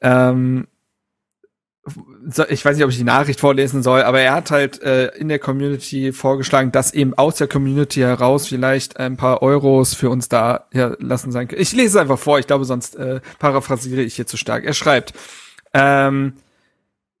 ähm, 0.00 0.66
ich 2.48 2.64
weiß 2.64 2.76
nicht, 2.76 2.84
ob 2.84 2.90
ich 2.90 2.98
die 2.98 3.04
Nachricht 3.04 3.40
vorlesen 3.40 3.82
soll, 3.82 4.02
aber 4.02 4.20
er 4.20 4.34
hat 4.34 4.50
halt 4.50 4.82
äh, 4.82 5.08
in 5.16 5.28
der 5.28 5.38
Community 5.38 6.12
vorgeschlagen, 6.12 6.72
dass 6.72 6.92
eben 6.94 7.14
aus 7.14 7.36
der 7.36 7.48
Community 7.48 8.00
heraus 8.00 8.48
vielleicht 8.48 8.98
ein 8.98 9.16
paar 9.16 9.42
Euros 9.42 9.94
für 9.94 10.10
uns 10.10 10.28
da 10.28 10.66
ja, 10.72 10.94
lassen 10.98 11.32
sein 11.32 11.48
können. 11.48 11.62
Ich 11.62 11.72
lese 11.72 11.88
es 11.88 11.96
einfach 11.96 12.18
vor, 12.18 12.38
ich 12.38 12.46
glaube, 12.46 12.64
sonst 12.64 12.96
äh, 12.96 13.20
paraphrasiere 13.38 14.02
ich 14.02 14.14
hier 14.14 14.26
zu 14.26 14.36
stark. 14.36 14.64
Er 14.64 14.74
schreibt, 14.74 15.14
ähm, 15.74 16.34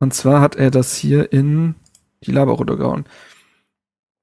und 0.00 0.14
zwar 0.14 0.40
hat 0.40 0.56
er 0.56 0.70
das 0.70 0.94
hier 0.94 1.32
in 1.32 1.74
die 2.24 2.32
Laber 2.32 2.52
runtergehauen. 2.52 3.04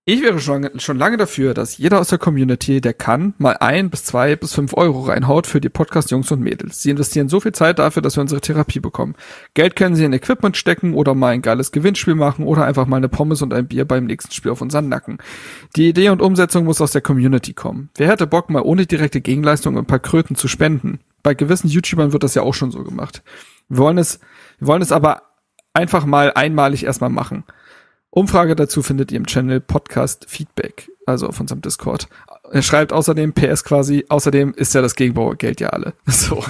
Ich 0.08 0.22
wäre 0.22 0.40
schon, 0.40 0.70
schon 0.80 1.00
lange 1.00 1.18
dafür, 1.18 1.56
dass 1.56 1.80
jeder 1.80 2.00
aus 2.00 2.10
der 2.10 2.20
Community, 2.20 2.80
der 2.80 2.94
kann, 2.94 3.34
mal 3.40 3.58
ein 3.60 3.90
bis 3.90 4.04
zwei 4.04 4.36
bis 4.36 4.54
fünf 4.54 4.76
Euro 4.76 5.02
reinhaut 5.02 5.48
für 5.48 5.60
die 5.60 5.70
Podcast-Jungs 5.70 6.32
und 6.32 6.42
Mädels. 6.42 6.84
Sie 6.84 6.92
investieren 6.92 7.28
so 7.28 7.40
viel 7.40 7.54
Zeit 7.54 7.80
dafür, 7.80 8.04
dass 8.04 8.16
wir 8.16 8.22
unsere 8.22 8.40
Therapie 8.40 8.80
bekommen. 8.80 9.16
Geld 9.56 9.76
können 9.76 9.96
sie 9.96 10.06
in 10.06 10.14
Equipment 10.14 10.58
stecken 10.58 10.94
oder 10.94 11.16
mal 11.16 11.30
ein 11.30 11.42
geiles 11.42 11.72
Gewinnspiel 11.72 12.14
machen 12.14 12.46
oder 12.46 12.66
einfach 12.66 12.86
mal 12.86 12.98
eine 12.98 13.10
Pommes 13.10 13.42
und 13.42 13.52
ein 13.52 13.68
Bier 13.68 13.86
beim 13.86 14.06
nächsten 14.06 14.32
Spiel 14.32 14.52
auf 14.52 14.62
unseren 14.62 14.90
Nacken. 14.90 15.18
Die 15.76 15.90
Idee 15.90 16.10
und 16.10 16.22
Umsetzung 16.22 16.66
muss 16.66 16.82
aus 16.82 16.92
der 16.92 17.02
Community 17.02 17.54
kommen. 17.54 17.90
Wer 17.96 18.10
hätte 18.10 18.28
Bock, 18.28 18.52
mal 18.52 18.62
ohne 18.62 18.86
direkte 18.86 19.22
Gegenleistung 19.22 19.76
ein 19.76 19.88
paar 19.88 19.98
Kröten 19.98 20.36
zu 20.36 20.48
spenden? 20.48 21.00
Bei 21.24 21.34
gewissen 21.34 21.68
YouTubern 21.68 22.14
wird 22.14 22.22
das 22.22 22.36
ja 22.36 22.44
auch 22.44 22.54
schon 22.54 22.70
so 22.70 22.84
gemacht. 22.84 23.24
Wir 23.70 23.80
wollen 23.80 23.98
es, 23.98 24.20
wir 24.60 24.68
wollen 24.68 24.84
es 24.84 24.92
aber 24.92 25.24
einfach 25.74 26.06
mal 26.06 26.32
einmalig 26.32 26.86
erstmal 26.86 27.10
machen. 27.10 27.44
Umfrage 28.16 28.56
dazu 28.56 28.82
findet 28.82 29.12
ihr 29.12 29.18
im 29.18 29.28
Channel 29.28 29.60
Podcast 29.60 30.24
Feedback, 30.30 30.90
also 31.06 31.28
auf 31.28 31.42
unserem 31.42 31.60
Discord. 31.60 32.08
Er 32.52 32.62
schreibt 32.62 32.94
außerdem 32.94 33.34
PS 33.34 33.64
quasi, 33.64 34.06
außerdem 34.10 34.54
ist 34.56 34.74
ja 34.74 34.82
das 34.82 34.96
Gegenbaugeld 34.96 35.62
ja 35.62 35.70
alle. 35.70 35.94
So. 36.16 36.44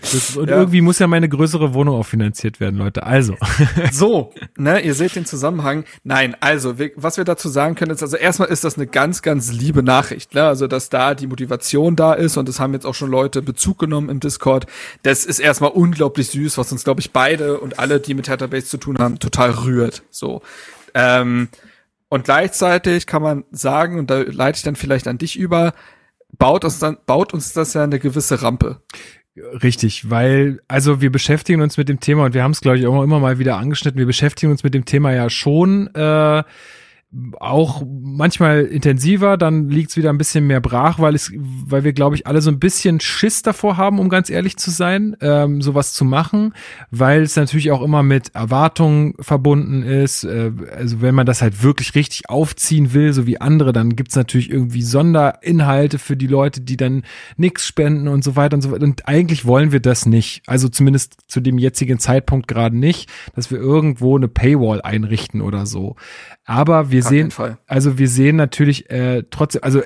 Das, 0.00 0.36
und 0.36 0.48
ja. 0.48 0.56
irgendwie 0.56 0.80
muss 0.80 0.98
ja 0.98 1.06
meine 1.06 1.28
größere 1.28 1.74
Wohnung 1.74 1.96
auch 1.96 2.06
finanziert 2.06 2.60
werden, 2.60 2.76
Leute. 2.76 3.04
Also. 3.04 3.36
So, 3.90 4.32
ne, 4.56 4.80
ihr 4.80 4.94
seht 4.94 5.16
den 5.16 5.26
Zusammenhang. 5.26 5.84
Nein, 6.04 6.36
also, 6.40 6.76
was 6.96 7.16
wir 7.16 7.24
dazu 7.24 7.48
sagen 7.48 7.74
können, 7.74 7.90
ist, 7.90 8.02
also 8.02 8.16
erstmal 8.16 8.48
ist 8.48 8.64
das 8.64 8.76
eine 8.76 8.86
ganz, 8.86 9.22
ganz 9.22 9.52
liebe 9.52 9.82
Nachricht, 9.82 10.34
ne? 10.34 10.44
Also, 10.44 10.66
dass 10.66 10.88
da 10.88 11.14
die 11.14 11.26
Motivation 11.26 11.96
da 11.96 12.14
ist 12.14 12.36
und 12.36 12.48
es 12.48 12.60
haben 12.60 12.72
jetzt 12.72 12.86
auch 12.86 12.94
schon 12.94 13.10
Leute 13.10 13.42
Bezug 13.42 13.78
genommen 13.78 14.08
im 14.08 14.20
Discord. 14.20 14.66
Das 15.02 15.24
ist 15.24 15.38
erstmal 15.38 15.70
unglaublich 15.70 16.28
süß, 16.28 16.58
was 16.58 16.72
uns, 16.72 16.84
glaube 16.84 17.00
ich, 17.00 17.12
beide 17.12 17.58
und 17.58 17.78
alle, 17.78 18.00
die 18.00 18.14
mit 18.14 18.28
Database 18.28 18.66
zu 18.66 18.78
tun 18.78 18.98
haben, 18.98 19.18
total 19.18 19.50
rührt. 19.50 20.02
So. 20.10 20.42
Ähm, 20.94 21.48
und 22.14 22.22
gleichzeitig 22.22 23.08
kann 23.08 23.22
man 23.22 23.42
sagen, 23.50 23.98
und 23.98 24.08
da 24.08 24.20
leite 24.20 24.58
ich 24.58 24.62
dann 24.62 24.76
vielleicht 24.76 25.08
an 25.08 25.18
dich 25.18 25.36
über, 25.36 25.74
baut 26.38 26.64
uns 26.64 26.78
dann, 26.78 26.96
baut 27.06 27.34
uns 27.34 27.52
das 27.54 27.74
ja 27.74 27.82
eine 27.82 27.98
gewisse 27.98 28.40
Rampe. 28.40 28.80
Richtig, 29.36 30.08
weil, 30.10 30.60
also 30.68 31.00
wir 31.00 31.10
beschäftigen 31.10 31.60
uns 31.60 31.76
mit 31.76 31.88
dem 31.88 31.98
Thema 31.98 32.26
und 32.26 32.32
wir 32.32 32.44
haben 32.44 32.52
es, 32.52 32.60
glaube 32.60 32.78
ich, 32.78 32.86
auch 32.86 33.02
immer 33.02 33.18
mal 33.18 33.40
wieder 33.40 33.56
angeschnitten, 33.56 33.98
wir 33.98 34.06
beschäftigen 34.06 34.52
uns 34.52 34.62
mit 34.62 34.74
dem 34.74 34.84
Thema 34.84 35.12
ja 35.12 35.28
schon 35.28 35.92
äh, 35.96 36.44
auch 37.38 37.82
manchmal 37.86 38.62
intensiver, 38.62 39.36
dann 39.36 39.68
liegt's 39.68 39.96
wieder 39.96 40.10
ein 40.10 40.18
bisschen 40.18 40.46
mehr 40.46 40.60
brach, 40.60 40.98
weil 40.98 41.14
es, 41.14 41.32
weil 41.34 41.84
wir, 41.84 41.92
glaube 41.92 42.16
ich, 42.16 42.26
alle 42.26 42.40
so 42.40 42.50
ein 42.50 42.58
bisschen 42.58 43.00
Schiss 43.00 43.42
davor 43.42 43.76
haben, 43.76 43.98
um 43.98 44.08
ganz 44.08 44.30
ehrlich 44.30 44.56
zu 44.56 44.70
sein, 44.70 45.16
ähm, 45.20 45.62
sowas 45.62 45.92
zu 45.92 46.04
machen, 46.04 46.54
weil 46.90 47.22
es 47.22 47.36
natürlich 47.36 47.70
auch 47.70 47.82
immer 47.82 48.02
mit 48.02 48.34
Erwartungen 48.34 49.14
verbunden 49.20 49.82
ist. 49.82 50.24
Äh, 50.24 50.52
also 50.76 51.02
wenn 51.02 51.14
man 51.14 51.26
das 51.26 51.42
halt 51.42 51.62
wirklich 51.62 51.94
richtig 51.94 52.28
aufziehen 52.28 52.94
will, 52.94 53.12
so 53.12 53.26
wie 53.26 53.40
andere, 53.40 53.72
dann 53.72 53.96
gibt's 53.96 54.16
natürlich 54.16 54.50
irgendwie 54.50 54.82
Sonderinhalte 54.82 55.98
für 55.98 56.16
die 56.16 56.26
Leute, 56.26 56.60
die 56.60 56.76
dann 56.76 57.02
nichts 57.36 57.66
spenden 57.66 58.08
und 58.08 58.24
so 58.24 58.36
weiter 58.36 58.56
und 58.56 58.62
so 58.62 58.72
weiter. 58.72 58.84
Und 58.84 59.06
eigentlich 59.06 59.44
wollen 59.44 59.72
wir 59.72 59.80
das 59.80 60.06
nicht. 60.06 60.42
Also 60.46 60.68
zumindest 60.68 61.16
zu 61.28 61.40
dem 61.40 61.58
jetzigen 61.58 61.98
Zeitpunkt 61.98 62.48
gerade 62.48 62.76
nicht, 62.76 63.08
dass 63.36 63.50
wir 63.50 63.58
irgendwo 63.58 64.16
eine 64.16 64.28
Paywall 64.28 64.82
einrichten 64.82 65.40
oder 65.40 65.66
so. 65.66 65.96
Aber 66.44 66.90
wir 66.90 67.02
sehen, 67.02 67.32
also 67.66 67.98
wir 67.98 68.08
sehen 68.08 68.36
natürlich 68.36 68.90
äh, 68.90 69.24
trotzdem, 69.30 69.62
also 69.62 69.82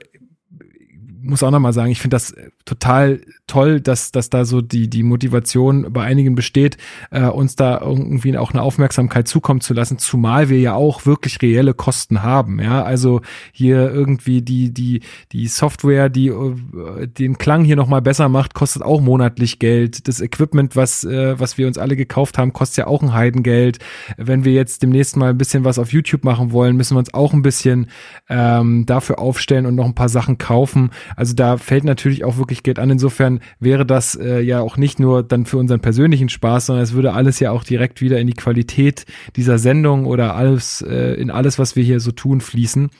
muss 1.20 1.42
auch 1.42 1.50
nochmal 1.50 1.72
sagen, 1.72 1.90
ich 1.90 2.00
finde 2.00 2.16
das 2.16 2.34
total 2.64 3.20
toll, 3.48 3.80
dass, 3.80 4.12
dass 4.12 4.30
da 4.30 4.44
so 4.44 4.60
die, 4.60 4.88
die 4.88 5.02
Motivation 5.02 5.92
bei 5.92 6.04
einigen 6.04 6.34
besteht, 6.34 6.76
äh, 7.10 7.24
uns 7.24 7.56
da 7.56 7.80
irgendwie 7.80 8.36
auch 8.38 8.52
eine 8.52 8.62
Aufmerksamkeit 8.62 9.26
zukommen 9.26 9.60
zu 9.60 9.74
lassen, 9.74 9.98
zumal 9.98 10.48
wir 10.48 10.60
ja 10.60 10.74
auch 10.74 11.06
wirklich 11.06 11.40
reelle 11.42 11.74
Kosten 11.74 12.22
haben. 12.22 12.60
Ja, 12.60 12.82
also 12.82 13.20
hier 13.52 13.90
irgendwie 13.90 14.42
die, 14.42 14.72
die, 14.72 15.00
die 15.32 15.48
Software, 15.48 16.08
die 16.08 16.28
äh, 16.28 17.06
den 17.06 17.38
Klang 17.38 17.64
hier 17.64 17.76
nochmal 17.76 18.02
besser 18.02 18.28
macht, 18.28 18.54
kostet 18.54 18.82
auch 18.82 19.00
monatlich 19.00 19.58
Geld. 19.58 20.06
Das 20.06 20.20
Equipment, 20.20 20.76
was, 20.76 21.04
äh, 21.04 21.38
was 21.40 21.58
wir 21.58 21.66
uns 21.66 21.78
alle 21.78 21.96
gekauft 21.96 22.38
haben, 22.38 22.52
kostet 22.52 22.78
ja 22.78 22.86
auch 22.86 23.02
ein 23.02 23.14
Heidengeld. 23.14 23.78
Wenn 24.16 24.44
wir 24.44 24.52
jetzt 24.52 24.82
demnächst 24.82 25.16
mal 25.16 25.30
ein 25.30 25.38
bisschen 25.38 25.64
was 25.64 25.78
auf 25.78 25.92
YouTube 25.92 26.24
machen 26.24 26.52
wollen, 26.52 26.76
müssen 26.76 26.94
wir 26.94 27.00
uns 27.00 27.14
auch 27.14 27.32
ein 27.32 27.42
bisschen 27.42 27.88
ähm, 28.28 28.86
dafür 28.86 29.18
aufstellen 29.18 29.66
und 29.66 29.74
noch 29.74 29.86
ein 29.86 29.94
paar 29.94 30.08
Sachen 30.08 30.38
kaufen. 30.38 30.90
Also 31.16 31.34
da 31.34 31.56
fällt 31.56 31.84
natürlich 31.84 32.24
auch 32.24 32.36
wirklich 32.36 32.62
Geld 32.62 32.78
an. 32.78 32.90
Insofern 32.90 33.37
wäre 33.60 33.86
das 33.86 34.14
äh, 34.14 34.40
ja 34.40 34.60
auch 34.60 34.76
nicht 34.76 34.98
nur 34.98 35.22
dann 35.22 35.46
für 35.46 35.58
unseren 35.58 35.80
persönlichen 35.80 36.28
Spaß, 36.28 36.66
sondern 36.66 36.84
es 36.84 36.92
würde 36.92 37.12
alles 37.12 37.40
ja 37.40 37.50
auch 37.50 37.64
direkt 37.64 38.00
wieder 38.00 38.18
in 38.18 38.26
die 38.26 38.34
Qualität 38.34 39.06
dieser 39.36 39.58
Sendung 39.58 40.06
oder 40.06 40.34
alles 40.34 40.82
äh, 40.82 41.14
in 41.14 41.30
alles, 41.30 41.58
was 41.58 41.76
wir 41.76 41.84
hier 41.84 42.00
so 42.00 42.12
tun, 42.12 42.40
fließen. 42.40 42.90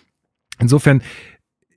Insofern 0.61 1.03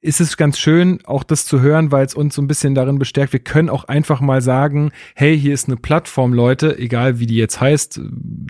ist 0.01 0.19
es 0.19 0.35
ganz 0.35 0.57
schön, 0.57 0.99
auch 1.05 1.23
das 1.23 1.45
zu 1.45 1.61
hören, 1.61 1.91
weil 1.91 2.05
es 2.05 2.15
uns 2.15 2.33
so 2.33 2.41
ein 2.41 2.47
bisschen 2.47 2.73
darin 2.73 2.97
bestärkt. 2.97 3.33
Wir 3.33 3.39
können 3.39 3.69
auch 3.69 3.83
einfach 3.83 4.19
mal 4.19 4.41
sagen, 4.41 4.91
hey, 5.15 5.39
hier 5.39 5.53
ist 5.53 5.67
eine 5.67 5.77
Plattform, 5.77 6.33
Leute, 6.33 6.77
egal 6.79 7.19
wie 7.19 7.27
die 7.27 7.35
jetzt 7.35 7.61
heißt, 7.61 8.01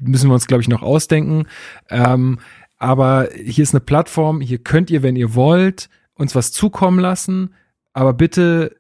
müssen 0.02 0.30
wir 0.30 0.34
uns, 0.34 0.48
glaube 0.48 0.62
ich, 0.62 0.70
noch 0.70 0.82
ausdenken. 0.82 1.48
Ähm, 1.90 2.40
aber 2.78 3.30
hier 3.36 3.64
ist 3.64 3.74
eine 3.74 3.82
Plattform, 3.82 4.40
hier 4.40 4.60
könnt 4.60 4.90
ihr, 4.90 5.04
wenn 5.04 5.18
ihr 5.18 5.36
wollt, 5.36 5.90
uns 6.16 6.36
was 6.36 6.54
zukommen 6.54 7.00
lassen 7.00 7.54
aber 7.94 8.14
bitte 8.14 8.76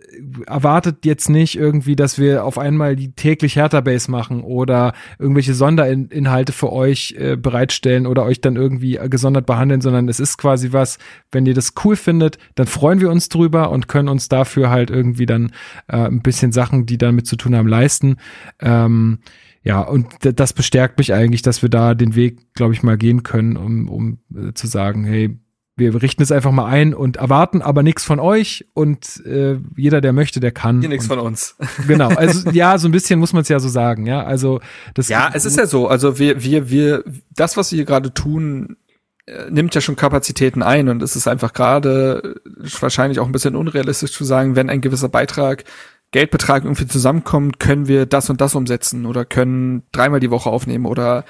erwartet 0.47 1.05
jetzt 1.05 1.29
nicht 1.29 1.57
irgendwie, 1.57 1.97
dass 1.97 2.17
wir 2.17 2.45
auf 2.45 2.57
einmal 2.57 2.95
die 2.95 3.13
täglich 3.13 3.57
Hertha-Base 3.57 4.09
machen 4.09 4.41
oder 4.41 4.93
irgendwelche 5.19 5.53
Sonderinhalte 5.53 6.53
für 6.53 6.71
euch 6.71 7.15
äh, 7.17 7.35
bereitstellen 7.35 8.07
oder 8.07 8.23
euch 8.23 8.39
dann 8.39 8.55
irgendwie 8.55 8.99
gesondert 9.09 9.45
behandeln, 9.45 9.81
sondern 9.81 10.07
es 10.07 10.21
ist 10.21 10.38
quasi 10.38 10.71
was, 10.71 10.97
wenn 11.31 11.45
ihr 11.45 11.53
das 11.53 11.73
cool 11.83 11.97
findet, 11.97 12.38
dann 12.55 12.67
freuen 12.67 13.01
wir 13.01 13.11
uns 13.11 13.27
drüber 13.27 13.69
und 13.71 13.89
können 13.89 14.07
uns 14.07 14.29
dafür 14.29 14.69
halt 14.69 14.89
irgendwie 14.89 15.25
dann 15.25 15.51
äh, 15.88 15.97
ein 15.97 16.21
bisschen 16.21 16.53
Sachen, 16.53 16.85
die 16.85 16.97
damit 16.97 17.27
zu 17.27 17.35
tun 17.35 17.55
haben, 17.55 17.67
leisten. 17.67 18.15
Ähm, 18.59 19.19
ja, 19.63 19.81
und 19.81 20.07
das 20.21 20.53
bestärkt 20.53 20.97
mich 20.97 21.13
eigentlich, 21.13 21.41
dass 21.41 21.61
wir 21.61 21.69
da 21.69 21.93
den 21.93 22.15
Weg, 22.15 22.53
glaube 22.53 22.73
ich, 22.73 22.81
mal 22.81 22.97
gehen 22.97 23.23
können, 23.23 23.57
um, 23.57 23.89
um 23.89 24.19
äh, 24.35 24.53
zu 24.53 24.67
sagen, 24.67 25.03
hey, 25.03 25.38
wir 25.81 26.01
richten 26.01 26.23
es 26.23 26.31
einfach 26.31 26.51
mal 26.51 26.65
ein 26.65 26.93
und 26.93 27.17
erwarten 27.17 27.61
aber 27.61 27.83
nichts 27.83 28.05
von 28.05 28.19
euch 28.19 28.65
und 28.73 29.25
äh, 29.25 29.57
jeder, 29.75 29.99
der 29.99 30.13
möchte, 30.13 30.39
der 30.39 30.51
kann. 30.51 30.79
Hier 30.79 30.89
nichts 30.89 31.07
von 31.07 31.19
uns. 31.19 31.55
Genau, 31.87 32.09
also 32.09 32.49
ja, 32.51 32.77
so 32.77 32.87
ein 32.87 32.91
bisschen 32.91 33.19
muss 33.19 33.33
man 33.33 33.41
es 33.41 33.49
ja 33.49 33.59
so 33.59 33.67
sagen, 33.67 34.05
ja. 34.05 34.23
Also 34.23 34.61
das 34.93 35.09
Ja, 35.09 35.29
es 35.33 35.45
ist 35.45 35.57
ja 35.57 35.65
so. 35.65 35.87
Also 35.87 36.19
wir, 36.19 36.43
wir, 36.43 36.69
wir, 36.69 37.03
das, 37.31 37.57
was 37.57 37.71
wir 37.71 37.77
hier 37.77 37.85
gerade 37.85 38.13
tun, 38.13 38.77
äh, 39.25 39.49
nimmt 39.49 39.73
ja 39.75 39.81
schon 39.81 39.95
Kapazitäten 39.95 40.61
ein 40.61 40.89
und 40.89 41.01
es 41.01 41.15
ist 41.15 41.27
einfach 41.27 41.53
gerade 41.53 42.41
wahrscheinlich 42.79 43.19
auch 43.19 43.25
ein 43.25 43.31
bisschen 43.31 43.55
unrealistisch 43.55 44.11
zu 44.11 44.23
sagen, 44.23 44.55
wenn 44.55 44.69
ein 44.69 44.81
gewisser 44.81 45.09
Beitrag 45.09 45.63
Geldbetrag 46.11 46.65
irgendwie 46.65 46.87
zusammenkommt, 46.87 47.59
können 47.59 47.87
wir 47.87 48.05
das 48.05 48.29
und 48.29 48.41
das 48.41 48.53
umsetzen 48.53 49.05
oder 49.05 49.23
können 49.23 49.83
dreimal 49.93 50.19
die 50.19 50.29
Woche 50.29 50.49
aufnehmen 50.49 50.85
oder 50.85 51.23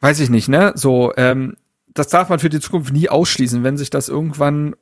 weiß 0.00 0.20
ich 0.20 0.30
nicht, 0.30 0.48
ne? 0.48 0.72
So, 0.74 1.12
ähm, 1.16 1.56
das 1.94 2.08
darf 2.08 2.28
man 2.28 2.38
für 2.38 2.48
die 2.48 2.60
Zukunft 2.60 2.92
nie 2.92 3.08
ausschließen, 3.08 3.64
wenn 3.64 3.76
sich 3.76 3.90
das 3.90 4.08
irgendwann 4.08 4.74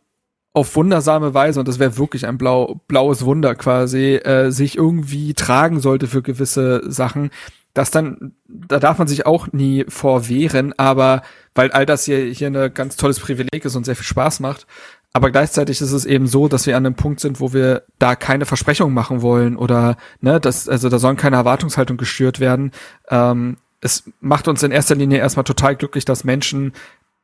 auf 0.53 0.75
wundersame 0.75 1.33
Weise, 1.33 1.61
und 1.61 1.69
das 1.69 1.79
wäre 1.79 1.97
wirklich 1.97 2.27
ein 2.27 2.39
blau, 2.39 2.81
blaues 2.89 3.25
Wunder 3.25 3.55
quasi, 3.55 4.17
äh, 4.17 4.51
sich 4.51 4.77
irgendwie 4.77 5.35
tragen 5.35 5.81
sollte 5.81 6.09
für 6.09 6.23
gewisse 6.23 6.83
Sachen, 6.91 7.31
das 7.73 7.93
dann, 7.93 8.35
da 8.49 8.81
darf 8.81 8.99
man 8.99 9.07
sich 9.07 9.27
auch 9.27 9.53
nie 9.53 9.85
vorwehren, 9.89 10.75
aber 10.77 11.23
weil 11.55 11.71
all 11.71 11.87
das 11.87 12.05
hier, 12.05 12.19
hier 12.19 12.49
ein 12.49 12.75
ganz 12.75 12.97
tolles 12.97 13.21
Privileg 13.21 13.65
ist 13.65 13.77
und 13.77 13.85
sehr 13.85 13.95
viel 13.95 14.05
Spaß 14.05 14.41
macht, 14.41 14.67
aber 15.13 15.31
gleichzeitig 15.31 15.81
ist 15.81 15.93
es 15.93 16.05
eben 16.05 16.27
so, 16.27 16.49
dass 16.49 16.67
wir 16.67 16.77
an 16.77 16.87
einem 16.87 16.95
Punkt 16.95 17.21
sind, 17.21 17.41
wo 17.41 17.53
wir 17.53 17.83
da 17.99 18.15
keine 18.15 18.45
Versprechungen 18.45 18.95
machen 18.95 19.23
wollen 19.23 19.57
oder 19.57 19.97
ne, 20.21 20.41
das, 20.41 20.69
also 20.69 20.89
da 20.89 20.99
sollen 20.99 21.17
keine 21.17 21.37
Erwartungshaltung 21.37 21.97
gestört 21.97 22.39
werden. 22.39 22.71
Ähm, 23.09 23.57
es 23.81 24.05
macht 24.21 24.47
uns 24.47 24.63
in 24.63 24.73
erster 24.73 24.95
Linie 24.95 25.19
erstmal 25.19 25.45
total 25.45 25.75
glücklich, 25.75 26.05
dass 26.05 26.23
Menschen 26.23 26.75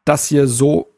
das 0.06 0.26
hier 0.28 0.46
so 0.46 0.94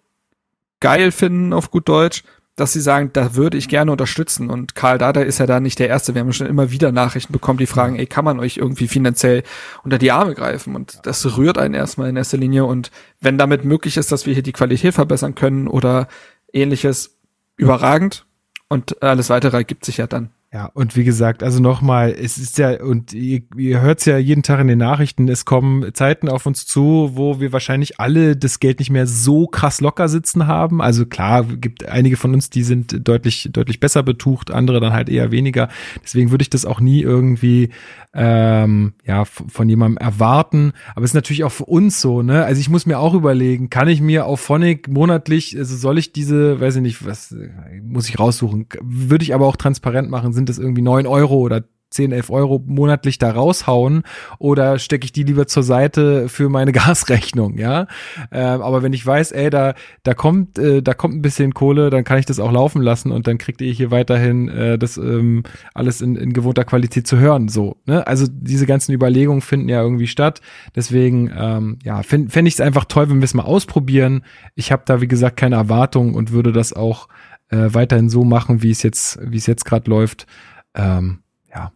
geil 0.78 1.10
finden, 1.10 1.52
auf 1.52 1.72
gut 1.72 1.88
Deutsch, 1.88 2.22
dass 2.54 2.72
sie 2.72 2.80
sagen, 2.80 3.10
da 3.12 3.34
würde 3.34 3.56
ich 3.56 3.68
gerne 3.68 3.92
unterstützen. 3.92 4.50
Und 4.50 4.74
Karl 4.74 4.98
Dada 4.98 5.20
ist 5.20 5.38
ja 5.38 5.46
da 5.46 5.60
nicht 5.60 5.78
der 5.78 5.88
Erste. 5.88 6.14
Wir 6.14 6.20
haben 6.20 6.32
schon 6.32 6.46
immer 6.46 6.70
wieder 6.70 6.92
Nachrichten 6.92 7.32
bekommen, 7.32 7.58
die 7.58 7.66
fragen, 7.66 7.96
ey, 7.96 8.06
kann 8.06 8.24
man 8.24 8.40
euch 8.40 8.56
irgendwie 8.56 8.88
finanziell 8.88 9.44
unter 9.84 9.98
die 9.98 10.10
Arme 10.10 10.34
greifen? 10.34 10.74
Und 10.74 11.00
das 11.04 11.36
rührt 11.36 11.58
einen 11.58 11.74
erstmal 11.74 12.08
in 12.08 12.16
erster 12.16 12.36
Linie. 12.36 12.64
Und 12.64 12.90
wenn 13.20 13.38
damit 13.38 13.64
möglich 13.64 13.96
ist, 13.96 14.12
dass 14.12 14.26
wir 14.26 14.34
hier 14.34 14.42
die 14.42 14.52
Qualität 14.52 14.94
verbessern 14.94 15.34
können 15.34 15.68
oder 15.68 16.08
ähnliches, 16.52 17.16
überragend. 17.56 18.26
Und 18.68 19.02
alles 19.02 19.30
weitere 19.30 19.56
ergibt 19.56 19.84
sich 19.84 19.96
ja 19.96 20.06
dann. 20.06 20.30
Ja, 20.50 20.64
und 20.72 20.96
wie 20.96 21.04
gesagt, 21.04 21.42
also 21.42 21.60
nochmal, 21.60 22.10
es 22.10 22.38
ist 22.38 22.56
ja, 22.56 22.82
und 22.82 23.12
ihr, 23.12 23.42
ihr 23.58 23.82
hört 23.82 23.98
es 23.98 24.06
ja 24.06 24.16
jeden 24.16 24.42
Tag 24.42 24.60
in 24.60 24.66
den 24.66 24.78
Nachrichten, 24.78 25.28
es 25.28 25.44
kommen 25.44 25.92
Zeiten 25.92 26.30
auf 26.30 26.46
uns 26.46 26.64
zu, 26.64 27.10
wo 27.12 27.38
wir 27.38 27.52
wahrscheinlich 27.52 28.00
alle 28.00 28.34
das 28.34 28.58
Geld 28.58 28.78
nicht 28.78 28.88
mehr 28.88 29.06
so 29.06 29.46
krass 29.46 29.82
locker 29.82 30.08
sitzen 30.08 30.46
haben. 30.46 30.80
Also 30.80 31.04
klar, 31.04 31.44
gibt 31.44 31.86
einige 31.86 32.16
von 32.16 32.32
uns, 32.32 32.48
die 32.48 32.62
sind 32.62 33.06
deutlich, 33.06 33.50
deutlich 33.52 33.78
besser 33.78 34.02
betucht, 34.02 34.50
andere 34.50 34.80
dann 34.80 34.94
halt 34.94 35.10
eher 35.10 35.30
weniger. 35.30 35.68
Deswegen 36.02 36.30
würde 36.30 36.40
ich 36.40 36.50
das 36.50 36.64
auch 36.64 36.80
nie 36.80 37.02
irgendwie 37.02 37.68
ähm, 38.14 38.94
ja, 39.04 39.26
von 39.26 39.68
jemandem 39.68 39.98
erwarten. 39.98 40.72
Aber 40.94 41.04
es 41.04 41.10
ist 41.10 41.14
natürlich 41.14 41.44
auch 41.44 41.52
für 41.52 41.66
uns 41.66 42.00
so, 42.00 42.22
ne? 42.22 42.44
Also 42.44 42.58
ich 42.58 42.70
muss 42.70 42.86
mir 42.86 42.98
auch 42.98 43.12
überlegen, 43.12 43.68
kann 43.68 43.86
ich 43.86 44.00
mir 44.00 44.24
auf 44.24 44.40
Phonic 44.40 44.88
monatlich, 44.88 45.56
also 45.58 45.76
soll 45.76 45.98
ich 45.98 46.12
diese, 46.12 46.58
weiß 46.58 46.76
ich 46.76 46.82
nicht, 46.82 47.04
was 47.04 47.36
muss 47.82 48.08
ich 48.08 48.18
raussuchen, 48.18 48.66
würde 48.82 49.24
ich 49.24 49.34
aber 49.34 49.46
auch 49.46 49.56
transparent 49.56 50.08
machen, 50.08 50.32
sind 50.38 50.48
das 50.48 50.58
irgendwie 50.58 50.82
neun 50.82 51.06
Euro 51.06 51.36
oder 51.36 51.64
10, 51.90 52.12
11 52.12 52.30
Euro 52.30 52.62
monatlich 52.66 53.18
da 53.18 53.30
raushauen 53.30 54.02
oder 54.38 54.78
stecke 54.78 55.04
ich 55.04 55.12
die 55.12 55.22
lieber 55.22 55.46
zur 55.46 55.62
Seite 55.62 56.28
für 56.28 56.48
meine 56.48 56.72
Gasrechnung, 56.78 57.56
ja. 57.58 57.86
Ähm, 58.30 58.60
aber 58.60 58.82
wenn 58.82 58.92
ich 58.92 59.04
weiß, 59.04 59.32
ey, 59.32 59.50
da, 59.50 59.74
da 60.02 60.14
kommt, 60.14 60.58
äh, 60.58 60.82
da 60.82 60.94
kommt 60.94 61.14
ein 61.14 61.22
bisschen 61.22 61.54
Kohle, 61.54 61.90
dann 61.90 62.04
kann 62.04 62.18
ich 62.18 62.26
das 62.26 62.40
auch 62.40 62.52
laufen 62.52 62.82
lassen 62.82 63.10
und 63.10 63.26
dann 63.26 63.38
kriegt 63.38 63.60
ihr 63.60 63.72
hier 63.72 63.90
weiterhin 63.90 64.48
äh, 64.48 64.78
das 64.78 64.98
ähm, 64.98 65.44
alles 65.74 66.00
in, 66.00 66.16
in 66.16 66.32
gewohnter 66.32 66.64
Qualität 66.64 67.06
zu 67.06 67.18
hören. 67.18 67.48
So, 67.48 67.76
ne? 67.86 68.06
Also 68.06 68.26
diese 68.30 68.66
ganzen 68.66 68.92
Überlegungen 68.92 69.40
finden 69.40 69.68
ja 69.68 69.82
irgendwie 69.82 70.08
statt. 70.08 70.40
Deswegen, 70.76 71.30
ähm, 71.34 71.78
ja, 71.82 72.02
fände 72.02 72.30
fänd 72.30 72.48
ich 72.48 72.54
es 72.54 72.60
einfach 72.60 72.84
toll, 72.84 73.08
wenn 73.08 73.18
wir 73.18 73.24
es 73.24 73.34
mal 73.34 73.44
ausprobieren. 73.44 74.24
Ich 74.54 74.72
habe 74.72 74.82
da, 74.84 75.00
wie 75.00 75.08
gesagt, 75.08 75.38
keine 75.38 75.56
Erwartungen 75.56 76.14
und 76.14 76.32
würde 76.32 76.52
das 76.52 76.74
auch 76.74 77.08
äh, 77.50 77.74
weiterhin 77.74 78.10
so 78.10 78.24
machen, 78.24 78.62
wie 78.62 78.70
es 78.70 78.82
jetzt, 78.82 79.18
wie 79.22 79.36
es 79.36 79.46
jetzt 79.46 79.64
gerade 79.64 79.90
läuft. 79.90 80.26
Ähm, 80.74 81.20
ja, 81.52 81.72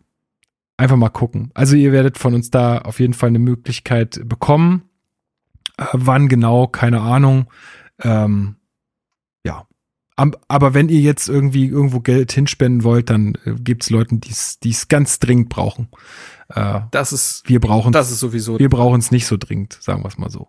einfach 0.77 0.97
mal 0.97 1.09
gucken. 1.09 1.51
Also 1.55 1.77
ihr 1.77 1.93
werdet 1.93 2.19
von 2.19 2.35
uns 2.35 2.51
da 2.51 2.79
auf 2.79 3.01
jeden 3.01 3.15
Fall 3.15 3.29
eine 3.29 3.39
Möglichkeit 3.39 4.21
bekommen. 4.25 4.83
Äh, 5.79 5.87
wann 5.93 6.29
genau, 6.29 6.67
keine 6.67 7.01
Ahnung. 7.01 7.51
Ähm, 8.01 8.57
ja. 9.45 9.67
Aber 10.17 10.75
wenn 10.75 10.89
ihr 10.89 11.01
jetzt 11.01 11.29
irgendwie 11.29 11.67
irgendwo 11.67 12.01
Geld 12.01 12.33
hinspenden 12.33 12.85
wollt, 12.85 13.11
dann 13.11 13.39
äh, 13.45 13.55
gibt 13.55 13.85
es 13.85 13.91
Leuten, 13.91 14.21
die 14.21 14.31
es 14.71 14.89
ganz 14.89 15.19
dringend 15.19 15.49
brauchen. 15.49 15.89
Äh, 16.49 16.81
das 16.91 17.13
ist, 17.13 17.49
wir 17.49 17.61
brauchen 17.61 17.93
das 17.93 18.11
ist 18.11 18.21
sowieso. 18.21 18.59
Wir 18.59 18.69
brauchen 18.69 19.01
es 19.01 19.11
nicht 19.11 19.27
so 19.27 19.37
dringend, 19.37 19.79
sagen 19.81 20.03
wir 20.03 20.09
es 20.09 20.19
mal 20.19 20.31
so. 20.31 20.49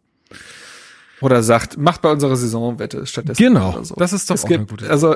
Oder 1.24 1.42
sagt, 1.42 1.78
macht 1.78 2.02
bei 2.02 2.12
unserer 2.12 2.36
Saisonwette 2.36 3.06
stattdessen. 3.06 3.42
Genau, 3.42 3.82
so. 3.82 3.96
das 3.96 4.12
ist 4.12 4.30
doch 4.30 4.36
es 4.36 4.44
auch 4.44 4.48
gibt, 4.50 4.60
eine 4.60 4.68
gute 4.68 4.90
Also 4.90 5.16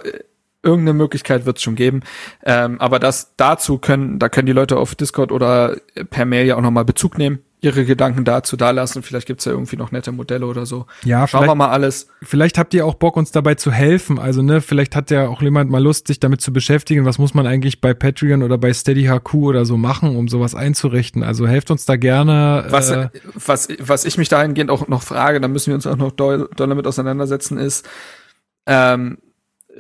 irgendeine 0.64 0.94
Möglichkeit 0.94 1.46
wird 1.46 1.58
es 1.58 1.64
schon 1.64 1.76
geben. 1.76 2.02
Ähm, 2.44 2.80
aber 2.80 3.00
das 3.00 3.34
dazu 3.38 3.78
können, 3.78 4.20
da 4.20 4.30
können 4.30 4.48
die 4.48 4.54
Leute 4.54 4.78
auf 4.78 4.96
Discord 4.96 5.32
oder 5.32 5.78
per 6.10 6.26
Mail 6.26 6.46
ja 6.46 6.56
auch 6.56 6.62
nochmal 6.62 6.86
Bezug 6.86 7.18
nehmen, 7.18 7.40
ihre 7.60 7.86
Gedanken 7.86 8.24
dazu 8.24 8.56
dalassen. 8.56 9.02
Vielleicht 9.02 9.28
gibt's 9.28 9.46
ja 9.46 9.52
irgendwie 9.52 9.78
noch 9.78 9.92
nette 9.92 10.12
Modelle 10.12 10.46
oder 10.46 10.66
so. 10.66 10.86
Ja, 11.04 11.28
schauen 11.28 11.48
wir 11.48 11.56
mal 11.56 11.70
alles. 11.70 12.08
Vielleicht 12.22 12.58
habt 12.58 12.74
ihr 12.74 12.86
auch 12.86 12.96
Bock, 12.96 13.18
uns 13.18 13.32
dabei 13.32 13.56
zu 13.56 13.72
helfen. 13.72 14.20
Also, 14.20 14.42
ne, 14.42 14.62
vielleicht 14.62 14.96
hat 14.96 15.10
ja 15.10 15.28
auch 15.28 15.42
jemand 15.42 15.72
mal 15.72 15.82
Lust, 15.82 16.08
sich 16.08 16.20
damit 16.20 16.42
zu 16.42 16.54
beschäftigen. 16.54 17.06
Was 17.06 17.18
muss 17.18 17.34
man 17.34 17.48
eigentlich 17.48 17.82
bei 17.82 17.94
Patreon 17.94 18.44
oder 18.44 18.58
bei 18.58 18.74
Steady 18.74 19.06
HQ 19.06 19.34
oder 19.36 19.66
so 19.66 19.78
machen, 19.78 20.16
um 20.16 20.28
sowas 20.28 20.54
einzurichten? 20.54 21.24
Also 21.24 21.48
helft 21.48 21.72
uns 21.72 21.86
da 21.86 21.96
gerne. 21.96 22.66
Was, 22.70 22.92
äh, 22.92 23.10
was, 23.34 23.70
was 23.80 24.06
ich 24.06 24.18
mich 24.18 24.30
dahingehend 24.30 24.70
auch 24.70 24.88
noch 24.88 25.02
frage, 25.02 25.42
da 25.42 25.48
müssen 25.48 25.68
wir 25.68 25.76
uns 25.76 25.88
auch 25.88 25.98
noch 25.98 26.12
doll, 26.12 26.50
doll 26.56 26.68
damit 26.68 26.86
auseinandersetzen, 26.86 27.58
ist, 27.58 27.88
ähm, 28.68 29.18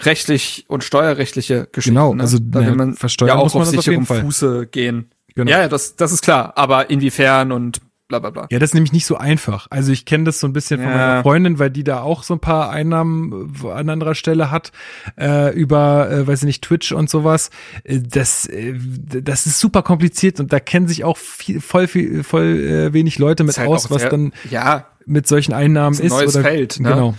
rechtlich 0.02 0.66
und 0.68 0.84
steuerrechtliche 0.84 1.68
Geschichten. 1.72 1.96
Genau, 1.96 2.14
ne? 2.14 2.24
also 2.24 2.38
da 2.40 2.66
will 2.66 2.76
man 2.76 2.96
versteuern 2.96 3.30
ja 3.30 3.36
auch 3.36 3.44
muss 3.44 3.54
man 3.54 3.64
auf 3.64 3.70
sicherem 3.70 4.06
Fuße 4.06 4.68
gehen. 4.68 5.12
Genau. 5.36 5.52
Ja, 5.52 5.68
das, 5.68 5.96
das 5.96 6.12
ist 6.12 6.24
klar. 6.24 6.54
Aber 6.56 6.90
inwiefern 6.90 7.52
und 7.52 7.80
bla 8.08 8.20
bla 8.20 8.30
bla. 8.30 8.48
Ja, 8.50 8.60
das 8.60 8.72
ist 8.72 8.74
nämlich 8.74 8.94
nicht 8.94 9.06
so 9.06 9.18
einfach. 9.18 9.68
Also 9.70 9.92
ich 9.92 10.06
kenne 10.06 10.24
das 10.24 10.40
so 10.40 10.48
ein 10.48 10.54
bisschen 10.54 10.80
von 10.80 10.90
ja. 10.90 10.96
meiner 10.96 11.22
Freundin, 11.22 11.60
weil 11.60 11.70
die 11.70 11.84
da 11.84 12.02
auch 12.02 12.24
so 12.24 12.36
ein 12.36 12.40
paar 12.40 12.70
Einnahmen 12.70 13.54
an 13.64 13.90
anderer 13.90 14.16
Stelle 14.16 14.50
hat, 14.50 14.72
äh, 15.20 15.54
über, 15.54 16.10
äh, 16.10 16.28
weiß 16.28 16.40
ich 16.40 16.46
nicht, 16.46 16.64
Twitch 16.64 16.92
und 16.92 17.10
sowas. 17.10 17.50
Äh, 17.84 18.00
das, 18.00 18.48
äh, 18.48 18.74
das 18.76 19.46
ist 19.46 19.60
super 19.60 19.84
kompliziert 19.84 20.40
und 20.40 20.54
da 20.54 20.60
kennen 20.60 20.88
sich 20.88 21.04
auch 21.04 21.18
viel, 21.18 21.62
voll, 21.62 21.88
viel, 21.88 22.24
voll 22.24 22.60
äh, 22.60 22.94
wenig 22.94 23.20
Leute 23.20 23.44
mit 23.44 23.58
halt 23.58 23.70
aus, 23.70 23.92
was 23.92 24.02
sehr, 24.02 24.10
dann 24.10 24.34
ja, 24.50 24.88
mit 25.06 25.28
solchen 25.28 25.54
Einnahmen 25.54 25.94
ist. 25.94 26.02
Ein 26.02 26.10
neues 26.10 26.36
oder, 26.36 26.44
Feld, 26.44 26.80
ne? 26.80 26.90
Genau. 26.90 27.16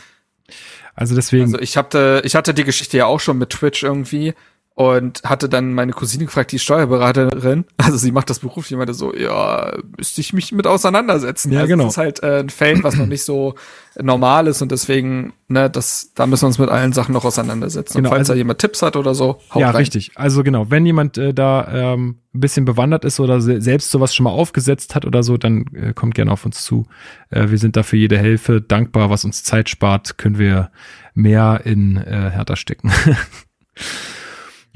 Also 0.98 1.14
deswegen. 1.14 1.44
Also 1.44 1.60
ich 1.60 1.76
hatte, 1.76 2.22
ich 2.24 2.34
hatte 2.34 2.52
die 2.52 2.64
Geschichte 2.64 2.96
ja 2.96 3.06
auch 3.06 3.20
schon 3.20 3.38
mit 3.38 3.50
Twitch 3.50 3.84
irgendwie 3.84 4.34
und 4.78 5.24
hatte 5.24 5.48
dann 5.48 5.74
meine 5.74 5.90
Cousine 5.90 6.24
gefragt, 6.24 6.52
die 6.52 6.60
Steuerberaterin, 6.60 7.64
also 7.78 7.96
sie 7.96 8.12
macht 8.12 8.30
das 8.30 8.38
beruflich, 8.38 8.78
meinte 8.78 8.94
so, 8.94 9.12
ja, 9.12 9.76
müsste 9.96 10.20
ich 10.20 10.32
mich 10.32 10.52
mit 10.52 10.68
auseinandersetzen. 10.68 11.50
Ja, 11.50 11.62
also 11.62 11.70
genau. 11.72 11.84
Das 11.86 11.94
ist 11.94 11.98
halt 11.98 12.22
äh, 12.22 12.38
ein 12.38 12.48
Feld, 12.48 12.84
was 12.84 12.94
noch 12.94 13.06
nicht 13.06 13.24
so 13.24 13.56
normal 14.00 14.46
ist 14.46 14.62
und 14.62 14.70
deswegen, 14.70 15.32
ne, 15.48 15.68
das, 15.68 16.12
da 16.14 16.28
müssen 16.28 16.42
wir 16.42 16.46
uns 16.46 16.60
mit 16.60 16.68
allen 16.68 16.92
Sachen 16.92 17.12
noch 17.12 17.24
auseinandersetzen. 17.24 17.96
Genau, 17.96 18.10
und 18.10 18.14
falls 18.14 18.30
also, 18.30 18.34
da 18.34 18.36
jemand 18.36 18.60
Tipps 18.60 18.80
hat 18.82 18.94
oder 18.94 19.16
so, 19.16 19.40
haut 19.52 19.60
Ja, 19.60 19.70
rein. 19.70 19.76
richtig. 19.78 20.12
Also 20.14 20.44
genau, 20.44 20.70
wenn 20.70 20.86
jemand 20.86 21.18
äh, 21.18 21.34
da 21.34 21.94
ähm, 21.94 22.20
ein 22.32 22.38
bisschen 22.38 22.64
bewandert 22.64 23.05
ist 23.05 23.18
oder 23.18 23.40
se 23.40 23.60
selbst 23.60 23.90
sowas 23.90 24.14
schon 24.14 24.22
mal 24.22 24.30
aufgesetzt 24.30 24.94
hat 24.94 25.05
oder 25.05 25.24
so, 25.24 25.38
dann 25.38 25.64
äh, 25.74 25.92
kommt 25.92 26.14
gerne 26.14 26.30
auf 26.30 26.46
uns 26.46 26.62
zu. 26.62 26.86
Äh, 27.30 27.50
wir 27.50 27.59
sind 27.59 27.74
da 27.74 27.82
für 27.82 27.96
jede 27.96 28.16
Hilfe 28.16 28.60
dankbar, 28.60 29.10
was 29.10 29.24
uns 29.24 29.42
Zeit 29.42 29.68
spart, 29.68 30.18
können 30.18 30.38
wir 30.38 30.70
mehr 31.14 31.62
in 31.64 31.96
äh, 31.96 32.30
Hertha 32.30 32.55
stecken. 32.55 32.92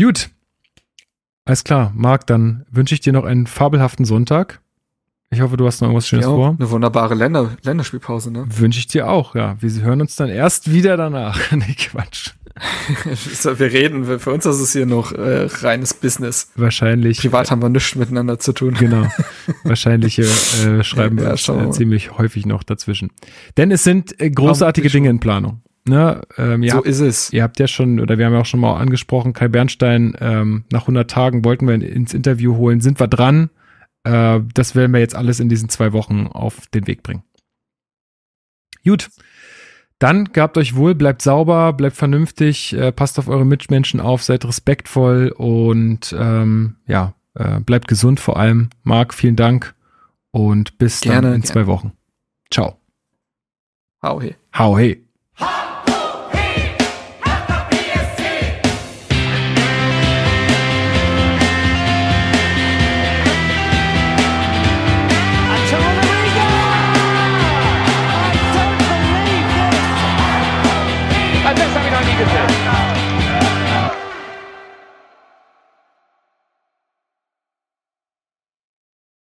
Gut, 0.01 0.31
alles 1.45 1.65
klar, 1.65 1.93
Marc, 1.95 2.27
dann 2.27 2.65
wünsche 2.71 2.95
ich 2.95 3.01
dir 3.01 3.13
noch 3.13 3.25
einen 3.25 3.47
fabelhaften 3.47 4.05
Sonntag. 4.05 4.61
Ich 5.31 5.41
hoffe, 5.41 5.57
du 5.57 5.67
hast 5.67 5.81
noch 5.81 5.89
irgendwas 5.89 6.07
Schönes 6.07 6.27
ja, 6.27 6.31
vor. 6.31 6.57
Eine 6.59 6.71
wunderbare 6.71 7.15
Länder 7.15 7.57
Länderspielpause, 7.63 8.31
ne? 8.31 8.45
Wünsche 8.49 8.79
ich 8.79 8.87
dir 8.87 9.09
auch, 9.09 9.35
ja. 9.35 9.57
Wir 9.61 9.71
hören 9.83 10.01
uns 10.03 10.15
dann 10.15 10.29
erst 10.29 10.71
wieder 10.71 10.97
danach. 10.97 11.41
nee, 11.53 11.75
Quatsch. 11.75 12.33
wir 13.43 13.73
reden, 13.73 14.21
für 14.21 14.31
uns 14.31 14.45
ist 14.45 14.61
es 14.61 14.73
hier 14.73 14.85
noch 14.85 15.13
äh, 15.13 15.49
reines 15.51 15.95
Business. 15.95 16.53
Wahrscheinlich. 16.55 17.19
Privat 17.19 17.51
haben 17.51 17.63
wir 17.63 17.71
nichts 17.71 17.95
miteinander 17.95 18.39
zu 18.39 18.53
tun. 18.53 18.75
Genau. 18.75 19.09
Wahrscheinlich 19.65 20.19
äh, 20.19 20.25
schreiben 20.85 21.17
ja, 21.17 21.25
wir 21.25 21.31
uns, 21.33 21.49
äh, 21.49 21.71
ziemlich 21.71 22.19
häufig 22.19 22.45
noch 22.45 22.63
dazwischen. 22.63 23.11
Denn 23.57 23.71
es 23.71 23.85
sind 23.85 24.21
äh, 24.21 24.31
großartige 24.31 24.91
Dinge 24.91 25.09
in 25.09 25.19
Planung. 25.19 25.63
Ne, 25.85 26.21
ähm, 26.39 26.67
so 26.69 26.77
habt, 26.77 26.87
ist 26.87 27.01
es. 27.01 27.33
Ihr 27.33 27.43
habt 27.43 27.59
ja 27.59 27.67
schon, 27.67 27.99
oder 27.99 28.17
wir 28.17 28.27
haben 28.27 28.33
ja 28.33 28.41
auch 28.41 28.47
schon 28.47 28.61
mal 28.61 28.77
angesprochen, 28.77 29.33
Kai 29.33 29.49
Bernstein, 29.49 30.17
ähm, 30.21 30.65
nach 30.71 30.83
100 30.83 31.11
Tagen 31.11 31.45
wollten 31.45 31.67
wir 31.67 31.75
ins 31.75 32.15
Interview 32.15 32.57
holen. 32.57 32.81
Sind 32.81 33.01
wir 33.01 33.09
dran? 33.09 33.51
Äh, 34.05 34.41
das 34.55 34.77
werden 34.77 34.93
wir 34.93 35.01
jetzt 35.01 35.17
alles 35.17 35.41
in 35.41 35.49
diesen 35.49 35.69
zwei 35.69 35.93
Wochen 35.93 36.29
auf 36.29 36.67
den 36.69 36.87
Weg 36.87 37.03
bringen. 37.03 37.25
Gut. 38.85 39.11
Dann 39.99 40.33
gehabt 40.33 40.59
euch 40.59 40.75
wohl, 40.75 40.97
bleibt 40.97 41.23
sauber, 41.23 41.73
bleibt 41.73 41.97
vernünftig, 41.97 42.73
äh, 42.73 42.91
passt 42.91 43.21
auf 43.21 43.29
eure 43.29 43.47
Mitmenschen 43.47 44.01
auf, 44.01 44.23
seid 44.25 44.45
respektvoll 44.45 45.33
und 45.37 46.15
ähm, 46.19 46.77
ja, 46.89 47.15
äh, 47.35 47.61
bleibt 47.61 47.87
gesund 47.87 48.19
vor 48.19 48.37
allem. 48.37 48.71
Marc, 48.83 49.15
vielen 49.15 49.37
Dank 49.37 49.77
und 50.33 50.79
bis 50.79 51.03
gerne, 51.03 51.23
dann 51.23 51.35
in 51.35 51.43
gerne. 51.43 51.53
zwei 51.53 51.67
Wochen. 51.69 51.93
Ciao. 52.51 52.79
Hau 54.03 54.21
he. 54.21 54.35
Hau 54.53 54.77
he. 54.77 55.05